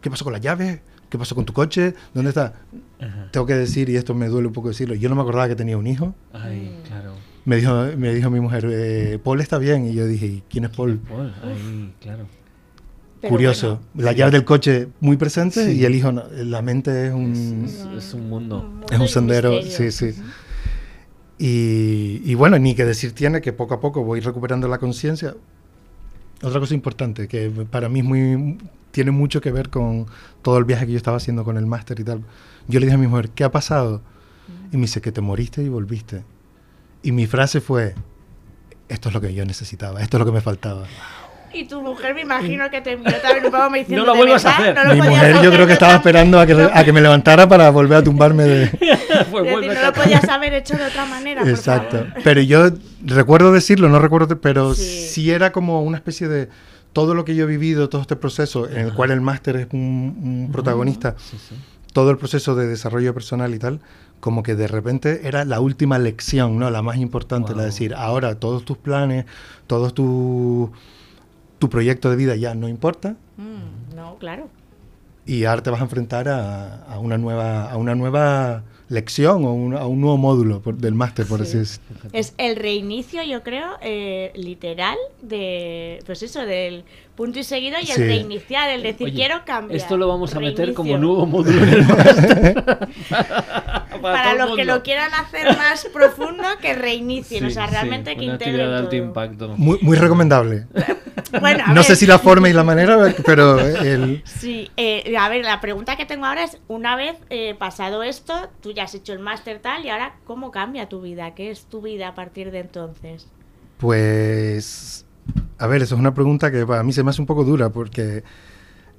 ¿qué 0.01 0.09
pasó 0.09 0.23
con 0.25 0.33
la 0.33 0.39
llave? 0.39 0.81
¿Qué 1.09 1.17
pasó 1.17 1.35
con 1.35 1.45
tu 1.45 1.53
coche? 1.53 1.93
¿Dónde 2.13 2.29
está? 2.29 2.53
Ajá. 2.99 3.29
Tengo 3.31 3.45
que 3.45 3.53
decir, 3.55 3.89
y 3.89 3.95
esto 3.95 4.13
me 4.13 4.27
duele 4.27 4.47
un 4.47 4.53
poco 4.53 4.67
decirlo, 4.69 4.93
yo 4.95 5.07
no 5.09 5.15
me 5.15 5.21
acordaba 5.21 5.47
que 5.47 5.55
tenía 5.55 5.77
un 5.77 5.87
hijo. 5.87 6.13
Ay, 6.33 6.75
claro. 6.85 7.13
Me 7.45 7.55
dijo, 7.55 7.71
me 7.97 8.13
dijo 8.13 8.29
mi 8.29 8.41
mujer, 8.41 8.67
eh, 8.69 9.19
Paul 9.23 9.39
está 9.39 9.57
bien. 9.57 9.87
Y 9.87 9.93
yo 9.93 10.05
dije, 10.05 10.25
¿y 10.25 10.43
quién 10.49 10.65
es 10.65 10.71
Paul? 10.71 10.97
Paul, 10.99 11.33
ahí, 11.43 11.93
claro. 12.01 12.25
Pero 13.21 13.31
Curioso. 13.31 13.79
bueno, 13.93 14.05
la 14.05 14.11
llave 14.11 14.31
del 14.31 14.43
coche 14.43 14.89
muy 14.99 15.15
presente 15.17 15.65
Sí. 15.65 15.79
y 15.79 15.85
el 15.85 15.95
hijo, 15.95 16.11
no. 16.11 16.23
la 16.31 16.61
mente 16.61 17.07
es 17.07 17.13
un, 17.13 17.63
Es, 17.65 17.85
es 18.05 18.13
un 18.13 18.29
mundo. 18.29 18.63
mundo 18.63 18.85
es 18.91 18.99
un 18.99 19.07
sendero. 19.07 19.51
misterio. 19.53 19.91
Sí, 19.91 20.11
sí. 20.13 20.21
Y, 21.39 22.21
y 22.29 22.35
bueno, 22.35 22.57
ni 22.59 22.75
que 22.75 22.83
decir 22.85 23.13
tiene 23.13 23.41
que 23.41 23.53
poco 23.53 23.75
a 23.75 23.79
poco 23.79 24.03
voy 24.03 24.19
recuperando 24.19 24.67
la 24.67 24.77
conciencia. 24.79 25.35
Otra 26.43 26.59
cosa 26.59 26.73
importante, 26.73 27.27
que 27.27 27.49
para 27.69 27.89
mí 27.89 27.99
es 27.99 28.05
muy, 28.05 28.57
tiene 28.91 29.11
mucho 29.11 29.41
que 29.41 29.51
ver 29.51 29.69
con 29.69 30.07
todo 30.41 30.57
el 30.57 30.63
viaje 30.65 30.85
que 30.85 30.91
yo 30.93 30.97
estaba 30.97 31.17
haciendo 31.17 31.43
con 31.43 31.57
el 31.57 31.65
máster 31.65 31.99
y 31.99 32.03
tal. 32.03 32.21
Yo 32.67 32.79
le 32.79 32.85
dije 32.85 32.95
a 32.95 32.99
mi 32.99 33.07
mujer, 33.07 33.29
¿qué 33.29 33.43
ha 33.43 33.51
pasado? 33.51 34.01
Y 34.71 34.77
me 34.77 34.83
dice 34.83 35.01
que 35.01 35.11
te 35.11 35.21
moriste 35.21 35.61
y 35.63 35.69
volviste. 35.69 36.23
Y 37.03 37.11
mi 37.11 37.27
frase 37.27 37.61
fue, 37.61 37.95
esto 38.89 39.09
es 39.09 39.13
lo 39.15 39.21
que 39.21 39.33
yo 39.33 39.45
necesitaba, 39.45 40.01
esto 40.01 40.17
es 40.17 40.19
lo 40.19 40.25
que 40.25 40.31
me 40.31 40.41
faltaba. 40.41 40.85
Y 41.53 41.65
tu 41.65 41.81
mujer 41.81 42.13
me 42.13 42.21
imagino 42.21 42.69
que 42.69 42.81
te 42.81 42.97
miró 42.97 43.15
también 43.21 43.45
un 43.45 43.51
poco 43.51 43.69
me 43.69 43.79
diciendo, 43.79 44.05
No 44.05 44.07
lo 44.07 44.13
"¿De 44.13 44.19
vuelvas 44.19 44.45
a 44.45 44.57
hacer". 44.57 44.75
No 44.85 44.93
mi 44.93 45.01
mujer 45.01 45.41
yo 45.41 45.51
creo 45.51 45.65
que 45.65 45.73
estaba 45.73 45.93
también". 45.93 46.25
esperando 46.27 46.39
a 46.39 46.45
que, 46.45 46.69
a 46.79 46.83
que 46.83 46.93
me 46.93 47.01
levantara 47.01 47.47
para 47.47 47.69
volver 47.69 47.97
a 47.99 48.03
tumbarme 48.03 48.43
de... 48.43 48.67
Pues 49.31 49.47
Es 49.47 49.55
decir, 49.55 49.73
no 49.73 49.81
lo 49.87 49.93
podías 49.93 50.27
haber 50.29 50.53
hecho 50.53 50.75
de 50.77 50.85
otra 50.85 51.05
manera, 51.05 51.41
por 51.41 51.49
Exacto. 51.49 51.97
favor. 51.97 52.13
Pero 52.23 52.41
yo 52.41 52.69
recuerdo 53.05 53.51
decirlo, 53.53 53.89
no 53.89 53.99
recuerdo, 53.99 54.39
pero 54.41 54.75
Sí. 54.75 55.07
sí. 55.09 55.31
era 55.31 55.51
como 55.51 55.81
una 55.83 55.97
especie 55.97 56.27
de 56.27 56.49
todo 56.97 57.13
lo 57.13 57.25
que 57.25 57.35
yo 57.35 57.43
he 57.43 57.47
vivido, 57.47 57.89
todo 57.89 58.01
este 58.01 58.15
proceso, 58.15 58.67
en 58.67 58.77
el 58.87 58.93
cual 58.95 59.11
el 59.11 59.21
máster 59.21 59.55
es 59.55 59.67
un, 59.71 59.79
un 60.47 60.49
protagonista, 60.51 61.13
Sí, 61.19 61.37
sí. 61.37 61.53
todo 61.93 62.09
el 62.09 62.17
proceso 62.17 62.55
de 62.55 62.65
desarrollo 62.65 63.13
personal 63.13 63.53
y 63.53 63.59
tal, 63.59 63.81
como 64.19 64.41
que 64.41 64.55
de 64.55 64.67
repente 64.67 65.27
era 65.27 65.45
la 65.45 65.59
última 65.59 65.99
lección, 65.99 66.57
¿no? 66.57 66.71
La 66.71 66.81
más 66.81 66.97
importante, 66.97 67.53
la 67.53 67.59
de 67.59 67.65
decir, 67.67 67.93
ahora 67.93 68.39
todos 68.39 68.65
tus 68.65 68.77
planes, 68.79 69.25
todo 69.67 69.91
tu, 69.91 70.71
tu 71.59 71.69
proyecto 71.69 72.09
de 72.09 72.15
vida 72.15 72.35
ya 72.35 72.55
no 72.55 72.67
importa 72.67 73.15
Mm, 73.37 73.95
no, 73.95 74.15
claro. 74.17 74.49
y 75.27 75.43
ahora 75.45 75.61
te 75.61 75.69
vas 75.69 75.79
a 75.81 75.83
enfrentar 75.83 76.27
a, 76.27 76.77
a 76.85 76.97
una 76.97 77.19
nueva 77.19 77.69
a 77.71 77.77
una 77.77 77.93
nueva 77.93 78.63
lección 78.89 79.43
o 79.45 79.53
un- 79.53 79.75
a 79.75 79.85
un 79.85 79.99
nuevo 80.01 80.17
módulo 80.17 80.61
por- 80.61 80.75
del 80.77 80.93
máster, 80.93 81.25
por 81.25 81.39
Sí. 81.39 81.43
así 81.49 81.57
decirlo. 81.57 82.09
Es 82.13 82.33
el 82.37 82.55
reinicio, 82.55 83.21
yo 83.23 83.43
creo, 83.43 83.71
eh, 83.81 84.31
literal 84.35 84.97
de, 85.21 85.99
pues 86.05 86.23
eso, 86.23 86.41
del 86.45 86.83
punto 87.15 87.39
y 87.39 87.43
seguido 87.43 87.77
y 87.85 87.89
el 87.91 87.97
reiniciar, 87.97 88.69
el 88.69 88.83
decir 88.83 89.07
Oye, 89.07 89.15
quiero 89.15 89.41
cambiar. 89.45 89.75
Esto 89.75 89.97
lo 89.97 90.07
vamos 90.07 90.33
a 90.35 90.39
meter 90.39 90.73
como 90.73 90.97
nuevo 90.97 91.25
módulo 91.25 91.63
en 91.63 91.69
el 91.69 91.83
máster. 91.85 92.87
Para 94.11 94.33
los 94.35 94.55
que 94.55 94.65
lo 94.65 94.83
quieran 94.83 95.13
hacer 95.13 95.55
más 95.57 95.85
profundo, 95.93 96.43
que 96.61 96.73
reinicien, 96.73 97.45
o 97.45 97.49
sea, 97.49 97.67
sí, 97.67 97.73
realmente 97.73 98.15
que 98.15 98.25
integren 98.25 98.71
alto 98.71 98.95
impacto. 98.95 99.55
Muy, 99.57 99.77
muy 99.81 99.97
recomendable. 99.97 100.67
Bueno, 101.41 101.65
No 101.69 101.73
ver, 101.75 101.83
sé 101.83 101.95
si 101.97 102.05
la 102.05 102.19
forma 102.19 102.47
y 102.47 102.53
la 102.53 102.63
manera, 102.63 103.13
pero 103.25 103.59
el, 103.59 104.21
Sí, 104.25 104.71
eh, 104.77 105.13
a 105.17 105.27
ver, 105.27 105.43
la 105.43 105.59
pregunta 105.59 105.97
que 105.97 106.05
tengo 106.05 106.25
ahora 106.25 106.43
es, 106.43 106.57
una 106.67 106.95
vez 106.95 107.17
eh, 107.29 107.53
pasado 107.57 108.01
esto, 108.03 108.49
tú 108.61 108.71
ya 108.71 108.83
has 108.83 108.93
hecho 108.95 109.11
el 109.11 109.19
máster 109.19 109.59
tal, 109.59 109.83
y 109.83 109.89
ahora, 109.89 110.15
¿cómo 110.25 110.51
cambia 110.51 110.87
tu 110.87 111.01
vida? 111.01 111.33
¿Qué 111.35 111.51
es 111.51 111.65
tu 111.65 111.81
vida 111.81 112.09
a 112.09 112.15
partir 112.15 112.51
de 112.51 112.59
entonces? 112.59 113.27
pues, 113.77 115.05
a 115.57 115.67
ver, 115.67 115.81
eso 115.81 115.95
es 115.95 115.99
una 115.99 116.13
pregunta 116.13 116.51
que 116.51 116.65
para 116.65 116.83
mí 116.83 116.93
se 116.93 117.03
me 117.03 117.09
hace 117.09 117.21
un 117.21 117.27
poco 117.27 117.43
dura 117.43 117.69
porque 117.69 118.23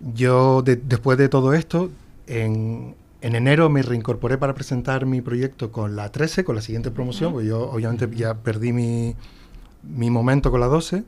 yo 0.00 0.62
de- 0.62 0.76
después 0.76 1.16
de 1.18 1.28
todo 1.28 1.54
esto, 1.54 1.90
en, 2.26 2.94
en 3.20 3.34
enero 3.34 3.68
me 3.68 3.82
reincorporé 3.82 4.38
para 4.38 4.54
presentar 4.54 5.06
mi 5.06 5.20
proyecto 5.20 5.72
con 5.72 5.96
la 5.96 6.10
13, 6.12 6.44
con 6.44 6.54
la 6.56 6.62
siguiente 6.62 6.90
promoción, 6.90 7.32
porque 7.32 7.48
yo 7.48 7.70
obviamente 7.70 8.08
ya 8.14 8.34
perdí 8.34 8.72
mi, 8.72 9.14
mi 9.82 10.10
momento 10.10 10.50
con 10.50 10.60
la 10.60 10.66
12. 10.66 11.02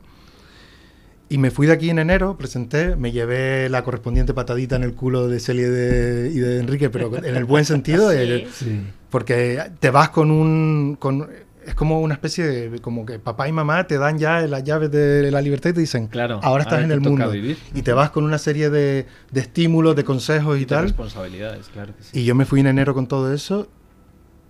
Y 1.29 1.37
me 1.37 1.49
fui 1.49 1.65
de 1.67 1.71
aquí 1.73 1.89
en 1.89 1.99
enero, 1.99 2.37
presenté, 2.37 2.97
me 2.97 3.13
llevé 3.13 3.69
la 3.69 3.85
correspondiente 3.85 4.33
patadita 4.33 4.75
en 4.75 4.83
el 4.83 4.93
culo 4.93 5.29
de 5.29 5.39
Celia 5.39 5.67
y 5.67 5.69
de, 5.69 6.31
y 6.33 6.39
de 6.39 6.59
Enrique, 6.59 6.89
pero 6.89 7.15
en 7.23 7.35
el 7.37 7.45
buen 7.45 7.63
sentido. 7.63 8.11
Sí. 8.11 8.17
el- 8.17 8.47
Sí. 8.51 8.81
porque 9.09 9.61
te 9.79 9.89
vas 9.91 10.09
con 10.09 10.29
un... 10.31 10.97
Con, 10.99 11.29
es 11.65 11.75
como 11.75 12.01
una 12.01 12.13
especie 12.15 12.45
de... 12.45 12.79
Como 12.79 13.05
que 13.05 13.19
papá 13.19 13.47
y 13.47 13.51
mamá 13.51 13.85
te 13.87 13.97
dan 13.97 14.17
ya 14.17 14.41
las 14.41 14.63
llaves 14.63 14.91
de 14.91 15.29
la 15.31 15.41
libertad 15.41 15.69
y 15.69 15.73
te 15.73 15.79
dicen, 15.81 16.07
Claro, 16.07 16.39
ahora 16.43 16.63
estás 16.63 16.79
ahora 16.79 16.85
en 16.85 16.91
el 16.91 17.01
mundo. 17.01 17.29
vivir. 17.31 17.57
Y 17.73 17.81
te 17.83 17.93
vas 17.93 18.09
con 18.11 18.23
una 18.23 18.37
serie 18.37 18.69
de, 18.69 19.05
de 19.31 19.39
estímulos, 19.39 19.95
de 19.95 20.03
consejos 20.03 20.57
y 20.57 20.61
Y 20.61 20.65
tal. 20.65 20.83
responsabilidades, 20.83 21.67
claro 21.69 21.95
que 21.95 22.03
sí. 22.03 22.19
Y 22.19 22.25
yo 22.25 22.35
me 22.35 22.45
fui 22.45 22.59
en 22.61 22.67
enero 22.67 22.93
con 22.93 23.07
todo 23.07 23.33
eso 23.33 23.67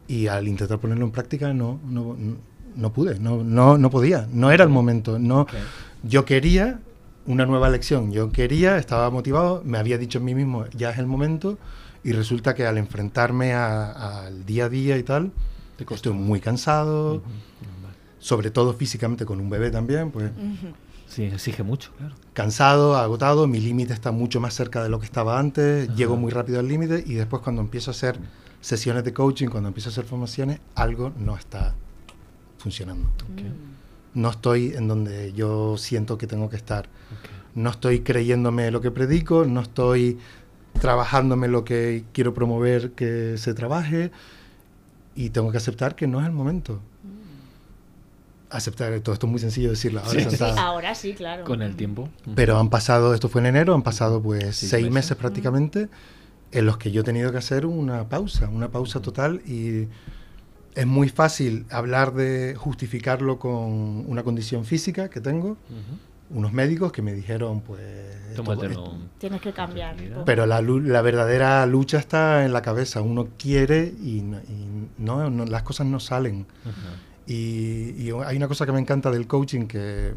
y 0.07 0.27
al 0.27 0.47
intentar 0.47 0.79
ponerlo 0.79 1.05
en 1.05 1.11
práctica 1.11 1.53
no, 1.53 1.79
no, 1.85 2.15
no- 2.75 2.93
pude, 2.93 3.19
no, 3.19 3.43
no, 3.43 3.77
no 3.77 3.89
podía, 3.89 4.27
no 4.31 4.51
era 4.51 4.63
el 4.63 4.69
momento. 4.69 5.19
No, 5.19 5.41
Ok. 5.41 5.53
Yo 6.03 6.25
quería 6.25 6.79
una 7.27 7.45
nueva 7.45 7.69
lección, 7.69 8.11
yo 8.11 8.31
quería, 8.31 8.77
estaba 8.77 9.09
motivado, 9.11 9.61
me 9.63 9.77
había 9.77 9.97
dicho 9.99 10.17
a 10.17 10.21
mí 10.21 10.33
mismo, 10.33 10.65
ya 10.75 10.89
es 10.89 10.97
el 10.97 11.05
momento, 11.05 11.59
y 12.03 12.13
resulta 12.13 12.55
que 12.55 12.65
al 12.65 12.79
enfrentarme 12.79 13.53
al 13.53 14.43
día 14.47 14.65
a 14.65 14.69
día 14.69 14.97
y 14.97 15.03
tal, 15.03 15.31
Te 15.81 15.85
costó. 15.85 16.11
estoy 16.11 16.21
muy 16.23 16.39
cansado, 16.39 17.23
sobre 18.19 18.51
todo 18.51 18.71
físicamente 18.73 19.25
con 19.25 19.39
un 19.39 19.49
bebé 19.49 19.71
también, 19.71 20.11
pues 20.11 20.29
Sí, 21.07 21.23
exige 21.23 21.63
mucho, 21.63 21.91
claro. 21.97 22.13
cansado, 22.33 22.95
agotado, 22.95 23.47
mi 23.47 23.59
límite 23.59 23.91
está 23.91 24.11
mucho 24.11 24.39
más 24.39 24.53
cerca 24.53 24.83
de 24.83 24.89
lo 24.89 24.99
que 24.99 25.05
estaba 25.07 25.39
antes, 25.39 25.89
llego 25.95 26.17
muy 26.17 26.31
rápido 26.31 26.59
al 26.59 26.67
límite 26.67 27.03
y 27.05 27.15
después 27.15 27.41
cuando 27.41 27.63
empiezo 27.63 27.89
a 27.89 27.93
hacer 27.93 28.19
sesiones 28.61 29.03
de 29.03 29.11
coaching, 29.11 29.47
cuando 29.47 29.69
empiezo 29.69 29.89
a 29.89 29.91
hacer 29.91 30.05
formaciones, 30.05 30.59
algo 30.75 31.11
no 31.17 31.35
está 31.35 31.73
funcionando. 32.59 33.09
No 34.13 34.29
estoy 34.29 34.73
en 34.75 34.87
donde 34.87 35.33
yo 35.33 35.77
siento 35.77 36.15
que 36.19 36.27
tengo 36.27 36.47
que 36.47 36.57
estar. 36.57 36.89
No 37.55 37.71
estoy 37.71 38.01
creyéndome 38.01 38.69
lo 38.69 38.81
que 38.81 38.91
predico, 38.91 39.45
no 39.45 39.61
estoy 39.61 40.19
trabajándome 40.79 41.47
lo 41.47 41.65
que 41.65 42.03
quiero 42.13 42.35
promover 42.35 42.91
que 42.91 43.37
se 43.37 43.55
trabaje 43.55 44.11
y 45.25 45.29
tengo 45.29 45.51
que 45.51 45.57
aceptar 45.57 45.95
que 45.95 46.07
no 46.07 46.19
es 46.19 46.25
el 46.25 46.31
momento. 46.31 46.79
Aceptar, 48.49 48.99
todo 48.99 49.13
esto 49.13 49.27
es 49.27 49.31
muy 49.31 49.39
sencillo 49.39 49.69
decirlo 49.69 50.01
ahora 50.01 50.19
Sí. 50.29 50.35
Sí, 50.35 50.43
ahora 50.57 50.93
sí, 50.95 51.13
claro. 51.13 51.45
Con 51.45 51.61
el 51.61 51.75
tiempo. 51.77 52.09
Pero 52.35 52.59
han 52.59 52.69
pasado, 52.69 53.13
esto 53.13 53.29
fue 53.29 53.39
en 53.41 53.47
enero, 53.47 53.73
han 53.73 53.81
pasado 53.83 54.21
pues 54.21 54.57
Seis 54.57 54.69
seis, 54.71 54.83
meses. 54.85 54.93
meses. 54.93 55.17
prácticamente 55.17 55.87
en 56.51 56.65
los 56.65 56.77
que 56.77 56.91
yo 56.91 56.99
he 57.01 57.03
tenido 57.05 57.31
que 57.31 57.37
hacer 57.37 57.65
una 57.65 58.09
pausa, 58.09 58.49
una 58.49 58.69
pausa 58.69 59.01
total 59.01 59.41
y 59.47 59.87
es 60.75 60.85
muy 60.85 61.07
fácil 61.07 61.65
hablar 61.69 62.13
de 62.13 62.55
justificarlo 62.57 63.39
con 63.39 64.03
una 64.07 64.23
condición 64.23 64.65
física 64.65 65.09
que 65.09 65.21
tengo, 65.21 65.55
unos 66.33 66.53
médicos 66.53 66.91
que 66.91 67.01
me 67.01 67.13
dijeron, 67.13 67.61
pues... 67.61 67.81
Tienes 69.17 69.41
que 69.41 69.51
cambiar. 69.51 69.95
Pero 70.25 70.45
la, 70.45 70.61
la, 70.61 71.01
verdadera 71.01 71.65
lucha 71.65 71.97
está 71.97 72.45
en 72.45 72.53
la 72.53 72.61
cabeza, 72.61 73.01
uno 73.01 73.29
quiere 73.37 73.93
y, 74.01 74.23
no, 74.97 75.29
las 75.45 75.63
cosas 75.63 75.87
no 75.87 75.99
salen. 75.99 76.45
y, 77.27 77.91
y 77.97 78.11
hay 78.25 78.37
una 78.37 78.47
cosa 78.47 78.65
que 78.65 78.71
me 78.71 78.79
encanta 78.79 79.11
del 79.11 79.27
coaching 79.27 79.67
que 79.67 80.13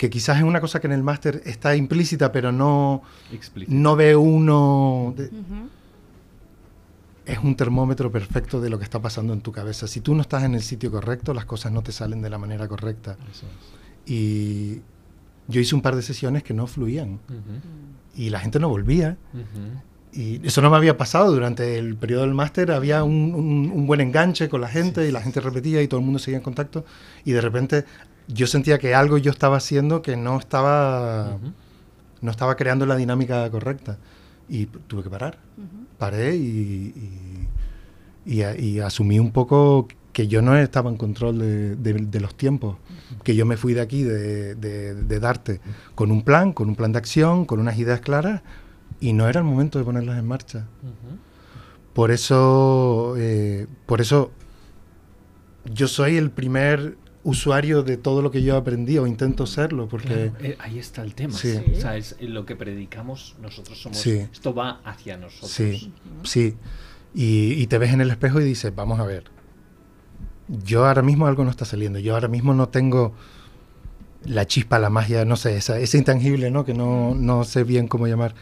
que 0.00 0.08
quizás 0.08 0.38
es 0.38 0.44
una 0.44 0.62
cosa 0.62 0.80
que 0.80 0.86
en 0.86 0.94
el 0.94 1.02
máster 1.02 1.42
está 1.44 1.76
implícita, 1.76 2.32
pero 2.32 2.52
no, 2.52 3.02
no 3.66 3.96
ve 3.96 4.16
uno... 4.16 5.14
Es 7.26 7.38
un 7.40 7.54
termómetro 7.54 8.10
perfecto 8.10 8.62
de 8.62 8.70
lo 8.70 8.78
que 8.78 8.84
está 8.84 8.98
pasando 9.02 9.34
en 9.34 9.42
tu 9.42 9.52
cabeza. 9.52 9.86
Si 9.86 10.00
tú 10.00 10.14
no 10.14 10.22
estás 10.22 10.44
en 10.44 10.54
el 10.54 10.62
sitio 10.62 10.90
correcto, 10.90 11.34
las 11.34 11.44
cosas 11.44 11.70
no 11.70 11.82
te 11.82 11.92
salen 11.92 12.22
de 12.22 12.30
la 12.30 12.38
manera 12.38 12.66
correcta. 12.66 13.18
Y 14.10 14.80
yo 15.46 15.60
hice 15.60 15.76
un 15.76 15.82
par 15.82 15.94
de 15.94 16.02
sesiones 16.02 16.42
que 16.42 16.52
no 16.52 16.66
fluían. 16.66 17.20
Y 18.16 18.30
la 18.30 18.40
gente 18.40 18.58
no 18.58 18.68
volvía. 18.68 19.16
Y 20.12 20.44
eso 20.44 20.60
no 20.60 20.68
me 20.68 20.76
había 20.76 20.96
pasado 20.96 21.30
durante 21.32 21.78
el 21.78 21.94
periodo 21.94 22.22
del 22.22 22.34
máster. 22.34 22.72
Había 22.72 23.04
un, 23.04 23.86
buen 23.86 24.00
enganche 24.00 24.48
con 24.48 24.60
la 24.62 24.68
gente 24.68 25.08
y 25.08 25.12
la 25.12 25.22
gente 25.22 25.40
repetía 25.40 25.80
y 25.80 25.86
todo 25.86 26.00
el 26.00 26.06
mundo 26.06 26.18
seguía 26.18 26.38
en 26.38 26.42
contacto. 26.42 26.84
Y 27.24 27.30
de 27.30 27.40
repente 27.40 27.84
yo 28.26 28.48
sentía 28.48 28.80
que 28.80 28.96
algo 28.96 29.16
yo 29.16 29.30
estaba 29.30 29.58
haciendo 29.58 30.02
que 30.02 30.16
no 30.16 30.40
estaba, 30.40 31.38
no 32.20 32.30
estaba 32.32 32.56
creando 32.56 32.84
la 32.84 32.96
dinámica 32.96 33.48
correcta. 33.48 33.98
Y 34.48 34.66
tuve 34.66 35.04
que 35.04 35.10
parar. 35.10 35.38
Paré 35.98 36.34
y, 36.34 37.46
y, 38.26 38.80
asumí 38.80 39.20
un 39.20 39.30
poco 39.30 39.86
que 40.12 40.28
yo 40.28 40.42
no 40.42 40.56
estaba 40.56 40.90
en 40.90 40.96
control 40.96 41.38
de, 41.38 42.20
los 42.20 42.34
tiempos, 42.34 42.76
que 43.22 43.34
yo 43.34 43.46
me 43.46 43.56
fui 43.56 43.74
de 43.74 43.80
aquí, 43.80 44.02
de, 44.02 44.54
de, 44.54 45.20
darte, 45.20 45.60
con 45.94 46.10
un 46.10 46.22
plan, 46.22 46.52
con 46.52 46.68
un 46.68 46.76
plan 46.76 46.92
de 46.92 46.98
acción, 46.98 47.44
con 47.44 47.60
unas 47.60 47.78
ideas 47.78 48.00
claras, 48.00 48.42
y 49.00 49.12
no 49.12 49.28
era 49.28 49.40
el 49.40 49.46
momento 49.46 49.78
de 49.78 49.84
ponerlas 49.84 50.18
en 50.18 50.26
marcha. 50.26 50.66
Por 51.94 52.10
eso, 52.10 53.14
eh, 53.18 53.66
por 53.86 54.00
eso 54.00 54.30
yo 55.64 55.88
soy 55.88 56.16
el 56.16 56.30
primer 56.30 56.96
usuario 57.22 57.82
de 57.82 57.96
todo 57.96 58.22
lo 58.22 58.30
que 58.30 58.42
yo 58.42 58.56
aprendí 58.56 58.96
o 58.98 59.06
intento 59.06 59.46
serlo 59.46 59.88
porque 59.88 60.32
eh, 60.40 60.56
ahí 60.58 60.78
está 60.78 61.02
el 61.02 61.14
tema. 61.14 61.34
O 61.34 61.38
sea 61.38 61.96
es 61.96 62.16
lo 62.20 62.46
que 62.46 62.56
predicamos 62.56 63.36
nosotros 63.42 63.78
somos 63.78 64.06
esto 64.06 64.54
va 64.54 64.80
hacia 64.84 65.18
nosotros. 65.18 65.50
Sí 65.50 65.92
sí. 66.24 66.56
Y, 67.12 67.66
te 67.66 67.76
ves 67.78 67.92
en 67.92 68.00
el 68.00 68.10
espejo 68.10 68.40
y 68.40 68.44
dices 68.44 68.74
vamos 68.74 69.00
a 69.00 69.04
ver 69.04 69.24
yo 70.64 70.86
ahora 70.86 71.02
mismo 71.02 71.26
algo 71.26 71.44
no 71.44 71.50
está 71.50 71.64
saliendo 71.64 71.98
yo 71.98 72.14
ahora 72.14 72.28
mismo 72.28 72.54
no 72.54 72.68
tengo 72.68 73.14
la 74.24 74.46
chispa 74.46 74.78
la 74.78 74.90
magia 74.90 75.24
no 75.24 75.36
sé 75.36 75.56
esa, 75.56 75.78
ese 75.78 75.98
intangible 75.98 76.50
no 76.50 76.64
que 76.64 76.74
no, 76.74 77.14
no 77.14 77.44
sé 77.44 77.64
bien 77.64 77.88
cómo 77.88 78.06
llamar 78.06 78.34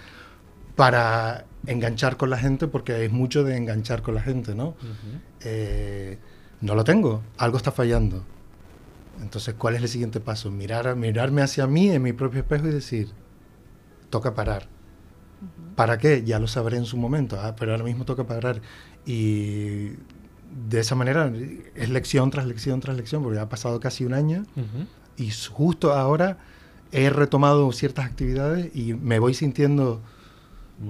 para 0.76 1.44
enganchar 1.66 2.16
con 2.16 2.30
la 2.30 2.38
gente 2.38 2.66
porque 2.66 3.04
es 3.04 3.12
mucho 3.12 3.44
de 3.44 3.56
enganchar 3.56 4.02
con 4.02 4.14
la 4.14 4.22
gente 4.22 4.54
no 4.54 4.74
eh, 5.40 6.18
no 6.60 6.74
lo 6.74 6.84
tengo 6.84 7.22
algo 7.36 7.56
está 7.56 7.72
fallando 7.72 8.24
entonces, 9.22 9.54
¿cuál 9.54 9.74
es 9.74 9.82
el 9.82 9.88
siguiente 9.88 10.20
paso? 10.20 10.50
Mirar, 10.50 10.94
mirarme 10.96 11.42
hacia 11.42 11.66
mí 11.66 11.90
en 11.90 12.02
mi 12.02 12.12
propio 12.12 12.40
espejo 12.40 12.68
y 12.68 12.72
decir, 12.72 13.10
toca 14.10 14.34
parar. 14.34 14.68
¿Para 15.76 15.98
qué? 15.98 16.24
Ya 16.24 16.38
lo 16.38 16.48
sabré 16.48 16.76
en 16.76 16.84
su 16.84 16.96
momento, 16.96 17.38
ah, 17.40 17.54
pero 17.56 17.72
ahora 17.72 17.84
mismo 17.84 18.04
toca 18.04 18.24
parar. 18.24 18.60
Y 19.06 19.92
de 20.68 20.80
esa 20.80 20.94
manera 20.94 21.32
es 21.74 21.88
lección 21.88 22.30
tras 22.30 22.46
lección 22.46 22.80
tras 22.80 22.96
lección, 22.96 23.22
porque 23.22 23.38
ha 23.38 23.48
pasado 23.48 23.80
casi 23.80 24.04
un 24.04 24.14
año 24.14 24.44
y 25.16 25.30
justo 25.30 25.92
ahora 25.92 26.38
he 26.92 27.10
retomado 27.10 27.70
ciertas 27.72 28.06
actividades 28.06 28.74
y 28.74 28.94
me 28.94 29.18
voy 29.18 29.34
sintiendo 29.34 30.00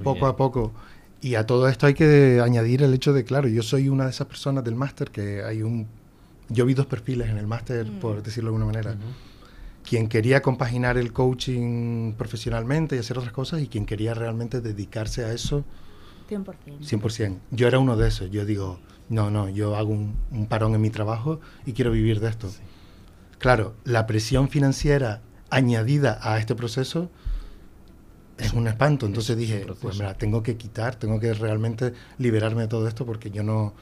poco 0.05 0.27
a 0.27 0.37
poco. 0.37 0.73
Y 1.21 1.35
a 1.35 1.47
todo 1.47 1.69
esto 1.69 1.87
hay 1.87 1.95
que 1.95 2.41
añadir 2.43 2.83
el 2.83 2.95
hecho 2.95 3.13
de, 3.13 3.25
claro, 3.25 3.49
yo 3.49 3.63
soy 3.63 3.89
una 3.89 4.05
de 4.05 4.11
esas 4.11 4.29
personas 4.29 4.63
del 4.63 4.77
máster 4.77 5.11
que 5.11 5.43
hay 5.43 5.63
un 5.63 5.89
yo 6.49 6.65
vi 6.65 6.75
dos 6.75 6.87
perfiles 6.87 7.29
en 7.29 7.39
el 7.39 7.47
máster, 7.47 7.87
mm. 7.87 8.01
por 8.01 8.23
decirlo 8.23 8.51
de 8.51 8.57
alguna 8.57 8.73
manera. 8.73 8.97
Quien 9.85 10.09
quería 10.09 10.43
compaginar 10.43 10.99
el 10.99 11.13
coaching 11.13 12.13
profesionalmente 12.15 12.97
y 12.97 12.99
hacer 12.99 13.19
otras 13.19 13.33
cosas 13.33 13.63
y 13.63 13.69
quien 13.69 13.87
quería 13.87 14.15
realmente 14.15 14.61
dedicarse 14.61 15.25
a 15.25 15.33
eso 15.33 15.65
100%. 16.29 16.55
100%. 16.81 17.39
Yo 17.51 17.69
era 17.69 17.79
uno 17.79 17.97
de 17.97 18.09
esos. 18.09 18.31
Yo 18.31 18.45
digo, 18.45 18.81
no, 19.09 19.31
no, 19.31 19.49
yo 19.49 19.77
hago 19.77 19.91
un, 19.91 20.47
parón 20.49 20.75
en 20.75 20.81
mi 20.81 20.91
trabajo 20.91 21.41
y 21.65 21.73
quiero 21.73 21.91
vivir 21.91 22.21
de 22.21 22.29
esto. 22.29 22.49
Claro, 23.39 23.75
la 23.85 24.07
presión 24.07 24.49
financiera 24.49 25.23
añadida 25.51 26.19
a 26.23 26.39
este 26.39 26.55
proceso 26.55 27.11
es 28.37 28.53
un 28.53 28.67
espanto. 28.69 29.07
Entonces 29.07 29.37
dije, 29.37 29.67
pues 29.81 29.99
mira, 29.99 30.15
tengo 30.15 30.43
que 30.43 30.57
quitar, 30.57 30.97
tengo 30.97 31.21
que 31.21 31.33
realmente 31.33 31.95
liberarme 32.19 32.63
de 32.63 32.69
todo 32.69 32.87
esto 32.87 33.07
porque 33.07 33.31
yo 33.31 33.43
no, 33.43 33.75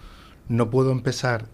no 0.48 0.70
puedo 0.70 0.92
empezar 0.92 1.46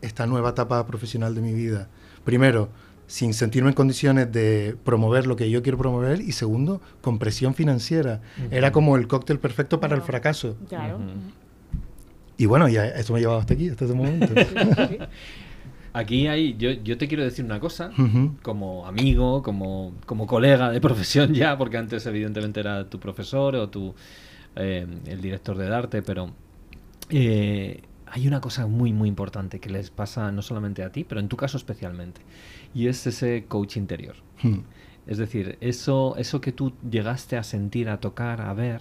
esta 0.00 0.26
nueva 0.26 0.50
etapa 0.50 0.84
profesional 0.86 1.34
de 1.34 1.42
mi 1.42 1.52
vida. 1.52 1.88
Primero, 2.24 2.70
sin 3.06 3.34
sentirme 3.34 3.68
en 3.68 3.74
condiciones 3.74 4.32
de 4.32 4.76
promover 4.84 5.26
lo 5.26 5.36
que 5.36 5.50
yo 5.50 5.62
quiero 5.62 5.76
promover 5.76 6.20
y 6.20 6.32
segundo, 6.32 6.80
con 7.02 7.18
presión 7.18 7.54
financiera. 7.54 8.22
Era 8.50 8.72
como 8.72 8.96
el 8.96 9.06
cóctel 9.06 9.38
perfecto 9.38 9.80
para 9.80 9.94
el 9.94 10.02
fracaso. 10.02 10.56
Claro. 10.68 10.98
Y 12.36 12.46
bueno, 12.46 12.68
ya 12.68 12.86
esto 12.86 13.12
me 13.12 13.18
ha 13.18 13.22
llevado 13.22 13.40
hasta 13.40 13.54
aquí, 13.54 13.68
hasta 13.68 13.84
este 13.84 13.96
momento. 13.96 14.26
Aquí 15.94 16.26
hay, 16.26 16.56
yo, 16.56 16.70
yo, 16.70 16.96
te 16.96 17.06
quiero 17.06 17.22
decir 17.22 17.44
una 17.44 17.60
cosa, 17.60 17.92
como 18.40 18.86
amigo, 18.86 19.42
como, 19.42 19.92
como 20.06 20.26
colega 20.26 20.70
de 20.70 20.80
profesión 20.80 21.34
ya, 21.34 21.58
porque 21.58 21.76
antes 21.76 22.06
evidentemente 22.06 22.60
era 22.60 22.88
tu 22.88 22.98
profesor 22.98 23.54
o 23.56 23.68
tu, 23.68 23.94
eh, 24.56 24.86
el 25.06 25.20
director 25.20 25.58
de 25.58 25.74
arte, 25.74 26.00
pero 26.00 26.30
eh, 27.10 27.82
hay 28.06 28.26
una 28.26 28.40
cosa 28.40 28.66
muy, 28.66 28.94
muy 28.94 29.08
importante 29.08 29.60
que 29.60 29.68
les 29.68 29.90
pasa 29.90 30.32
no 30.32 30.40
solamente 30.40 30.82
a 30.82 30.90
ti, 30.90 31.04
pero 31.04 31.20
en 31.20 31.28
tu 31.28 31.36
caso 31.36 31.58
especialmente, 31.58 32.22
y 32.74 32.86
es 32.86 33.06
ese 33.06 33.44
coach 33.46 33.76
interior. 33.76 34.16
Hmm. 34.42 34.60
Es 35.06 35.18
decir, 35.18 35.58
eso, 35.60 36.14
eso 36.16 36.40
que 36.40 36.52
tú 36.52 36.72
llegaste 36.88 37.36
a 37.36 37.42
sentir, 37.42 37.90
a 37.90 38.00
tocar, 38.00 38.40
a 38.40 38.54
ver, 38.54 38.80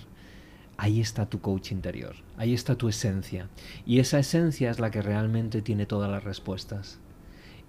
ahí 0.82 1.00
está 1.00 1.28
tu 1.28 1.42
coach 1.42 1.72
interior, 1.72 2.16
ahí 2.38 2.56
está 2.56 2.76
tu 2.76 2.90
esencia. 2.90 3.50
Y 3.86 4.00
esa 4.00 4.18
esencia 4.18 4.72
es 4.72 4.80
la 4.80 4.90
que 4.90 5.04
realmente 5.04 5.62
tiene 5.62 5.86
todas 5.86 6.10
las 6.10 6.24
respuestas. 6.24 7.00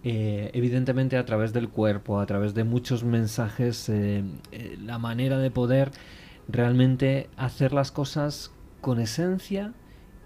Eh, 0.03 0.51
evidentemente 0.55 1.19
a 1.19 1.27
través 1.27 1.53
del 1.53 1.69
cuerpo, 1.69 2.21
a 2.21 2.27
través 2.27 2.55
de 2.55 2.65
muchos 2.65 3.05
mensajes, 3.05 3.91
eh, 3.91 4.25
eh, 4.51 4.79
la 4.83 4.99
manera 4.99 5.37
de 5.37 5.51
poder 5.51 5.91
realmente 6.49 7.29
hacer 7.37 7.75
las 7.75 7.93
cosas 7.93 8.51
con 8.81 8.99
esencia 8.99 9.75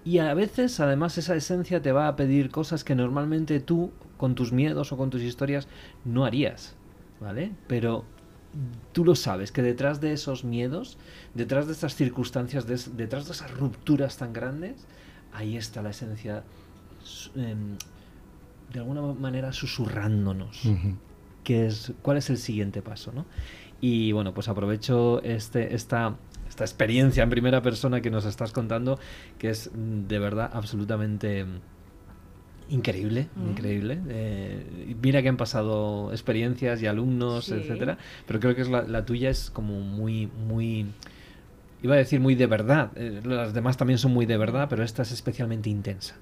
y 0.04 0.18
a 0.18 0.32
veces, 0.34 0.78
además, 0.78 1.18
esa 1.18 1.34
esencia 1.34 1.82
te 1.82 1.90
va 1.90 2.06
a 2.06 2.14
pedir 2.14 2.52
cosas 2.52 2.84
que 2.84 2.94
normalmente 2.94 3.58
tú, 3.58 3.90
con 4.16 4.36
tus 4.36 4.52
miedos 4.52 4.92
o 4.92 4.96
con 4.96 5.10
tus 5.10 5.22
historias, 5.22 5.66
no 6.04 6.24
harías. 6.24 6.76
¿Vale? 7.18 7.50
Pero 7.66 8.04
tú 8.92 9.04
lo 9.04 9.14
sabes, 9.14 9.52
que 9.52 9.62
detrás 9.62 10.00
de 10.00 10.12
esos 10.12 10.44
miedos, 10.44 10.98
detrás 11.34 11.66
de 11.66 11.72
estas 11.72 11.94
circunstancias, 11.94 12.66
detrás 12.66 13.26
de 13.26 13.32
esas 13.32 13.50
rupturas 13.52 14.16
tan 14.16 14.32
grandes, 14.32 14.86
ahí 15.32 15.56
está 15.56 15.82
la 15.82 15.90
esencia, 15.90 16.44
em, 17.34 17.76
de 18.72 18.78
alguna 18.80 19.02
manera, 19.02 19.52
susurrándonos. 19.52 20.62
es, 21.66 21.92
¿Cuál 22.02 22.16
es 22.16 22.30
el 22.30 22.38
siguiente 22.38 22.82
paso? 22.82 23.12
¿no? 23.12 23.26
Y 23.80 24.12
bueno, 24.12 24.34
pues 24.34 24.48
aprovecho 24.48 25.22
este, 25.22 25.74
esta 25.74 26.16
esta 26.48 26.64
experiencia 26.64 27.22
en 27.22 27.30
primera 27.30 27.60
persona 27.62 28.00
que 28.00 28.10
nos 28.10 28.24
estás 28.24 28.52
contando, 28.52 28.98
que 29.38 29.50
es 29.50 29.70
mm, 29.74 30.06
de 30.06 30.18
verdad 30.18 30.50
absolutamente 30.52 31.44
increíble, 32.68 33.28
mm. 33.34 33.50
increíble. 33.50 33.98
Eh, 34.08 34.96
mira 35.00 35.22
que 35.22 35.28
han 35.28 35.36
pasado 35.36 36.10
experiencias 36.12 36.82
y 36.82 36.86
alumnos, 36.86 37.50
etcétera, 37.50 37.98
pero 38.26 38.40
creo 38.40 38.54
que 38.54 38.62
es 38.62 38.68
la, 38.68 39.04
tuya 39.04 39.30
es 39.30 39.50
como 39.50 39.80
muy, 39.80 40.26
muy, 40.26 40.86
iba 41.82 41.94
a 41.94 41.98
decir 41.98 42.20
muy 42.20 42.34
de 42.34 42.46
verdad. 42.46 42.90
Eh, 42.96 43.20
las 43.24 43.54
demás 43.54 43.76
también 43.76 43.98
son 43.98 44.12
muy 44.12 44.26
de 44.26 44.36
verdad, 44.36 44.68
pero 44.68 44.82
esta 44.82 45.02
es 45.02 45.12
especialmente 45.12 45.70
intensa. 45.70 46.16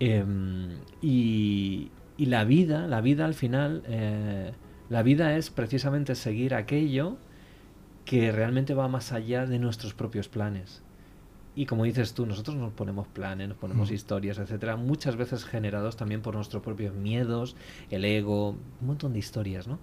Em, 0.00 0.78
y, 1.02 1.90
y, 2.16 2.26
la 2.26 2.44
vida, 2.44 2.86
la 2.86 3.00
vida 3.00 3.24
al 3.24 3.34
final, 3.34 3.82
eh, 3.86 4.52
la 4.88 5.02
vida 5.02 5.36
es 5.36 5.50
precisamente 5.50 6.14
seguir 6.14 6.54
aquello 6.54 7.16
que 8.04 8.32
realmente 8.32 8.74
va 8.74 8.88
más 8.88 9.12
allá 9.12 9.44
de 9.44 9.58
nuestros 9.58 9.92
propios 9.92 10.28
planes. 10.28 10.82
Y 11.58 11.66
como 11.66 11.82
dices 11.82 12.14
tú, 12.14 12.24
nosotros 12.24 12.54
nos 12.54 12.72
ponemos 12.72 13.08
planes, 13.08 13.48
nos 13.48 13.58
ponemos 13.58 13.90
mm. 13.90 13.94
historias, 13.94 14.38
etcétera, 14.38 14.76
muchas 14.76 15.16
veces 15.16 15.44
generados 15.44 15.96
también 15.96 16.22
por 16.22 16.36
nuestros 16.36 16.62
propios 16.62 16.94
miedos, 16.94 17.56
el 17.90 18.04
ego, 18.04 18.50
un 18.50 18.86
montón 18.86 19.12
de 19.12 19.18
historias, 19.18 19.66
¿no? 19.66 19.80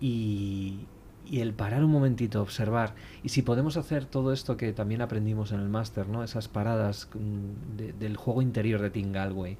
Y, 0.00 0.86
y 1.28 1.40
el 1.40 1.54
parar 1.54 1.82
un 1.82 1.90
momentito, 1.90 2.40
observar. 2.40 2.94
Y 3.24 3.30
si 3.30 3.42
podemos 3.42 3.76
hacer 3.76 4.04
todo 4.04 4.32
esto 4.32 4.56
que 4.56 4.72
también 4.72 5.02
aprendimos 5.02 5.50
en 5.50 5.58
el 5.58 5.68
máster, 5.68 6.06
¿no? 6.06 6.22
Esas 6.22 6.46
paradas 6.46 7.08
mm, 7.14 7.98
del 7.98 8.16
juego 8.16 8.40
interior 8.40 8.80
de 8.80 8.90
Tim 8.90 9.10
Galway. 9.10 9.58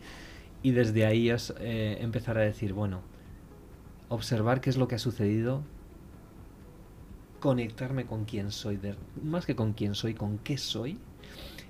Y 0.62 0.70
desde 0.70 1.06
ahí 1.06 1.28
es, 1.28 1.52
eh, 1.58 1.98
empezar 2.02 2.38
a 2.38 2.42
decir, 2.42 2.72
bueno, 2.72 3.00
observar 4.08 4.60
qué 4.60 4.70
es 4.70 4.76
lo 4.76 4.86
que 4.86 4.94
ha 4.94 5.00
sucedido, 5.00 5.64
conectarme 7.40 8.06
con 8.06 8.26
quién 8.26 8.52
soy, 8.52 8.78
más 9.24 9.44
que 9.44 9.56
con 9.56 9.72
quién 9.72 9.96
soy, 9.96 10.14
con 10.14 10.38
qué 10.38 10.56
soy, 10.56 11.00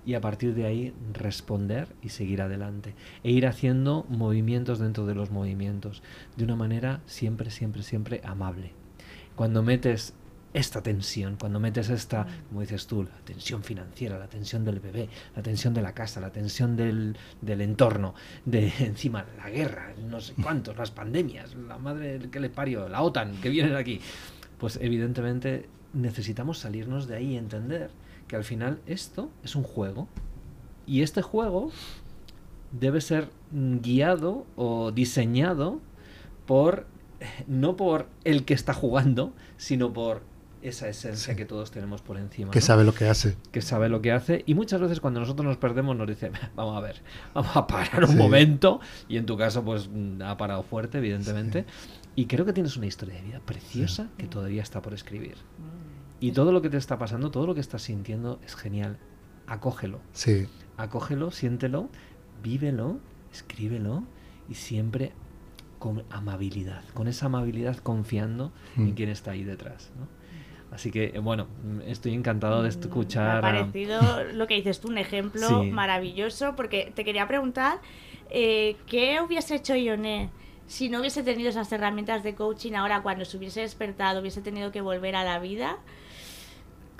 y 0.05 0.14
a 0.14 0.20
partir 0.20 0.55
de 0.55 0.66
ahí 0.66 0.94
responder 1.12 1.88
y 2.03 2.09
seguir 2.09 2.42
adelante. 2.42 2.94
E 3.22 3.30
ir 3.30 3.46
haciendo 3.46 4.05
movimientos 4.09 4.78
dentro 4.78 5.07
de 5.07 5.14
los 5.14 5.30
movimientos, 5.30 6.03
de 6.36 6.44
una 6.44 6.57
manera 6.57 7.00
siempre, 7.07 7.50
siempre, 7.50 7.82
siempre 7.82 8.20
amable. 8.24 8.72
Cuando 9.36 9.62
metes 9.62 10.14
esta 10.55 10.82
tensión, 10.82 11.36
cuando 11.36 11.61
metes 11.61 11.88
esta, 11.88 12.26
como 12.48 12.61
dices 12.61 12.86
tú, 12.86 13.05
la 13.05 13.18
tensión 13.24 13.62
financiera, 13.62 14.18
la 14.18 14.28
tensión 14.28 14.64
del 14.64 14.80
bebé, 14.80 15.09
la 15.34 15.42
tensión 15.42 15.72
de 15.72 15.82
la 15.82 15.94
casa, 15.94 16.20
la 16.20 16.30
tensión 16.30 16.76
del, 16.76 17.16
del 17.40 17.61
entorno, 17.62 18.14
de 18.44 18.72
encima 18.80 19.24
la 19.38 19.48
guerra, 19.48 19.94
no 20.09 20.20
sé 20.20 20.34
cuántos, 20.42 20.76
las 20.76 20.90
pandemias, 20.90 21.55
la 21.55 21.78
madre 21.78 22.18
que 22.30 22.40
le 22.40 22.50
parió, 22.50 22.88
la 22.88 23.03
OTAN 23.03 23.40
que 23.40 23.48
viene 23.48 23.70
de 23.70 23.78
aquí, 23.78 24.00
pues 24.59 24.78
evidentemente 24.80 25.68
necesitamos 25.94 26.59
salirnos 26.59 27.07
de 27.07 27.16
ahí 27.16 27.32
y 27.32 27.36
entender 27.36 27.90
que 28.33 28.37
al 28.37 28.45
final 28.45 28.80
esto 28.87 29.28
es 29.45 29.57
un 29.57 29.62
juego 29.62 30.09
y 30.87 31.03
este 31.03 31.20
juego 31.20 31.70
debe 32.70 33.03
ser 33.03 33.28
guiado 33.51 34.47
o 34.57 34.91
diseñado 34.91 35.80
por 36.47 36.87
no 37.47 37.76
por 37.76 38.09
el 38.24 38.47
que 38.47 38.55
está 38.55 38.72
jugando, 38.72 39.35
sino 39.59 39.93
por 39.93 40.22
esa 40.62 40.89
esencia 40.89 41.37
que 41.37 41.45
todos 41.45 41.72
tenemos 41.72 42.01
por 42.01 42.16
encima. 42.16 42.53
Que 42.53 42.62
sabe 42.62 42.85
lo 42.85 42.95
que 42.95 43.07
hace. 43.07 43.37
Que 43.51 43.61
sabe 43.61 43.91
lo 43.91 44.01
que 44.01 44.12
hace. 44.12 44.45
Y 44.47 44.55
muchas 44.55 44.80
veces 44.80 45.01
cuando 45.01 45.20
nosotros 45.20 45.45
nos 45.45 45.59
perdemos 45.59 45.95
nos 45.95 46.09
dice, 46.09 46.33
vamos 46.57 46.74
a 46.78 46.80
ver, 46.80 47.03
vamos 47.35 47.55
a 47.55 47.66
parar 47.66 48.03
un 48.07 48.16
momento. 48.16 48.80
Y 49.11 49.18
en 49.18 49.26
tu 49.26 49.37
caso, 49.37 49.62
pues 49.62 49.91
ha 50.24 50.39
parado 50.39 50.62
fuerte, 50.62 50.97
evidentemente. 50.97 51.66
Y 52.16 52.24
creo 52.24 52.47
que 52.47 52.55
tienes 52.55 52.78
una 52.78 52.87
historia 52.87 53.16
de 53.16 53.22
vida 53.24 53.41
preciosa 53.45 54.09
que 54.16 54.26
todavía 54.26 54.62
está 54.62 54.80
por 54.80 54.95
escribir. 54.95 55.37
Y 56.22 56.30
todo 56.30 56.52
lo 56.52 56.62
que 56.62 56.70
te 56.70 56.76
está 56.76 56.98
pasando, 56.98 57.32
todo 57.32 57.48
lo 57.48 57.54
que 57.54 57.60
estás 57.60 57.82
sintiendo 57.82 58.38
es 58.46 58.54
genial. 58.54 58.96
Acógelo. 59.48 59.98
Sí. 60.12 60.46
Acógelo, 60.76 61.32
siéntelo, 61.32 61.88
vívelo, 62.44 63.00
escríbelo 63.32 64.04
y 64.48 64.54
siempre 64.54 65.10
con 65.80 66.04
amabilidad, 66.10 66.84
con 66.94 67.08
esa 67.08 67.26
amabilidad 67.26 67.76
confiando 67.78 68.52
en 68.76 68.90
mm. 68.90 68.94
quien 68.94 69.08
está 69.08 69.32
ahí 69.32 69.42
detrás. 69.42 69.90
Así 70.70 70.92
que, 70.92 71.18
bueno, 71.18 71.48
estoy 71.86 72.14
encantado 72.14 72.62
de 72.62 72.68
mm, 72.68 72.78
escuchar. 72.78 73.42
Me 73.42 73.48
ha 73.48 73.52
parecido 73.64 74.00
lo 74.32 74.46
que 74.46 74.54
dices 74.54 74.80
tú, 74.80 74.88
un 74.88 74.98
ejemplo 74.98 75.64
maravilloso, 75.64 76.54
porque 76.54 76.92
te 76.94 77.04
quería 77.04 77.26
preguntar, 77.26 77.80
eh, 78.30 78.76
¿qué 78.86 79.20
hubiese 79.20 79.56
hecho 79.56 79.74
Ioné 79.74 80.30
si 80.68 80.88
no 80.88 81.00
hubiese 81.00 81.24
tenido 81.24 81.50
esas 81.50 81.72
herramientas 81.72 82.22
de 82.22 82.36
coaching 82.36 82.74
ahora 82.74 83.02
cuando 83.02 83.24
se 83.24 83.36
hubiese 83.36 83.62
despertado, 83.62 84.20
hubiese 84.20 84.40
tenido 84.40 84.70
que 84.70 84.82
volver 84.82 85.16
a 85.16 85.24
la 85.24 85.40
vida? 85.40 85.78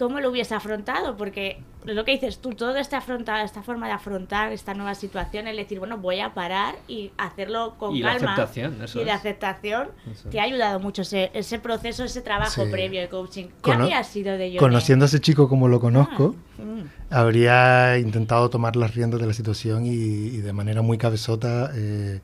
Cómo 0.03 0.19
lo 0.19 0.31
hubiese 0.31 0.53
afrontado, 0.57 1.17
porque 1.17 1.63
lo 1.85 2.05
que 2.05 2.11
dices 2.11 2.39
tú, 2.39 2.51
todo 2.55 2.77
este 2.77 2.97
afrontar, 2.97 3.45
esta 3.45 3.63
forma 3.63 3.87
de 3.87 3.93
afrontar 3.93 4.51
esta 4.51 4.75
nueva 4.75 4.97
situación, 4.97 5.47
es 5.47 5.57
decir, 5.57 5.79
bueno, 5.79 5.97
voy 5.97 6.19
a 6.19 6.35
parar 6.35 6.75
y 6.89 7.13
hacerlo 7.17 7.77
con 7.79 7.95
y 7.95 8.03
calma. 8.03 8.35
aceptación, 8.35 8.79
y 8.95 9.05
de 9.05 9.11
aceptación, 9.13 9.91
te 10.29 10.41
ha 10.41 10.43
ayudado 10.43 10.81
mucho 10.81 11.03
ese, 11.03 11.31
ese 11.35 11.61
proceso, 11.61 12.03
ese 12.03 12.21
trabajo 12.21 12.65
previo 12.69 13.01
de 13.01 13.09
coaching. 13.09 13.47
¿Qué 13.63 13.73
habría 13.73 14.03
sido 14.03 14.37
de 14.37 14.47
ello? 14.47 14.59
Conociendo 14.59 15.05
a 15.05 15.07
ese 15.07 15.21
chico 15.21 15.49
como 15.49 15.69
lo 15.69 15.79
conozco, 15.79 16.35
ah, 16.59 16.63
mm. 16.63 17.15
habría 17.15 17.97
intentado 17.99 18.51
tomar 18.51 18.75
las 18.75 18.97
riendas 18.97 19.21
de 19.21 19.29
la 19.29 19.35
situación 19.35 19.87
y, 19.87 20.39
de 20.39 20.53
manera 20.53 20.83
muy 20.83 20.99
cabezota 20.99 21.71
eh, 21.77 22.21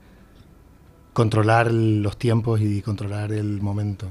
controlar 1.12 1.70
los 1.72 2.16
tiempos 2.16 2.61
y 2.61 2.83
controlar 2.83 3.31
el 3.31 3.62
momento. 3.62 4.11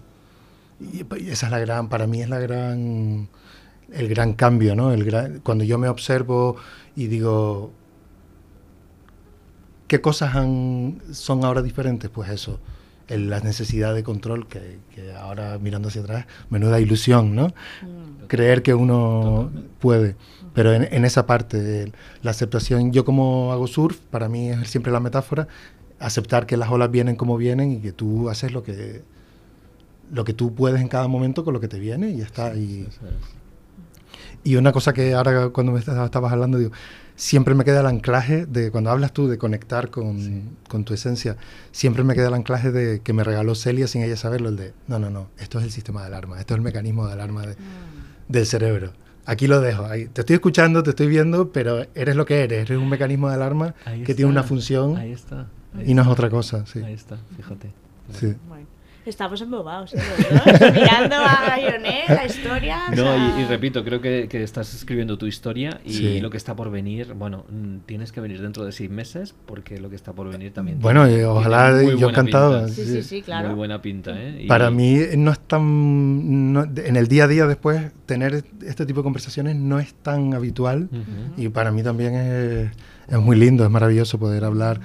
Y 0.79 1.01
esa 1.29 1.47
es 1.47 1.51
la 1.51 1.59
gran, 1.59 1.89
para 1.89 2.07
mí 2.07 2.21
es 2.21 2.29
la 2.29 2.39
gran 2.39 3.27
el 3.91 4.07
gran 4.09 4.33
cambio, 4.33 4.75
¿no? 4.75 4.91
El 4.91 5.41
cuando 5.43 5.63
yo 5.63 5.77
me 5.77 5.87
observo 5.87 6.57
y 6.95 7.07
digo, 7.07 7.71
¿qué 9.87 10.01
cosas 10.01 10.35
han, 10.35 11.01
son 11.11 11.45
ahora 11.45 11.61
diferentes? 11.61 12.09
Pues 12.09 12.29
eso, 12.29 12.59
la 13.09 13.39
necesidad 13.39 13.93
de 13.93 14.03
control, 14.03 14.47
que, 14.47 14.79
ahora 15.17 15.57
mirando 15.59 15.87
hacia 15.87 16.01
atrás, 16.01 16.25
menuda 16.49 16.79
ilusión, 16.79 17.35
¿no? 17.35 17.47
Mm. 17.47 18.27
Creer 18.27 18.61
que 18.61 18.73
uno 18.73 19.51
puede. 19.79 20.15
Pero 20.53 20.73
en, 20.73 21.05
esa 21.05 21.27
parte, 21.27 21.91
la 22.23 22.31
aceptación, 22.31 22.91
yo 22.91 23.05
como 23.05 23.51
hago 23.51 23.67
surf, 23.67 23.99
para 24.09 24.27
mí 24.27 24.49
es 24.49 24.69
siempre 24.69 24.91
la 24.91 24.99
metáfora, 24.99 25.47
aceptar 25.99 26.45
que 26.45 26.57
las 26.57 26.69
olas 26.69 26.89
vienen 26.89 27.15
como 27.15 27.37
vienen 27.37 27.71
y 27.73 27.79
que 27.79 27.91
tú 27.91 28.29
haces 28.29 28.51
lo 28.51 28.63
que 28.63 29.03
lo 30.09 30.23
que 30.23 30.33
tú 30.33 30.55
puedes 30.55 30.79
en 30.79 30.87
cada 30.87 31.07
momento 31.09 31.43
con 31.43 31.53
lo 31.53 31.59
que 31.59 31.67
te 31.67 31.79
viene 31.79 32.09
y 32.11 32.17
ya 32.17 32.25
está. 32.25 32.55
y, 32.55 32.87
y 34.47 34.55
una 34.55 34.71
cosa 34.71 34.93
que 34.93 35.13
ahora 35.13 35.49
cuando 35.49 35.73
me 35.73 35.79
estabas 35.79 36.31
hablando, 36.31 36.57
digo, 36.57 36.71
siempre 37.17 37.53
me 37.53 37.65
queda 37.65 37.81
el 37.81 37.85
anclaje 37.85 38.45
de, 38.45 38.71
cuando 38.71 38.91
hablas 38.91 39.11
tú 39.11 39.27
de 39.27 39.37
conectar 39.37 39.89
con, 39.89 40.57
con, 40.69 40.85
tu 40.85 40.93
esencia, 40.93 41.35
siempre 41.73 42.05
me 42.05 42.15
queda 42.15 42.29
el 42.29 42.33
anclaje 42.33 42.71
de 42.71 43.01
que 43.01 43.11
me 43.11 43.25
regaló 43.25 43.55
Celia 43.55 43.87
sin 43.87 44.03
ella 44.03 44.15
saberlo, 44.15 44.47
el 44.47 44.55
de, 44.55 44.73
no, 44.87 44.99
no, 44.99 45.09
no, 45.09 45.27
esto 45.37 45.59
es 45.59 45.65
el 45.65 45.71
sistema 45.71 45.99
de 45.99 46.07
alarma, 46.07 46.39
esto 46.39 46.53
es 46.53 46.59
el 46.59 46.63
mecanismo 46.63 47.05
de 47.07 47.11
alarma 47.11 47.41
mm. 47.41 48.31
del 48.31 48.45
cerebro. 48.45 48.93
Aquí 49.25 49.47
lo 49.47 49.59
dejo, 49.59 49.83
ahí. 49.85 50.05
te 50.05 50.21
estoy 50.21 50.35
escuchando, 50.35 50.81
te 50.81 50.91
estoy 50.91 51.07
viendo, 51.07 51.51
pero 51.51 51.85
eres 51.93 52.15
lo 52.15 52.25
que 52.25 52.45
eres, 52.45 52.61
eres 52.61 52.77
un 52.77 52.87
mecanismo 52.87 53.27
de 53.27 53.35
alarma 53.35 53.75
que 54.05 54.15
tiene 54.15 54.31
una 54.31 54.43
función 54.43 54.95
ahí 54.95 55.11
está, 55.11 55.47
y 55.85 55.93
no 55.93 56.03
es 56.03 56.07
otra 56.07 56.29
cosa. 56.29 56.65
Sí. 56.65 56.79
Ahí 56.79 56.93
está, 56.93 57.17
fíjate. 57.35 57.73
Sí. 58.17 58.33
Estamos 59.07 59.41
embobados, 59.41 59.93
¿eh? 59.93 59.99
mirando 60.73 61.15
a 61.15 61.57
Ionet, 61.57 62.09
la 62.09 62.25
historia. 62.25 62.89
No, 62.93 63.39
y, 63.39 63.45
repito, 63.45 63.81
creo 63.85 64.01
que, 64.01 64.27
estás 64.43 64.73
escribiendo 64.73 65.17
tu 65.17 65.27
historia 65.27 65.79
y 65.85 66.19
lo 66.19 66.29
que 66.29 66.35
está 66.35 66.57
por 66.57 66.69
venir, 66.69 67.13
bueno, 67.13 67.45
mm, 67.49 67.77
tienes 67.85 68.11
que 68.11 68.19
venir 68.19 68.41
dentro 68.41 68.65
de 68.65 68.73
seis 68.73 68.89
meses 68.89 69.33
porque 69.45 69.79
lo 69.79 69.89
que 69.89 69.95
está 69.95 70.11
por 70.11 70.29
venir 70.29 70.51
también. 70.51 70.81
Bueno, 70.81 71.05
ojalá 71.29 71.81
yo 71.83 72.09
encantado. 72.09 72.67
Sí, 72.67 72.83
sí, 72.83 73.01
sí, 73.01 73.21
claro. 73.21 73.47
Muy 73.47 73.55
buena 73.55 73.81
pinta, 73.81 74.11
¿eh? 74.13 74.45
Para 74.45 74.71
mí 74.71 74.99
no 75.17 75.31
es 75.31 75.39
tan. 75.39 76.69
en 76.75 76.95
el 76.97 77.07
día 77.07 77.23
a 77.23 77.27
día 77.29 77.47
después, 77.47 77.93
tener 78.05 78.43
este 78.65 78.85
tipo 78.85 78.99
de 78.99 79.03
conversaciones 79.03 79.55
no 79.55 79.79
es 79.79 79.93
tan 79.93 80.33
habitual 80.33 80.89
y 81.37 81.47
para 81.47 81.71
mí 81.71 81.81
también 81.81 82.13
es, 82.13 82.71
es 83.07 83.19
muy 83.19 83.37
lindo, 83.37 83.63
es 83.63 83.71
maravilloso 83.71 84.19
poder 84.19 84.43
hablar 84.43 84.81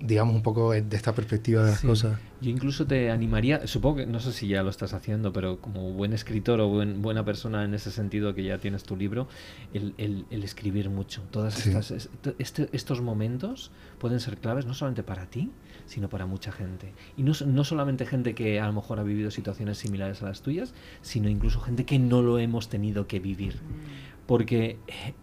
digamos, 0.00 0.34
un 0.34 0.42
poco 0.42 0.72
de 0.72 0.96
esta 0.96 1.14
perspectiva 1.14 1.62
de 1.62 1.72
las 1.72 1.82
cosas. 1.82 2.18
Yo 2.40 2.50
incluso 2.50 2.86
te 2.86 3.10
animaría, 3.10 3.66
supongo 3.66 3.96
que, 3.96 4.06
no 4.06 4.18
sé 4.18 4.32
si 4.32 4.48
ya 4.48 4.62
lo 4.62 4.70
estás 4.70 4.94
haciendo, 4.94 5.30
pero 5.32 5.60
como 5.60 5.92
buen 5.92 6.14
escritor 6.14 6.60
o 6.60 6.68
buena 6.68 7.22
persona 7.24 7.64
en 7.64 7.74
ese 7.74 7.90
sentido 7.90 8.34
que 8.34 8.42
ya 8.42 8.56
tienes 8.56 8.84
tu 8.84 8.96
libro, 8.96 9.28
el, 9.74 9.94
el, 9.98 10.42
escribir 10.42 10.88
mucho. 10.88 11.22
Todas 11.30 11.66
estas, 11.66 12.08
este, 12.38 12.68
estos 12.72 13.02
momentos 13.02 13.70
pueden 13.98 14.20
ser 14.20 14.38
claves 14.38 14.64
no 14.64 14.72
solamente 14.72 15.02
para 15.02 15.26
ti, 15.26 15.50
sino 15.84 16.08
para 16.08 16.24
mucha 16.24 16.50
gente. 16.50 16.94
Y 17.18 17.22
no, 17.22 17.32
no 17.46 17.64
solamente 17.64 18.06
gente 18.06 18.34
que 18.34 18.58
a 18.58 18.66
lo 18.66 18.72
mejor 18.72 19.00
ha 19.00 19.02
vivido 19.02 19.30
situaciones 19.30 19.76
similares 19.76 20.22
a 20.22 20.26
las 20.26 20.40
tuyas, 20.40 20.72
sino 21.02 21.28
incluso 21.28 21.60
gente 21.60 21.84
que 21.84 21.98
no 21.98 22.22
lo 22.22 22.38
hemos 22.38 22.70
tenido 22.70 23.06
que 23.06 23.20
vivir. 23.20 23.56
Mm 23.56 24.09
porque 24.30 24.78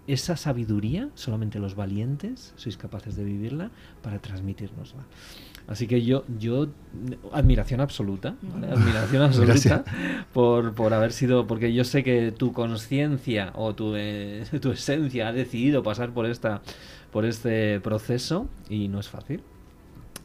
esa 0.05 0.36
sabiduría 0.36 1.08
solamente 1.16 1.60
los 1.60 1.76
valientes 1.76 2.51
sois 2.58 2.76
capaces 2.76 3.16
de 3.16 3.24
vivirla 3.24 3.72
para 4.03 4.20
transmitirnosla. 4.20 5.08
Así 5.66 5.88
que 5.88 6.03
yo, 6.03 6.26
yo 6.38 6.68
admiración 7.32 7.80
absoluta, 7.80 8.36
admiración 8.70 9.22
absoluta 9.32 9.86
por, 10.34 10.76
por, 10.76 10.93
haber 10.93 11.14
sido, 11.14 11.47
porque 11.47 11.74
yo 11.74 11.86
sé 11.86 12.03
que 12.03 12.34
tu 12.34 12.51
conciencia 12.51 13.53
o 13.55 13.74
tu, 13.74 13.95
eh, 13.95 14.43
tu 14.62 14.72
esencia 14.72 15.30
ha 15.30 15.32
decidido 15.32 15.84
pasar 15.84 16.12
por 16.12 16.26
esta, 16.26 16.62
por 17.10 17.24
este 17.24 17.80
proceso 17.80 18.49
y 18.70 18.89
no 18.89 18.99
es 18.99 19.08
fácil. 19.08 19.41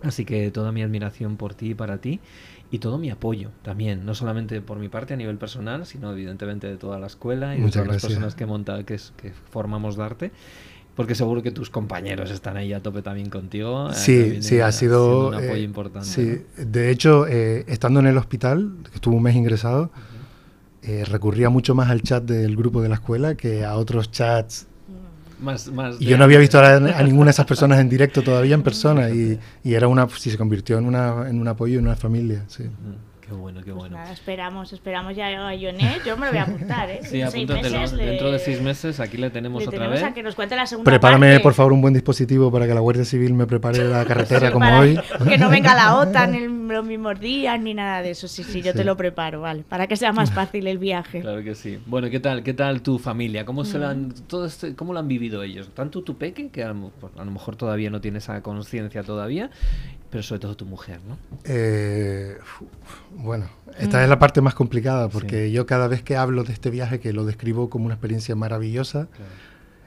Así 0.02 0.24
que 0.24 0.50
toda 0.50 0.72
mi 0.72 0.82
admiración 0.82 1.36
por 1.36 1.54
ti 1.54 1.70
y 1.70 1.74
para 1.74 1.98
ti 1.98 2.18
y 2.72 2.78
todo 2.78 2.96
mi 2.96 3.10
apoyo 3.10 3.50
también, 3.62 4.06
no 4.06 4.14
solamente 4.14 4.62
por 4.62 4.78
mi 4.78 4.88
parte 4.88 5.12
a 5.12 5.16
nivel 5.18 5.36
personal, 5.36 5.84
sino 5.84 6.10
evidentemente 6.10 6.66
de 6.66 6.78
toda 6.78 6.98
la 6.98 7.06
escuela 7.06 7.54
y 7.54 7.60
de 7.60 7.70
todas 7.70 7.86
las 7.86 8.02
personas 8.02 8.34
que, 8.34 8.46
monta, 8.46 8.82
que, 8.84 8.98
que 9.16 9.32
formamos 9.50 9.94
Darte 9.94 10.32
porque 10.96 11.14
seguro 11.14 11.42
que 11.42 11.50
tus 11.50 11.70
compañeros 11.70 12.30
están 12.30 12.56
ahí 12.56 12.72
a 12.72 12.82
tope 12.82 13.02
también 13.02 13.30
contigo. 13.30 13.90
Eh, 13.90 13.94
sí, 13.94 14.42
sí, 14.42 14.60
ha 14.60 14.72
sido 14.72 15.28
un 15.28 15.34
apoyo 15.34 15.54
eh, 15.54 15.60
importante. 15.60 16.06
Sí, 16.06 16.42
de 16.56 16.90
hecho, 16.90 17.26
eh, 17.26 17.64
estando 17.66 18.00
en 18.00 18.06
el 18.06 18.18
hospital, 18.18 18.72
estuve 18.94 19.16
un 19.16 19.22
mes 19.22 19.36
ingresado, 19.36 19.90
recurría 20.82 21.48
mucho 21.48 21.74
más 21.74 21.90
al 21.90 22.02
chat 22.02 22.24
del 22.24 22.56
grupo 22.56 22.82
de 22.82 22.88
la 22.88 22.96
escuela 22.96 23.36
que 23.36 23.64
a 23.64 23.76
otros 23.76 24.10
chats 24.10 24.66
y 25.98 26.06
yo 26.06 26.18
no 26.18 26.24
había 26.24 26.38
visto 26.38 26.58
a, 26.58 26.78
ninguna 27.02 27.26
de 27.26 27.30
esas 27.32 27.46
personas 27.46 27.80
en 27.80 27.88
directo 27.88 28.22
todavía 28.22 28.54
en 28.54 28.62
persona 28.62 29.10
y, 29.10 29.38
y 29.64 29.74
era 29.74 29.88
una, 29.88 30.08
si 30.08 30.30
se 30.30 30.38
convirtió 30.38 30.78
en, 30.78 30.86
una, 30.86 31.28
en 31.28 31.40
un 31.40 31.48
apoyo 31.48 31.78
en 31.78 31.86
una 31.86 31.96
familia. 31.96 32.44
Sí. 32.48 32.64
Qué 33.32 33.38
bueno, 33.38 33.60
qué 33.60 33.70
Pues 33.72 33.76
bueno. 33.84 33.96
nada, 33.96 34.12
esperamos, 34.12 34.72
esperamos 34.74 35.16
ya 35.16 35.26
a 35.48 35.54
Ionet. 35.54 36.04
Yo 36.04 36.18
me 36.18 36.26
lo 36.26 36.32
voy 36.32 36.38
a 36.40 36.42
apuntar, 36.42 36.90
¿eh? 36.90 36.98
Sí, 37.02 37.08
Seis 37.10 37.24
apúntatelo. 37.24 37.78
meses 37.78 37.92
le- 37.96 38.04
Dentro 38.06 38.30
de 38.30 38.38
seis 38.38 38.60
meses 38.60 39.00
aquí 39.00 39.16
le 39.16 39.30
tenemos 39.30 39.62
le 39.62 39.68
otra 39.68 39.78
tenemos 39.78 40.00
vez. 40.00 40.10
a 40.10 40.12
que 40.12 40.22
nos 40.22 40.34
cuente 40.34 40.54
la 40.54 40.66
segunda 40.66 40.90
Prepárame, 40.90 41.28
parte. 41.30 41.42
por 41.42 41.54
favor, 41.54 41.72
un 41.72 41.80
buen 41.80 41.94
dispositivo 41.94 42.52
para 42.52 42.66
que 42.66 42.74
la 42.74 42.80
Guardia 42.80 43.06
Civil 43.06 43.32
me 43.32 43.46
prepare 43.46 43.84
la 43.88 44.04
carretera 44.04 44.48
Sí, 44.48 44.52
como 44.52 44.78
hoy. 44.78 44.98
Que 45.26 45.38
no 45.38 45.48
venga 45.48 45.74
la 45.74 45.96
OTAN 45.96 46.34
en 46.34 46.68
los 46.68 46.84
mismos 46.84 47.18
días 47.18 47.58
ni 47.58 47.72
nada 47.72 48.02
de 48.02 48.10
eso. 48.10 48.28
Sí, 48.28 48.44
sí, 48.44 48.60
yo 48.60 48.72
Sí. 48.72 48.78
te 48.78 48.84
lo 48.84 48.96
preparo, 48.98 49.40
vale. 49.40 49.64
Para 49.66 49.86
que 49.86 49.96
sea 49.96 50.12
más 50.12 50.30
fácil 50.34 50.66
el 50.66 50.76
viaje. 50.76 51.22
Claro 51.22 51.42
que 51.42 51.54
sí. 51.54 51.78
Bueno, 51.86 52.10
¿qué 52.10 52.20
tal, 52.20 52.42
qué 52.42 52.52
tal 52.52 52.82
tu 52.82 52.98
familia? 52.98 53.46
¿Cómo 53.46 53.64
se 53.64 53.78
lo 53.78 53.86
Mm. 53.86 53.90
han, 53.90 54.12
todo 54.26 54.44
este, 54.44 54.74
cómo 54.76 54.92
lo 54.92 54.98
han 54.98 55.08
vivido 55.08 55.42
ellos? 55.42 55.70
Tanto 55.74 56.02
tu 56.02 56.18
peque, 56.18 56.50
que 56.50 56.62
a 56.62 56.68
lo, 56.68 56.74
mejor- 56.74 57.12
a 57.18 57.24
lo 57.24 57.30
mejor 57.30 57.56
todavía 57.56 57.88
no 57.88 58.00
tiene 58.02 58.18
esa 58.18 58.42
conciencia 58.42 59.02
todavía, 59.02 59.48
pero 60.10 60.22
sobre 60.22 60.40
todo 60.40 60.54
tu 60.56 60.66
mujer, 60.66 60.98
¿no? 61.08 61.16
Eh, 61.44 62.36
bueno, 63.22 63.46
esta 63.78 64.02
es 64.02 64.08
la 64.08 64.18
parte 64.18 64.40
más 64.40 64.54
complicada 64.54 65.08
porque 65.08 65.50
yo 65.52 65.66
cada 65.66 65.88
vez 65.88 66.02
que 66.02 66.16
hablo 66.16 66.44
de 66.44 66.52
este 66.52 66.70
viaje, 66.70 67.00
que 67.00 67.12
lo 67.12 67.24
describo 67.24 67.70
como 67.70 67.86
una 67.86 67.94
experiencia 67.94 68.34
maravillosa, 68.34 69.08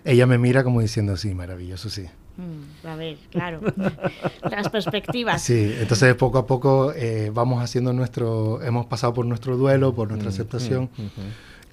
ella 0.03 0.25
me 0.25 0.37
mira 0.37 0.63
como 0.63 0.81
diciendo, 0.81 1.17
sí, 1.17 1.33
maravilloso, 1.33 1.89
sí. 1.89 2.05
Mm, 2.37 2.87
a 2.87 2.95
ver, 2.95 3.17
claro. 3.31 3.61
Las 4.51 4.69
perspectivas. 4.69 5.41
Sí, 5.41 5.73
entonces 5.79 6.13
poco 6.15 6.37
a 6.37 6.45
poco 6.45 6.91
eh, 6.93 7.31
vamos 7.33 7.63
haciendo 7.63 7.93
nuestro, 7.93 8.61
hemos 8.61 8.85
pasado 8.87 9.13
por 9.13 9.25
nuestro 9.25 9.55
duelo, 9.57 9.93
por 9.95 10.09
nuestra 10.09 10.29
aceptación. 10.29 10.89
Mm, 10.97 11.01
ujú. 11.01 11.21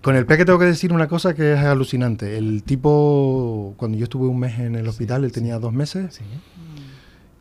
Con 0.02 0.16
el 0.16 0.26
peque 0.26 0.44
tengo 0.44 0.58
que 0.58 0.64
decir 0.64 0.92
una 0.92 1.06
cosa 1.08 1.34
que 1.34 1.52
es 1.52 1.58
alucinante. 1.60 2.36
El 2.36 2.64
tipo, 2.64 3.74
cuando 3.76 3.96
yo 3.98 4.04
estuve 4.04 4.26
un 4.26 4.38
mes 4.38 4.58
en 4.58 4.74
el 4.74 4.86
hospital, 4.88 5.24
él 5.24 5.30
tenía 5.32 5.58
dos 5.60 5.72
meses 5.72 6.14
Sí. 6.14 6.24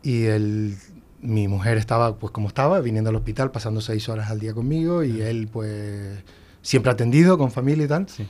y 0.04 0.24
el, 0.26 0.76
mi 1.22 1.48
mujer 1.48 1.78
estaba 1.78 2.16
pues 2.16 2.32
como 2.32 2.48
estaba, 2.48 2.80
viniendo 2.80 3.10
al 3.10 3.16
hospital, 3.16 3.52
pasando 3.52 3.82
seis 3.82 4.10
horas 4.10 4.30
al 4.30 4.40
día 4.40 4.54
conmigo 4.54 5.04
y 5.04 5.22
él 5.22 5.48
pues 5.52 6.24
siempre 6.62 6.92
atendido, 6.92 7.38
con 7.38 7.52
familia 7.52 7.86
y 7.86 7.88
tal. 7.88 8.10
Sí. 8.10 8.28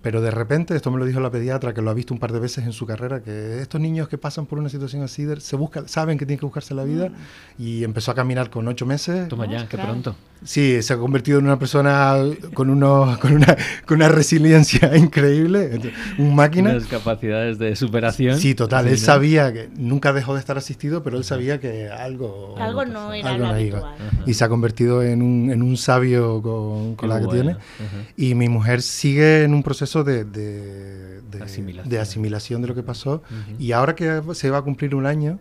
Pero 0.00 0.20
de 0.20 0.30
repente, 0.30 0.76
esto 0.76 0.90
me 0.92 0.98
lo 0.98 1.04
dijo 1.04 1.18
la 1.18 1.30
pediatra, 1.30 1.74
que 1.74 1.82
lo 1.82 1.90
ha 1.90 1.94
visto 1.94 2.14
un 2.14 2.20
par 2.20 2.32
de 2.32 2.38
veces 2.38 2.64
en 2.64 2.72
su 2.72 2.86
carrera, 2.86 3.20
que 3.20 3.60
estos 3.60 3.80
niños 3.80 4.08
que 4.08 4.16
pasan 4.16 4.46
por 4.46 4.58
una 4.58 4.68
situación 4.68 5.02
así, 5.02 5.26
se 5.40 5.56
buscan, 5.56 5.88
saben 5.88 6.18
que 6.18 6.24
tienen 6.24 6.38
que 6.38 6.46
buscarse 6.46 6.72
la 6.74 6.84
vida, 6.84 7.10
y 7.58 7.82
empezó 7.82 8.12
a 8.12 8.14
caminar 8.14 8.48
con 8.48 8.68
ocho 8.68 8.86
meses. 8.86 9.26
Toma 9.28 9.46
ya, 9.50 9.68
qué 9.68 9.76
pronto. 9.76 10.14
Sí, 10.44 10.80
se 10.82 10.92
ha 10.92 10.96
convertido 10.98 11.40
en 11.40 11.46
una 11.46 11.58
persona 11.58 12.14
con, 12.54 12.70
unos, 12.70 13.18
con, 13.18 13.32
una, 13.32 13.56
con 13.86 13.96
una 13.96 14.08
resiliencia 14.08 14.96
increíble, 14.96 15.80
un 16.16 16.36
máquina. 16.36 16.70
Unas 16.70 16.86
capacidades 16.86 17.58
de 17.58 17.74
superación. 17.74 18.38
Sí, 18.38 18.54
total, 18.54 18.84
Sí, 18.86 18.92
él 18.94 19.00
¿no? 19.00 19.04
sabía 19.04 19.52
que 19.52 19.68
nunca 19.76 20.12
dejó 20.12 20.34
de 20.34 20.40
estar 20.40 20.56
asistido, 20.56 21.02
pero 21.02 21.18
él 21.18 21.24
sabía 21.24 21.58
que 21.58 21.88
algo, 21.88 22.54
Algo 22.56 22.84
no 22.84 23.12
era 23.12 23.30
algo 23.30 23.46
lo 23.48 23.58
iba. 23.58 23.78
habitual. 23.78 24.22
Y 24.26 24.34
se 24.34 24.44
ha 24.44 24.48
convertido 24.48 25.02
en 25.02 25.22
un, 25.22 25.50
en 25.50 25.60
un 25.60 25.76
sabio 25.76 26.40
con, 26.40 26.94
con 26.94 27.08
la 27.08 27.18
que 27.18 27.26
bueno. 27.26 27.42
tiene. 27.42 27.50
Ajá. 27.58 28.10
Y 28.16 28.36
mi 28.36 28.48
mujer 28.48 28.80
sigue 28.80 29.42
en 29.42 29.54
un 29.54 29.64
proceso 29.64 29.87
de, 30.04 30.24
de, 30.24 31.20
de- 31.22 31.42
Asimilación. 31.42 31.88
de 31.88 31.98
asimilación 31.98 32.62
de 32.62 32.68
lo 32.68 32.74
que 32.74 32.82
pasó. 32.82 33.22
Y 33.58 33.72
ahora 33.72 33.94
que 33.94 34.22
se 34.34 34.50
va 34.50 34.58
a 34.58 34.62
cumplir 34.62 34.94
un 34.94 35.06
año, 35.06 35.38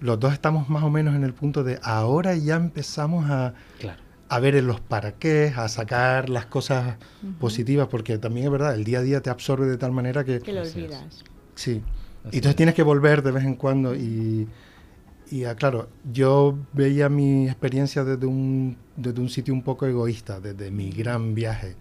los 0.00 0.18
dos 0.20 0.32
estamos 0.32 0.68
más 0.68 0.82
o 0.82 0.90
menos 0.90 1.14
en 1.14 1.24
el 1.24 1.32
punto 1.32 1.62
de 1.64 1.78
ahora 1.82 2.34
ya 2.36 2.56
empezamos 2.56 3.30
a, 3.30 3.54
Claro. 3.78 4.00
a 4.28 4.40
ver 4.40 4.56
en 4.56 4.66
los 4.66 4.80
para 4.80 5.12
qué, 5.12 5.52
a 5.56 5.68
sacar 5.68 6.28
las 6.28 6.46
cosas 6.46 6.96
positivas, 7.40 7.88
porque 7.88 8.18
también 8.18 8.46
es 8.46 8.52
verdad, 8.52 8.74
el 8.74 8.84
día 8.84 8.98
a 8.98 9.02
día 9.02 9.20
te 9.22 9.30
absorbe 9.30 9.66
de 9.66 9.76
tal 9.78 9.92
manera 9.92 10.24
que... 10.24 10.40
Que 10.40 10.52
lo 10.52 10.62
olvidas. 10.62 11.24
Sí. 11.54 11.82
Así 12.24 12.32
Y 12.32 12.36
entonces 12.36 12.50
es. 12.50 12.56
tienes 12.56 12.74
que 12.74 12.82
volver 12.82 13.22
de 13.22 13.30
vez 13.30 13.44
en 13.44 13.54
cuando 13.54 13.94
y, 13.94 14.48
y 15.30 15.44
ah, 15.44 15.54
claro, 15.54 15.88
yo 16.12 16.58
veía 16.72 17.08
mi 17.08 17.46
experiencia 17.46 18.04
desde 18.04 18.26
un, 18.26 18.76
desde 18.96 19.20
un 19.20 19.28
sitio 19.28 19.54
un 19.54 19.62
poco 19.62 19.86
egoísta, 19.86 20.40
desde 20.40 20.70
mi 20.70 20.90
gran 20.90 21.34
viaje. 21.34 21.76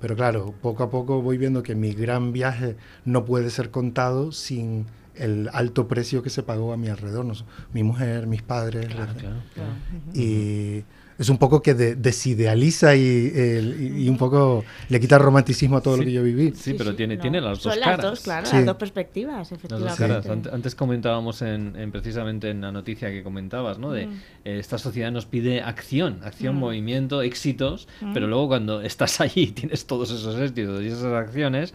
Pero 0.00 0.16
claro, 0.16 0.54
poco 0.62 0.82
a 0.82 0.90
poco 0.90 1.20
voy 1.22 1.36
viendo 1.38 1.62
que 1.62 1.74
mi 1.74 1.92
gran 1.92 2.32
viaje 2.32 2.76
no 3.04 3.24
puede 3.24 3.50
ser 3.50 3.70
contado 3.70 4.32
sin 4.32 4.86
el 5.14 5.50
alto 5.52 5.86
precio 5.88 6.22
que 6.22 6.30
se 6.30 6.42
pagó 6.42 6.72
a 6.72 6.76
mi 6.78 6.88
alrededor, 6.88 7.24
no 7.26 7.34
mi 7.74 7.82
mujer, 7.82 8.26
mis 8.26 8.42
padres. 8.42 8.86
Claro, 8.86 9.12
la- 9.12 9.18
claro, 9.18 9.36
claro. 9.54 9.70
Y 10.14 10.84
es 11.20 11.28
un 11.28 11.36
poco 11.38 11.60
que 11.60 11.74
de- 11.74 11.94
desidealiza 11.96 12.96
y, 12.96 13.30
el- 13.34 13.94
y- 13.98 14.08
un 14.08 14.16
poco 14.16 14.64
le 14.88 14.98
quita 14.98 15.16
el 15.16 15.22
romanticismo 15.22 15.76
a 15.76 15.80
todo 15.82 15.98
lo 15.98 16.02
que 16.04 16.12
yo 16.12 16.22
viví. 16.22 16.52
Sí, 16.56 16.74
pero 16.76 16.96
tiene, 16.96 17.16
no. 17.16 17.22
tiene 17.22 17.40
las 17.40 17.62
dos 17.62 17.74
Son 17.74 17.82
caras. 17.82 17.98
las 17.98 18.10
dos, 18.10 18.20
claro, 18.20 18.46
Sí. 18.46 18.56
las 18.56 18.66
dos 18.66 18.76
perspectivas, 18.76 19.36
Las 19.36 19.50
dos 19.50 19.58
efectivamente. 19.58 20.28
caras. 20.28 20.54
Antes 20.54 20.74
comentábamos 20.74 21.42
en, 21.42 21.76
en 21.76 21.92
precisamente 21.92 22.48
en 22.50 22.62
la 22.62 22.72
noticia 22.72 23.10
que 23.10 23.22
comentabas, 23.22 23.78
¿no? 23.78 23.92
De 23.92 24.06
Mm. 24.06 24.12
eh, 24.46 24.58
esta 24.58 24.78
sociedad 24.78 25.12
nos 25.12 25.26
pide 25.26 25.60
acción, 25.60 26.20
acción, 26.24 26.56
Mm. 26.56 26.58
movimiento, 26.58 27.22
éxitos, 27.22 27.86
Mm. 28.00 28.14
pero 28.14 28.26
luego 28.26 28.48
cuando 28.48 28.80
estás 28.80 29.20
allí 29.20 29.42
y 29.42 29.46
tienes 29.52 29.86
todos 29.86 30.10
esos 30.10 30.34
éxitos 30.40 30.82
y 30.82 30.86
esas 30.86 31.04
acciones, 31.12 31.74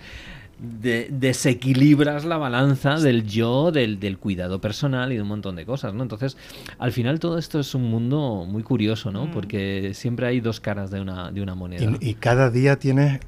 de- 0.60 1.10
desequilibras 1.12 2.26
la 2.26 2.38
balanza 2.38 2.96
del 3.00 3.26
yo, 3.28 3.72
del, 3.72 4.00
del 4.00 4.18
cuidado 4.18 4.60
personal 4.62 5.12
y 5.12 5.16
de 5.16 5.22
un 5.22 5.28
montón 5.28 5.56
de 5.56 5.66
cosas, 5.66 5.94
¿no? 5.94 6.04
Entonces, 6.04 6.38
al 6.80 6.92
final 6.92 7.20
todo 7.20 7.38
esto 7.38 7.60
es 7.60 7.76
un 7.76 7.90
mundo 7.90 8.46
muy 8.48 8.64
curioso, 8.64 9.12
¿no? 9.12 9.26
Mm. 9.26 9.32
Porque 9.32 9.92
siempre 9.94 10.28
hay 10.28 10.40
dos 10.40 10.60
caras 10.60 10.92
de 10.92 11.02
una, 11.02 11.32
de 11.32 11.42
una 11.42 11.56
moneda. 11.56 11.84
Y, 12.00 12.10
y 12.10 12.14
cada 12.16 12.50
día 12.50 12.80
tienes 12.80 13.20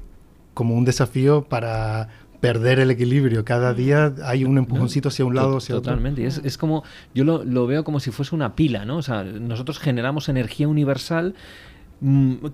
como 0.54 0.74
un 0.74 0.84
desafío 0.84 1.44
para 1.44 2.08
perder 2.40 2.78
el 2.78 2.90
equilibrio. 2.92 3.44
Cada 3.44 3.74
día 3.74 4.14
hay 4.24 4.44
un 4.44 4.58
empujoncito 4.58 5.08
hacia 5.08 5.24
un 5.24 5.34
lado, 5.34 5.56
hacia 5.56 5.74
otro. 5.74 5.90
Totalmente. 5.90 6.24
Es, 6.24 6.40
es 6.44 6.56
como, 6.56 6.84
yo 7.12 7.24
lo, 7.24 7.42
lo 7.44 7.66
veo 7.66 7.82
como 7.82 7.98
si 7.98 8.12
fuese 8.12 8.34
una 8.34 8.54
pila, 8.54 8.84
¿no? 8.84 8.98
O 8.98 9.02
sea, 9.02 9.24
nosotros 9.24 9.80
generamos 9.80 10.28
energía 10.28 10.68
universal 10.68 11.34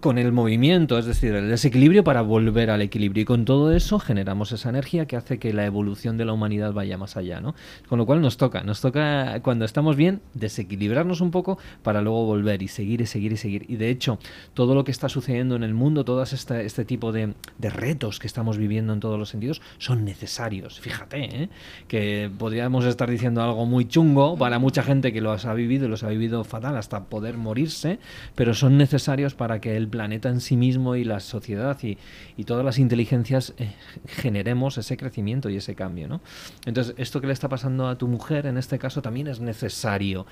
con 0.00 0.16
el 0.16 0.32
movimiento, 0.32 0.98
es 0.98 1.04
decir, 1.04 1.34
el 1.34 1.50
desequilibrio 1.50 2.02
para 2.02 2.22
volver 2.22 2.70
al 2.70 2.80
equilibrio. 2.80 3.22
Y 3.22 3.24
con 3.26 3.44
todo 3.44 3.72
eso 3.72 3.98
generamos 3.98 4.52
esa 4.52 4.70
energía 4.70 5.06
que 5.06 5.16
hace 5.16 5.38
que 5.38 5.52
la 5.52 5.66
evolución 5.66 6.16
de 6.16 6.24
la 6.24 6.32
humanidad 6.32 6.72
vaya 6.72 6.96
más 6.96 7.18
allá, 7.18 7.40
¿no? 7.40 7.54
Con 7.88 7.98
lo 7.98 8.06
cual 8.06 8.22
nos 8.22 8.38
toca, 8.38 8.62
nos 8.62 8.80
toca 8.80 9.40
cuando 9.42 9.66
estamos 9.66 9.96
bien 9.96 10.22
desequilibrarnos 10.32 11.20
un 11.20 11.30
poco 11.30 11.58
para 11.82 12.00
luego 12.00 12.24
volver 12.24 12.62
y 12.62 12.68
seguir 12.68 13.02
y 13.02 13.06
seguir 13.06 13.32
y 13.32 13.36
seguir. 13.36 13.66
Y 13.68 13.76
de 13.76 13.90
hecho, 13.90 14.18
todo 14.54 14.74
lo 14.74 14.84
que 14.84 14.90
está 14.90 15.10
sucediendo 15.10 15.56
en 15.56 15.62
el 15.62 15.74
mundo, 15.74 16.06
todo 16.06 16.22
este, 16.22 16.64
este 16.64 16.86
tipo 16.86 17.12
de, 17.12 17.34
de 17.58 17.70
retos 17.70 18.18
que 18.18 18.26
estamos 18.26 18.56
viviendo 18.56 18.94
en 18.94 19.00
todos 19.00 19.18
los 19.18 19.28
sentidos, 19.28 19.60
son 19.76 20.06
necesarios. 20.06 20.80
Fíjate, 20.80 21.42
¿eh? 21.42 21.48
que 21.86 22.30
podríamos 22.38 22.86
estar 22.86 23.10
diciendo 23.10 23.42
algo 23.42 23.66
muy 23.66 23.86
chungo 23.86 24.38
para 24.38 24.58
mucha 24.58 24.82
gente 24.82 25.12
que 25.12 25.20
los 25.20 25.44
ha 25.44 25.52
vivido 25.52 25.84
y 25.84 25.88
los 25.88 26.02
ha 26.02 26.08
vivido 26.08 26.44
fatal 26.44 26.78
hasta 26.78 27.04
poder 27.04 27.36
morirse, 27.36 27.98
pero 28.34 28.54
son 28.54 28.78
necesarios 28.78 29.33
para 29.34 29.60
que 29.60 29.76
el 29.76 29.88
planeta 29.88 30.28
en 30.28 30.40
sí 30.40 30.56
mismo 30.56 30.96
y 30.96 31.04
la 31.04 31.20
sociedad 31.20 31.76
y, 31.82 31.98
y 32.36 32.44
todas 32.44 32.64
las 32.64 32.78
inteligencias 32.78 33.54
eh, 33.58 33.72
generemos 34.06 34.78
ese 34.78 34.96
crecimiento 34.96 35.50
y 35.50 35.56
ese 35.56 35.74
cambio. 35.74 36.08
¿no? 36.08 36.20
Entonces, 36.66 36.94
esto 36.98 37.20
que 37.20 37.26
le 37.26 37.32
está 37.32 37.48
pasando 37.48 37.88
a 37.88 37.96
tu 37.98 38.08
mujer 38.08 38.46
en 38.46 38.56
este 38.56 38.78
caso 38.78 39.02
también 39.02 39.26
es 39.26 39.40
necesario. 39.40 40.26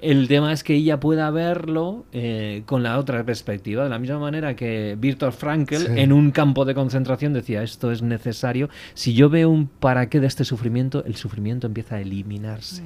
El 0.00 0.26
tema 0.26 0.52
es 0.52 0.64
que 0.64 0.74
ella 0.74 0.98
pueda 0.98 1.30
verlo 1.30 2.06
eh, 2.12 2.64
con 2.66 2.82
la 2.82 2.98
otra 2.98 3.22
perspectiva, 3.24 3.84
de 3.84 3.90
la 3.90 4.00
misma 4.00 4.18
manera 4.18 4.56
que 4.56 4.96
Viktor 4.98 5.32
Frankl 5.32 5.76
Sí. 5.76 5.86
en 5.96 6.12
un 6.12 6.32
campo 6.32 6.64
de 6.64 6.74
concentración 6.74 7.32
decía 7.32 7.62
esto 7.62 7.92
es 7.92 8.02
necesario. 8.02 8.68
Si 8.94 9.14
yo 9.14 9.30
veo 9.30 9.48
un 9.48 9.68
para 9.68 10.08
qué 10.08 10.18
de 10.18 10.26
este 10.26 10.44
sufrimiento, 10.44 11.04
el 11.04 11.14
sufrimiento 11.14 11.68
empieza 11.68 11.96
a 11.96 12.00
eliminarse. 12.00 12.82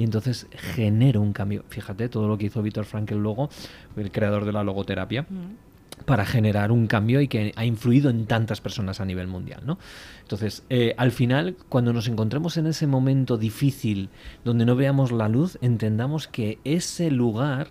Y 0.00 0.04
entonces 0.04 0.46
genera 0.56 1.20
un 1.20 1.34
cambio. 1.34 1.62
Fíjate 1.68 2.08
todo 2.08 2.26
lo 2.26 2.38
que 2.38 2.46
hizo 2.46 2.62
Viktor 2.62 2.86
Frankl 2.86 3.16
luego, 3.16 3.50
el 3.98 4.10
creador 4.10 4.46
de 4.46 4.52
la 4.52 4.64
logoterapia 4.64 5.26
Mm. 5.28 6.06
para 6.06 6.24
generar 6.24 6.72
un 6.72 6.86
cambio 6.86 7.20
y 7.20 7.28
que 7.28 7.52
ha 7.54 7.66
influido 7.66 8.08
en 8.08 8.24
tantas 8.24 8.62
personas 8.62 8.98
a 9.02 9.04
nivel 9.04 9.26
mundial, 9.26 9.60
¿no? 9.66 9.78
Entonces, 10.22 10.64
eh, 10.70 10.94
al 10.96 11.10
final, 11.10 11.54
cuando 11.68 11.92
nos 11.92 12.08
encontremos 12.08 12.56
en 12.56 12.66
ese 12.66 12.86
momento 12.86 13.36
difícil 13.36 14.08
donde 14.42 14.64
no 14.64 14.74
veamos 14.74 15.12
la 15.12 15.28
luz, 15.28 15.58
entendamos 15.60 16.26
que 16.26 16.58
ese 16.64 17.10
lugar 17.10 17.68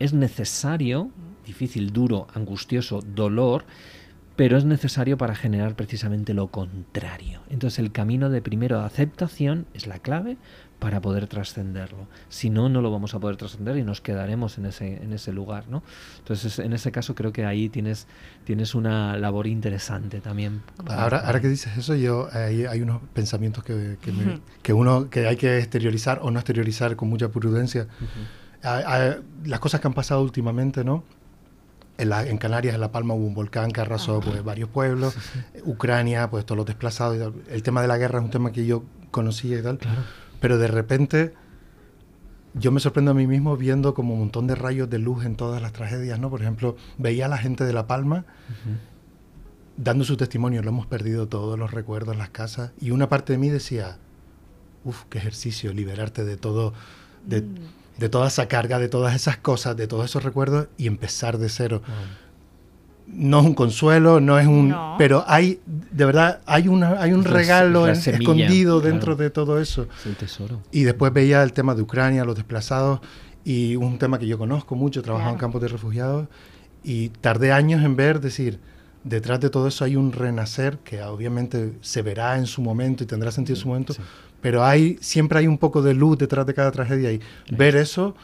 es 0.00 0.12
necesario, 0.14 1.10
difícil, 1.46 1.92
duro, 1.92 2.26
angustioso, 2.34 3.00
dolor, 3.14 3.64
pero 4.34 4.56
es 4.56 4.64
necesario 4.64 5.16
para 5.16 5.34
generar 5.36 5.76
precisamente 5.76 6.34
lo 6.34 6.48
contrario. 6.48 7.42
Entonces, 7.50 7.78
el 7.78 7.92
camino 7.92 8.30
de 8.30 8.42
primero 8.42 8.80
aceptación 8.80 9.66
es 9.74 9.86
la 9.86 9.98
clave 10.00 10.36
para 10.78 11.00
poder 11.00 11.26
trascenderlo. 11.26 12.06
Si 12.28 12.50
no, 12.50 12.68
no 12.68 12.80
lo 12.80 12.90
vamos 12.92 13.12
a 13.14 13.18
poder 13.18 13.36
trascender 13.36 13.76
y 13.78 13.82
nos 13.82 14.00
quedaremos 14.00 14.58
en 14.58 14.66
ese, 14.66 15.02
en 15.02 15.12
ese 15.12 15.32
lugar, 15.32 15.64
¿no? 15.68 15.82
Entonces, 16.18 16.58
en 16.60 16.72
ese 16.72 16.92
caso 16.92 17.14
creo 17.16 17.32
que 17.32 17.44
ahí 17.44 17.68
tienes, 17.68 18.06
tienes 18.44 18.74
una 18.76 19.16
labor 19.16 19.46
interesante 19.48 20.20
también. 20.20 20.62
para- 20.84 21.02
Ahora, 21.02 21.18
ahora 21.18 21.40
que 21.40 21.48
dices 21.48 21.76
eso, 21.76 21.94
yo 21.96 22.28
hay, 22.32 22.64
hay 22.66 22.80
unos 22.80 23.00
pensamientos 23.12 23.64
que, 23.64 23.96
que, 24.00 24.12
me- 24.12 24.34
Ujú. 24.34 24.40
que 24.62 24.72
uno 24.72 25.10
que 25.10 25.26
hay 25.26 25.36
que 25.36 25.58
exteriorizar 25.58 26.20
o 26.22 26.30
no 26.30 26.38
exteriorizar 26.38 26.94
con 26.94 27.08
mucha 27.08 27.28
prudencia. 27.28 27.82
Ujú. 28.00 28.08
Ah, 28.62 28.80
ah, 28.86 29.16
las 29.44 29.60
cosas 29.60 29.80
que 29.80 29.88
han 29.88 29.94
pasado 29.94 30.22
últimamente, 30.22 30.84
¿no? 30.84 31.02
En, 31.96 32.08
la- 32.10 32.24
en 32.24 32.38
Canarias, 32.38 32.76
en 32.76 32.80
La 32.80 32.92
Palma, 32.92 33.14
hubo 33.14 33.26
un 33.26 33.34
volcán 33.34 33.72
que 33.72 33.80
arrasó 33.80 34.20
pues, 34.20 34.44
varios 34.44 34.68
pueblos. 34.68 35.16
Ucrania, 35.64 36.30
pues 36.30 36.46
todos 36.46 36.56
los 36.56 36.66
desplazados. 36.66 37.16
y 37.16 37.18
tal. 37.18 37.34
El 37.50 37.62
tema 37.64 37.82
de 37.82 37.88
la 37.88 37.98
guerra 37.98 38.20
es 38.20 38.24
un 38.24 38.30
tema 38.30 38.52
que 38.52 38.64
yo 38.64 38.84
conocía 39.10 39.58
y 39.58 39.62
tal. 39.62 39.78
Claro. 39.78 40.02
Pero 40.40 40.58
de 40.58 40.68
repente 40.68 41.34
yo 42.54 42.72
me 42.72 42.80
sorprendo 42.80 43.10
a 43.10 43.14
mí 43.14 43.26
mismo 43.26 43.56
viendo 43.56 43.94
como 43.94 44.14
un 44.14 44.20
montón 44.20 44.46
de 44.46 44.54
rayos 44.54 44.88
de 44.90 44.98
luz 44.98 45.24
en 45.24 45.36
todas 45.36 45.62
las 45.62 45.72
tragedias, 45.72 46.18
¿no? 46.18 46.30
Por 46.30 46.40
ejemplo, 46.40 46.76
veía 46.96 47.26
a 47.26 47.28
la 47.28 47.38
gente 47.38 47.64
de 47.64 47.72
La 47.72 47.86
Palma 47.86 48.24
dando 49.78 50.04
su 50.04 50.16
testimonio, 50.16 50.62
lo 50.62 50.70
hemos 50.70 50.86
perdido 50.86 51.28
todos 51.28 51.58
los 51.58 51.70
recuerdos, 51.70 52.16
las 52.16 52.30
casas, 52.30 52.72
y 52.80 52.90
una 52.90 53.08
parte 53.08 53.32
de 53.32 53.38
mí 53.38 53.48
decía, 53.48 53.98
uff, 54.84 55.04
qué 55.08 55.18
ejercicio, 55.18 55.72
liberarte 55.72 56.24
de 56.24 56.36
todo, 56.36 56.74
de, 57.24 57.42
mm. 57.42 58.10
toda 58.10 58.26
esa 58.26 58.48
carga, 58.48 58.78
de 58.80 58.88
todas 58.88 59.14
esas 59.14 59.38
cosas, 59.38 59.76
de 59.76 59.86
todos 59.86 60.06
esos 60.06 60.24
recuerdos 60.24 60.66
y 60.76 60.88
empezar 60.88 61.38
de 61.38 61.48
cero. 61.48 61.82
No 63.10 63.40
es 63.40 63.46
un 63.46 63.54
consuelo, 63.54 64.20
no 64.20 64.38
es 64.38 64.46
un... 64.46 64.74
Pero 64.98 65.24
hay, 65.26 65.60
de 65.66 66.04
verdad, 66.04 66.40
hay, 66.46 66.68
una, 66.68 67.00
hay 67.00 67.12
un 67.12 67.24
regalo 67.24 67.88
escondido 67.88 68.80
dentro 68.80 69.16
de 69.16 69.30
todo 69.30 69.60
eso. 69.60 69.88
Es 70.00 70.06
el 70.06 70.16
tesoro. 70.16 70.60
Y 70.70 70.82
después 70.82 71.12
veía 71.12 71.42
el 71.42 71.52
tema 71.52 71.74
de 71.74 71.82
Ucrania, 71.82 72.24
los 72.24 72.36
desplazados, 72.36 73.00
y 73.44 73.76
un 73.76 73.98
tema 73.98 74.18
que 74.18 74.26
yo 74.26 74.38
conozco 74.38 74.74
mucho, 74.76 75.02
trabajo 75.02 75.30
en 75.30 75.36
campos 75.36 75.62
de 75.62 75.68
refugiados, 75.68 76.28
y 76.84 77.08
tardé 77.08 77.50
años 77.50 77.82
en 77.82 77.96
ver, 77.96 78.20
decir, 78.20 78.60
detrás 79.04 79.40
de 79.40 79.50
todo 79.50 79.68
eso 79.68 79.84
hay 79.84 79.96
un 79.96 80.12
renacer 80.12 80.78
que 80.78 81.02
obviamente 81.02 81.74
se 81.80 82.02
verá 82.02 82.36
en 82.36 82.46
su 82.46 82.62
momento 82.62 83.04
y 83.04 83.06
tendrá 83.06 83.30
sentido 83.30 83.56
en 83.56 83.62
su 83.62 83.68
momento, 83.68 83.94
pero 84.40 84.64
hay 84.64 84.98
siempre 85.00 85.38
hay 85.38 85.46
un 85.46 85.58
poco 85.58 85.82
de 85.82 85.94
luz 85.94 86.18
detrás 86.18 86.46
de 86.46 86.54
cada 86.54 86.70
tragedia 86.70 87.12
y 87.12 87.20
ver 87.50 87.76
eso 87.76 88.14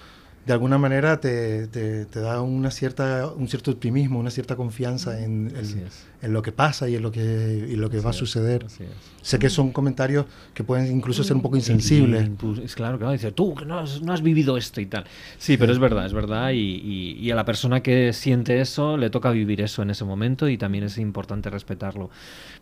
de 0.46 0.52
alguna 0.52 0.78
manera 0.78 1.20
te, 1.20 1.66
te, 1.68 2.04
da 2.20 2.42
una 2.42 2.70
cierta, 2.70 3.28
un 3.28 3.48
cierto 3.48 3.70
optimismo, 3.70 4.18
una 4.18 4.30
cierta 4.30 4.56
confianza 4.56 5.20
en, 5.20 5.52
en, 6.24 6.32
lo 6.32 6.42
que 6.42 6.52
pasa 6.52 6.88
y 6.88 6.96
en 6.96 7.02
lo 7.02 7.10
que, 7.10 7.68
y 7.70 7.76
lo 7.76 7.90
que 7.90 8.00
va 8.00 8.10
a 8.10 8.12
suceder. 8.12 8.66
Sé 9.22 9.38
que 9.38 9.48
son 9.48 9.70
comentarios 9.72 10.26
que 10.52 10.64
pueden 10.64 10.94
incluso 10.94 11.24
ser 11.24 11.36
un 11.36 11.42
poco 11.42 11.56
insensibles. 11.56 12.30
Es 12.62 12.74
claro, 12.74 12.98
claro, 12.98 13.12
dice, 13.12 13.32
tú 13.32 13.54
que 13.54 13.64
no 13.64 13.78
has, 13.78 14.02
no 14.02 14.12
has, 14.12 14.22
vivido 14.22 14.56
esto 14.56 14.80
y 14.80 14.86
tal. 14.86 15.04
Sí, 15.38 15.56
pero 15.56 15.72
es 15.72 15.78
verdad, 15.78 16.06
es 16.06 16.12
verdad. 16.12 16.50
Y, 16.52 17.16
y, 17.18 17.30
a 17.30 17.34
la 17.34 17.44
persona 17.44 17.82
que 17.82 18.12
siente 18.12 18.60
eso 18.60 18.96
le 18.96 19.10
toca 19.10 19.30
vivir 19.30 19.60
eso 19.60 19.82
en 19.82 19.90
ese 19.90 20.04
momento 20.04 20.48
y 20.48 20.58
también 20.58 20.84
es 20.84 20.98
importante 20.98 21.50
respetarlo. 21.50 22.10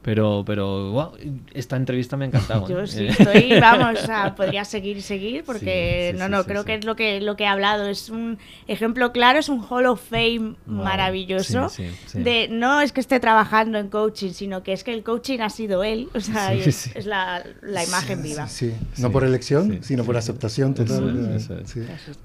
Pero, 0.02 0.44
pero 0.46 1.14
esta 1.52 1.76
entrevista 1.76 2.16
me 2.16 2.24
ha 2.24 2.28
encantado. 2.28 2.68
Yo 2.68 2.80
¿eh? 2.80 2.86
sí, 2.86 3.06
estoy, 3.08 3.58
vamos, 3.60 3.98
podría 4.36 4.64
seguir 4.64 4.96
y 4.96 5.02
seguir 5.02 5.44
porque 5.44 6.14
no, 6.18 6.28
no, 6.28 6.44
creo 6.44 6.64
que 6.64 6.74
es 6.74 6.84
lo 6.84 6.96
que, 6.96 7.20
lo 7.20 7.36
que 7.36 7.44
he 7.44 7.48
hablado. 7.48 7.88
Es 7.88 8.08
un 8.08 8.38
ejemplo 8.66 9.12
claro, 9.12 9.38
es 9.38 9.48
un 9.48 9.64
Hall 9.68 9.86
of 9.86 10.00
Fame 10.00 10.54
maravilloso. 10.66 11.68
De 12.14 12.48
no 12.48 12.80
es 12.80 12.92
que 12.92 13.00
esté 13.00 13.20
trabajando 13.20 13.51
en 13.60 13.88
coaching, 13.88 14.32
sino 14.32 14.62
que 14.62 14.72
es 14.72 14.82
que 14.82 14.94
el 14.94 15.02
coaching 15.02 15.40
ha 15.40 15.50
sido 15.50 15.84
él. 15.84 16.08
O 16.14 16.20
sea, 16.20 16.54
es, 16.54 17.06
la, 17.06 17.44
la, 17.60 17.84
imagen 17.84 18.22
viva. 18.22 18.48
Sí, 18.48 18.72
no 18.98 19.12
por 19.12 19.24
elección, 19.24 19.80
sino 19.82 20.04
por 20.04 20.16
aceptación 20.16 20.74
total. 20.74 21.38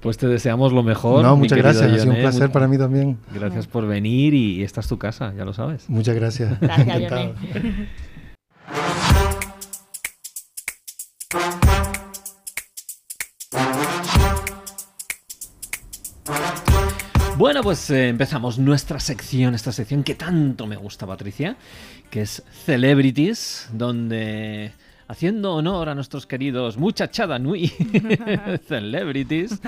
Pues 0.00 0.16
te 0.16 0.26
deseamos 0.26 0.72
lo 0.72 0.82
mejor. 0.82 1.22
No, 1.22 1.36
muchas 1.36 1.58
gracias, 1.58 1.90
ha 1.90 1.98
sido 1.98 2.12
un 2.12 2.20
placer 2.20 2.50
para 2.50 2.68
mí 2.68 2.78
también. 2.78 3.18
Gracias 3.32 3.66
por 3.66 3.86
venir 3.86 4.34
y 4.34 4.62
esta 4.62 4.80
es 4.80 4.88
tu 4.88 4.98
casa, 4.98 5.32
ya 5.36 5.44
lo 5.44 5.52
sabes. 5.52 5.88
Muchas 5.88 6.14
gracias. 6.14 6.58
Gracias, 6.60 7.32
Bueno, 17.38 17.62
pues 17.62 17.88
eh, 17.90 18.08
empezamos 18.08 18.58
nuestra 18.58 18.98
sección, 18.98 19.54
esta 19.54 19.70
sección 19.70 20.02
que 20.02 20.16
tanto 20.16 20.66
me 20.66 20.74
gusta, 20.74 21.06
Patricia, 21.06 21.56
que 22.10 22.22
es 22.22 22.42
Celebrities, 22.66 23.68
donde 23.72 24.72
haciendo 25.06 25.54
honor 25.54 25.88
a 25.88 25.94
nuestros 25.94 26.26
queridos 26.26 26.76
muchachada 26.76 27.38
nui 27.38 27.68
celebrities, 28.68 29.60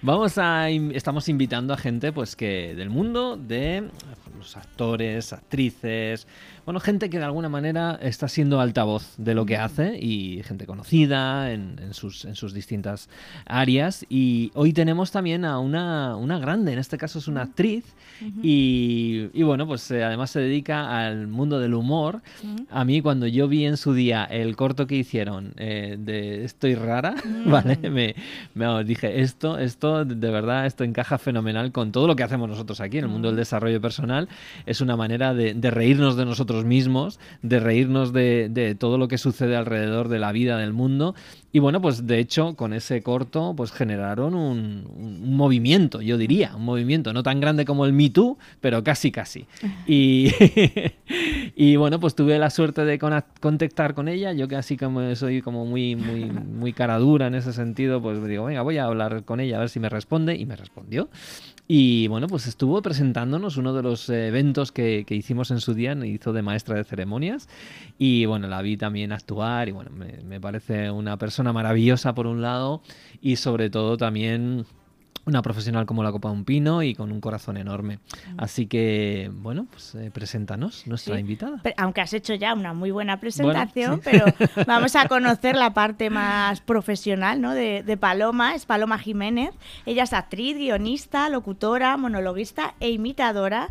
vamos 0.00 0.38
a 0.38 0.70
estamos 0.70 1.28
invitando 1.28 1.74
a 1.74 1.76
gente 1.76 2.12
pues 2.12 2.34
que 2.34 2.74
del 2.74 2.88
mundo 2.88 3.36
de 3.36 3.90
los 4.38 4.56
actores, 4.56 5.34
actrices, 5.34 6.26
bueno, 6.68 6.80
gente 6.80 7.08
que 7.08 7.18
de 7.18 7.24
alguna 7.24 7.48
manera 7.48 7.98
está 8.02 8.28
siendo 8.28 8.60
altavoz 8.60 9.14
de 9.16 9.34
lo 9.34 9.46
que 9.46 9.56
hace 9.56 9.98
y 9.98 10.42
gente 10.42 10.66
conocida 10.66 11.50
en, 11.50 11.94
sus, 11.94 12.26
en 12.26 12.34
sus 12.34 12.52
distintas 12.52 13.08
áreas. 13.46 14.04
Y 14.10 14.50
hoy 14.52 14.74
tenemos 14.74 15.10
también 15.10 15.46
a 15.46 15.60
una, 15.60 16.14
una 16.16 16.38
grande, 16.38 16.74
en 16.74 16.78
este 16.78 16.98
caso 16.98 17.20
es 17.20 17.26
una 17.26 17.40
actriz, 17.40 17.86
y, 18.42 19.28
y, 19.32 19.42
bueno, 19.44 19.66
pues 19.66 19.90
eh, 19.92 20.04
además 20.04 20.30
se 20.30 20.40
dedica 20.40 21.06
al 21.06 21.28
mundo 21.28 21.58
del 21.58 21.72
humor. 21.72 22.20
A 22.68 22.84
mí 22.84 23.00
cuando 23.00 23.26
yo 23.26 23.48
vi 23.48 23.64
en 23.64 23.78
su 23.78 23.94
día 23.94 24.24
el 24.24 24.54
corto 24.54 24.86
que 24.86 24.96
hicieron 24.96 25.54
eh, 25.56 25.96
de 25.98 26.44
Estoy 26.44 26.74
rara, 26.74 27.14
¿vale? 27.46 27.78
Me, 27.88 28.14
me, 28.54 28.84
dije, 28.84 29.22
esto, 29.22 29.58
esto 29.58 30.04
de 30.04 30.30
verdad, 30.30 30.66
esto 30.66 30.84
encaja 30.84 31.16
fenomenal 31.16 31.72
con 31.72 31.92
todo 31.92 32.06
lo 32.06 32.14
que 32.14 32.24
hacemos 32.24 32.46
nosotros 32.46 32.80
aquí 32.82 32.98
en 32.98 33.04
el 33.04 33.10
mundo 33.10 33.28
del 33.28 33.36
desarrollo 33.36 33.80
personal. 33.80 34.28
Es 34.66 34.82
una 34.82 34.96
manera 34.96 35.32
de, 35.32 35.54
de 35.54 35.70
reírnos 35.70 36.16
de 36.16 36.26
nosotros 36.26 36.57
mismos, 36.64 37.18
de 37.42 37.60
reírnos 37.60 38.12
de, 38.12 38.76
todo 38.78 38.98
lo 38.98 39.08
que 39.08 39.18
sucede 39.18 39.56
alrededor 39.56 40.08
de 40.08 40.18
la 40.18 40.32
vida 40.32 40.58
del 40.58 40.72
mundo. 40.72 41.14
Y 41.52 41.60
bueno, 41.60 41.80
pues 41.80 42.06
de 42.06 42.18
hecho 42.18 42.54
con 42.54 42.72
ese 42.74 43.02
corto 43.02 43.54
pues 43.56 43.72
generaron 43.72 44.34
un, 44.34 45.36
movimiento, 45.36 46.02
yo 46.02 46.18
diría, 46.18 46.54
un 46.54 46.64
movimiento 46.64 47.12
no 47.12 47.22
tan 47.22 47.40
grande 47.40 47.64
como 47.64 47.86
el 47.86 47.92
Me 47.92 48.10
Too, 48.10 48.38
pero 48.60 48.82
casi 48.84 49.10
casi. 49.10 49.46
Y, 49.86 50.30
y 51.56 51.76
bueno, 51.76 51.98
pues 51.98 52.14
tuve 52.14 52.38
la 52.38 52.50
suerte 52.50 52.84
de 52.84 52.98
contactar 52.98 53.94
con 53.94 54.08
ella, 54.08 54.32
yo 54.32 54.48
que 54.48 54.56
así 54.56 54.76
como 54.76 55.14
soy 55.14 55.40
como 55.40 55.64
muy, 55.64 55.96
muy, 55.96 56.24
muy 56.58 56.72
cara 56.72 56.98
dura 56.98 57.28
en 57.28 57.34
ese 57.34 57.52
sentido, 57.52 58.02
pues 58.02 58.18
me 58.18 58.28
digo, 58.28 58.44
venga, 58.44 58.62
voy 58.62 58.78
a 58.78 58.84
hablar 58.84 59.24
con 59.24 59.40
ella 59.40 59.56
a 59.56 59.60
ver 59.60 59.68
si 59.68 59.80
me 59.80 59.88
responde 59.88 60.36
y 60.36 60.46
me 60.46 60.56
respondió. 60.56 61.08
Y 61.70 62.08
bueno, 62.08 62.28
pues 62.28 62.46
estuvo 62.46 62.80
presentándonos 62.80 63.58
uno 63.58 63.74
de 63.74 63.82
los 63.82 64.08
eventos 64.08 64.72
que, 64.72 65.04
hicimos 65.06 65.50
en 65.50 65.60
su 65.60 65.74
día, 65.74 65.94
hizo 66.06 66.32
de 66.32 66.40
maestra 66.40 66.76
de 66.76 66.84
ceremonias. 66.84 67.46
Y 67.98 68.24
bueno, 68.24 68.48
la 68.48 68.62
vi 68.62 68.78
también 68.78 69.12
actuar 69.12 69.68
y 69.68 69.72
bueno, 69.72 69.90
me 69.90 70.40
parece 70.40 70.90
una 70.90 71.18
persona 71.18 71.52
maravillosa 71.52 72.14
por 72.14 72.26
un 72.26 72.40
lado 72.40 72.80
y 73.20 73.36
sobre 73.36 73.68
todo 73.68 73.98
también 73.98 74.64
una 75.28 75.42
profesional 75.42 75.84
como 75.84 76.02
la 76.02 76.10
Copa 76.10 76.30
de 76.30 76.34
un 76.34 76.44
Pino 76.44 76.82
y 76.82 76.94
con 76.94 77.12
un 77.12 77.20
corazón 77.20 77.58
enorme. 77.58 77.96
Mm. 77.96 78.34
Así 78.38 78.66
que, 78.66 79.30
bueno, 79.32 79.66
pues 79.70 79.94
eh, 79.94 80.10
preséntanos, 80.10 80.86
nuestra 80.86 81.20
invitada. 81.20 81.60
aunque 81.76 82.00
has 82.00 82.14
hecho 82.14 82.34
ya 82.34 82.54
una 82.54 82.72
muy 82.72 82.90
buena 82.90 83.20
presentación, 83.20 84.00
pero 84.02 84.24
vamos 84.66 84.96
a 84.96 85.06
conocer 85.06 85.54
la 85.54 85.74
parte 85.74 86.08
más 86.08 86.60
profesional 86.60 87.42
¿no? 87.42 87.52
de, 87.54 87.82
de, 87.82 87.96
Paloma. 87.98 88.54
Es 88.54 88.64
Paloma 88.64 88.98
Jiménez. 88.98 89.50
Ella 89.84 90.04
es 90.04 90.14
actriz, 90.14 90.56
guionista, 90.56 91.28
locutora, 91.28 91.96
monologuista 91.98 92.74
e 92.80 92.90
imitadora 92.90 93.68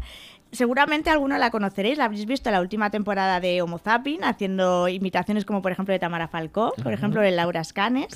seguramente 0.51 1.09
alguno 1.09 1.37
la 1.37 1.51
conoceréis, 1.51 1.97
la 1.97 2.05
habréis 2.05 2.25
visto 2.25 2.49
en 2.49 2.53
la 2.53 2.61
última 2.61 2.89
temporada 2.89 3.39
de 3.39 3.61
Homo 3.61 3.79
Zapping, 3.79 4.23
haciendo 4.23 4.87
imitaciones 4.87 5.45
como 5.45 5.61
por 5.61 5.71
ejemplo 5.71 5.93
de 5.93 5.99
Tamara 5.99 6.27
Falcó, 6.27 6.73
por 6.81 6.93
ejemplo 6.93 7.21
de 7.21 7.31
Laura 7.31 7.63
Scanes, 7.63 8.07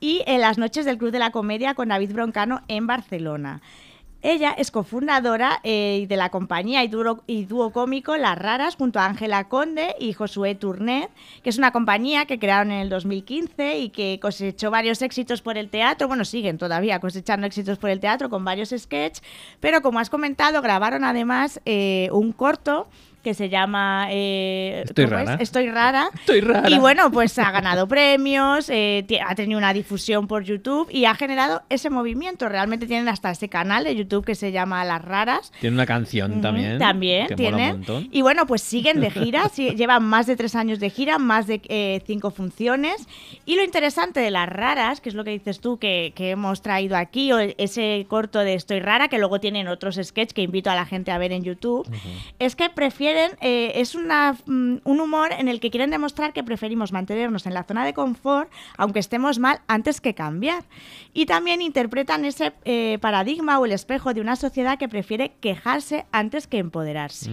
y 0.00 0.22
en 0.26 0.40
las 0.40 0.58
noches 0.58 0.84
del 0.84 0.98
Club 0.98 1.10
de 1.10 1.18
la 1.18 1.30
Comedia 1.30 1.74
con 1.74 1.88
David 1.88 2.12
Broncano 2.12 2.62
en 2.68 2.86
Barcelona. 2.86 3.60
Ella 4.22 4.54
es 4.58 4.70
cofundadora 4.70 5.60
eh, 5.64 6.04
de 6.06 6.16
la 6.16 6.28
compañía 6.28 6.84
y 6.84 6.88
dúo, 6.88 7.72
cómico 7.72 8.18
Las 8.18 8.36
Raras 8.36 8.76
junto 8.76 8.98
a 8.98 9.06
Ángela 9.06 9.48
Conde 9.48 9.94
y 9.98 10.12
Josué 10.12 10.54
Tournet, 10.54 11.10
que 11.42 11.48
es 11.48 11.56
una 11.56 11.72
compañía 11.72 12.26
que 12.26 12.38
crearon 12.38 12.70
en 12.70 12.80
el 12.80 12.90
2015 12.90 13.78
y 13.78 13.88
que 13.88 14.18
cosechó 14.20 14.70
varios 14.70 15.00
éxitos 15.00 15.40
por 15.40 15.56
el 15.56 15.70
teatro. 15.70 16.06
Bueno, 16.06 16.26
siguen 16.26 16.58
todavía 16.58 17.00
cosechando 17.00 17.46
éxitos 17.46 17.78
por 17.78 17.88
el 17.88 18.00
teatro 18.00 18.28
con 18.28 18.44
varios 18.44 18.74
sketches, 18.76 19.22
pero 19.58 19.80
como 19.80 20.00
has 20.00 20.10
comentado, 20.10 20.60
grabaron 20.60 21.04
además 21.04 21.62
eh, 21.64 22.10
un 22.12 22.32
corto 22.32 22.88
que 23.22 23.34
se 23.34 23.48
llama 23.48 24.06
eh, 24.10 24.84
Estoy, 24.86 25.06
rara. 25.06 25.34
Estoy 25.40 25.68
rara. 25.68 26.10
Estoy 26.14 26.40
rara. 26.40 26.70
Y 26.70 26.78
bueno, 26.78 27.10
pues 27.10 27.38
ha 27.38 27.50
ganado 27.50 27.86
premios, 27.86 28.68
eh, 28.70 29.04
ha 29.26 29.34
tenido 29.34 29.58
una 29.58 29.72
difusión 29.72 30.26
por 30.26 30.44
YouTube 30.44 30.88
y 30.90 31.04
ha 31.04 31.14
generado 31.14 31.62
ese 31.68 31.90
movimiento. 31.90 32.48
Realmente 32.48 32.86
tienen 32.86 33.08
hasta 33.08 33.30
ese 33.30 33.48
canal 33.48 33.84
de 33.84 33.94
YouTube 33.94 34.24
que 34.24 34.34
se 34.34 34.52
llama 34.52 34.84
Las 34.84 35.02
Raras. 35.04 35.52
Tiene 35.60 35.74
una 35.74 35.86
canción 35.86 36.40
también. 36.40 36.78
También 36.78 37.28
tienen. 37.36 37.84
Y 38.10 38.22
bueno, 38.22 38.46
pues 38.46 38.62
siguen 38.62 39.00
de 39.00 39.10
gira, 39.10 39.50
llevan 39.54 40.04
más 40.04 40.26
de 40.26 40.36
tres 40.36 40.54
años 40.54 40.80
de 40.80 40.90
gira, 40.90 41.18
más 41.18 41.46
de 41.46 41.60
eh, 41.68 42.02
cinco 42.06 42.30
funciones. 42.30 43.06
Y 43.44 43.56
lo 43.56 43.64
interesante 43.64 44.20
de 44.20 44.30
Las 44.30 44.48
Raras, 44.48 45.00
que 45.00 45.08
es 45.08 45.14
lo 45.14 45.24
que 45.24 45.30
dices 45.30 45.60
tú 45.60 45.78
que, 45.78 46.12
hemos 46.16 46.62
traído 46.62 46.96
aquí, 46.96 47.32
o 47.32 47.38
ese 47.38 48.06
corto 48.08 48.40
de 48.40 48.54
Estoy 48.54 48.80
rara, 48.80 49.08
que 49.08 49.18
luego 49.18 49.40
tienen 49.40 49.68
otros 49.68 49.98
sketches 50.02 50.34
que 50.34 50.42
invito 50.42 50.70
a 50.70 50.74
la 50.74 50.86
gente 50.86 51.10
a 51.10 51.18
ver 51.18 51.32
en 51.32 51.42
YouTube, 51.42 51.88
es 52.38 52.56
que 52.56 52.68
prefieren 52.70 53.09
eh, 53.16 53.72
es 53.76 53.94
una, 53.94 54.36
mm, 54.46 54.76
un 54.84 55.00
humor 55.00 55.32
en 55.36 55.48
el 55.48 55.60
que 55.60 55.70
quieren 55.70 55.90
demostrar 55.90 56.32
que 56.32 56.42
preferimos 56.42 56.92
mantenernos 56.92 57.46
en 57.46 57.54
la 57.54 57.64
zona 57.64 57.84
de 57.84 57.94
confort, 57.94 58.50
aunque 58.76 58.98
estemos 58.98 59.38
mal, 59.38 59.60
antes 59.66 60.00
que 60.00 60.14
cambiar. 60.14 60.64
Y 61.12 61.26
también 61.26 61.62
interpretan 61.62 62.24
ese 62.24 62.52
eh, 62.64 62.98
paradigma 63.00 63.58
o 63.58 63.66
el 63.66 63.72
espejo 63.72 64.14
de 64.14 64.20
una 64.20 64.36
sociedad 64.36 64.78
que 64.78 64.88
prefiere 64.88 65.32
quejarse 65.40 66.06
antes 66.12 66.46
que 66.46 66.58
empoderarse. 66.58 67.30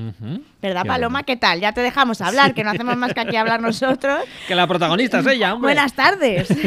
¿Verdad, 0.62 0.86
Paloma? 0.86 1.24
¿Qué 1.24 1.38
tal? 1.38 1.60
Ya 1.60 1.74
te 1.74 1.82
dejamos 1.82 2.22
hablar, 2.22 2.54
que 2.54 2.64
no 2.64 2.72
hacemos 2.72 2.98
más 2.98 3.14
que 3.14 3.22
aquí 3.22 3.36
hablar 3.36 3.62
nosotros. 3.62 4.22
que 4.48 4.56
la 4.56 4.68
protagonista 4.68 5.20
es 5.20 5.28
ella, 5.28 5.54
Buenas 5.54 5.94
tardes. 5.94 6.48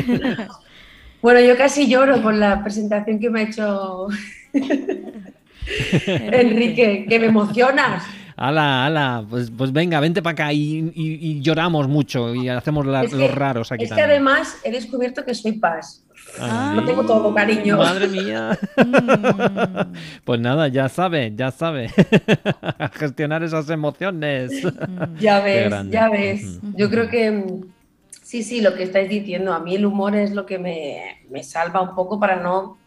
Bueno, 1.23 1.41
yo 1.41 1.55
casi 1.55 1.87
lloro 1.87 2.23
con 2.23 2.41
la 2.41 2.63
presentación 2.63 3.19
que 3.19 3.29
me 3.29 3.41
ha 3.41 3.43
hecho 3.43 4.09
Enrique, 6.07 7.07
que 7.07 7.19
me 7.19 7.27
emocionas. 7.27 8.05
Ala, 8.41 8.87
ala, 8.87 9.27
pues, 9.29 9.51
pues 9.51 9.71
venga, 9.71 10.01
vente 10.01 10.23
para 10.23 10.33
acá 10.33 10.53
y, 10.55 11.43
lloramos 11.43 11.89
mucho 11.89 12.35
y 12.35 12.49
hacemos 12.49 12.87
los 12.87 13.35
raros 13.35 13.71
aquí. 13.71 13.85
Es 13.85 13.93
que 13.93 14.01
además 14.01 14.57
he 14.65 14.71
descubierto 14.71 15.27
que 15.27 15.35
soy 15.35 15.53
paz. 15.53 16.03
Lo 16.75 16.83
tengo 16.87 17.05
todo, 17.05 17.35
cariño. 17.35 17.77
Madre 17.77 18.09
mía. 18.09 18.59
pues 20.25 20.41
nada, 20.41 20.69
ya 20.69 20.89
sabe, 20.89 21.35
ya 21.37 21.51
sabe. 21.51 21.91
Gestionar 22.95 23.43
esas 23.43 23.69
emociones. 23.69 24.51
Ya 25.19 25.41
ves, 25.41 25.75
ya 25.91 26.09
ves. 26.09 26.61
Yo 26.77 26.89
creo 26.89 27.11
que 27.11 27.45
sí, 28.23 28.43
sí, 28.43 28.63
lo 28.63 28.75
que 28.75 28.85
estáis 28.85 29.11
diciendo. 29.11 29.53
A 29.53 29.61
mí 29.61 29.75
el 29.75 29.85
humor 29.85 30.17
es 30.17 30.31
lo 30.31 30.47
que 30.47 30.59
me, 30.59 31.43
salva 31.43 31.83
un 31.83 31.95
poco 31.95 32.19
para 32.19 32.37
no 32.37 32.79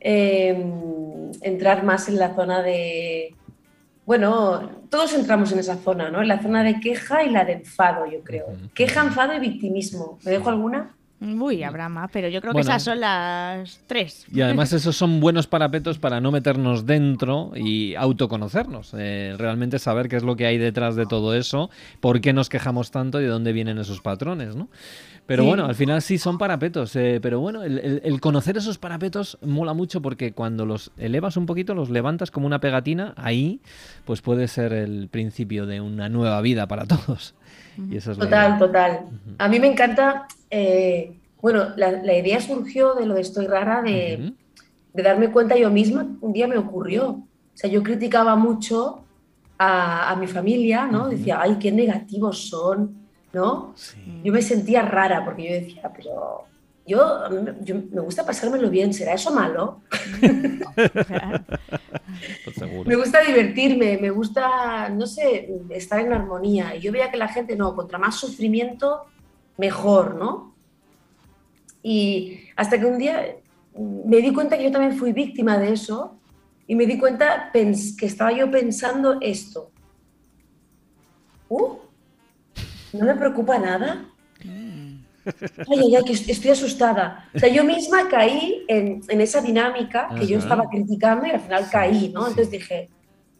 em, 0.00 1.32
entrar 1.40 1.82
más 1.82 2.10
en 2.10 2.18
la 2.18 2.34
zona 2.34 2.60
de 2.60 3.34
bueno, 4.06 4.70
todos 4.88 5.12
entramos 5.14 5.50
en 5.52 5.58
esa 5.58 5.76
zona, 5.76 6.10
¿no? 6.10 6.22
En 6.22 6.28
la 6.28 6.40
zona 6.40 6.62
de 6.62 6.78
queja 6.78 7.24
y 7.24 7.30
la 7.30 7.44
de 7.44 7.54
enfado, 7.54 8.06
yo 8.06 8.20
creo. 8.22 8.46
Queja, 8.72 9.02
enfado 9.02 9.34
y 9.34 9.40
victimismo. 9.40 10.18
¿Me 10.24 10.30
dejo 10.30 10.48
alguna? 10.48 10.94
Uy, 11.18 11.62
habrá 11.62 11.88
más, 11.88 12.10
pero 12.12 12.28
yo 12.28 12.42
creo 12.42 12.52
que 12.52 12.60
esas 12.60 12.82
son 12.82 13.00
las 13.00 13.80
tres. 13.86 14.26
Y 14.30 14.42
además 14.42 14.72
esos 14.74 14.94
son 14.96 15.18
buenos 15.18 15.46
parapetos 15.46 15.98
para 15.98 16.20
no 16.20 16.30
meternos 16.30 16.84
dentro 16.84 17.52
y 17.56 17.94
autoconocernos. 17.94 18.92
Eh, 18.96 19.34
realmente 19.38 19.78
saber 19.78 20.08
qué 20.08 20.16
es 20.16 20.22
lo 20.22 20.36
que 20.36 20.44
hay 20.44 20.58
detrás 20.58 20.94
de 20.94 21.06
todo 21.06 21.34
eso, 21.34 21.70
por 22.00 22.20
qué 22.20 22.34
nos 22.34 22.50
quejamos 22.50 22.90
tanto 22.90 23.20
y 23.20 23.24
de 23.24 23.30
dónde 23.30 23.52
vienen 23.52 23.78
esos 23.78 24.02
patrones, 24.02 24.56
¿no? 24.56 24.68
Pero 25.26 25.44
bueno, 25.44 25.66
al 25.66 25.74
final 25.74 26.02
sí 26.02 26.18
son 26.18 26.38
parapetos. 26.38 26.94
Eh, 26.94 27.18
pero 27.20 27.40
bueno, 27.40 27.64
el, 27.64 28.20
conocer 28.20 28.56
esos 28.56 28.78
parapetos 28.78 29.38
mola 29.42 29.74
mucho 29.74 30.00
porque 30.00 30.32
cuando 30.32 30.64
los 30.64 30.92
elevas 30.96 31.36
un 31.36 31.46
poquito, 31.46 31.74
los 31.74 31.90
levantas 31.90 32.30
como 32.30 32.46
una 32.46 32.60
pegatina, 32.60 33.12
ahí 33.16 33.60
pues 34.04 34.22
puede 34.22 34.46
ser 34.46 34.72
el 34.72 35.08
principio 35.08 35.66
de 35.66 35.80
una 35.80 36.08
nueva 36.08 36.40
vida 36.40 36.68
para 36.68 36.84
todos. 36.86 37.34
Y 37.90 37.96
eso 37.96 38.12
es 38.12 38.18
total, 38.18 38.58
total. 38.58 39.00
A 39.38 39.48
mí 39.48 39.58
me 39.58 39.66
encanta, 39.66 40.28
eh, 40.50 41.12
bueno, 41.42 41.66
la, 41.76 42.16
idea 42.16 42.40
surgió 42.40 42.94
de 42.94 43.06
lo 43.06 43.14
de 43.14 43.20
Estoy 43.20 43.46
Rara, 43.46 43.82
de, 43.82 44.32
darme 44.94 45.30
cuenta 45.30 45.56
yo 45.56 45.70
misma, 45.70 46.06
un 46.20 46.32
día 46.32 46.46
me 46.46 46.56
ocurrió. 46.56 47.08
O 47.08 47.58
sea, 47.58 47.68
yo 47.68 47.82
criticaba 47.82 48.36
mucho 48.36 49.04
a, 49.58 50.16
mi 50.20 50.26
familia, 50.28 50.86
¿no? 50.86 51.08
Decía, 51.08 51.40
ay, 51.40 51.56
qué 51.58 51.72
negativos 51.72 52.48
son 52.48 53.05
¿no? 53.36 53.74
Yo 54.24 54.32
me 54.32 54.40
sentía 54.40 54.80
rara 54.80 55.22
porque 55.24 55.44
yo 55.44 55.52
decía, 55.52 55.92
pero 55.94 56.44
yo, 56.86 57.28
me 57.92 58.00
gusta 58.00 58.24
pasármelo 58.24 58.70
bien, 58.70 58.94
¿será 58.94 59.12
eso 59.12 59.30
malo? 59.30 59.82
Me 62.86 62.96
gusta 62.96 63.20
divertirme, 63.20 63.98
me 63.98 64.08
gusta, 64.08 64.88
no 64.88 65.06
sé, 65.06 65.50
estar 65.68 66.00
en 66.00 66.14
armonía. 66.14 66.74
Y 66.74 66.80
yo 66.80 66.90
veía 66.90 67.10
que 67.10 67.18
la 67.18 67.28
gente, 67.28 67.56
no, 67.56 67.76
contra 67.76 67.98
más 67.98 68.16
sufrimiento, 68.16 69.04
mejor, 69.58 70.14
¿no? 70.14 70.54
Y 71.82 72.40
hasta 72.56 72.78
que 72.78 72.86
un 72.86 72.96
día 72.96 73.36
me 73.76 74.16
di 74.18 74.32
cuenta 74.32 74.56
que 74.56 74.64
yo 74.64 74.72
también 74.72 74.96
fui 74.96 75.12
víctima 75.12 75.58
de 75.58 75.74
eso 75.74 76.16
y 76.66 76.74
me 76.74 76.86
di 76.86 76.98
cuenta 76.98 77.50
que 77.52 78.06
estaba 78.06 78.32
yo 78.32 78.50
pensando 78.50 79.18
esto. 79.20 79.70
Uh, 81.50 81.76
no 82.98 83.06
me 83.06 83.14
preocupa 83.14 83.58
nada. 83.58 84.04
Ay, 84.44 85.80
ay, 85.80 85.96
ay, 85.96 86.04
que 86.04 86.12
estoy 86.12 86.50
asustada. 86.50 87.28
O 87.34 87.38
sea, 87.38 87.48
yo 87.48 87.64
misma 87.64 88.08
caí 88.08 88.64
en, 88.68 89.02
esa 89.20 89.40
dinámica 89.40 90.08
que 90.16 90.26
yo 90.26 90.38
estaba 90.38 90.68
criticando 90.68 91.26
y 91.26 91.30
al 91.30 91.40
final 91.40 91.68
caí, 91.70 92.10
¿no? 92.14 92.28
Entonces 92.28 92.50
dije, 92.50 92.88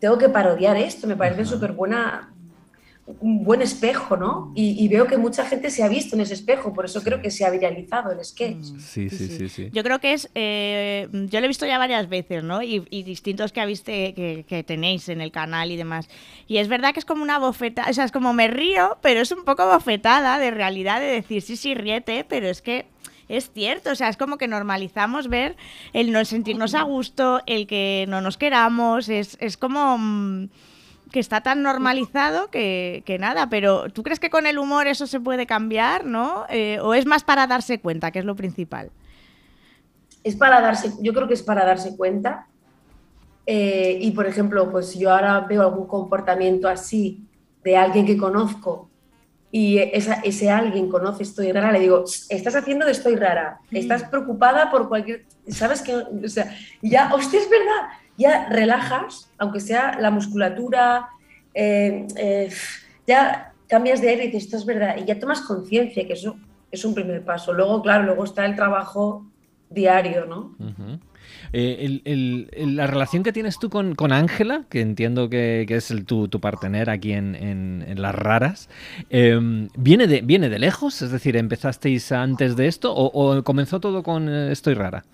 tengo 0.00 0.18
que 0.18 0.28
parodiar 0.28 0.76
esto, 0.76 1.06
me 1.06 1.16
parece 1.16 1.44
súper 1.44 1.72
buena 1.72 2.32
un 3.20 3.44
buen 3.44 3.62
espejo, 3.62 4.16
¿no? 4.16 4.52
Y, 4.56 4.88
veo 4.88 5.06
que 5.06 5.16
mucha 5.16 5.44
gente 5.46 5.70
se 5.70 5.84
ha 5.84 5.88
visto 5.88 6.16
en 6.16 6.22
ese 6.22 6.34
espejo, 6.34 6.72
por 6.72 6.86
eso 6.86 7.02
creo 7.02 7.22
que 7.22 7.30
se 7.30 7.44
ha 7.44 7.50
viralizado 7.50 8.10
el 8.10 8.24
sketch. 8.24 8.72
Mm. 8.72 8.80
Sí, 8.80 9.10
sí, 9.10 9.28
sí. 9.28 9.48
sí, 9.48 9.70
Yo 9.72 9.84
creo 9.84 10.00
que 10.00 10.12
es, 10.12 10.28
eh, 10.34 11.08
yo 11.12 11.40
lo 11.40 11.44
he 11.44 11.48
visto 11.48 11.66
ya 11.66 11.78
varias 11.78 12.08
veces, 12.08 12.42
¿no? 12.42 12.62
Y, 12.62 12.80
distintos 13.06 13.52
que, 13.52 13.60
habiste, 13.60 14.12
que, 14.14 14.44
que, 14.48 14.64
tenéis 14.64 15.08
en 15.08 15.20
el 15.20 15.30
canal 15.30 15.70
y 15.70 15.76
demás. 15.76 16.08
Y 16.48 16.56
es 16.56 16.66
verdad 16.66 16.92
que 16.92 16.98
es 16.98 17.04
como 17.04 17.22
una 17.22 17.38
bofetada, 17.38 17.88
o 17.90 17.92
sea, 17.92 18.04
es 18.04 18.12
como 18.12 18.32
me 18.32 18.48
río, 18.48 18.98
pero 19.02 19.20
es 19.20 19.30
un 19.30 19.44
poco 19.44 19.66
bofetada 19.66 20.40
de 20.40 20.50
realidad 20.50 20.98
de 20.98 21.06
decir, 21.06 21.42
sí, 21.42 21.56
sí, 21.56 21.74
riete, 21.74 22.26
pero 22.28 22.48
es 22.48 22.60
que 22.60 22.86
es 23.28 23.50
cierto, 23.52 23.90
o 23.90 23.94
sea, 23.94 24.08
es 24.08 24.16
como 24.16 24.36
que 24.36 24.48
normalizamos 24.48 25.28
ver 25.28 25.56
el 25.92 26.10
no 26.10 26.24
sentirnos 26.24 26.74
a 26.74 26.82
gusto, 26.82 27.40
el 27.46 27.68
que 27.68 28.06
no 28.08 28.20
nos 28.20 28.36
queramos, 28.36 29.08
es, 29.08 29.36
es 29.40 29.56
como... 29.56 29.96
Mm, 29.98 30.48
que 31.16 31.20
está 31.20 31.40
tan 31.40 31.62
normalizado 31.62 32.50
que, 32.50 33.16
nada, 33.18 33.48
pero 33.48 33.88
¿tú 33.88 34.02
crees 34.02 34.20
que 34.20 34.28
con 34.28 34.46
el 34.46 34.58
humor 34.58 34.86
eso 34.86 35.06
se 35.06 35.18
puede 35.18 35.46
cambiar, 35.46 36.04
no? 36.04 36.44
Eh, 36.50 36.78
¿O 36.82 36.92
es 36.92 37.06
más 37.06 37.24
para 37.24 37.46
darse 37.46 37.80
cuenta, 37.80 38.10
que 38.10 38.18
es 38.18 38.26
lo 38.26 38.36
principal? 38.36 38.90
Es 40.22 40.36
para 40.36 40.60
darse, 40.60 40.92
yo 41.00 41.14
creo 41.14 41.26
que 41.26 41.32
es 41.32 41.42
para 41.42 41.64
darse 41.64 41.96
cuenta. 41.96 42.48
Eh, 43.46 43.96
y 43.98 44.10
por 44.10 44.26
ejemplo, 44.26 44.70
pues 44.70 44.98
yo 44.98 45.10
ahora 45.10 45.40
veo 45.40 45.62
algún 45.62 45.86
comportamiento 45.86 46.68
así 46.68 47.24
de 47.64 47.78
alguien 47.78 48.04
que 48.04 48.18
conozco 48.18 48.90
y 49.50 49.78
ese 49.78 50.50
alguien 50.50 50.90
conoce 50.90 51.22
estoy 51.22 51.50
rara, 51.50 51.72
le 51.72 51.80
digo, 51.80 52.04
estás 52.28 52.56
haciendo 52.56 52.84
de 52.84 52.92
estoy 52.92 53.16
rara, 53.16 53.58
mm. 53.70 53.76
estás 53.76 54.04
preocupada 54.04 54.70
por 54.70 54.90
cualquier, 54.90 55.24
sabes 55.48 55.80
que, 55.80 55.94
o 55.94 56.28
sea, 56.28 56.54
ya, 56.82 57.10
hostia, 57.14 57.40
es 57.40 57.48
verdad, 57.48 57.88
ya 58.16 58.48
relajas, 58.48 59.30
aunque 59.38 59.60
sea 59.60 59.98
la 60.00 60.10
musculatura, 60.10 61.08
eh, 61.54 62.06
eh, 62.16 62.50
ya 63.06 63.52
cambias 63.68 64.00
de 64.00 64.10
aire 64.10 64.24
y 64.24 64.26
dices, 64.28 64.44
esto 64.44 64.56
es 64.56 64.66
verdad, 64.66 64.96
y 64.98 65.04
ya 65.04 65.18
tomas 65.18 65.40
conciencia 65.40 66.06
que 66.06 66.12
eso 66.12 66.36
es 66.70 66.84
un 66.84 66.94
primer 66.94 67.24
paso. 67.24 67.52
Luego, 67.52 67.82
claro, 67.82 68.04
luego 68.04 68.24
está 68.24 68.44
el 68.46 68.54
trabajo 68.54 69.26
diario, 69.70 70.26
¿no? 70.26 70.54
Eh, 71.52 72.00
la 72.66 72.86
relación 72.86 73.22
que 73.22 73.32
tienes 73.32 73.58
tú 73.58 73.70
con 73.70 74.12
Ángela, 74.12 74.64
que 74.68 74.80
entiendo 74.80 75.28
que, 75.28 75.66
es 75.68 75.90
el, 75.90 76.04
tu, 76.04 76.28
tu 76.28 76.40
partener 76.40 76.90
aquí 76.90 77.12
en, 77.12 77.94
Las 77.96 78.14
Raras, 78.14 78.68
em, 79.10 79.68
¿viene, 79.76 80.06
de, 80.06 80.20
¿viene 80.20 80.48
de 80.48 80.58
lejos? 80.58 81.02
Es 81.02 81.10
decir, 81.10 81.36
¿empezasteis 81.36 82.12
antes 82.12 82.56
de 82.56 82.66
esto 82.68 82.94
o 82.94 83.42
comenzó 83.42 83.80
todo 83.80 84.02
con 84.02 84.28
Estoy 84.28 84.74
Rara? 84.74 85.04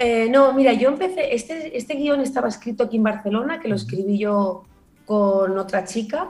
Eh, 0.00 0.28
no, 0.30 0.52
mira, 0.52 0.72
yo 0.72 0.90
empecé, 0.90 1.34
este, 1.34 1.76
este 1.76 1.94
guion 1.94 2.20
estaba 2.20 2.46
escrito 2.46 2.84
aquí 2.84 2.98
en 2.98 3.02
Barcelona, 3.02 3.58
que 3.58 3.66
lo 3.66 3.74
escribí 3.74 4.16
yo 4.16 4.62
con 5.04 5.58
otra 5.58 5.84
chica, 5.84 6.28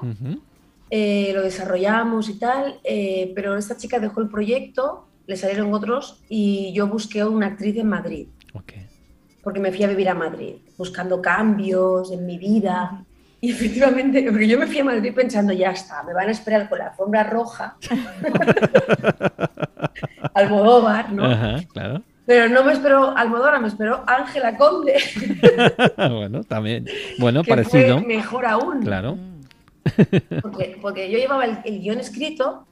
eh, 0.88 1.32
lo 1.34 1.42
desarrollamos 1.42 2.30
y 2.30 2.38
tal, 2.38 2.80
eh, 2.82 3.30
pero 3.34 3.56
esta 3.56 3.76
chica 3.76 3.98
dejó 3.98 4.22
el 4.22 4.28
proyecto, 4.28 5.06
le 5.26 5.36
salieron 5.36 5.74
otros 5.74 6.22
y 6.30 6.72
yo 6.72 6.86
busqué 6.86 7.22
una 7.24 7.48
actriz 7.48 7.76
en 7.76 7.88
Madrid. 7.88 8.28
Porque 9.42 9.60
me 9.60 9.70
fui 9.70 9.84
a 9.84 9.88
vivir 9.88 10.08
a 10.08 10.14
Madrid, 10.14 10.56
buscando 10.78 11.20
cambios 11.20 12.10
en 12.10 12.24
mi 12.24 12.38
vida. 12.38 13.04
Y 13.40 13.50
efectivamente, 13.50 14.22
porque 14.30 14.48
yo 14.48 14.58
me 14.58 14.66
fui 14.66 14.78
a 14.78 14.84
Madrid 14.84 15.12
pensando, 15.14 15.52
ya 15.52 15.72
está, 15.72 16.02
me 16.04 16.14
van 16.14 16.28
a 16.28 16.32
esperar 16.32 16.70
con 16.70 16.78
la 16.78 16.88
alfombra 16.88 17.24
roja. 17.24 17.76
Almodóvar, 20.34 21.12
¿no? 21.12 21.24
Ajá, 21.26 21.60
claro. 21.72 22.02
Pero 22.28 22.46
no 22.50 22.62
me 22.62 22.74
esperó 22.74 23.16
Almodóvar, 23.16 23.58
me 23.58 23.68
esperó 23.68 24.04
Ángela 24.06 24.54
Conde. 24.58 24.98
bueno, 25.96 26.44
también. 26.44 26.84
Bueno, 27.18 27.42
parecido. 27.42 28.02
mejor 28.02 28.44
aún. 28.44 28.82
Claro. 28.82 29.16
Porque, 30.82 31.10
yo 31.10 31.16
llevaba 31.16 31.46
el, 31.46 31.80
guion 31.80 31.98
escrito, 31.98 32.66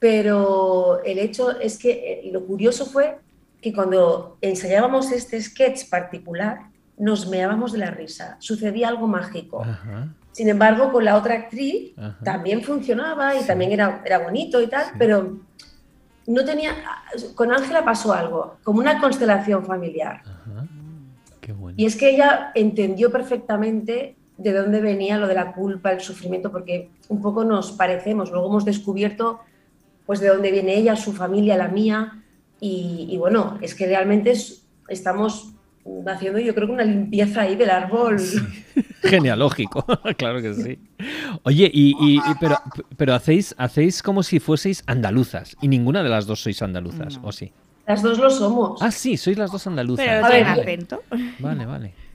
pero 0.00 1.00
el 1.04 1.20
hecho 1.20 1.60
es 1.60 1.78
que 1.78 1.90
eh, 2.24 2.30
lo 2.32 2.44
curioso 2.44 2.86
fue 2.86 3.18
que 3.62 3.72
cuando 3.72 4.36
ensayábamos 4.40 5.12
este 5.12 5.40
sketch 5.40 5.88
particular, 5.88 6.62
nos 6.96 7.28
meábamos 7.28 7.70
de 7.70 7.78
la 7.78 7.92
risa. 7.92 8.36
Sucedía 8.40 8.88
algo 8.88 9.06
mágico. 9.06 9.64
Sin 10.32 10.48
embargo, 10.48 10.90
con 10.90 11.04
la 11.04 11.16
otra 11.16 11.34
actriz 11.34 11.92
también 12.24 12.64
funcionaba 12.64 13.36
y 13.36 13.44
también 13.44 13.70
era, 13.70 14.02
era 14.04 14.18
bonito 14.18 14.60
y 14.60 14.66
tal, 14.66 14.86
pero 14.98 15.38
no 16.28 16.44
tenía. 16.44 16.76
Con 17.34 17.52
Ángela 17.52 17.84
pasó 17.84 18.12
algo, 18.12 18.56
como 18.62 18.80
una 18.80 19.00
constelación 19.00 19.64
familiar. 19.64 20.22
Y 21.76 21.86
es 21.86 21.96
que 21.96 22.10
ella 22.10 22.52
entendió 22.54 23.10
perfectamente 23.10 24.16
de 24.36 24.52
dónde 24.52 24.80
venía 24.82 25.16
lo 25.16 25.26
de 25.26 25.34
la 25.34 25.52
culpa, 25.52 25.90
el 25.90 26.00
sufrimiento, 26.00 26.52
porque 26.52 26.90
un 27.08 27.22
poco 27.22 27.44
nos 27.44 27.72
parecemos. 27.72 28.30
Luego 28.30 28.48
hemos 28.48 28.64
descubierto 28.64 29.40
pues 30.04 30.20
de 30.20 30.28
dónde 30.28 30.50
viene 30.50 30.76
ella, 30.76 30.96
su 30.96 31.12
familia, 31.12 31.56
la 31.56 31.68
mía. 31.68 32.22
Y, 32.60 33.16
bueno, 33.18 33.58
es 33.62 33.74
que 33.74 33.86
realmente 33.86 34.34
estamos 34.88 35.54
haciendo 36.06 36.38
yo 36.38 36.54
creo 36.54 36.66
que 36.66 36.72
una 36.72 36.84
limpieza 36.84 37.42
ahí 37.42 37.56
del 37.56 37.70
árbol. 37.70 38.18
Genealógico, 39.02 39.84
claro 40.16 40.42
que 40.42 40.54
sí. 40.54 40.78
Oye, 41.42 41.70
y, 41.72 42.20
pero, 42.96 43.14
hacéis, 43.14 43.54
hacéis 43.58 44.02
como 44.02 44.22
si 44.22 44.40
fueseis 44.40 44.82
andaluzas 44.86 45.56
y 45.60 45.68
ninguna 45.68 46.02
de 46.02 46.08
las 46.08 46.26
dos 46.26 46.40
sois 46.40 46.60
andaluzas, 46.62 47.20
¿o 47.22 47.32
sí? 47.32 47.52
Las 47.86 48.02
dos 48.02 48.18
lo 48.18 48.30
somos. 48.30 48.82
Ah, 48.82 48.90
sí, 48.90 49.16
sois 49.16 49.38
las 49.38 49.50
dos 49.50 49.66
andaluzas. 49.66 50.04
Pero 50.04 50.26
acento. 50.26 51.02
Vale, 51.38 51.64
vale. 51.64 52.07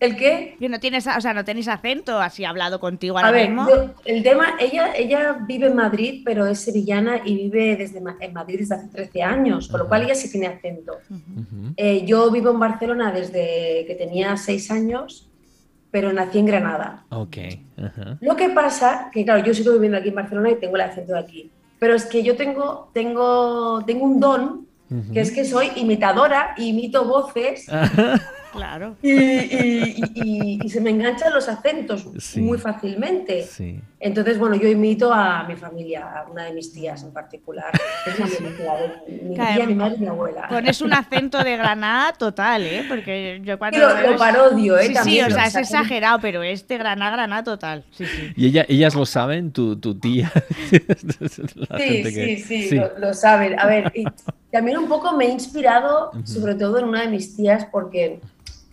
¿El 0.00 0.16
qué? 0.16 0.56
Que 0.58 0.68
no 0.70 0.80
tienes, 0.80 1.06
o 1.06 1.20
sea, 1.20 1.34
no 1.34 1.44
tenéis 1.44 1.68
acento, 1.68 2.18
así 2.20 2.44
hablado 2.46 2.80
contigo 2.80 3.18
ahora 3.18 3.28
A 3.28 3.32
ver, 3.32 3.50
mismo. 3.50 3.68
yo- 3.68 3.90
el 4.06 4.22
tema, 4.22 4.54
ella, 4.58 4.94
ella 4.96 5.36
vive 5.46 5.66
en 5.66 5.76
Madrid, 5.76 6.22
pero 6.24 6.46
es 6.46 6.58
sevillana 6.60 7.20
y 7.22 7.34
vive 7.36 7.76
desde, 7.76 8.00
Ma- 8.00 8.16
en 8.18 8.32
Madrid 8.32 8.60
desde 8.60 8.76
hace 8.76 8.88
13 8.88 9.22
años, 9.22 9.68
con 9.68 9.80
lo 9.80 9.88
cual 9.88 10.04
ella 10.04 10.14
sí 10.14 10.30
tiene 10.30 10.46
acento. 10.46 10.94
Eh, 11.76 12.04
yo 12.06 12.30
vivo 12.30 12.50
en 12.50 12.58
Barcelona 12.58 13.12
desde 13.12 13.84
que 13.86 13.94
tenía 13.98 14.36
6 14.38 14.70
años, 14.70 15.28
pero 15.90 16.12
nací 16.14 16.38
en 16.38 16.46
Granada. 16.46 17.04
Ok. 17.10 17.36
ajá. 17.76 18.16
Lo 18.22 18.36
que 18.36 18.48
pasa, 18.48 19.10
que 19.12 19.22
claro, 19.24 19.44
yo 19.44 19.52
sigo 19.52 19.72
viviendo 19.74 19.98
aquí 19.98 20.08
en 20.08 20.14
Barcelona 20.14 20.50
y 20.50 20.54
tengo 20.56 20.76
el 20.76 20.82
acento 20.82 21.12
de 21.12 21.18
aquí, 21.18 21.50
pero 21.78 21.94
es 21.94 22.06
que 22.06 22.22
yo 22.22 22.36
tengo, 22.36 22.90
tengo, 22.94 23.84
tengo 23.84 24.04
un 24.06 24.18
don, 24.18 24.66
Que 25.12 25.20
es 25.20 25.30
que 25.30 25.44
soy 25.44 25.70
imitadora, 25.76 26.54
imito 26.58 27.04
voces 27.04 27.66
Claro. 28.52 28.96
y, 29.00 29.12
y- 29.12 29.94
y- 30.16 30.58
y 30.64 30.68
se 30.68 30.80
me 30.80 30.90
enganchan 30.90 31.32
los 31.32 31.48
acentos 31.48 32.04
Sí. 32.18 32.40
muy 32.40 32.58
fácilmente. 32.58 33.44
Sí. 33.44 33.80
Entonces, 34.00 34.38
bueno, 34.38 34.56
yo 34.56 34.66
imito 34.68 35.12
a 35.12 35.44
mi 35.44 35.54
familia, 35.54 36.04
a 36.24 36.28
una 36.28 36.46
de 36.46 36.52
mis 36.54 36.72
tías 36.72 37.00
en 37.04 37.12
particular. 37.12 37.70
Es 38.06 38.40
mi 38.40 38.48
Claro. 38.48 38.94
tía, 39.54 39.66
mi 39.66 39.74
madre 39.76 39.94
y 39.98 40.00
mi 40.00 40.06
abuela. 40.08 40.48
Pones 40.48 40.80
un 40.80 40.92
acento 40.92 41.38
de 41.44 41.56
Granada 41.56 42.12
total, 42.14 42.64
¿eh? 42.66 42.84
Porque 42.88 43.40
yo 43.44 43.56
cuando 43.56 43.78
lo, 43.78 44.16
parodio, 44.16 44.76
¿eh? 44.78 44.86
Sí, 44.86 44.94
sí, 45.04 45.20
o 45.20 45.30
sea, 45.30 45.44
es 45.46 45.54
exagerado, 45.54 46.18
pero 46.20 46.42
es 46.42 46.66
de 46.66 46.76
Granada, 46.78 47.12
Granada 47.12 47.44
total. 47.44 47.84
Sí, 47.92 48.04
sí. 48.04 48.32
¿Y 48.34 48.46
ella, 48.48 48.66
ellas 48.68 48.96
lo 48.96 49.06
saben? 49.06 49.52
¿Tu, 49.52 49.76
tu 49.76 49.94
tía? 49.96 50.32
La 51.54 51.78
Sí, 51.78 52.02
gente 52.02 52.36
sí, 52.38 52.68
sí, 52.68 52.74
Lo, 52.76 52.98
lo 52.98 53.14
saben. 53.14 53.56
A 53.60 53.66
ver, 53.66 53.92
y 53.94 54.04
también 54.52 54.78
un 54.78 54.88
poco 54.88 55.12
me 55.16 55.26
he 55.26 55.30
inspirado, 55.30 56.10
sobre 56.24 56.54
todo 56.54 56.78
en 56.78 56.84
una 56.86 57.02
de 57.02 57.08
mis 57.08 57.36
tías, 57.36 57.66
porque 57.70 58.20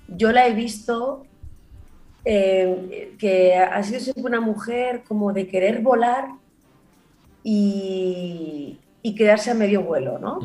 yo 0.08 0.32
la 0.32 0.48
he 0.48 0.54
visto 0.54 1.26
eh, 2.26 3.14
que 3.20 3.56
ha 3.56 3.82
sido 3.84 4.00
siempre 4.00 4.24
una 4.26 4.42
mujer 4.42 5.04
como 5.08 5.32
de 5.34 5.48
querer 5.48 5.82
volar 5.82 6.30
y, 7.44 8.80
y 9.02 9.16
quedarse 9.16 9.52
a 9.52 9.54
medio 9.54 9.82
vuelo, 9.84 10.20
¿no? 10.20 10.40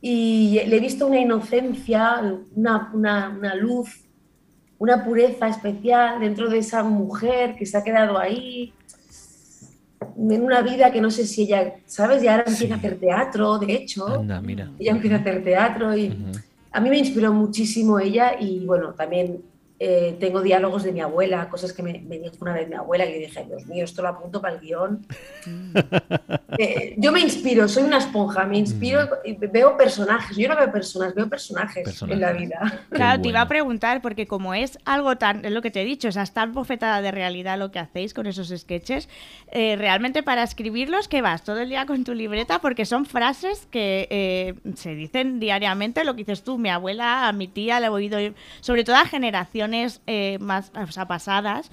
Y 0.00 0.60
le 0.66 0.76
he 0.76 0.80
visto 0.80 1.06
una 1.06 1.18
inocencia, 1.18 2.20
una, 2.54 2.90
una- 2.92 3.30
una 3.30 3.54
luz, 3.54 4.04
una 4.78 5.02
pureza 5.04 5.48
especial 5.48 6.20
dentro 6.20 6.48
de 6.50 6.58
esa 6.58 6.82
mujer 6.82 7.56
que 7.56 7.64
se 7.64 7.76
ha 7.78 7.82
quedado 7.82 8.18
ahí 8.18 8.72
en 10.16 10.42
una 10.42 10.62
vida 10.62 10.92
que 10.92 11.00
no 11.00 11.10
sé 11.10 11.26
si 11.26 11.42
ella, 11.42 11.74
¿sabes? 11.86 12.22
Y 12.22 12.28
ahora 12.28 12.44
empieza 12.46 12.74
a 12.74 12.78
hacer 12.78 12.98
teatro, 12.98 13.58
de 13.58 13.72
hecho. 13.72 14.06
Anda, 14.06 14.40
mira. 14.40 14.70
Ella 14.78 14.92
empieza 14.92 15.16
a 15.16 15.20
hacer 15.20 15.42
teatro 15.44 15.96
y 15.96 16.16
a 16.72 16.80
mí 16.80 16.90
me 16.90 16.98
inspiró 16.98 17.32
muchísimo 17.32 17.98
ella 17.98 18.32
y 18.38 18.64
bueno, 18.64 18.94
también 18.94 19.42
eh, 19.80 20.16
tengo 20.20 20.40
diálogos 20.40 20.84
de 20.84 20.92
mi 20.92 21.00
abuela, 21.00 21.48
cosas 21.48 21.72
que 21.72 21.82
me, 21.82 22.00
me 22.00 22.18
dijo 22.18 22.36
una 22.40 22.54
vez 22.54 22.68
mi 22.68 22.76
abuela 22.76 23.04
que 23.06 23.14
yo 23.14 23.26
dije, 23.26 23.44
Dios 23.44 23.66
mío, 23.66 23.84
esto 23.84 24.02
lo 24.02 24.08
apunto 24.08 24.40
para 24.40 24.54
el 24.54 24.60
guion. 24.60 25.04
Eh, 26.56 26.94
yo 26.98 27.10
me 27.10 27.18
inspiro, 27.18 27.66
soy 27.66 27.82
una 27.82 27.98
esponja, 27.98 28.44
me 28.44 28.58
inspiro 28.58 29.08
y 29.24 29.34
veo 29.34 29.76
personajes. 29.76 30.36
Yo 30.36 30.48
no 30.48 30.56
veo 30.56 30.70
personas, 30.70 31.12
veo 31.12 31.28
personajes, 31.28 32.00
en 32.02 32.20
la 32.20 32.32
vida. 32.32 32.84
Claro, 32.90 33.20
te 33.20 33.28
iba 33.30 33.40
a 33.40 33.48
preguntar, 33.48 34.00
porque 34.00 34.28
como 34.28 34.54
es 34.54 34.78
algo 34.84 35.16
tan, 35.16 35.44
es 35.44 35.50
lo 35.50 35.62
que 35.62 35.72
te 35.72 35.82
he 35.82 35.84
dicho, 35.84 36.06
o 36.06 36.12
sea, 36.12 36.22
es 36.22 36.32
tan 36.32 36.52
bofetada 36.52 37.02
de 37.02 37.10
realidad 37.10 37.58
lo 37.58 37.72
que 37.72 37.80
hacéis 37.80 38.14
con 38.14 38.28
esos 38.28 38.48
sketches, 38.56 39.08
eh, 39.50 39.74
realmente 39.76 40.22
para 40.22 40.44
escribirlos, 40.44 41.08
¿qué 41.08 41.22
vas? 41.22 41.42
Todo 41.42 41.58
el 41.58 41.68
día 41.68 41.86
con 41.86 42.04
tu 42.04 42.14
libreta, 42.14 42.60
porque 42.60 42.84
son 42.84 43.04
frases 43.04 43.66
que 43.72 44.06
eh, 44.10 44.54
se 44.76 44.94
dicen 44.94 45.40
diariamente, 45.40 46.04
lo 46.04 46.14
que 46.14 46.18
dices 46.18 46.44
tú, 46.44 46.56
mi 46.56 46.68
abuela, 46.68 47.26
a 47.26 47.32
mi 47.32 47.48
tía, 47.48 47.80
le 47.80 47.86
he 47.86 47.90
oído, 47.90 48.18
sobre 48.60 48.84
todo 48.84 48.94
a 48.94 49.06
generaciones 49.64 50.00
eh, 50.06 50.38
más 50.40 50.72
o 50.74 50.90
sea, 50.92 51.06
pasadas, 51.06 51.70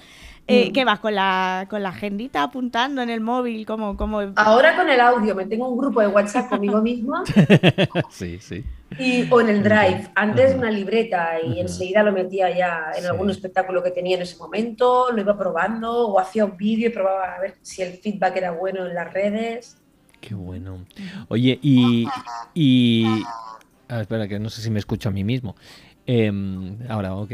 eh, 0.48 0.70
Mm. 0.70 0.72
que 0.72 0.84
vas 0.84 0.98
con 1.00 1.14
la, 1.14 1.66
con 1.70 1.82
la 1.82 1.90
agendita 1.90 2.42
apuntando 2.42 3.00
en 3.02 3.10
el 3.10 3.20
móvil, 3.20 3.64
como... 3.64 3.96
como... 3.96 4.20
Ahora 4.36 4.76
con 4.76 4.88
el 4.88 5.00
audio, 5.00 5.34
me 5.34 5.46
tengo 5.46 5.68
un 5.68 5.78
grupo 5.78 6.00
de 6.00 6.08
WhatsApp 6.08 6.48
conmigo 6.48 6.82
misma 6.82 7.22
Sí, 8.10 8.38
sí. 8.40 8.64
y, 8.98 9.30
o 9.30 9.40
en 9.40 9.48
el 9.48 9.62
Drive. 9.62 10.10
Antes 10.14 10.54
una 10.56 10.70
libreta 10.70 11.40
y 11.40 11.60
enseguida 11.60 12.02
lo 12.02 12.12
metía 12.12 12.50
ya 12.56 12.86
en 12.96 13.02
Sí. 13.02 13.08
algún 13.08 13.30
espectáculo 13.30 13.82
que 13.82 13.90
tenía 13.92 14.16
en 14.16 14.22
ese 14.22 14.36
momento, 14.36 15.12
lo 15.12 15.20
iba 15.20 15.38
probando 15.38 16.08
o 16.08 16.18
hacía 16.18 16.44
un 16.44 16.56
vídeo 16.56 16.88
y 16.88 16.92
probaba 16.92 17.34
a 17.36 17.40
ver 17.40 17.54
si 17.62 17.82
el 17.82 17.92
feedback 17.98 18.36
era 18.36 18.50
bueno 18.52 18.84
en 18.86 18.94
las 18.94 19.12
redes. 19.12 19.76
Qué 20.20 20.34
bueno. 20.34 20.84
Oye, 21.28 21.58
y. 21.62 22.06
y 22.54 23.04
ah, 23.88 24.00
espera, 24.02 24.28
que 24.28 24.38
no 24.38 24.50
sé 24.50 24.60
si 24.62 24.70
me 24.70 24.78
escucho 24.78 25.08
a 25.08 25.12
mí 25.12 25.24
mismo. 25.24 25.56
Em, 26.06 26.78
ahora, 26.88 27.14
ok. 27.14 27.32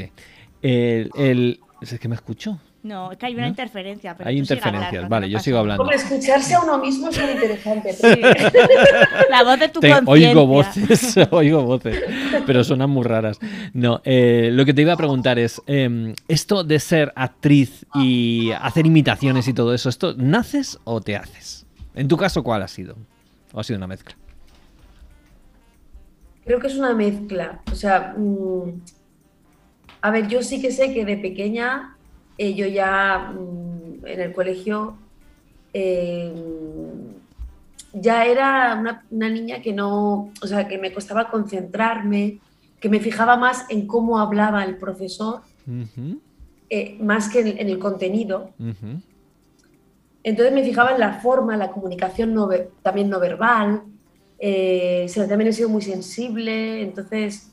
El, 0.62 1.10
el- 1.16 1.60
¿Es 1.80 1.98
que 2.00 2.08
me 2.08 2.16
escucho? 2.16 2.58
No, 2.82 3.12
es 3.12 3.18
que 3.18 3.26
hay 3.26 3.34
una 3.34 3.42
¿No? 3.42 3.48
interferencia. 3.48 4.16
Pero 4.16 4.28
Hay 4.30 4.38
interferencias. 4.38 4.86
hablando, 4.88 5.08
Vale, 5.08 5.26
no 5.26 5.30
yo 5.30 5.36
pasa 5.36 5.44
sigo 5.44 5.58
hablando. 5.58 5.82
Hombre, 5.82 5.96
escucharse 5.96 6.54
a 6.54 6.60
uno 6.60 6.78
mismo 6.78 7.08
es 7.08 7.20
muy 7.20 7.30
interesante. 7.32 7.92
Sí. 7.92 8.06
La 9.30 9.44
voz 9.44 9.60
de 9.60 9.68
tu 9.68 9.80
Te- 9.80 9.90
conciencia. 9.90 10.28
oigo 10.30 10.46
voces, 10.46 11.16
oigo 11.30 11.62
voces, 11.62 12.02
pero 12.46 12.64
suenan 12.64 12.90
muy 12.90 13.04
raras. 13.04 13.38
No, 13.74 14.00
eh, 14.04 14.50
lo 14.52 14.64
que 14.64 14.74
te 14.74 14.82
iba 14.82 14.92
a 14.92 14.96
preguntar 14.96 15.38
es, 15.38 15.60
em, 15.66 16.14
esto 16.28 16.64
de 16.64 16.78
ser 16.80 17.12
actriz 17.14 17.84
y 17.94 18.50
hacer 18.60 18.86
imitaciones 18.86 19.46
y 19.48 19.52
todo 19.52 19.74
eso, 19.74 19.88
¿esto 19.88 20.14
naces 20.16 20.78
o 20.84 21.00
te 21.00 21.16
haces? 21.16 21.66
En 21.94 22.08
tu 22.08 22.16
caso, 22.16 22.42
¿cuál 22.42 22.62
ha 22.62 22.68
sido? 22.68 22.96
¿O 23.52 23.60
ha 23.60 23.64
sido 23.64 23.76
una 23.76 23.86
mezcla? 23.88 24.16
Creo 26.44 26.58
que 26.60 26.68
es 26.68 26.76
una 26.76 26.94
mezcla. 26.94 27.60
O 27.70 27.74
sea, 27.74 28.14
mm, 28.16 28.80
a 30.00 30.10
ver, 30.10 30.28
yo 30.28 30.42
sí 30.42 30.60
que 30.60 30.72
sé 30.72 30.92
que 30.92 31.04
de 31.04 31.16
pequeña 31.16 31.96
eh, 32.36 32.54
yo 32.54 32.66
ya 32.66 33.32
mm, 33.34 34.06
en 34.06 34.20
el 34.20 34.32
colegio 34.32 34.96
eh, 35.72 36.32
ya 37.92 38.24
era 38.24 38.76
una, 38.78 39.04
una 39.10 39.28
niña 39.28 39.60
que 39.60 39.72
no, 39.72 40.30
o 40.40 40.46
sea, 40.46 40.68
que 40.68 40.78
me 40.78 40.92
costaba 40.92 41.30
concentrarme, 41.30 42.38
que 42.80 42.88
me 42.88 43.00
fijaba 43.00 43.36
más 43.36 43.66
en 43.70 43.86
cómo 43.86 44.18
hablaba 44.18 44.64
el 44.64 44.76
profesor, 44.76 45.40
eh, 46.70 46.96
más 47.00 47.28
que 47.28 47.40
en, 47.40 47.58
en 47.58 47.68
el 47.68 47.78
contenido. 47.78 48.50
Entonces 50.22 50.54
me 50.54 50.62
fijaba 50.62 50.92
en 50.92 51.00
la 51.00 51.14
forma, 51.14 51.56
la 51.56 51.70
comunicación 51.70 52.34
no 52.34 52.48
también 52.82 53.08
no 53.08 53.18
verbal. 53.18 53.82
eh, 54.38 55.04
o 55.06 55.08
sea, 55.08 55.26
también 55.26 55.48
he 55.48 55.52
sido 55.52 55.68
muy 55.68 55.82
sensible, 55.82 56.82
entonces 56.82 57.50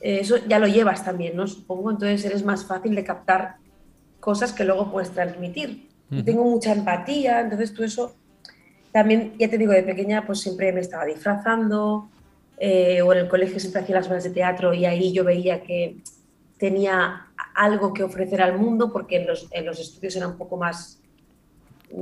eso 0.00 0.36
ya 0.48 0.58
lo 0.58 0.66
llevas 0.66 1.04
también, 1.04 1.36
¿no? 1.36 1.46
Supongo, 1.46 1.90
entonces 1.90 2.24
eres 2.24 2.44
más 2.44 2.64
fácil 2.64 2.94
de 2.94 3.04
captar 3.04 3.56
cosas 4.18 4.52
que 4.52 4.64
luego 4.64 4.90
puedes 4.90 5.10
transmitir. 5.10 5.88
Tengo 6.24 6.42
mucha 6.42 6.72
empatía, 6.72 7.40
entonces 7.40 7.72
tú 7.72 7.84
eso 7.84 8.16
también, 8.90 9.34
ya 9.38 9.48
te 9.48 9.56
digo, 9.56 9.72
de 9.72 9.84
pequeña 9.84 10.26
pues 10.26 10.40
siempre 10.40 10.72
me 10.72 10.80
estaba 10.80 11.04
disfrazando, 11.04 12.10
eh, 12.58 13.00
o 13.00 13.12
en 13.12 13.20
el 13.20 13.28
colegio 13.28 13.60
siempre 13.60 13.82
hacía 13.82 13.94
las 13.96 14.08
obras 14.08 14.24
de 14.24 14.30
teatro 14.30 14.74
y 14.74 14.84
ahí 14.84 15.12
yo 15.12 15.24
veía 15.24 15.62
que 15.62 15.98
tenía 16.58 17.28
algo 17.54 17.94
que 17.94 18.02
ofrecer 18.02 18.42
al 18.42 18.58
mundo 18.58 18.92
porque 18.92 19.16
en 19.16 19.28
los, 19.28 19.48
en 19.52 19.64
los 19.64 19.78
estudios 19.80 20.16
era 20.16 20.28
un 20.28 20.36
poco 20.36 20.56
más 20.56 21.00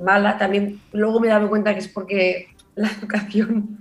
mala. 0.02 0.36
También 0.38 0.80
luego 0.92 1.20
me 1.20 1.28
he 1.28 1.30
dado 1.30 1.48
cuenta 1.48 1.74
que 1.74 1.80
es 1.80 1.88
porque 1.88 2.48
la 2.74 2.90
educación 2.90 3.78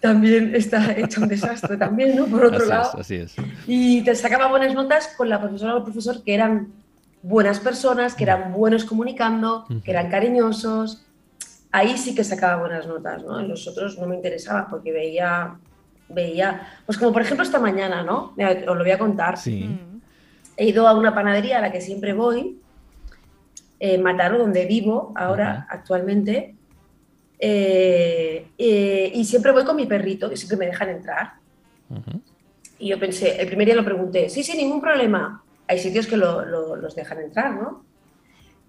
también 0.00 0.54
está 0.54 0.92
hecha 0.96 1.20
un 1.20 1.28
desastre 1.28 1.76
también, 1.78 2.16
¿no? 2.16 2.26
Por 2.26 2.44
otro 2.44 2.58
Así 2.60 2.68
lado. 2.68 2.90
es, 2.94 3.00
así 3.00 3.14
es. 3.16 3.34
Y 3.66 4.02
te 4.02 4.14
sacaba 4.14 4.48
buenas 4.48 4.74
notas 4.74 5.08
con 5.16 5.28
la 5.28 5.40
profesora 5.40 5.74
o 5.74 5.78
el 5.78 5.84
profesor 5.84 6.22
que 6.22 6.34
eran 6.34 6.68
buenas 7.22 7.60
personas, 7.60 8.14
que 8.14 8.24
eran 8.24 8.52
buenos 8.52 8.84
comunicando, 8.84 9.66
que 9.84 9.90
eran 9.90 10.10
cariñosos. 10.10 11.04
Ahí 11.72 11.98
sí 11.98 12.14
que 12.14 12.24
sacaba 12.24 12.60
buenas 12.60 12.86
notas, 12.86 13.22
¿no? 13.24 13.40
En 13.40 13.48
los 13.48 13.66
otros 13.66 13.98
no 13.98 14.06
me 14.06 14.14
interesaba 14.16 14.68
porque 14.68 14.92
veía, 14.92 15.56
veía, 16.08 16.68
pues 16.86 16.98
como 16.98 17.12
por 17.12 17.22
ejemplo 17.22 17.44
esta 17.44 17.58
mañana, 17.58 18.02
¿no? 18.02 18.34
Os 18.38 18.76
lo 18.76 18.82
voy 18.82 18.90
a 18.92 18.98
contar. 18.98 19.36
Sí. 19.36 19.78
He 20.56 20.66
ido 20.66 20.86
a 20.88 20.94
una 20.94 21.14
panadería 21.14 21.58
a 21.58 21.60
la 21.60 21.72
que 21.72 21.80
siempre 21.80 22.12
voy, 22.14 22.60
en 23.78 24.02
Mataró, 24.02 24.38
donde 24.38 24.64
vivo 24.64 25.12
ahora 25.16 25.66
Ujú. 25.68 25.76
actualmente, 25.78 26.55
eh, 27.38 28.46
eh, 28.58 29.10
y 29.14 29.24
siempre 29.24 29.52
voy 29.52 29.64
con 29.64 29.76
mi 29.76 29.86
perrito, 29.86 30.28
que 30.30 30.36
siempre 30.36 30.56
me 30.58 30.66
dejan 30.66 30.88
entrar. 30.90 31.32
Ujú. 31.90 32.20
Y 32.78 32.88
yo 32.88 32.98
pensé, 32.98 33.40
el 33.40 33.46
primer 33.46 33.66
día 33.66 33.74
lo 33.76 33.84
pregunté, 33.84 34.28
sí, 34.28 34.42
sí, 34.42 34.56
ningún 34.56 34.80
problema. 34.80 35.42
Hay 35.68 35.78
sitios 35.78 36.06
que 36.06 36.16
lo- 36.16 36.44
lo- 36.44 36.76
los 36.76 36.94
dejan 36.94 37.20
entrar, 37.20 37.52
¿no? 37.54 37.84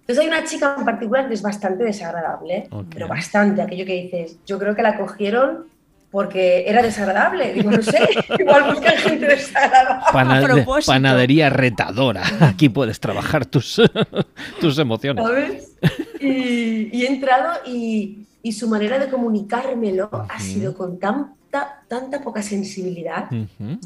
Entonces 0.00 0.22
hay 0.24 0.28
una 0.28 0.44
chica 0.44 0.74
en 0.78 0.84
particular 0.86 1.28
que 1.28 1.34
es 1.34 1.42
bastante 1.42 1.84
desagradable, 1.84 2.66
Ok. 2.70 2.86
pero 2.90 3.08
bastante, 3.08 3.60
aquello 3.60 3.84
que 3.84 3.92
dices, 4.02 4.38
yo 4.46 4.58
creo 4.58 4.74
que 4.74 4.82
la 4.82 4.96
cogieron 4.96 5.66
porque 6.10 6.64
era 6.66 6.80
desagradable. 6.80 7.52
Digo, 7.52 7.70
no 7.70 7.82
sé, 7.82 7.98
igual 8.38 8.72
buscan 8.72 8.94
gente 8.96 9.26
desagradable. 9.26 10.64
Panadería 10.86 11.50
retadora. 11.50 12.22
Aquí 12.40 12.70
puedes 12.70 12.98
trabajar 13.00 13.44
tus, 13.44 13.82
tus 14.60 14.78
emociones. 14.78 15.22
¿sabes? 15.22 15.76
Y, 16.20 16.88
y 16.96 17.04
he 17.04 17.08
entrado 17.08 17.52
y, 17.66 18.24
y 18.42 18.52
su 18.52 18.68
manera 18.68 18.98
de 18.98 19.08
comunicármelo 19.08 20.08
ha 20.12 20.36
Ujú. 20.36 20.42
sido 20.42 20.74
con 20.74 20.98
tan 20.98 21.38
tanta, 21.50 21.82
tanta 21.88 22.20
poca 22.22 22.42
sensibilidad. 22.42 23.28
O 23.32 23.78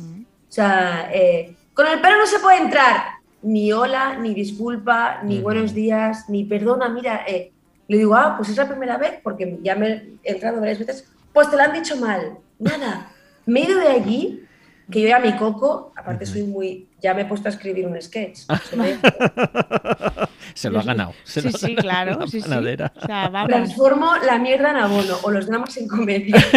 sea, 0.49 1.11
eh, 1.13 1.57
con 1.75 1.87
el 1.87 2.01
pelo 2.01 2.19
no 2.19 2.27
se 2.27 2.39
puede 2.39 2.59
entrar. 2.59 3.03
Ni 3.43 3.73
hola, 3.73 4.19
ni 4.19 4.35
disculpa, 4.35 5.21
ni 5.25 5.41
buenos 5.41 5.75
días, 5.75 6.29
ni 6.29 6.45
perdona, 6.45 6.89
mira, 6.89 7.25
eh, 7.27 7.51
le 7.89 7.99
digo, 7.99 8.15
ah, 8.15 8.35
pues 8.37 8.51
es 8.51 8.57
la 8.57 8.69
primera 8.69 8.99
vez, 8.99 9.19
porque 9.23 9.59
ya 9.63 9.75
me 9.75 9.89
he 10.23 10.33
entrado 10.33 10.61
varias 10.61 10.79
veces, 10.79 11.11
pues 11.33 11.51
te 11.51 11.57
lo 11.57 11.63
han 11.63 11.73
dicho 11.73 11.97
mal. 11.97 12.39
Nada. 12.61 13.11
Me 13.47 13.61
he 13.61 13.65
ido 13.65 13.81
de 13.81 13.89
allí, 13.89 14.45
que 14.89 15.03
yo 15.03 15.09
ya 15.09 15.19
mi 15.19 15.35
coco, 15.37 15.93
aparte 15.97 16.25
soy 16.25 16.45
muy 16.45 16.89
ya 17.01 17.15
me 17.15 17.23
he 17.23 17.25
puesto 17.25 17.49
a 17.49 17.51
escribir 17.51 17.87
un 17.87 18.01
sketch. 18.01 18.43
Se 20.55 20.71
lo 20.71 20.81
ha 20.81 20.83
ganado. 20.83 21.13
sí, 21.25 21.41
sí, 21.53 21.75
claro. 21.77 22.27
Sí, 22.27 22.43
Transformo 22.43 24.13
la 24.25 24.39
mierda 24.39 24.71
en 24.71 24.77
abono 24.77 25.17
o 25.23 25.31
los 25.31 25.47
dramas 25.47 25.77
en 25.77 25.89
comedia. 25.89 26.37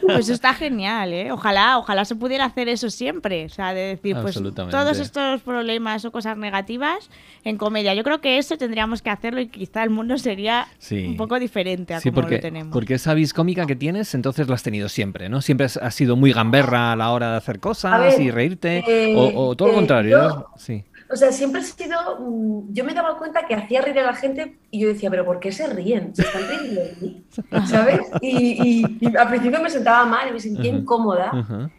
Pues 0.00 0.28
está 0.28 0.54
genial, 0.54 1.12
¿eh? 1.12 1.30
Ojalá, 1.30 1.78
ojalá 1.78 2.04
se 2.04 2.14
pudiera 2.14 2.44
hacer 2.44 2.68
eso 2.68 2.90
siempre. 2.90 3.44
O 3.44 3.48
sea, 3.48 3.72
de 3.72 3.80
decir, 3.80 4.16
pues 4.20 4.40
todos 4.70 4.98
estos 4.98 5.42
problemas 5.42 6.04
o 6.04 6.12
cosas 6.12 6.36
negativas 6.36 7.10
en 7.44 7.56
comedia. 7.56 7.94
Yo 7.94 8.02
creo 8.02 8.20
que 8.20 8.38
eso 8.38 8.56
tendríamos 8.56 9.02
que 9.02 9.10
hacerlo 9.10 9.40
y 9.40 9.48
quizá 9.48 9.82
el 9.82 9.90
mundo 9.90 10.18
sería 10.18 10.68
un 10.90 11.16
poco 11.16 11.38
diferente 11.38 11.94
a 11.94 12.00
como 12.00 12.14
porque, 12.14 12.36
lo 12.36 12.40
tenemos. 12.40 12.72
Porque 12.72 12.94
esa 12.94 13.14
vis 13.14 13.32
cómica 13.32 13.66
que 13.66 13.76
tienes, 13.76 14.14
entonces 14.14 14.48
lo 14.48 14.54
has 14.54 14.62
tenido 14.62 14.88
siempre, 14.88 15.28
¿no? 15.28 15.40
Siempre 15.40 15.66
has 15.66 15.94
sido 15.94 16.16
muy 16.16 16.32
gamberra 16.32 16.92
a 16.92 16.96
la 16.96 17.10
hora 17.10 17.32
de 17.32 17.36
hacer 17.36 17.60
cosas 17.60 18.18
y 18.18 18.30
reírte. 18.30 19.14
o, 19.16 19.54
todo 19.56 19.68
lo 19.68 19.74
contrario 19.74 20.46
sí. 20.56 20.84
O 21.12 21.16
sea, 21.16 21.32
siempre 21.32 21.60
he 21.60 21.64
sido. 21.64 22.20
Mm, 22.20 22.72
yo 22.72 22.84
me 22.84 22.94
daba 22.94 23.18
cuenta 23.18 23.46
que 23.46 23.54
hacía 23.54 23.82
reír 23.82 23.98
a 23.98 24.06
la 24.06 24.14
gente 24.14 24.58
y 24.70 24.80
yo 24.80 24.88
decía, 24.88 25.10
¿pero 25.10 25.24
por 25.24 25.40
qué 25.40 25.50
se 25.50 25.66
ríen? 25.66 26.14
¿Se 26.14 26.22
están 26.22 26.42
riendo 26.48 26.80
de 26.80 26.96
mí? 27.00 27.24
¿Sabes? 27.66 28.00
Y, 28.20 28.84
al 29.16 29.28
principio 29.28 29.60
me 29.60 29.70
sentaba 29.70 30.04
mal 30.04 30.28
y 30.28 30.32
me 30.32 30.40
sentía 30.40 30.70
incómoda. 30.70 31.70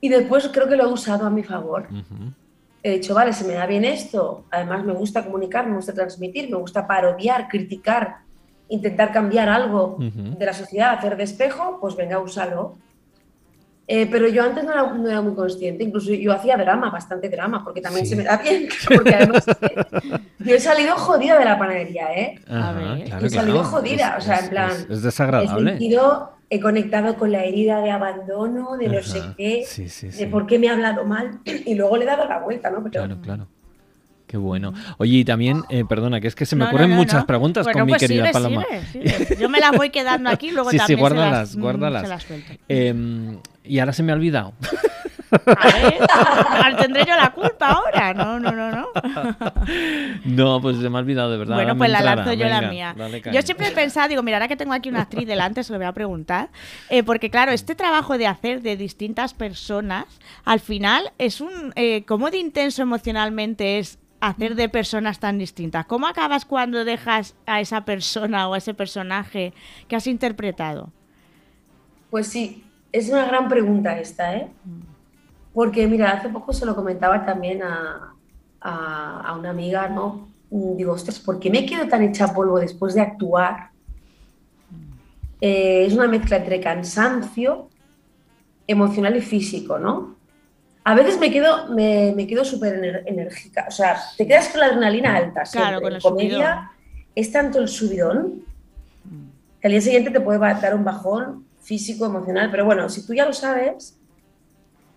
Y 0.00 0.08
después 0.08 0.48
creo 0.52 0.68
que 0.68 0.76
lo 0.76 0.84
he 0.84 0.92
usado 0.92 1.26
a 1.26 1.30
mi 1.30 1.42
favor. 1.42 1.88
He 2.82 2.90
dicho, 2.94 3.14
vale, 3.14 3.32
se 3.32 3.44
me 3.44 3.54
da 3.54 3.66
bien 3.66 3.84
esto. 3.84 4.44
Además, 4.50 4.84
me 4.84 4.92
gusta 4.92 5.24
comunicar, 5.24 5.66
me 5.68 5.76
gusta 5.76 5.94
transmitir, 5.94 6.50
me 6.50 6.56
gusta 6.56 6.86
parodiar, 6.86 7.48
criticar, 7.48 8.18
intentar 8.68 9.12
cambiar 9.12 9.48
algo 9.48 9.96
de 9.98 10.44
la 10.44 10.52
sociedad, 10.52 10.98
hacer 10.98 11.16
despejo, 11.16 11.78
pues 11.80 11.96
venga, 11.96 12.18
úsalo. 12.18 12.76
Eh, 13.88 14.08
pero 14.10 14.28
yo 14.28 14.44
antes 14.44 14.64
no 14.64 14.72
era, 15.10 15.20
muy 15.20 15.34
consciente, 15.34 15.82
incluso 15.82 16.12
yo 16.12 16.32
hacía 16.32 16.56
drama, 16.56 16.88
bastante 16.90 17.28
drama, 17.28 17.64
porque 17.64 17.80
también 17.80 18.06
se 18.06 18.14
me 18.14 18.22
da 18.22 18.36
bien, 18.36 18.68
porque 18.94 19.14
además 19.14 19.44
yo 20.38 20.54
he 20.54 20.60
salido 20.60 20.96
jodida 20.96 21.38
de 21.38 21.44
la 21.44 21.58
panadería, 21.58 22.12
¿eh? 22.14 22.40
a 22.48 22.72
ver, 22.72 23.24
he 23.24 23.28
salido 23.28 23.64
jodida, 23.64 24.16
o 24.18 24.20
sea, 24.20 24.38
en 24.38 24.50
plan... 24.50 24.70
Es, 24.88 25.02
desagradable. 25.02 25.70
He 25.70 25.72
sentido, 25.72 26.32
he 26.48 26.60
conectado 26.60 27.16
con 27.16 27.32
la 27.32 27.44
herida 27.44 27.80
de 27.80 27.90
abandono, 27.90 28.76
de 28.76 28.88
no 28.88 29.02
sé 29.02 29.20
qué, 29.36 29.66
de 30.16 30.26
por 30.28 30.46
qué 30.46 30.60
me 30.60 30.68
ha 30.68 30.74
hablado 30.74 31.04
mal, 31.04 31.40
y 31.44 31.74
luego 31.74 31.96
le 31.96 32.04
he 32.04 32.06
dado 32.06 32.26
la 32.26 32.38
vuelta, 32.38 32.70
¿no? 32.70 32.84
Claro, 32.84 33.20
claro. 33.20 33.48
Qué 34.32 34.38
bueno. 34.38 34.72
Oye, 34.96 35.18
y 35.18 35.24
también, 35.26 35.62
eh, 35.68 35.84
perdona, 35.86 36.18
que 36.18 36.26
es 36.26 36.34
que 36.34 36.46
se 36.46 36.56
me 36.56 36.64
ocurren 36.64 36.88
muchas 36.92 37.26
preguntas 37.26 37.68
con 37.70 37.84
mi 37.84 37.92
pues 37.92 38.00
querida 38.00 38.32
Paloma. 38.32 38.64
Yo 39.38 39.50
me 39.50 39.60
las 39.60 39.72
voy 39.72 39.90
quedando 39.90 40.30
aquí, 40.30 40.50
luego 40.50 40.70
sí, 40.70 40.78
también 40.78 40.96
sí, 40.96 41.00
guárdalas, 41.02 41.50
se 41.50 41.56
las, 41.56 41.62
guárdalas. 41.62 42.02
Se 42.02 42.08
las 42.08 42.26
eh, 42.66 43.36
y 43.62 43.78
ahora 43.78 43.92
se 43.92 44.02
me 44.02 44.10
ha 44.10 44.14
olvidado. 44.14 44.54
A 45.32 46.64
ver, 46.64 46.76
tendré 46.78 47.04
yo 47.04 47.14
la 47.14 47.30
culpa 47.32 47.72
ahora. 47.72 48.14
No, 48.14 48.40
no, 48.40 48.52
no, 48.52 48.70
no. 48.70 48.88
No, 50.24 50.60
pues 50.62 50.78
se 50.78 50.88
me 50.88 50.96
ha 50.96 51.00
olvidado 51.00 51.30
de 51.30 51.36
verdad. 51.36 51.56
Bueno, 51.56 51.76
pues 51.76 51.90
la 51.90 52.00
lanzo 52.00 52.32
yo 52.32 52.48
la 52.48 52.62
mía. 52.62 52.94
Yo 53.30 53.42
siempre 53.42 53.68
he 53.68 53.72
pensado, 53.72 54.08
digo, 54.08 54.22
mira, 54.22 54.38
ahora 54.38 54.48
que 54.48 54.56
tengo 54.56 54.72
aquí 54.72 54.88
una 54.88 55.02
actriz 55.02 55.26
delante, 55.26 55.62
se 55.62 55.72
lo 55.72 55.78
voy 55.78 55.86
a 55.86 55.92
preguntar. 55.92 56.48
Eh, 56.88 57.02
porque 57.02 57.28
claro, 57.28 57.52
este 57.52 57.74
trabajo 57.74 58.16
de 58.16 58.26
hacer 58.26 58.62
de 58.62 58.78
distintas 58.78 59.34
personas, 59.34 60.06
al 60.46 60.60
final 60.60 61.12
es 61.18 61.42
un. 61.42 61.74
Eh, 61.76 62.04
¿Cómo 62.06 62.30
de 62.30 62.38
intenso 62.38 62.80
emocionalmente 62.80 63.78
es 63.78 63.98
hacer 64.22 64.54
de 64.54 64.68
personas 64.68 65.18
tan 65.18 65.36
distintas? 65.36 65.84
¿Cómo 65.86 66.06
acabas 66.06 66.44
cuando 66.44 66.84
dejas 66.84 67.34
a 67.44 67.60
esa 67.60 67.84
persona 67.84 68.48
o 68.48 68.54
a 68.54 68.58
ese 68.58 68.72
personaje 68.72 69.52
que 69.88 69.96
has 69.96 70.06
interpretado? 70.06 70.90
Pues 72.08 72.28
sí, 72.28 72.64
es 72.92 73.10
una 73.10 73.26
gran 73.26 73.48
pregunta 73.48 73.98
esta, 73.98 74.36
¿eh? 74.36 74.48
Porque, 75.52 75.86
mira, 75.88 76.12
hace 76.12 76.28
poco 76.28 76.52
se 76.52 76.64
lo 76.64 76.74
comentaba 76.76 77.26
también 77.26 77.62
a, 77.64 78.14
a, 78.60 79.36
una 79.36 79.50
amiga, 79.50 79.88
¿no? 79.88 80.28
Digo, 80.50 80.92
ostras, 80.92 81.18
¿por 81.18 81.40
qué 81.40 81.50
me 81.50 81.66
quedo 81.66 81.88
tan 81.88 82.02
hecha 82.02 82.32
polvo 82.32 82.60
después 82.60 82.94
de 82.94 83.00
actuar? 83.00 83.70
Eh, 85.40 85.84
es 85.86 85.94
una 85.94 86.06
mezcla 86.06 86.36
entre 86.36 86.60
cansancio 86.60 87.68
emocional 88.68 89.16
y 89.16 89.20
físico, 89.20 89.78
¿no? 89.80 90.14
A 90.84 90.94
veces 90.94 91.18
me 91.18 91.30
quedo, 91.30 91.68
me, 91.68 92.12
me 92.16 92.26
quedo 92.26 92.44
súper 92.44 93.04
enérgica, 93.06 93.66
o 93.68 93.70
sea, 93.70 93.96
te 94.16 94.26
quedas 94.26 94.48
con 94.48 94.60
la 94.60 94.66
adrenalina 94.66 95.16
alta. 95.16 95.42
Claro, 95.44 95.80
con 95.80 95.92
el 95.92 96.02
comedia 96.02 96.72
es 97.14 97.30
tanto 97.30 97.60
el 97.60 97.68
subidón 97.68 98.44
que 99.60 99.68
al 99.68 99.72
día 99.72 99.80
siguiente 99.80 100.10
te 100.10 100.20
puede 100.20 100.40
dar 100.40 100.74
un 100.74 100.84
bajón 100.84 101.46
físico, 101.60 102.06
emocional, 102.06 102.50
pero 102.50 102.64
bueno, 102.64 102.88
si 102.88 103.06
tú 103.06 103.14
ya 103.14 103.24
lo 103.24 103.32
sabes, 103.32 103.96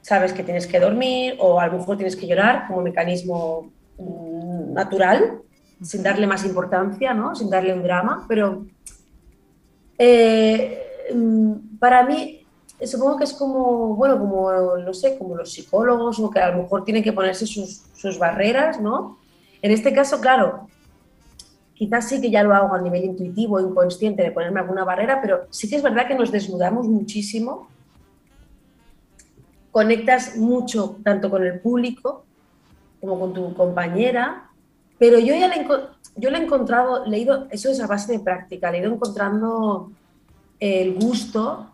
sabes 0.02 0.34
que 0.34 0.44
tienes 0.44 0.66
que 0.66 0.80
dormir 0.80 1.36
o 1.40 1.60
a 1.60 1.68
lo 1.68 1.78
mejor 1.78 1.98
tienes 1.98 2.16
que 2.16 2.26
llorar 2.26 2.66
como 2.68 2.82
mecanismo 2.82 3.72
mm, 3.99 4.74
natural, 4.74 5.40
sin 5.82 6.02
darle 6.02 6.26
más 6.26 6.45
importancia, 6.45 7.14
¿no? 7.14 7.36
sin 7.36 7.49
darle 7.49 7.74
un 7.74 7.84
drama, 7.84 8.26
pero 8.28 8.66
eh, 9.99 10.82
mm, 11.14 11.78
para 11.78 12.03
mí 12.03 12.44
supongo 12.84 13.18
que 13.18 13.23
es 13.23 13.34
como, 13.34 13.95
bueno, 13.95 14.19
como, 14.19 14.77
no 14.77 14.93
sé, 14.93 15.18
como 15.18 15.35
los 15.35 15.52
psicólogos 15.52 16.19
o 16.19 16.30
que 16.30 16.39
a 16.39 16.52
lo 16.52 16.64
mejor 16.64 16.84
tienen 16.84 17.03
que 17.03 17.14
ponerse 17.14 17.47
sus, 17.47 17.84
sus 17.93 18.19
barreras, 18.19 18.80
¿no? 18.80 19.18
En 19.61 19.72
este 19.72 19.93
caso, 19.93 20.19
claro, 20.19 20.68
Quizás 21.76 22.07
sí 22.07 22.22
que 22.22 22.31
ya 22.31 22.41
lo 22.41 22.56
hago 22.56 22.73
a 22.73 22.81
nivel 22.81 23.03
intuitivo, 23.03 23.60
inconsciente, 23.60 24.23
de 24.23 24.31
ponerme 24.31 24.61
alguna 24.61 24.85
barrera, 24.85 25.22
pero 25.22 25.45
sí 25.49 25.69
que 25.69 25.76
es 25.76 25.84
verdad 25.84 26.07
que 26.07 26.15
nos 26.15 26.31
desnudamos 26.31 26.88
muchísimo. 26.88 27.68
Conectas 29.72 30.38
mucho 30.38 30.97
tanto 31.03 31.30
con 31.30 31.43
el 31.43 31.60
público 31.60 32.23
como 33.02 33.19
con 33.19 33.34
tu 33.34 33.53
compañera, 33.53 34.49
pero 34.97 35.19
yo 35.19 35.35
ya 35.35 35.49
le, 35.49 35.68
yo 36.15 36.30
le 36.30 36.38
he 36.38 36.43
encontrado, 36.43 37.06
leído, 37.06 37.47
eso 37.52 37.69
es 37.69 37.81
a 37.81 37.88
base 37.88 38.14
de 38.14 38.19
práctica, 38.19 38.72
le 38.72 38.77
he 38.77 38.81
ido 38.81 38.93
encontrando 38.93 39.91
el 40.61 40.93
gusto 40.95 41.72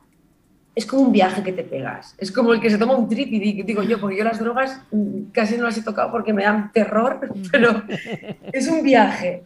es 0.73 0.85
como 0.85 1.03
un 1.03 1.11
viaje 1.11 1.43
que 1.43 1.51
te 1.51 1.63
pegas. 1.63 2.15
Es 2.17 2.31
como 2.31 2.53
el 2.53 2.61
que 2.61 2.69
se 2.69 2.77
toma 2.77 2.95
un 2.95 3.09
trip 3.09 3.31
y 3.31 3.63
digo 3.63 3.83
yo, 3.83 3.99
porque 3.99 4.17
yo 4.17 4.23
las 4.23 4.39
drogas 4.39 4.81
casi 5.33 5.57
no 5.57 5.65
las 5.65 5.77
he 5.77 5.83
tocado 5.83 6.11
porque 6.11 6.33
me 6.33 6.43
dan 6.43 6.71
terror, 6.71 7.19
pero 7.51 7.83
es 8.53 8.67
un 8.67 8.81
viaje. 8.81 9.43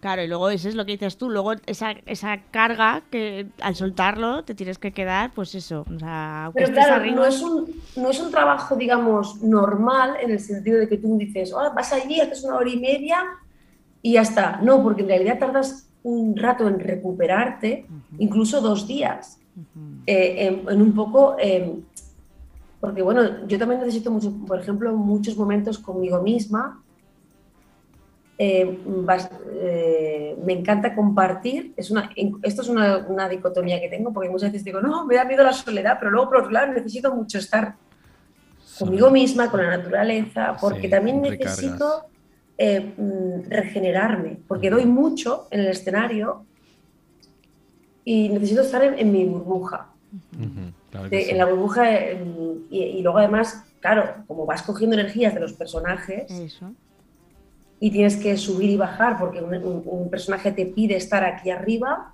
Claro, 0.00 0.22
y 0.22 0.28
luego 0.28 0.48
eso 0.48 0.68
es 0.68 0.74
lo 0.74 0.86
que 0.86 0.92
dices 0.92 1.18
tú, 1.18 1.28
luego 1.28 1.54
esa, 1.66 1.90
esa 2.06 2.38
carga 2.50 3.02
que 3.10 3.48
al 3.60 3.74
soltarlo 3.74 4.44
te 4.44 4.54
tienes 4.54 4.78
que 4.78 4.92
quedar, 4.92 5.32
pues 5.32 5.54
eso. 5.54 5.84
Pero 5.86 6.72
claro, 6.72 7.04
no 7.10 7.24
es, 7.26 7.42
un, 7.42 7.68
no 7.96 8.10
es 8.10 8.20
un 8.20 8.30
trabajo, 8.30 8.76
digamos, 8.76 9.42
normal 9.42 10.14
en 10.22 10.30
el 10.30 10.40
sentido 10.40 10.78
de 10.78 10.88
que 10.88 10.98
tú 10.98 11.18
dices, 11.18 11.52
oh, 11.52 11.72
vas 11.74 11.92
allí, 11.92 12.20
haces 12.20 12.44
una 12.44 12.56
hora 12.56 12.70
y 12.70 12.78
media 12.78 13.24
y 14.00 14.12
ya 14.12 14.22
está. 14.22 14.60
No, 14.62 14.82
porque 14.82 15.02
en 15.02 15.08
realidad 15.08 15.38
tardas 15.38 15.88
un 16.04 16.36
rato 16.36 16.68
en 16.68 16.78
recuperarte, 16.78 17.86
incluso 18.18 18.60
dos 18.60 18.86
días, 18.86 19.40
eh, 20.06 20.62
en, 20.68 20.82
un 20.82 20.94
poco... 20.94 21.36
Em, 21.38 21.82
porque 22.80 23.02
bueno, 23.02 23.46
yo 23.46 23.58
también 23.58 23.80
necesito 23.80 24.10
mucho, 24.10 24.32
por 24.46 24.60
ejemplo, 24.60 24.94
muchos 24.94 25.36
momentos 25.36 25.78
conmigo 25.78 26.22
misma. 26.22 26.80
Eh, 28.40 28.78
eh, 29.60 30.38
me 30.44 30.52
encanta 30.52 30.94
compartir. 30.94 31.72
Es 31.76 31.90
una, 31.90 32.08
esto 32.42 32.62
es 32.62 32.68
una, 32.68 33.28
dicotomía 33.28 33.80
que 33.80 33.88
tengo 33.88 34.12
porque 34.12 34.30
muchas 34.30 34.52
veces 34.52 34.64
digo, 34.64 34.80
no, 34.80 35.04
me 35.06 35.16
da 35.16 35.24
miedo 35.24 35.42
la 35.42 35.52
soledad, 35.52 35.96
pero 35.98 36.12
luego 36.12 36.28
por 36.28 36.38
otro 36.38 36.52
lado 36.52 36.72
necesito 36.72 37.12
mucho 37.12 37.38
estar 37.38 37.74
conmigo 38.78 39.10
misma, 39.10 39.50
con 39.50 39.60
la 39.60 39.76
naturaleza, 39.76 40.56
porque 40.60 40.88
también 40.88 41.20
necesito 41.20 42.04
eh, 42.56 42.94
mm, 42.96 43.50
regenerarme, 43.50 44.38
porque 44.46 44.70
doy 44.70 44.86
mucho 44.86 45.48
en 45.50 45.60
el 45.60 45.66
escenario 45.68 46.44
y 48.04 48.28
necesito 48.28 48.62
estar 48.62 48.82
en, 48.82 49.12
mi 49.12 49.24
burbuja. 49.24 49.88
en 51.10 51.38
la 51.38 51.46
burbuja 51.46 51.84
y, 52.70 53.00
luego 53.02 53.18
además, 53.18 53.64
claro, 53.80 54.24
como 54.26 54.46
vas 54.46 54.62
cogiendo 54.62 54.94
energías 54.94 55.34
de 55.34 55.40
los 55.40 55.52
personajes, 55.52 56.30
Eso 56.30 56.72
y 57.80 57.90
tienes 57.90 58.16
que 58.16 58.36
subir 58.36 58.70
y 58.70 58.76
bajar 58.76 59.18
porque 59.18 59.40
un, 59.40 60.08
personaje 60.10 60.52
te 60.52 60.66
pide 60.66 60.96
estar 60.96 61.24
aquí 61.24 61.50
arriba 61.50 62.12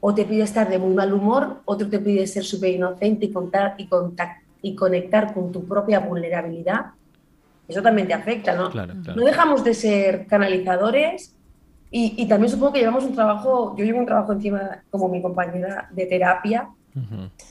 o 0.00 0.14
te 0.14 0.24
pide 0.24 0.42
estar 0.42 0.68
de 0.68 0.78
muy 0.78 0.94
mal 0.94 1.12
humor, 1.12 1.60
otro 1.64 1.88
te 1.88 1.98
pide 1.98 2.26
ser 2.26 2.44
súper 2.44 2.70
inocente 2.70 3.26
y, 3.26 3.32
contar, 3.32 3.74
y, 3.78 3.88
y 4.62 4.74
conectar 4.74 5.34
con 5.34 5.52
tu 5.52 5.64
propia 5.64 6.00
vulnerabilidad. 6.00 6.86
Eso 7.66 7.82
también 7.82 8.06
te 8.06 8.14
afecta, 8.14 8.54
¿no? 8.54 8.70
No 8.70 9.24
dejamos 9.24 9.64
de 9.64 9.74
ser 9.74 10.26
canalizadores 10.26 11.34
y, 11.90 12.14
y, 12.16 12.26
también 12.26 12.50
supongo 12.50 12.72
que 12.72 12.80
llevamos 12.80 13.04
un 13.04 13.14
trabajo, 13.14 13.74
yo 13.76 13.84
llevo 13.84 14.00
un 14.00 14.06
trabajo 14.06 14.32
encima 14.32 14.82
como 14.90 15.08
mi 15.08 15.22
compañera 15.22 15.88
de 15.92 16.06
terapia, 16.06 16.68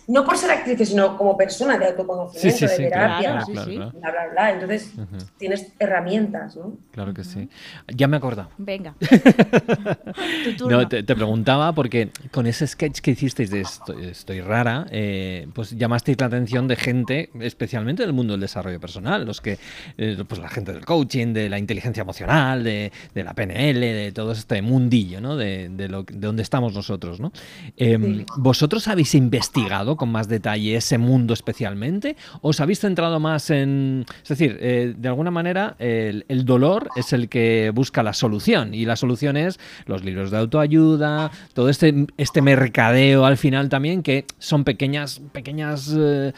No 0.08 0.26
por 0.26 0.38
ser 0.38 0.52
actriz, 0.52 0.88
sino 0.90 1.18
como 1.18 1.38
persona 1.38 1.78
de 1.78 1.86
autoconocimiento, 1.86 2.58
Sí, 2.58 2.68
sí, 2.68 2.82
de 2.82 2.90
terapia, 2.90 3.30
claro, 3.32 3.46
sí, 3.46 3.52
claro, 3.52 3.70
sí. 3.70 3.76
claro. 3.78 3.92
bla, 4.00 4.12
bla, 4.12 4.28
bla. 4.32 4.52
Entonces, 4.52 4.94
tienes 5.38 5.72
herramientas, 5.80 6.56
¿no? 6.56 6.78
Claro 6.92 7.14
que 7.14 7.24
sí. 7.24 7.48
Ya 7.88 8.08
me 8.08 8.16
he 8.16 8.20
acordado. 8.20 8.50
Venga. 8.58 8.96
tu. 10.58 10.70
No, 10.70 10.88
te, 10.88 11.04
te 11.04 11.16
preguntaba 11.16 11.74
porque 11.74 12.10
con 12.32 12.48
ese 12.48 12.68
sketch 12.68 13.00
que 13.00 13.12
hicisteis 13.12 13.50
de 13.52 13.62
Estoy, 13.62 14.06
Estoy 14.06 14.42
rara, 14.42 14.86
eh, 14.92 15.48
pues 15.54 15.72
llamasteis 15.72 16.20
la 16.20 16.28
atención 16.28 16.68
de 16.68 16.76
gente, 16.76 17.30
especialmente 17.40 18.04
del 18.04 18.14
mundo 18.14 18.34
del 18.34 18.42
desarrollo 18.42 18.80
personal, 18.80 19.26
los 19.26 19.42
que, 19.42 19.58
eh, 19.98 20.24
pues 20.28 20.40
la 20.42 20.50
gente 20.50 20.74
del 20.74 20.86
coaching, 20.86 21.34
de 21.34 21.50
la 21.50 21.60
inteligencia 21.60 22.02
emocional, 22.02 22.64
de, 22.64 22.92
de 23.14 23.24
la 23.24 23.34
PNL, 23.34 23.80
de 23.80 24.12
todo 24.14 24.32
este 24.32 24.62
mundillo, 24.62 25.22
¿no? 25.22 25.36
De, 25.36 25.70
de 25.70 25.88
lo, 25.90 26.04
de 26.04 26.18
donde 26.20 26.44
estamos 26.44 26.74
nosotros, 26.74 27.20
¿no? 27.20 27.32
Eh, 27.78 27.96
Sí. 28.06 28.26
¿Vosotros 28.38 28.88
habéis 28.88 29.16
investigado 29.36 29.96
con 29.98 30.12
más 30.12 30.28
detalle 30.28 30.76
ese 30.76 30.98
mundo 30.98 31.34
especialmente? 31.34 32.16
¿Os 32.42 32.60
habéis 32.60 32.80
centrado 32.80 33.20
más 33.20 33.50
en... 33.50 34.06
Es 34.24 34.30
decir, 34.30 34.58
eh, 34.60 34.94
de 34.98 35.08
alguna 35.08 35.32
manera 35.32 35.76
el, 35.80 36.24
dolor 36.46 36.90
es 36.96 37.14
el 37.14 37.30
que 37.30 37.72
busca 37.74 38.04
la 38.04 38.14
solución 38.14 38.74
y 38.74 38.86
la 38.86 38.96
solución 38.96 39.38
es 39.38 39.60
los 39.86 40.04
libros 40.04 40.32
de 40.32 40.38
autoayuda, 40.38 41.32
todo 41.54 41.70
este, 41.70 42.08
este 42.18 42.42
mercadeo 42.42 43.26
al 43.26 43.38
final 43.38 43.70
también 43.70 44.04
que 44.04 44.26
son 44.40 44.64
pequeñas, 44.64 45.22
pequeñas 45.32 45.94
eh, 45.98 46.34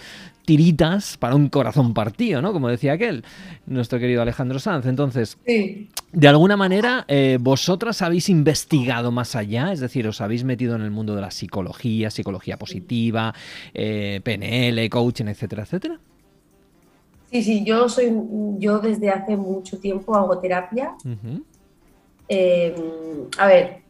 tiritas 0.47 1.17
para 1.17 1.35
un 1.35 1.49
corazón 1.49 1.93
partido, 1.93 2.41
¿no? 2.41 2.53
Como 2.53 2.69
decía 2.69 2.93
aquel, 2.93 3.25
nuestro 3.65 3.99
querido 3.99 4.21
Alejandro 4.21 4.59
Sanz. 4.59 4.85
Entonces, 4.85 5.37
Sí. 5.45 5.89
de 6.13 6.27
alguna 6.29 6.55
manera, 6.55 7.03
eh, 7.09 7.37
vosotras 7.39 8.01
habéis 8.01 8.29
investigado 8.29 9.11
más 9.11 9.35
allá, 9.35 9.73
es 9.73 9.81
decir, 9.81 10.07
os 10.07 10.21
habéis 10.21 10.45
metido 10.45 10.73
en 10.77 10.83
el 10.83 10.89
mundo 10.91 11.15
de 11.15 11.21
la 11.21 11.31
psicología, 11.31 12.09
psicología 12.09 12.55
positiva, 12.57 13.33
eh, 13.73 14.21
PNL, 14.23 14.89
coaching, 14.89 15.25
etcétera, 15.25 15.63
etcétera. 15.63 15.99
Sí, 17.29 17.43
sí, 17.43 17.63
yo 17.65 17.89
soy, 17.89 18.09
yo 18.57 18.79
desde 18.79 19.09
hace 19.09 19.35
mucho 19.35 19.79
tiempo 19.79 20.15
hago 20.15 20.39
terapia. 20.39 20.93
Eh, 22.29 22.73
a 23.37 23.47
ver, 23.47 23.81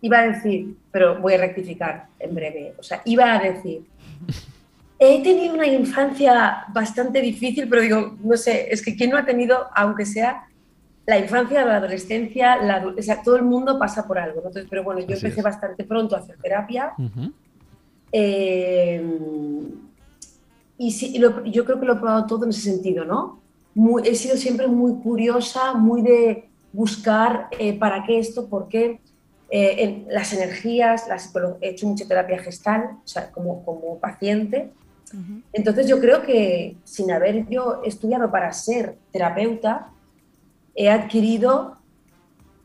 iba 0.00 0.20
a 0.20 0.28
decir, 0.28 0.76
pero 0.92 1.20
voy 1.20 1.34
a 1.34 1.38
rectificar 1.38 2.06
en 2.20 2.34
breve. 2.36 2.74
O 2.78 2.84
sea, 2.84 3.02
iba 3.04 3.34
a 3.34 3.40
decir, 3.42 3.80
he 5.02 5.22
tenido 5.22 5.54
una 5.54 5.66
infancia 5.66 6.64
bastante 6.74 7.20
difícil, 7.22 7.66
pero 7.68 7.80
digo, 7.82 8.16
no 8.22 8.36
sé, 8.36 8.68
es 8.70 8.84
que 8.84 8.94
quién 8.94 9.10
no 9.10 9.16
ha 9.16 9.24
tenido, 9.24 9.66
aunque 9.74 10.04
sea 10.04 10.44
la 11.06 11.18
infancia, 11.18 11.64
la 11.64 11.76
adolescencia, 11.76 12.56
la, 12.62 12.86
o 12.86 13.02
sea, 13.02 13.22
todo 13.22 13.36
el 13.36 13.42
mundo 13.42 13.78
pasa 13.78 14.06
por 14.06 14.18
algo. 14.18 14.42
¿no? 14.42 14.48
Entonces, 14.48 14.66
pero 14.68 14.84
bueno, 14.84 15.00
yo 15.00 15.06
Así 15.16 15.24
empecé 15.24 15.40
es. 15.40 15.44
bastante 15.44 15.84
pronto 15.84 16.14
a 16.14 16.18
hacer 16.18 16.36
terapia. 16.36 16.92
Ujú. 16.98 17.32
Eh, 18.12 19.02
y 20.78 20.90
sí, 20.92 21.18
lo- 21.18 21.44
yo 21.46 21.64
creo 21.64 21.80
que 21.80 21.86
lo 21.86 21.94
he 21.94 21.96
probado 21.96 22.26
todo 22.26 22.44
en 22.44 22.50
ese 22.50 22.60
sentido, 22.70 23.04
¿no? 23.06 23.40
Muy- 23.74 24.02
he 24.06 24.14
sido 24.14 24.36
siempre 24.36 24.66
muy 24.68 25.02
curiosa, 25.02 25.72
muy 25.74 26.02
de 26.02 26.50
buscar 26.72 27.48
eh, 27.58 27.78
para 27.78 28.04
qué 28.04 28.18
esto, 28.18 28.48
por 28.48 28.68
qué, 28.68 29.00
eh, 29.50 29.74
en 29.78 30.06
las 30.08 30.32
energías, 30.32 31.08
la 31.08 31.16
psicolo- 31.18 31.56
he 31.60 31.70
hecho 31.70 31.86
mucha 31.86 32.06
terapia 32.06 32.38
gestal, 32.38 32.98
o 33.04 33.06
sea, 33.08 33.30
como, 33.32 33.64
como 33.64 33.98
paciente. 33.98 34.72
Entonces 35.52 35.88
yo 35.88 35.98
creo 36.00 36.22
que 36.22 36.76
sin 36.84 37.10
haber 37.10 37.48
yo 37.48 37.82
estudiado 37.84 38.30
para 38.30 38.52
ser 38.52 38.96
terapeuta, 39.12 39.88
he 40.74 40.88
adquirido 40.88 41.76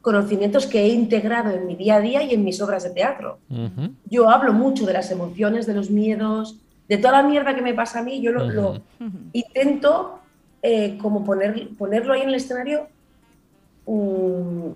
conocimientos 0.01 0.67
que 0.67 0.81
he 0.84 0.89
integrado 0.89 1.49
en 1.49 1.65
mi 1.65 1.76
día 1.76 1.95
a 1.95 1.99
día 1.99 2.22
y 2.23 2.34
en 2.34 2.43
mis 2.43 2.61
obras 2.61 2.84
de 2.84 2.91
teatro. 2.91 3.39
Yo 4.05 4.30
hablo 4.30 4.53
mucho 4.53 4.85
de 4.85 4.93
las 4.93 5.09
emociones, 5.09 5.65
de 5.65 5.73
los 5.73 5.89
miedos, 5.89 6.57
de 6.88 6.97
toda 6.97 7.22
la 7.23 7.27
mierda 7.27 7.55
que 7.55 7.63
me 7.63 7.73
pasa 7.73 7.99
a 7.99 8.03
mí, 8.03 8.22
yo 8.22 8.31
lo, 8.31 8.45
intento 9.34 10.19
eh, 10.61 10.97
como 11.01 11.23
poner, 11.23 11.69
ponerlo 11.77 12.13
ahí 12.13 12.22
en 12.22 12.30
el 12.30 12.35
escenario, 12.35 12.88
mm, 13.88 14.67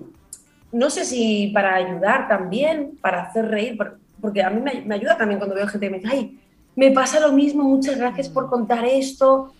no 0.71 0.89
sé 0.89 1.05
si 1.05 1.51
para 1.53 1.75
ayudar 1.75 2.27
también, 2.27 2.97
para 3.01 3.23
hacer 3.23 3.45
reír, 3.47 3.77
por- 3.77 3.99
porque 4.21 4.43
a 4.43 4.49
mí 4.49 4.61
me, 4.61 4.81
me 4.81 4.95
ayuda 4.95 5.17
también 5.17 5.39
cuando 5.39 5.55
veo 5.55 5.67
gente 5.67 5.87
que 5.87 5.91
me 5.91 5.99
dice, 5.99 6.09
ay, 6.11 6.39
me 6.79 6.91
pasa 6.91 7.19
lo 7.19 7.31
mismo, 7.33 7.63
muchas 7.63 7.97
gracias 7.97 8.29
por 8.29 8.49
contar 8.49 8.85
esto. 8.85 9.53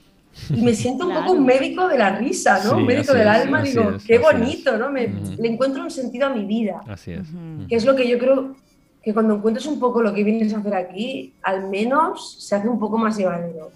Y 0.55 0.61
me 0.61 0.73
siento 0.73 1.07
un 1.07 1.13
poco 1.13 1.31
un 1.33 1.45
médico 1.45 1.87
de 1.87 1.97
la 1.97 2.15
risa, 2.17 2.63
¿no? 2.63 2.69
Sí, 2.71 2.75
un 2.77 2.85
médico 2.85 3.13
del 3.13 3.27
es, 3.27 3.35
alma, 3.35 3.61
digo, 3.63 3.89
es, 3.97 4.03
qué 4.03 4.19
bonito, 4.19 4.77
¿no? 4.77 4.89
Me. 4.91 5.07
Le 5.37 5.47
encuentro 5.49 5.81
un 5.83 5.89
sentido 5.91 6.27
a 6.27 6.29
mi 6.29 6.45
vida 6.45 6.81
Así 6.87 7.11
es. 7.11 7.27
Que 7.67 7.75
es 7.75 7.83
lo 7.83 7.95
que 7.95 8.07
yo 8.07 8.17
creo 8.19 8.55
que 9.03 9.13
cuando 9.13 9.35
encuentres 9.35 9.65
un 9.65 9.79
poco 9.79 10.01
lo 10.01 10.13
que 10.13 10.23
vienes 10.23 10.53
a 10.53 10.57
hacer 10.59 10.75
aquí, 10.75 11.33
al 11.41 11.69
menos 11.69 12.35
se 12.39 12.55
hace 12.55 12.67
un 12.69 12.77
poco 12.79 12.97
más 12.97 13.17
llevadero. 13.17 13.71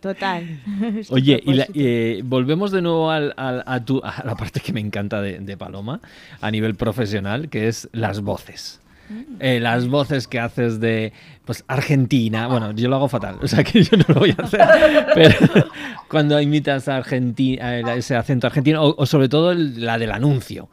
Total. 0.00 0.60
Oye, 1.10 1.42
y 1.44 1.54
la- 1.54 1.64
propósito. 1.64 1.72
eh, 1.88 2.22
volvemos 2.24 2.70
de 2.70 2.82
nuevo 2.82 3.10
al- 3.10 3.34
al- 3.36 3.64
a, 3.66 3.84
tu- 3.84 4.02
a 4.04 4.22
la 4.24 4.34
parte 4.36 4.60
que 4.60 4.72
me 4.72 4.80
encanta 4.80 5.20
de, 5.20 5.38
de 5.40 5.56
Paloma 5.56 6.00
a 6.40 6.50
nivel 6.50 6.74
profesional, 6.74 7.48
que 7.48 7.66
es 7.68 7.88
las 7.92 8.20
voces. 8.20 8.78
Eh, 9.40 9.58
las 9.60 9.88
voces 9.88 10.28
que 10.28 10.38
haces 10.40 10.80
de 10.80 11.12
pues 11.44 11.64
Argentina, 11.66 12.46
bueno, 12.46 12.72
yo 12.72 12.88
lo 12.88 12.96
hago 12.96 13.08
fatal, 13.08 13.36
o 13.42 13.48
sea 13.48 13.64
que 13.64 13.82
yo 13.82 13.96
no 13.96 14.04
lo 14.08 14.20
voy 14.20 14.34
a 14.38 14.42
hacer, 14.42 14.60
pero 15.14 15.34
cuando 16.08 16.40
imitas 16.40 16.88
a 16.88 16.98
Argentina, 16.98 17.78
ese 17.94 18.14
acento 18.16 18.46
argentino, 18.46 18.82
o, 18.82 18.94
o 18.96 19.06
sobre 19.06 19.28
todo 19.28 19.50
el- 19.52 19.84
la 19.84 19.98
del 19.98 20.12
anuncio. 20.12 20.68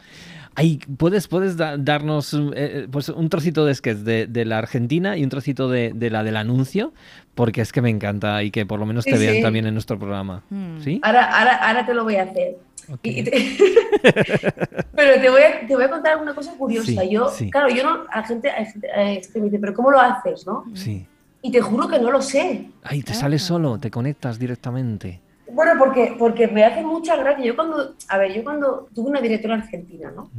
Ay, 0.56 0.80
¿puedes, 0.98 1.28
puedes 1.30 1.56
da- 1.56 1.78
darnos 1.78 2.36
eh, 2.54 2.88
pues 2.92 3.08
un 3.10 3.30
trocito 3.30 3.66
de 3.66 3.74
sketch 3.74 4.00
de, 4.00 4.28
de 4.28 4.44
la 4.46 4.58
Argentina 4.58 5.16
y 5.16 5.24
un 5.24 5.30
trocito 5.30 5.70
de, 5.70 5.94
de 5.96 6.10
la 6.10 6.24
del 6.24 6.36
anuncio? 6.36 6.94
Porque 7.34 7.62
es 7.62 7.72
que 7.72 7.82
me 7.82 7.90
encanta 7.90 8.44
y 8.44 8.52
que 8.52 8.66
por 8.66 8.78
lo 8.80 8.86
menos 8.86 9.06
te 9.06 9.14
Sí, 9.14 9.20
vean 9.20 9.36
sí. 9.38 9.42
también 9.42 9.68
en 9.68 9.74
nuestro 9.74 9.98
programa. 9.98 10.44
Mm. 10.50 10.80
¿Sí? 10.82 11.00
Ahora, 11.02 11.24
ahora, 11.40 11.56
ahora 11.66 11.86
te 11.86 11.94
lo 11.94 12.04
voy 12.04 12.16
a 12.18 12.24
hacer. 12.24 12.58
Ok. 12.92 13.00
Y 13.04 13.24
te- 13.24 13.58
pero 14.96 15.22
te 15.22 15.30
voy, 15.30 15.42
a, 15.42 15.68
te 15.68 15.76
voy 15.76 15.84
a 15.84 15.90
contar 15.90 16.22
una 16.22 16.34
cosa 16.34 16.54
curiosa. 16.58 17.02
Sí, 17.02 17.10
yo, 17.10 17.30
sí. 17.30 17.50
claro, 17.50 17.70
yo 17.70 17.84
no, 17.84 18.04
a 18.12 18.24
gente, 18.24 18.50
a 18.50 18.66
gente 18.66 18.88
eh, 18.96 19.22
que 19.32 19.40
me 19.40 19.46
dice, 19.46 19.60
pero 19.60 19.74
¿cómo 19.74 19.92
lo 19.92 20.00
haces? 20.00 20.46
¿no? 20.46 20.64
Sí. 20.74 21.06
Y 21.42 21.52
te 21.52 21.62
juro 21.62 21.88
que 21.88 22.00
no 22.00 22.12
lo 22.12 22.22
sé. 22.22 22.70
Ay, 22.84 23.02
te 23.02 23.12
Ah. 23.14 23.16
sales 23.16 23.42
solo, 23.44 23.80
te 23.80 23.90
conectas 23.92 24.38
directamente. 24.40 25.22
Bueno, 25.52 25.72
porque, 25.80 26.16
porque 26.20 26.48
me 26.48 26.64
hace 26.64 26.82
mucha 26.84 27.16
gracia. 27.16 27.44
Yo 27.46 27.56
cuando, 27.56 27.96
a 28.08 28.18
ver, 28.18 28.34
yo 28.34 28.44
cuando 28.44 28.88
tuve 28.94 29.10
una 29.10 29.22
directora 29.22 29.56
argentina, 29.56 30.12
¿no? 30.16 30.30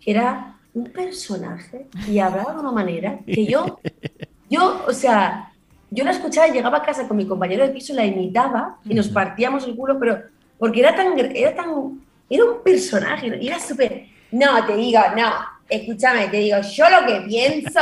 Que 0.00 0.10
era 0.10 0.56
un 0.74 0.84
personaje 0.90 1.86
y 2.06 2.18
hablaba 2.18 2.52
de 2.52 2.60
una 2.60 2.70
manera 2.72 3.18
que 3.24 3.46
yo, 3.46 3.78
yo, 4.50 4.84
o 4.86 4.92
sea, 4.92 5.52
yo 5.90 6.04
la 6.04 6.10
escuchaba 6.10 6.48
y 6.48 6.52
llegaba 6.52 6.78
a 6.78 6.82
casa 6.82 7.08
con 7.08 7.16
mi 7.16 7.26
compañero 7.26 7.66
de 7.66 7.72
piso, 7.72 7.94
la 7.94 8.04
imitaba 8.04 8.76
y 8.84 8.92
nos 8.94 9.08
partíamos 9.08 9.64
el 9.66 9.74
culo, 9.74 9.98
pero 9.98 10.18
porque 10.58 10.80
era 10.80 10.94
tan, 10.94 11.18
era 11.18 11.54
tan, 11.54 12.00
era 12.28 12.44
un 12.44 12.62
personaje, 12.62 13.38
era 13.40 13.58
súper, 13.60 14.06
no, 14.32 14.64
te 14.66 14.76
digo, 14.76 15.00
no, 15.16 15.30
escúchame, 15.68 16.28
te 16.28 16.38
digo, 16.38 16.58
yo 16.60 16.84
lo 16.90 17.06
que 17.06 17.20
pienso, 17.26 17.80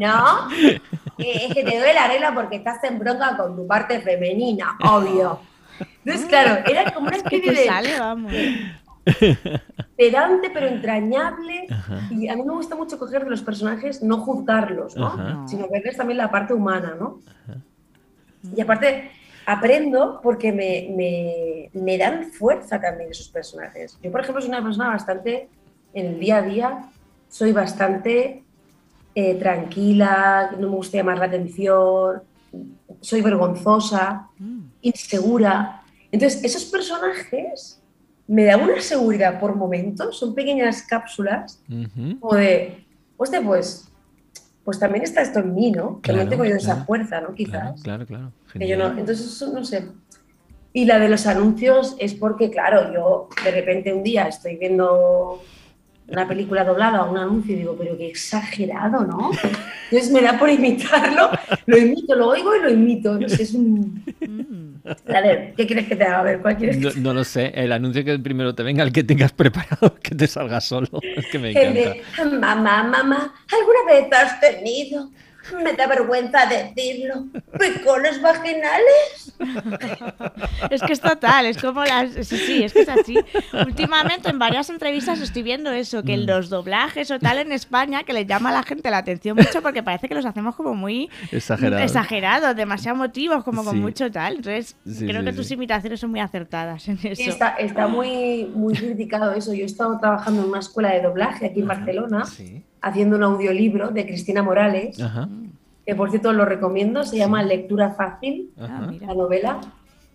¿no? 0.00 0.50
Eh, 1.18 1.46
Es 1.48 1.54
que 1.54 1.64
te 1.64 1.78
duele 1.78 1.94
la 1.94 2.08
regla 2.08 2.34
porque 2.34 2.56
estás 2.56 2.82
en 2.84 2.98
bronca 2.98 3.36
con 3.36 3.56
tu 3.56 3.66
parte 3.66 4.00
femenina, 4.00 4.76
obvio. 4.84 5.40
Entonces, 6.04 6.26
claro, 6.28 6.62
era 6.66 6.92
como 6.92 7.08
una 7.08 7.16
especie 7.22 7.40
te 7.52 7.60
de 7.60 7.66
sale, 7.66 7.98
vamos. 7.98 8.32
pedante 9.96 10.50
pero 10.50 10.66
entrañable 10.66 11.66
Ajá. 11.70 12.08
y 12.10 12.28
a 12.28 12.36
mí 12.36 12.42
me 12.42 12.52
gusta 12.52 12.74
mucho 12.76 12.98
coger 12.98 13.24
de 13.24 13.30
los 13.30 13.42
personajes, 13.42 14.02
no 14.02 14.18
juzgarlos, 14.18 14.96
¿no? 14.96 15.06
Ajá. 15.06 15.22
No. 15.22 15.48
Sino 15.48 15.68
verles 15.68 15.96
también 15.96 16.18
la 16.18 16.30
parte 16.30 16.52
humana, 16.54 16.94
¿no? 16.98 17.20
Y 18.54 18.60
aparte, 18.60 19.10
aprendo 19.46 20.20
porque 20.22 20.52
me, 20.52 20.88
me- 20.94 21.70
me 21.80 21.96
dan 21.96 22.24
fuerza 22.32 22.80
también 22.80 23.10
esos 23.10 23.28
personajes. 23.28 23.96
Yo, 24.02 24.10
por 24.10 24.20
ejemplo, 24.20 24.42
soy 24.42 24.50
una 24.50 24.62
persona 24.62 24.88
bastante, 24.88 25.48
en 25.94 26.06
el 26.06 26.18
día 26.20 26.38
a 26.38 26.42
día, 26.42 26.90
soy 27.28 27.52
bastante 27.52 28.42
eh, 29.14 29.34
tranquila, 29.36 30.50
no 30.58 30.68
me 30.68 30.76
gusta 30.76 30.98
llamar 30.98 31.18
la 31.18 31.26
atención, 31.26 32.22
soy 33.00 33.22
vergonzosa, 33.22 34.28
Mm. 34.38 34.64
insegura. 34.82 35.82
Entonces, 36.12 36.42
esos 36.44 36.64
personajes 36.66 37.80
me 38.26 38.44
dan 38.44 38.62
una 38.62 38.80
seguridad 38.80 39.38
por 39.40 39.54
momentos, 39.54 40.18
son 40.18 40.34
pequeñas 40.34 40.82
cápsulas 40.82 41.62
Ujú. 41.70 42.18
como 42.20 42.34
de, 42.34 42.84
hostia, 43.16 43.40
pues, 43.40 43.88
pues 44.66 44.80
también 44.80 45.04
está 45.04 45.22
esto 45.22 45.38
en 45.38 45.54
mí, 45.54 45.70
¿no? 45.70 46.00
También 46.02 46.26
Claro, 46.26 46.28
tengo 46.28 46.44
yo 46.44 46.56
esa 46.56 46.84
fuerza, 46.84 47.20
¿no? 47.20 47.32
Quizás. 47.34 47.80
claro, 47.82 48.04
claro. 48.04 48.32
Que 48.52 48.66
yo 48.66 48.76
no, 48.76 48.88
entonces, 48.88 49.20
eso 49.20 49.52
no 49.52 49.64
sé. 49.64 49.86
Y 50.72 50.86
la 50.86 50.98
de 50.98 51.08
los 51.08 51.24
anuncios 51.28 51.94
es 52.00 52.14
porque, 52.14 52.50
claro, 52.50 52.92
yo 52.92 53.28
de 53.44 53.52
repente 53.52 53.92
un 53.92 54.02
día 54.02 54.26
estoy 54.26 54.56
viendo 54.56 55.40
una 56.08 56.26
película 56.26 56.64
doblada 56.64 57.04
o 57.04 57.12
un 57.12 57.16
anuncio 57.16 57.54
y 57.54 57.58
digo, 57.58 57.76
pero 57.78 57.96
qué 57.96 58.08
exagerado, 58.08 59.04
¿no? 59.04 59.30
Entonces 59.90 60.10
me 60.10 60.20
da 60.20 60.36
por 60.36 60.50
imitarlo, 60.50 61.30
lo 61.66 61.78
imito, 61.78 62.16
lo 62.16 62.26
oigo 62.26 62.56
y 62.56 62.60
lo 62.60 62.68
imito. 62.68 63.20
No 63.20 63.28
sé, 63.28 63.44
es 63.44 63.54
un... 63.54 64.02
A 65.08 65.20
ver, 65.20 65.54
¿qué 65.56 65.66
quieres 65.66 65.86
que 65.88 65.96
te 65.96 66.04
haga? 66.04 66.20
A 66.20 66.22
ver, 66.22 66.40
¿cuál 66.40 66.56
quieres 66.56 66.76
que 66.76 66.82
No, 66.82 66.90
no 66.96 67.14
lo 67.14 67.24
sé, 67.24 67.52
el 67.54 67.72
anuncio 67.72 68.04
que 68.04 68.18
primero 68.18 68.54
te 68.54 68.62
venga, 68.62 68.82
el 68.82 68.92
que 68.92 69.04
tengas 69.04 69.32
preparado, 69.42 69.94
que 70.02 70.14
te 70.14 70.26
salga 70.26 70.60
solo. 70.60 70.88
Es 71.16 71.26
que 71.26 71.38
me 71.38 71.50
El 71.50 71.76
encanta. 71.76 72.24
de, 72.24 72.36
mamá, 72.38 72.82
mamá, 72.84 73.34
¿alguna 73.52 73.84
vez 73.86 74.12
has 74.12 74.40
tenido 74.40 75.10
me 75.64 75.72
da 75.74 75.86
vergüenza 75.86 76.46
decirlo, 76.46 77.26
picones 77.58 78.20
vaginales. 78.22 79.34
Es 80.70 80.82
que 80.82 80.92
es 80.92 81.00
total, 81.00 81.46
es 81.46 81.58
como 81.58 81.84
las... 81.84 82.12
Sí, 82.26 82.36
sí, 82.38 82.62
es 82.64 82.72
que 82.72 82.80
es 82.80 82.88
así. 82.88 83.16
Últimamente 83.66 84.28
en 84.30 84.38
varias 84.38 84.68
entrevistas 84.70 85.20
estoy 85.20 85.42
viendo 85.42 85.70
eso, 85.70 86.02
que 86.02 86.16
Mm. 86.16 86.26
los 86.26 86.48
doblajes 86.48 87.10
o 87.10 87.18
tal 87.18 87.38
en 87.38 87.52
España, 87.52 88.02
que 88.04 88.12
les 88.12 88.26
llama 88.26 88.48
a 88.50 88.52
la 88.52 88.62
gente 88.62 88.90
la 88.90 88.98
atención 88.98 89.36
mucho 89.36 89.62
porque 89.62 89.82
parece 89.82 90.08
que 90.08 90.14
los 90.14 90.24
hacemos 90.24 90.54
como 90.56 90.74
muy 90.74 91.10
Exagerado. 91.30 91.82
exagerados, 91.82 92.56
demasiado 92.56 92.96
motivos, 92.96 93.44
como 93.44 93.62
con 93.64 93.74
Sí. 93.74 93.80
mucho 93.80 94.10
tal. 94.10 94.36
Entonces, 94.36 94.76
Sí, 94.86 95.06
creo 95.06 95.20
sí, 95.20 95.26
que 95.26 95.32
tus 95.32 95.50
imitaciones 95.50 96.00
son 96.00 96.10
muy 96.10 96.20
acertadas 96.20 96.88
en 96.88 96.98
eso. 97.02 97.22
Sí, 97.22 97.28
está, 97.28 97.50
está 97.56 97.86
muy, 97.86 98.46
muy 98.54 98.74
criticado 98.74 99.32
eso. 99.32 99.52
Yo 99.52 99.62
he 99.62 99.66
estado 99.66 99.98
trabajando 99.98 100.42
en 100.42 100.48
una 100.48 100.60
escuela 100.60 100.90
de 100.92 101.02
doblaje 101.02 101.46
aquí 101.46 101.60
en 101.60 101.68
Barcelona, 101.68 102.24
Sí. 102.24 102.62
Haciendo 102.82 103.16
un 103.16 103.22
audiolibro 103.24 103.90
de 103.90 104.06
Cristina 104.06 104.42
Morales, 104.42 105.00
Ajá. 105.00 105.28
que 105.84 105.94
por 105.94 106.10
cierto 106.10 106.32
lo 106.32 106.44
recomiendo, 106.44 107.04
se 107.04 107.16
llama 107.18 107.42
Lectura 107.42 107.90
Fácil, 107.90 108.50
Ah, 108.58 108.64
Ajá. 108.64 108.92
la 109.00 109.14
novela. 109.14 109.60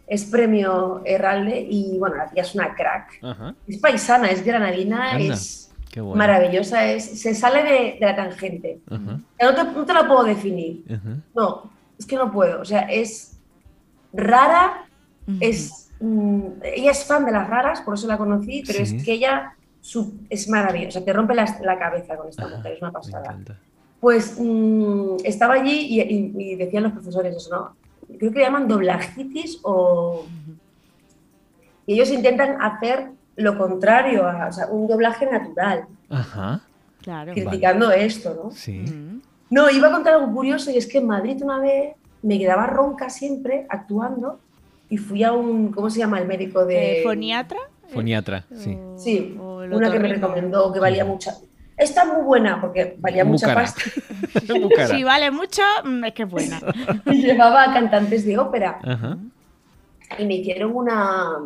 Es 0.07 0.25
premio 0.25 1.01
Herralde 1.05 1.65
y 1.69 1.97
bueno, 1.97 2.17
la 2.17 2.29
tía 2.29 2.41
es 2.43 2.53
una 2.53 2.75
crack. 2.75 3.23
Ajá. 3.23 3.55
Es 3.67 3.77
paisana, 3.77 4.27
es 4.29 4.43
granadina, 4.43 5.11
Anda, 5.11 5.33
es 5.33 5.71
Qué 5.89 6.01
bueno. 6.01 6.17
maravillosa, 6.17 6.85
es, 6.91 7.21
se 7.21 7.33
sale 7.33 7.63
de, 7.63 7.97
de 7.97 7.97
la 8.01 8.15
tangente. 8.15 8.79
Ajá. 8.89 9.19
No 9.41 9.55
te, 9.55 9.63
no 9.63 9.85
te 9.85 9.93
la 9.93 10.05
puedo 10.07 10.23
definir. 10.25 10.83
Ajá. 10.89 11.15
No, 11.33 11.71
es 11.97 12.05
que 12.05 12.17
no 12.17 12.29
puedo. 12.31 12.59
O 12.61 12.65
sea, 12.65 12.81
es 12.81 13.38
rara, 14.11 14.85
es 15.39 15.89
mm, 16.01 16.41
ella 16.63 16.91
es 16.91 17.05
fan 17.05 17.25
de 17.25 17.31
las 17.31 17.49
raras, 17.49 17.81
por 17.81 17.93
eso 17.93 18.07
la 18.07 18.17
conocí, 18.17 18.63
pero 18.67 18.85
Sí. 18.85 18.97
es 18.97 19.03
que 19.05 19.13
ella 19.13 19.53
es 20.29 20.47
maravillosa, 20.49 21.03
te 21.03 21.11
rompe 21.13 21.33
la, 21.33 21.45
la 21.63 21.77
cabeza 21.79 22.15
con 22.15 22.29
esta 22.29 22.45
Ajá, 22.45 22.57
mujer, 22.57 22.73
es 22.73 22.81
una 22.81 22.91
pasada. 22.91 23.37
Pues 23.99 24.37
mm, 24.39 25.17
estaba 25.23 25.55
allí 25.55 25.87
y, 25.89 26.01
y- 26.01 26.33
y 26.37 26.55
decían 26.55 26.83
los 26.83 26.91
profesores 26.93 27.35
eso, 27.35 27.49
¿no? 27.55 27.75
Creo 28.17 28.31
que 28.31 28.39
le 28.39 28.45
llaman 28.45 28.67
doblajitis 28.67 29.59
o... 29.63 30.25
Y 31.85 31.93
ellos 31.95 32.11
intentan 32.11 32.61
hacer 32.61 33.09
lo 33.35 33.57
contrario, 33.57 34.25
a, 34.27 34.47
o 34.47 34.51
sea, 34.53 34.67
un 34.67 34.87
doblaje 34.87 35.25
natural, 35.25 35.85
Ajá. 36.09 36.61
Claro. 37.01 37.33
criticando 37.33 37.91
esto, 37.91 38.39
¿no? 38.43 38.51
Sí. 38.51 38.79
Mm. 38.79 39.21
No, 39.49 39.69
iba 39.69 39.87
a 39.87 39.91
contar 39.91 40.13
algo 40.13 40.31
curioso 40.33 40.69
y 40.71 40.77
es 40.77 40.87
que 40.87 40.99
en 40.99 41.07
Madrid 41.07 41.41
una 41.43 41.59
vez 41.59 41.95
me 42.21 42.37
quedaba 42.37 42.67
ronca 42.67 43.09
siempre 43.09 43.65
actuando 43.69 44.39
y 44.89 44.97
fui 44.97 45.23
a 45.23 45.31
un, 45.33 45.71
¿cómo 45.71 45.89
se 45.89 45.99
llama? 45.99 46.19
El 46.19 46.27
médico 46.27 46.65
de... 46.65 46.99
Eh, 46.99 47.03
¿Foniatra? 47.93 48.43
Foniatra, 48.43 48.63
sí. 48.63 48.77
O- 48.80 48.97
Sí, 48.97 49.38
o 49.39 49.57
una 49.63 49.91
que 49.91 49.99
me 49.99 50.07
recomendó 50.09 50.72
que 50.72 50.80
valía 50.80 51.05
mucha... 51.05 51.35
Está 51.77 52.05
muy 52.05 52.22
buena 52.23 52.61
porque 52.61 52.95
valía 52.99 53.23
Muy 53.23 53.34
mucha 53.34 53.47
cara. 53.47 53.61
pasta 53.61 53.81
Muy 54.59 54.69
cara. 54.69 54.88
Si 54.95 55.03
vale 55.03 55.31
mucho, 55.31 55.61
mm, 55.84 56.03
es 56.05 56.13
que 56.13 56.23
es 56.23 56.30
buena. 56.30 56.59
llevaba 57.05 57.63
a 57.63 57.73
cantantes 57.73 58.26
de 58.26 58.38
ópera 58.38 58.80
Ajá. 58.84 59.18
y 60.19 60.26
me 60.26 60.35
hicieron 60.35 60.76
una, 60.76 61.38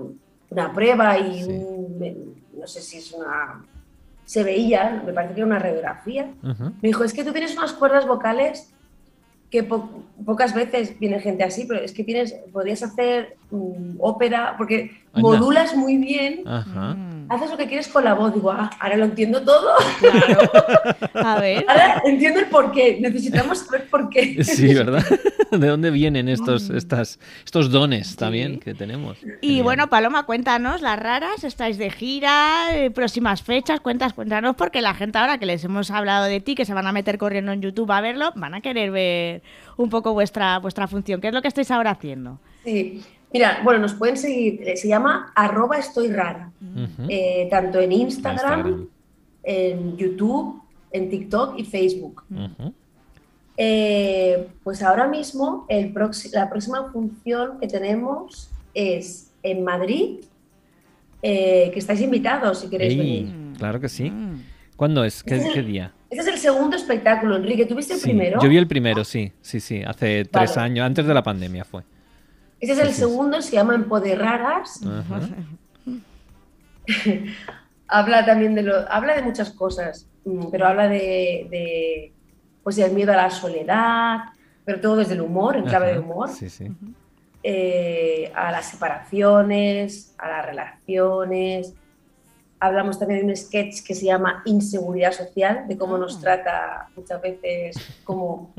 una 0.49 0.73
prueba 0.73 1.17
y 1.17 1.43
Sí. 1.43 1.49
un- 1.51 2.35
no 2.59 2.67
sé 2.67 2.81
si 2.81 2.97
es 2.97 3.11
una... 3.13 3.63
Se 4.26 4.43
veía, 4.43 5.03
me 5.05 5.13
parece 5.13 5.35
que 5.35 5.41
era 5.41 5.47
una 5.47 5.59
radiografía. 5.59 6.31
Ajá. 6.43 6.72
Me 6.81 6.88
dijo, 6.89 7.03
es 7.03 7.13
que 7.13 7.23
tú 7.23 7.31
tienes 7.31 7.55
unas 7.55 7.73
cuerdas 7.73 8.07
vocales 8.07 8.73
que 9.56 9.64
po- 9.64 9.90
pocas 10.26 10.53
veces 10.53 10.99
viene 10.99 11.19
gente 11.22 11.44
así, 11.45 11.64
pero 11.65 11.80
es 11.82 11.94
que 11.94 12.03
tienes, 12.03 12.34
podrías 12.52 12.84
hacer 12.84 13.38
mm, 13.52 13.95
ópera, 13.99 14.56
porque 14.57 14.91
Anda. 15.14 15.22
modulas 15.30 15.76
muy 15.77 15.95
bien, 15.98 16.41
Ajá. 16.45 16.98
Mm. 17.27 17.31
haces 17.31 17.52
lo 17.52 17.57
que 17.57 17.68
quieres 17.68 17.88
con 17.88 18.03
la 18.03 18.14
voz. 18.14 18.34
Digo, 18.34 18.52
ah, 18.52 18.69
ahora 18.80 18.97
lo 18.97 19.06
entiendo 19.06 19.41
todo, 19.41 19.72
Claro. 19.99 20.39
A 21.14 21.39
ver. 21.39 21.65
ahora 21.68 22.02
entiendo 22.06 22.39
el 22.39 22.47
por 22.47 22.72
qué, 22.72 22.97
necesitamos 23.02 23.60
saber 23.60 23.89
por 23.89 24.10
qué. 24.10 24.43
Sí, 24.43 24.73
¿verdad? 24.73 25.03
¿De 25.52 25.68
dónde 25.68 25.91
vienen 25.91 26.27
estos, 26.27 26.69
estas, 26.69 27.19
estos 27.45 27.72
dones 27.72 28.15
también 28.15 28.60
que 28.60 28.73
tenemos? 28.73 29.18
Y 29.41 29.47
Genial. 29.47 29.64
bueno, 29.64 29.88
Paloma, 29.89 30.26
cuéntanos, 30.26 30.81
las 30.81 30.99
raras, 30.99 31.43
estáis 31.43 31.77
de 31.77 31.89
gira, 31.89 32.76
eh, 32.76 32.91
próximas 32.91 33.41
fechas, 33.41 33.80
cuentas, 33.80 34.14
cuéntanos, 34.14 34.56
porque 34.56 34.81
la 34.81 34.93
gente 34.93 35.18
ahora 35.18 35.38
que 35.38 35.45
les 35.45 35.64
hemos 35.64 35.91
hablado 35.91 36.26
de 36.26 36.41
ti, 36.41 36.56
que 36.56 36.65
se 36.65 36.73
van 36.73 36.88
a 36.88 36.91
meter 36.91 37.18
corriendo 37.18 37.52
en 37.52 37.61
YouTube 37.61 37.91
a 37.91 38.02
verlo, 38.02 38.31
van 38.35 38.53
a 38.56 38.61
querer 38.61 38.91
ver 38.91 39.41
un 39.77 39.89
poco 39.89 40.14
vuestra, 40.14 40.57
vuestra 40.60 40.88
función. 40.88 41.22
¿Qué 41.22 41.27
es 41.30 41.34
lo 41.34 41.41
que 41.41 41.47
estáis 41.47 41.72
ahora 41.72 41.91
haciendo? 41.91 42.39
Sí. 42.64 43.03
Mira, 43.35 43.59
bueno, 43.65 43.81
nos 43.81 43.93
pueden 43.93 44.15
seguir, 44.15 44.61
eh, 44.65 44.77
se 44.77 44.87
llama 44.87 45.33
arroba 45.35 45.77
estoy 45.77 46.07
rara, 46.07 46.51
eh, 47.09 47.49
tanto 47.51 47.81
en 47.81 47.91
Instagram, 47.91 48.59
Instagram. 48.59 48.87
en 49.43 49.97
YouTube, 49.97 50.61
en 50.91 51.09
TikTok 51.09 51.59
y 51.59 51.65
Facebook. 51.65 52.23
Eh, 53.57 54.47
pues 54.63 54.81
ahora 54.81 55.07
mismo 55.09 55.65
el 55.67 55.93
la 56.31 56.49
próxima 56.49 56.91
función 56.93 57.59
que 57.59 57.67
tenemos 57.67 58.49
es 58.73 59.31
en 59.43 59.65
Madrid, 59.65 60.19
eh, 61.21 61.71
que 61.73 61.79
estáis 61.79 61.99
invitados 61.99 62.59
si 62.61 62.69
queréis 62.69 62.93
Ey, 62.93 62.97
venir. 62.99 63.57
claro 63.57 63.81
que 63.81 63.89
sí. 63.89 64.09
Mm. 64.11 64.43
¿Cuándo 64.77 65.03
es? 65.03 65.23
¿Qué, 65.23 65.35
Este 65.35 65.47
es 65.49 65.53
qué 65.55 65.59
el- 65.59 65.67
día? 65.67 65.91
Este 66.09 66.21
es 66.21 66.27
el 66.35 66.37
segundo 66.39 66.77
espectáculo, 66.77 67.35
Enrique. 67.35 67.65
¿Tuviste 67.65 67.95
el 67.95 67.99
Sí, 67.99 68.05
primero? 68.11 68.41
Yo 68.41 68.47
vi 68.47 68.55
el 68.57 68.67
primero, 68.67 69.03
sí, 69.03 69.33
sí, 69.41 69.59
sí, 69.59 69.81
hace 69.85 70.23
tres 70.23 70.55
Vale. 70.55 70.61
años, 70.67 70.85
antes 70.85 71.05
de 71.05 71.13
la 71.13 71.21
pandemia 71.23 71.65
fue. 71.65 71.83
Este 72.69 72.73
es 72.73 72.79
el 72.79 72.87
sí, 72.89 72.93
sí. 72.93 72.99
segundo, 73.01 73.41
se 73.41 73.51
llama 73.55 73.75
Empoderadas. 73.75 74.81
Ajá. 74.85 75.19
habla 77.87 78.25
también 78.25 78.55
de 78.55 78.63
lo, 78.63 78.91
habla 78.91 79.15
de 79.15 79.21
muchas 79.21 79.51
cosas, 79.51 80.07
mm, 80.25 80.47
pero 80.51 80.67
habla 80.67 80.87
de, 80.87 81.47
de, 81.49 82.13
pues 82.63 82.75
del 82.75 82.91
miedo 82.91 83.13
a 83.13 83.15
la 83.17 83.29
soledad, 83.29 84.17
pero 84.63 84.79
todo 84.81 84.97
desde 84.97 85.13
el 85.13 85.21
humor, 85.21 85.55
en 85.57 85.65
clave 85.65 85.93
de 85.93 85.99
humor. 85.99 86.29
Sí, 86.29 86.49
sí. 86.49 86.67
eh, 87.43 88.31
a 88.35 88.51
las 88.51 88.65
separaciones, 88.69 90.15
a 90.17 90.27
las 90.29 90.45
relaciones. 90.45 91.73
Hablamos 92.59 92.97
también 92.97 93.19
de 93.21 93.25
un 93.27 93.37
sketch 93.37 93.83
que 93.83 93.93
se 93.93 94.05
llama 94.05 94.41
Inseguridad 94.45 95.11
Social, 95.11 95.67
de 95.67 95.77
cómo 95.77 95.97
nos 95.97 96.17
Ah. 96.17 96.21
trata 96.21 96.87
muchas 96.95 97.21
veces 97.21 97.75
como 98.03 98.53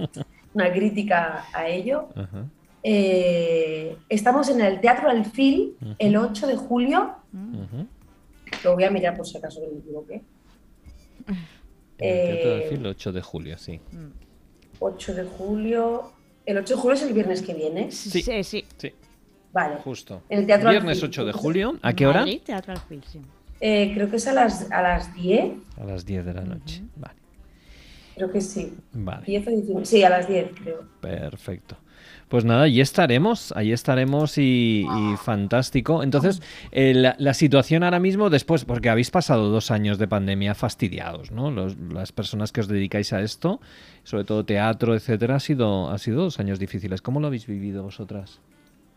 una 0.54 0.70
crítica 0.72 1.44
a 1.52 1.66
ello. 1.66 2.08
Ajá. 2.14 2.44
Eh, 2.88 3.96
estamos 4.08 4.48
en 4.48 4.60
el 4.60 4.80
Teatro 4.80 5.10
Alfil 5.10 5.74
Ujú. 5.82 5.94
el 5.98 6.16
8 6.16 6.46
de 6.46 6.54
julio. 6.54 7.16
Mm. 7.32 7.54
Ujú. 7.62 7.86
Lo 8.62 8.74
voy 8.74 8.84
a 8.84 8.90
mirar 8.92 9.16
por 9.16 9.26
si 9.26 9.36
acaso 9.36 9.60
que 9.60 9.66
me 9.72 9.78
equivoqué. 9.80 10.22
El 11.26 12.26
Teatro 12.28 12.50
del 12.50 12.60
Eh, 12.62 12.66
Fil, 12.70 12.86
8 12.86 13.12
de 13.12 13.22
julio, 13.22 13.58
sí. 13.58 13.80
8 14.78 15.14
de 15.14 15.24
julio. 15.24 16.12
El 16.44 16.58
8 16.58 16.76
de 16.76 16.80
julio 16.80 16.94
es 16.94 17.02
el 17.02 17.12
viernes 17.12 17.42
que 17.42 17.54
viene. 17.54 17.90
Sí. 17.90 18.22
Sí, 18.22 18.44
sí. 18.44 18.64
Sí, 18.76 18.92
Vale. 19.52 19.76
justo. 19.82 20.22
En 20.28 20.38
el 20.40 20.46
Teatro 20.46 20.70
Viernes 20.70 20.98
Alfil. 20.98 21.08
8 21.08 21.24
de 21.24 21.32
julio. 21.32 21.78
¿A 21.82 21.92
qué 21.92 22.06
hora? 22.06 22.20
Madrid, 22.20 22.40
Teatro 22.44 22.72
Alfil, 22.72 23.02
sí. 23.10 23.20
Eh, 23.60 23.90
creo 23.94 24.08
que 24.08 24.16
es 24.16 24.26
a 24.28 24.32
las, 24.32 24.70
a 24.70 24.80
las 24.80 25.12
10. 25.12 25.54
A 25.80 25.84
las 25.84 26.06
10 26.06 26.24
de 26.24 26.34
la 26.34 26.42
noche. 26.42 26.82
Vale. 26.94 27.16
Creo 28.14 28.30
que 28.30 28.40
sí. 28.40 28.72
Vale. 28.92 29.26
10 29.26 29.48
o 29.48 29.50
19. 29.50 29.86
Sí, 29.86 30.04
a 30.04 30.08
las 30.10 30.28
10, 30.28 30.50
creo. 30.62 30.84
Perfecto. 31.00 31.76
Pues 32.28 32.44
nada, 32.44 32.62
ahí 32.64 32.80
estaremos, 32.80 33.52
ahí 33.56 33.70
estaremos 33.70 34.36
y, 34.36 34.84
y 34.84 35.16
fantástico. 35.16 36.02
Entonces, 36.02 36.42
eh, 36.72 36.92
la, 36.92 37.14
la 37.20 37.34
situación 37.34 37.84
ahora 37.84 38.00
mismo, 38.00 38.30
después, 38.30 38.64
porque 38.64 38.88
habéis 38.90 39.12
pasado 39.12 39.48
dos 39.48 39.70
años 39.70 39.96
de 39.98 40.08
pandemia 40.08 40.56
fastidiados, 40.56 41.30
¿no? 41.30 41.52
Los- 41.52 41.76
las 41.78 42.10
personas 42.10 42.50
que 42.50 42.60
os 42.62 42.68
dedicáis 42.68 43.12
a 43.12 43.20
esto, 43.22 43.60
sobre 44.02 44.24
todo 44.24 44.44
teatro, 44.44 44.96
etcétera, 44.96 45.36
ha 45.36 45.40
sido, 45.40 45.88
ha 45.90 45.98
sido 45.98 46.22
dos 46.22 46.40
años 46.40 46.58
difíciles. 46.58 47.00
¿Cómo 47.00 47.20
lo 47.20 47.28
habéis 47.28 47.46
vivido 47.46 47.84
vosotras? 47.84 48.40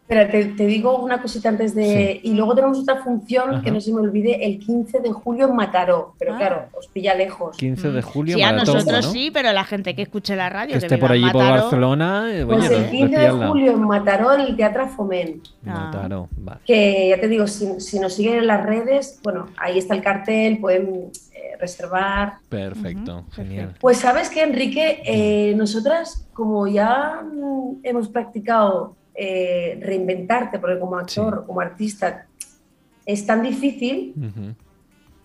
Espera, 0.10 0.28
te, 0.32 0.44
te 0.46 0.66
digo 0.66 0.98
una 0.98 1.22
cosita 1.22 1.50
antes 1.50 1.76
de... 1.76 2.20
Y 2.24 2.34
luego 2.34 2.56
tenemos 2.56 2.80
otra 2.80 2.96
función 3.04 3.54
Ajá. 3.54 3.62
que 3.62 3.70
no 3.70 3.80
se 3.80 3.94
me 3.94 4.02
olvide, 4.02 4.44
el 4.44 4.58
15 4.58 5.02
de 5.02 5.12
julio 5.12 5.48
en 5.48 5.56
Mataró. 5.56 6.16
Pero 6.18 6.34
Ah. 6.34 6.38
claro, 6.38 6.66
os 6.76 6.88
pilla 6.88 7.14
lejos. 7.14 7.56
15 7.58 7.92
de 7.92 8.02
julio, 8.02 8.36
Sí, 8.36 8.42
a 8.42 8.52
nosotros 8.52 8.88
¿no? 9.06 9.12
sí, 9.12 9.30
pero 9.32 9.54
la 9.54 9.64
gente 9.66 9.96
que 9.96 10.02
escuche 10.02 10.36
la 10.36 10.50
radio, 10.50 10.74
Que 10.74 10.80
que 10.80 10.86
esté 10.88 10.98
por 10.98 11.12
allí 11.12 11.30
por 11.30 11.44
Barcelona, 11.44 12.28
eh, 12.34 12.44
Pues 12.44 12.58
oye, 12.66 12.76
el 12.76 12.82
no- 12.86 12.90
15 12.90 13.28
no 13.28 13.38
de 13.40 13.48
julio 13.50 13.72
en 13.74 13.82
Mataró, 13.84 14.34
en 14.34 14.42
el 14.42 14.56
Teatro 14.56 14.88
Foment. 14.88 15.46
Ah. 15.68 15.92
Mataró, 15.94 16.28
vale. 16.38 16.60
Que 16.66 17.10
ya 17.10 17.22
te 17.22 17.28
digo, 17.28 17.46
si, 17.46 17.80
si 17.80 18.00
nos 18.00 18.12
siguen 18.16 18.40
en 18.40 18.48
las 18.48 18.66
redes, 18.66 19.20
bueno, 19.24 19.50
ahí 19.58 19.78
está 19.78 19.94
el 19.94 20.02
cartel, 20.02 20.58
pueden 20.58 21.12
eh, 21.36 21.56
reservar. 21.60 22.38
Perfecto, 22.50 23.26
genial. 23.34 23.76
Pues 23.80 24.00
sabes 24.00 24.32
que, 24.32 24.42
Enrique, 24.42 25.04
Eh, 25.06 25.54
nosotras, 25.56 26.26
como 26.34 26.66
ya 26.68 27.22
mm, 27.24 27.82
hemos 27.84 28.10
practicado 28.10 28.96
eh, 29.16 29.78
reinventarte, 29.82 30.60
porque 30.60 30.80
como 30.80 30.98
actor, 30.98 31.40
Sí. 31.42 31.46
como 31.48 31.62
artista, 31.62 32.26
es 33.06 33.26
tan 33.26 33.42
difícil, 33.44 34.14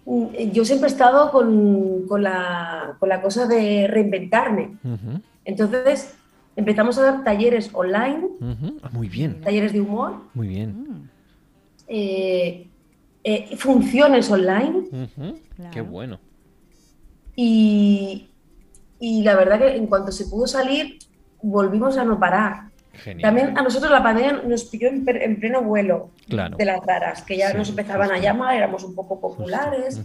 mm, 0.04 0.26
yo 0.52 0.64
siempre 0.64 0.88
he 0.88 0.92
estado 0.92 1.30
con, 1.30 2.06
con 2.08 2.22
la, 2.22 2.96
con 2.98 3.08
la 3.08 3.20
cosa 3.22 3.46
de 3.46 3.86
reinventarme. 3.86 4.76
Entonces, 5.44 6.14
empezamos 6.56 6.98
a 6.98 7.02
dar 7.02 7.24
talleres 7.24 7.70
online. 7.72 8.26
Ah, 8.82 8.88
muy 8.92 9.08
bien, 9.08 9.40
talleres 9.40 9.72
de 9.72 9.80
humor, 9.80 10.14
muy 10.34 10.48
bien. 10.48 11.10
Eh, 11.86 12.66
eh, 13.24 13.56
funciones 13.58 14.30
online 14.30 14.84
Qué 14.90 15.70
Claro. 15.70 15.84
bueno. 15.84 16.18
y, 17.36 18.28
y 18.98 19.22
la 19.22 19.34
verdad 19.36 19.58
que 19.58 19.76
en 19.76 19.86
cuanto 19.86 20.12
se 20.12 20.26
pudo 20.26 20.46
salir, 20.46 20.98
volvimos 21.42 21.96
a 21.98 22.04
no 22.04 22.18
parar. 22.18 22.70
Genial. 22.94 23.22
También 23.22 23.58
a 23.58 23.62
nosotros 23.62 23.90
la 23.90 24.02
pandemia 24.02 24.40
nos 24.46 24.64
pilló 24.64 24.88
en, 24.88 25.04
pleno 25.40 25.62
vuelo 25.62 26.10
Claro. 26.28 26.56
de 26.56 26.64
las 26.64 26.80
raras, 26.84 27.22
que 27.22 27.36
ya 27.36 27.50
Sí, 27.50 27.56
nos 27.56 27.68
empezaban 27.68 28.10
a 28.10 28.18
llamar, 28.18 28.54
éramos 28.56 28.84
un 28.84 28.94
poco 28.94 29.20
populares, 29.20 30.00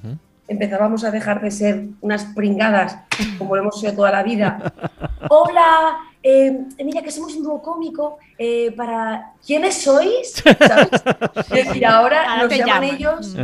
empezábamos 0.47 1.03
a 1.03 1.11
dejar 1.11 1.41
de 1.41 1.51
ser 1.51 1.83
unas 2.01 2.25
pringadas 2.35 2.97
como 3.37 3.55
lo 3.55 3.61
hemos 3.61 3.79
sido 3.79 3.93
toda 3.93 4.11
la 4.11 4.23
vida. 4.23 4.73
Hola, 5.29 5.97
eh, 6.23 6.59
mira 6.83 7.01
que 7.01 7.11
somos 7.11 7.35
un 7.35 7.43
dúo 7.43 7.61
cómico, 7.61 8.17
eh, 8.37 8.71
para 8.75 9.33
¿quiénes 9.45 9.75
sois? 9.81 10.33
¿Sabes? 10.59 10.89
Es 11.51 11.67
decir, 11.67 11.85
ahora 11.85 12.23
Ahora 12.23 12.43
nos 12.43 12.57
llaman 12.57 12.67
llaman. 12.67 12.95
ellos. 12.95 13.35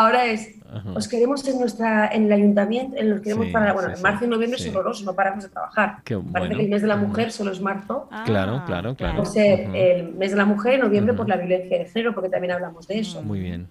Ahora 0.00 0.26
es 0.26 0.54
Ajá. 0.72 0.92
os 0.94 1.08
queremos 1.08 1.46
en 1.48 1.58
nuestra 1.58 2.08
en 2.08 2.24
el 2.26 2.32
ayuntamiento, 2.32 2.96
en 2.96 3.10
los 3.10 3.20
queremos 3.20 3.46
Sí, 3.46 3.52
para 3.52 3.72
bueno, 3.72 3.88
sí, 3.90 3.94
en 3.96 4.02
marzo 4.02 4.24
y 4.24 4.28
noviembre 4.28 4.58
sí. 4.58 4.68
es 4.68 4.74
horroroso, 4.74 5.04
no 5.04 5.14
paramos 5.14 5.42
de 5.44 5.50
trabajar. 5.50 5.96
Qué 6.04 6.16
Parece 6.16 6.30
bueno. 6.30 6.56
que 6.56 6.62
el 6.64 6.70
mes 6.70 6.82
de 6.82 6.88
la 6.88 6.96
mujer 6.96 7.32
solo 7.32 7.50
es 7.52 7.60
marzo. 7.60 8.08
Ah, 8.10 8.22
Claro, 8.24 8.62
claro, 8.66 8.94
claro. 8.94 9.16
Por 9.16 9.26
ser 9.26 9.68
el 9.74 10.12
mes 10.14 10.30
de 10.30 10.36
la 10.36 10.44
mujer, 10.44 10.78
noviembre 10.80 11.14
por 11.14 11.28
la 11.28 11.36
violencia 11.36 11.78
de 11.78 11.84
género, 11.86 12.14
porque 12.14 12.28
también 12.30 12.52
hablamos 12.52 12.86
de 12.86 12.98
eso. 13.00 13.22
Muy 13.22 13.40
bien. 13.40 13.68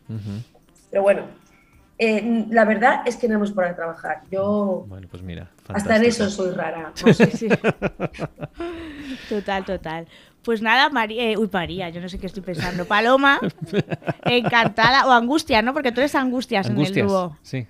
Pero 0.92 1.04
bueno, 1.04 1.22
eh, 1.98 2.46
la 2.50 2.66
verdad 2.66 3.02
es 3.06 3.16
que 3.18 3.28
no 3.28 3.36
hemos 3.36 3.52
parado 3.52 3.74
de 3.74 3.78
trabajar. 3.78 4.22
Yo 4.32 4.86
Bueno, 4.88 5.08
pues 5.10 5.22
mira. 5.24 5.50
hasta 5.68 5.98
en 5.98 6.04
eso 6.06 6.30
soy 6.30 6.52
rara. 6.52 6.92
no 7.06 7.14
sé. 7.14 7.26
Sí. 7.32 7.48
Total, 9.30 9.64
total. 9.66 10.08
Pues 10.44 10.62
nada, 10.62 10.90
María, 10.90 11.38
uy, 11.38 11.50
María, 11.52 11.90
yo 11.90 12.00
no 12.02 12.10
sé 12.10 12.18
qué 12.18 12.28
estoy 12.28 12.42
pensando. 12.42 12.86
Paloma, 12.86 13.40
encantada, 14.26 15.06
o 15.08 15.12
Angustia, 15.12 15.62
¿no? 15.62 15.74
Porque 15.74 15.92
tú 15.92 16.00
eres 16.00 16.16
Angustias, 16.16 16.70
en 16.70 16.80
el 16.80 16.94
dúo. 16.94 17.38
Sí. 17.42 17.68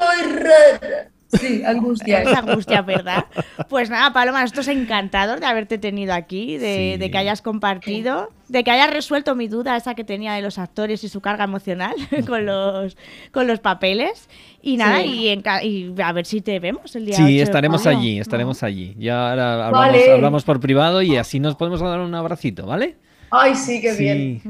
Rara. 0.00 1.09
Sí, 1.38 1.62
angustia. 1.64 2.22
Eres 2.22 2.36
Angustia, 2.36 2.82
¿verdad? 2.82 3.26
Pues 3.68 3.88
nada, 3.88 4.12
Paloma, 4.12 4.42
nosotros 4.42 4.66
encantados 4.68 5.40
de 5.40 5.46
haberte 5.46 5.78
tenido 5.78 6.12
aquí, 6.12 6.58
de, 6.58 6.92
Sí. 6.94 6.98
de 6.98 7.10
que 7.10 7.18
hayas 7.18 7.40
compartido, 7.40 8.30
de 8.48 8.64
que 8.64 8.70
hayas 8.72 8.90
resuelto 8.90 9.34
mi 9.36 9.46
duda 9.46 9.76
esa 9.76 9.94
que 9.94 10.02
tenía 10.02 10.32
de 10.32 10.42
los 10.42 10.58
actores 10.58 11.04
y 11.04 11.08
su 11.08 11.20
carga 11.20 11.44
emocional 11.44 11.94
con 12.26 12.46
los, 12.46 12.96
con 13.30 13.46
los 13.46 13.60
papeles. 13.60 14.28
Y 14.62 14.76
nada, 14.76 15.02
Sí. 15.02 15.28
y, 15.62 15.66
y 15.68 15.94
a 16.02 16.12
ver 16.12 16.26
si 16.26 16.40
te 16.40 16.58
vemos 16.58 16.94
el 16.96 17.06
día 17.06 17.14
8 17.16 17.26
Sí, 17.26 17.36
de 17.36 17.42
estaremos 17.42 17.82
junio, 17.82 17.98
allí, 17.98 18.18
estaremos 18.18 18.62
allí. 18.62 18.94
Ya 18.98 19.30
ahora 19.30 19.52
hablamos, 19.66 19.78
Vale. 19.78 20.12
hablamos 20.12 20.44
por 20.44 20.58
privado 20.60 21.00
y 21.02 21.16
así 21.16 21.38
nos 21.40 21.54
podemos 21.54 21.80
dar 21.80 22.00
un 22.00 22.14
abracito, 22.14 22.66
¿vale? 22.66 22.96
Ay, 23.30 23.54
sí, 23.54 23.80
qué 23.80 23.92
bien. 23.94 24.40
Sí. 24.42 24.48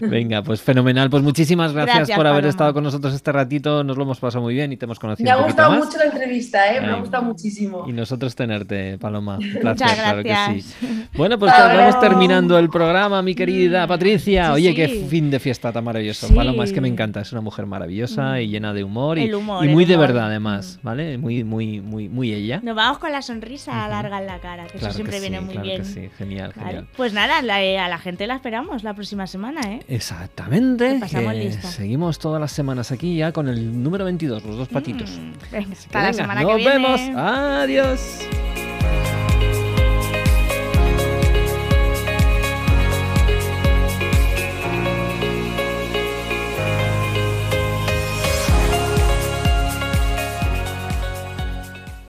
Venga, 0.00 0.42
pues 0.42 0.60
fenomenal. 0.62 1.10
Pues 1.10 1.22
muchísimas 1.22 1.72
gracias, 1.72 1.96
Gracias, 1.96 2.16
por 2.16 2.26
haber 2.26 2.42
Paloma. 2.42 2.50
estado 2.50 2.74
con 2.74 2.84
nosotros 2.84 3.14
este 3.14 3.32
ratito. 3.32 3.84
Nos 3.84 3.96
lo 3.96 4.02
hemos 4.04 4.18
pasado 4.20 4.42
muy 4.42 4.54
bien 4.54 4.72
y 4.72 4.76
te 4.76 4.84
hemos 4.86 4.98
conocido 4.98 5.24
Me 5.26 5.30
ha 5.30 5.36
gustado 5.44 5.70
más. 5.72 5.84
mucho 5.84 5.98
la 5.98 6.04
entrevista, 6.06 6.74
¿eh? 6.74 6.80
Me 6.80 6.88
ha 6.88 6.94
gustado 6.96 7.22
muchísimo. 7.24 7.84
Y 7.86 7.92
nosotros 7.92 8.34
tenerte, 8.34 8.98
Paloma. 8.98 9.36
Un 9.38 9.60
placer, 9.60 9.64
Muchas 9.86 9.94
claro 9.94 10.22
que 10.22 10.28
gracias. 10.28 10.64
sí. 10.80 11.06
Bueno, 11.16 11.38
pues 11.38 11.52
vamos 11.52 12.00
terminando 12.00 12.58
el 12.58 12.68
programa, 12.68 13.22
mi 13.22 13.34
querida 13.34 13.86
Patricia. 13.86 14.46
Sí, 14.46 14.52
Oye, 14.52 14.74
qué 14.74 14.88
fin 15.08 15.30
de 15.30 15.38
fiesta 15.38 15.72
tan 15.72 15.84
maravilloso. 15.84 16.28
Sí. 16.28 16.34
Paloma, 16.34 16.64
es 16.64 16.72
que 16.72 16.80
me 16.80 16.88
encanta. 16.88 17.20
Es 17.20 17.32
una 17.32 17.40
mujer 17.40 17.66
maravillosa 17.66 18.40
y 18.40 18.48
llena 18.48 18.72
de 18.72 18.84
humor. 18.84 19.18
Y, 19.18 19.24
El 19.24 19.34
humor, 19.34 19.64
y 19.64 19.68
el 19.68 19.74
muy 19.74 19.84
de 19.84 19.96
verdad, 19.96 20.26
además. 20.26 20.78
¿Vale? 20.82 21.18
Muy, 21.18 21.44
muy, 21.44 21.80
muy, 21.80 22.08
muy 22.08 22.32
ella. 22.32 22.60
Nos 22.62 22.74
vamos 22.74 22.98
con 22.98 23.12
la 23.12 23.22
sonrisa 23.22 23.86
larga 23.88 24.18
en 24.20 24.26
la 24.26 24.38
cara, 24.38 24.64
que 24.64 24.78
Claro 24.78 24.86
eso 24.88 24.94
siempre 24.96 25.16
que 25.16 25.20
viene 25.20 25.40
muy 25.40 25.52
claro 25.54 25.66
bien. 25.68 25.82
que 25.82 25.88
sí. 25.88 26.08
Genial, 26.18 26.52
Vale. 26.56 26.68
genial. 26.68 26.86
Pues 26.96 27.12
nada, 27.12 27.33
la- 27.42 27.62
eh, 27.62 27.78
a 27.78 27.88
la 27.88 27.98
gente 27.98 28.26
la 28.26 28.36
esperamos 28.36 28.82
la 28.82 28.94
próxima 28.94 29.26
semana, 29.26 29.60
¿eh? 29.70 29.80
Exactamente. 29.88 30.98
Pasamos 31.00 31.34
lista. 31.34 31.68
seguimos 31.68 32.18
todas 32.18 32.40
las 32.40 32.52
semanas 32.52 32.92
aquí 32.92 33.16
ya 33.16 33.32
con 33.32 33.48
el 33.48 33.82
número 33.82 34.04
22, 34.04 34.44
los 34.44 34.56
dos 34.56 34.68
patitos. 34.68 35.10
Mm, 35.10 35.32
venga, 35.52 35.72
hasta 35.72 35.98
la 35.98 36.04
venga, 36.06 36.12
semana 36.22 36.42
nos 36.42 36.50
que 36.52 36.56
viene. 36.56 36.72
vemos. 36.72 37.00
Adiós. 37.16 38.00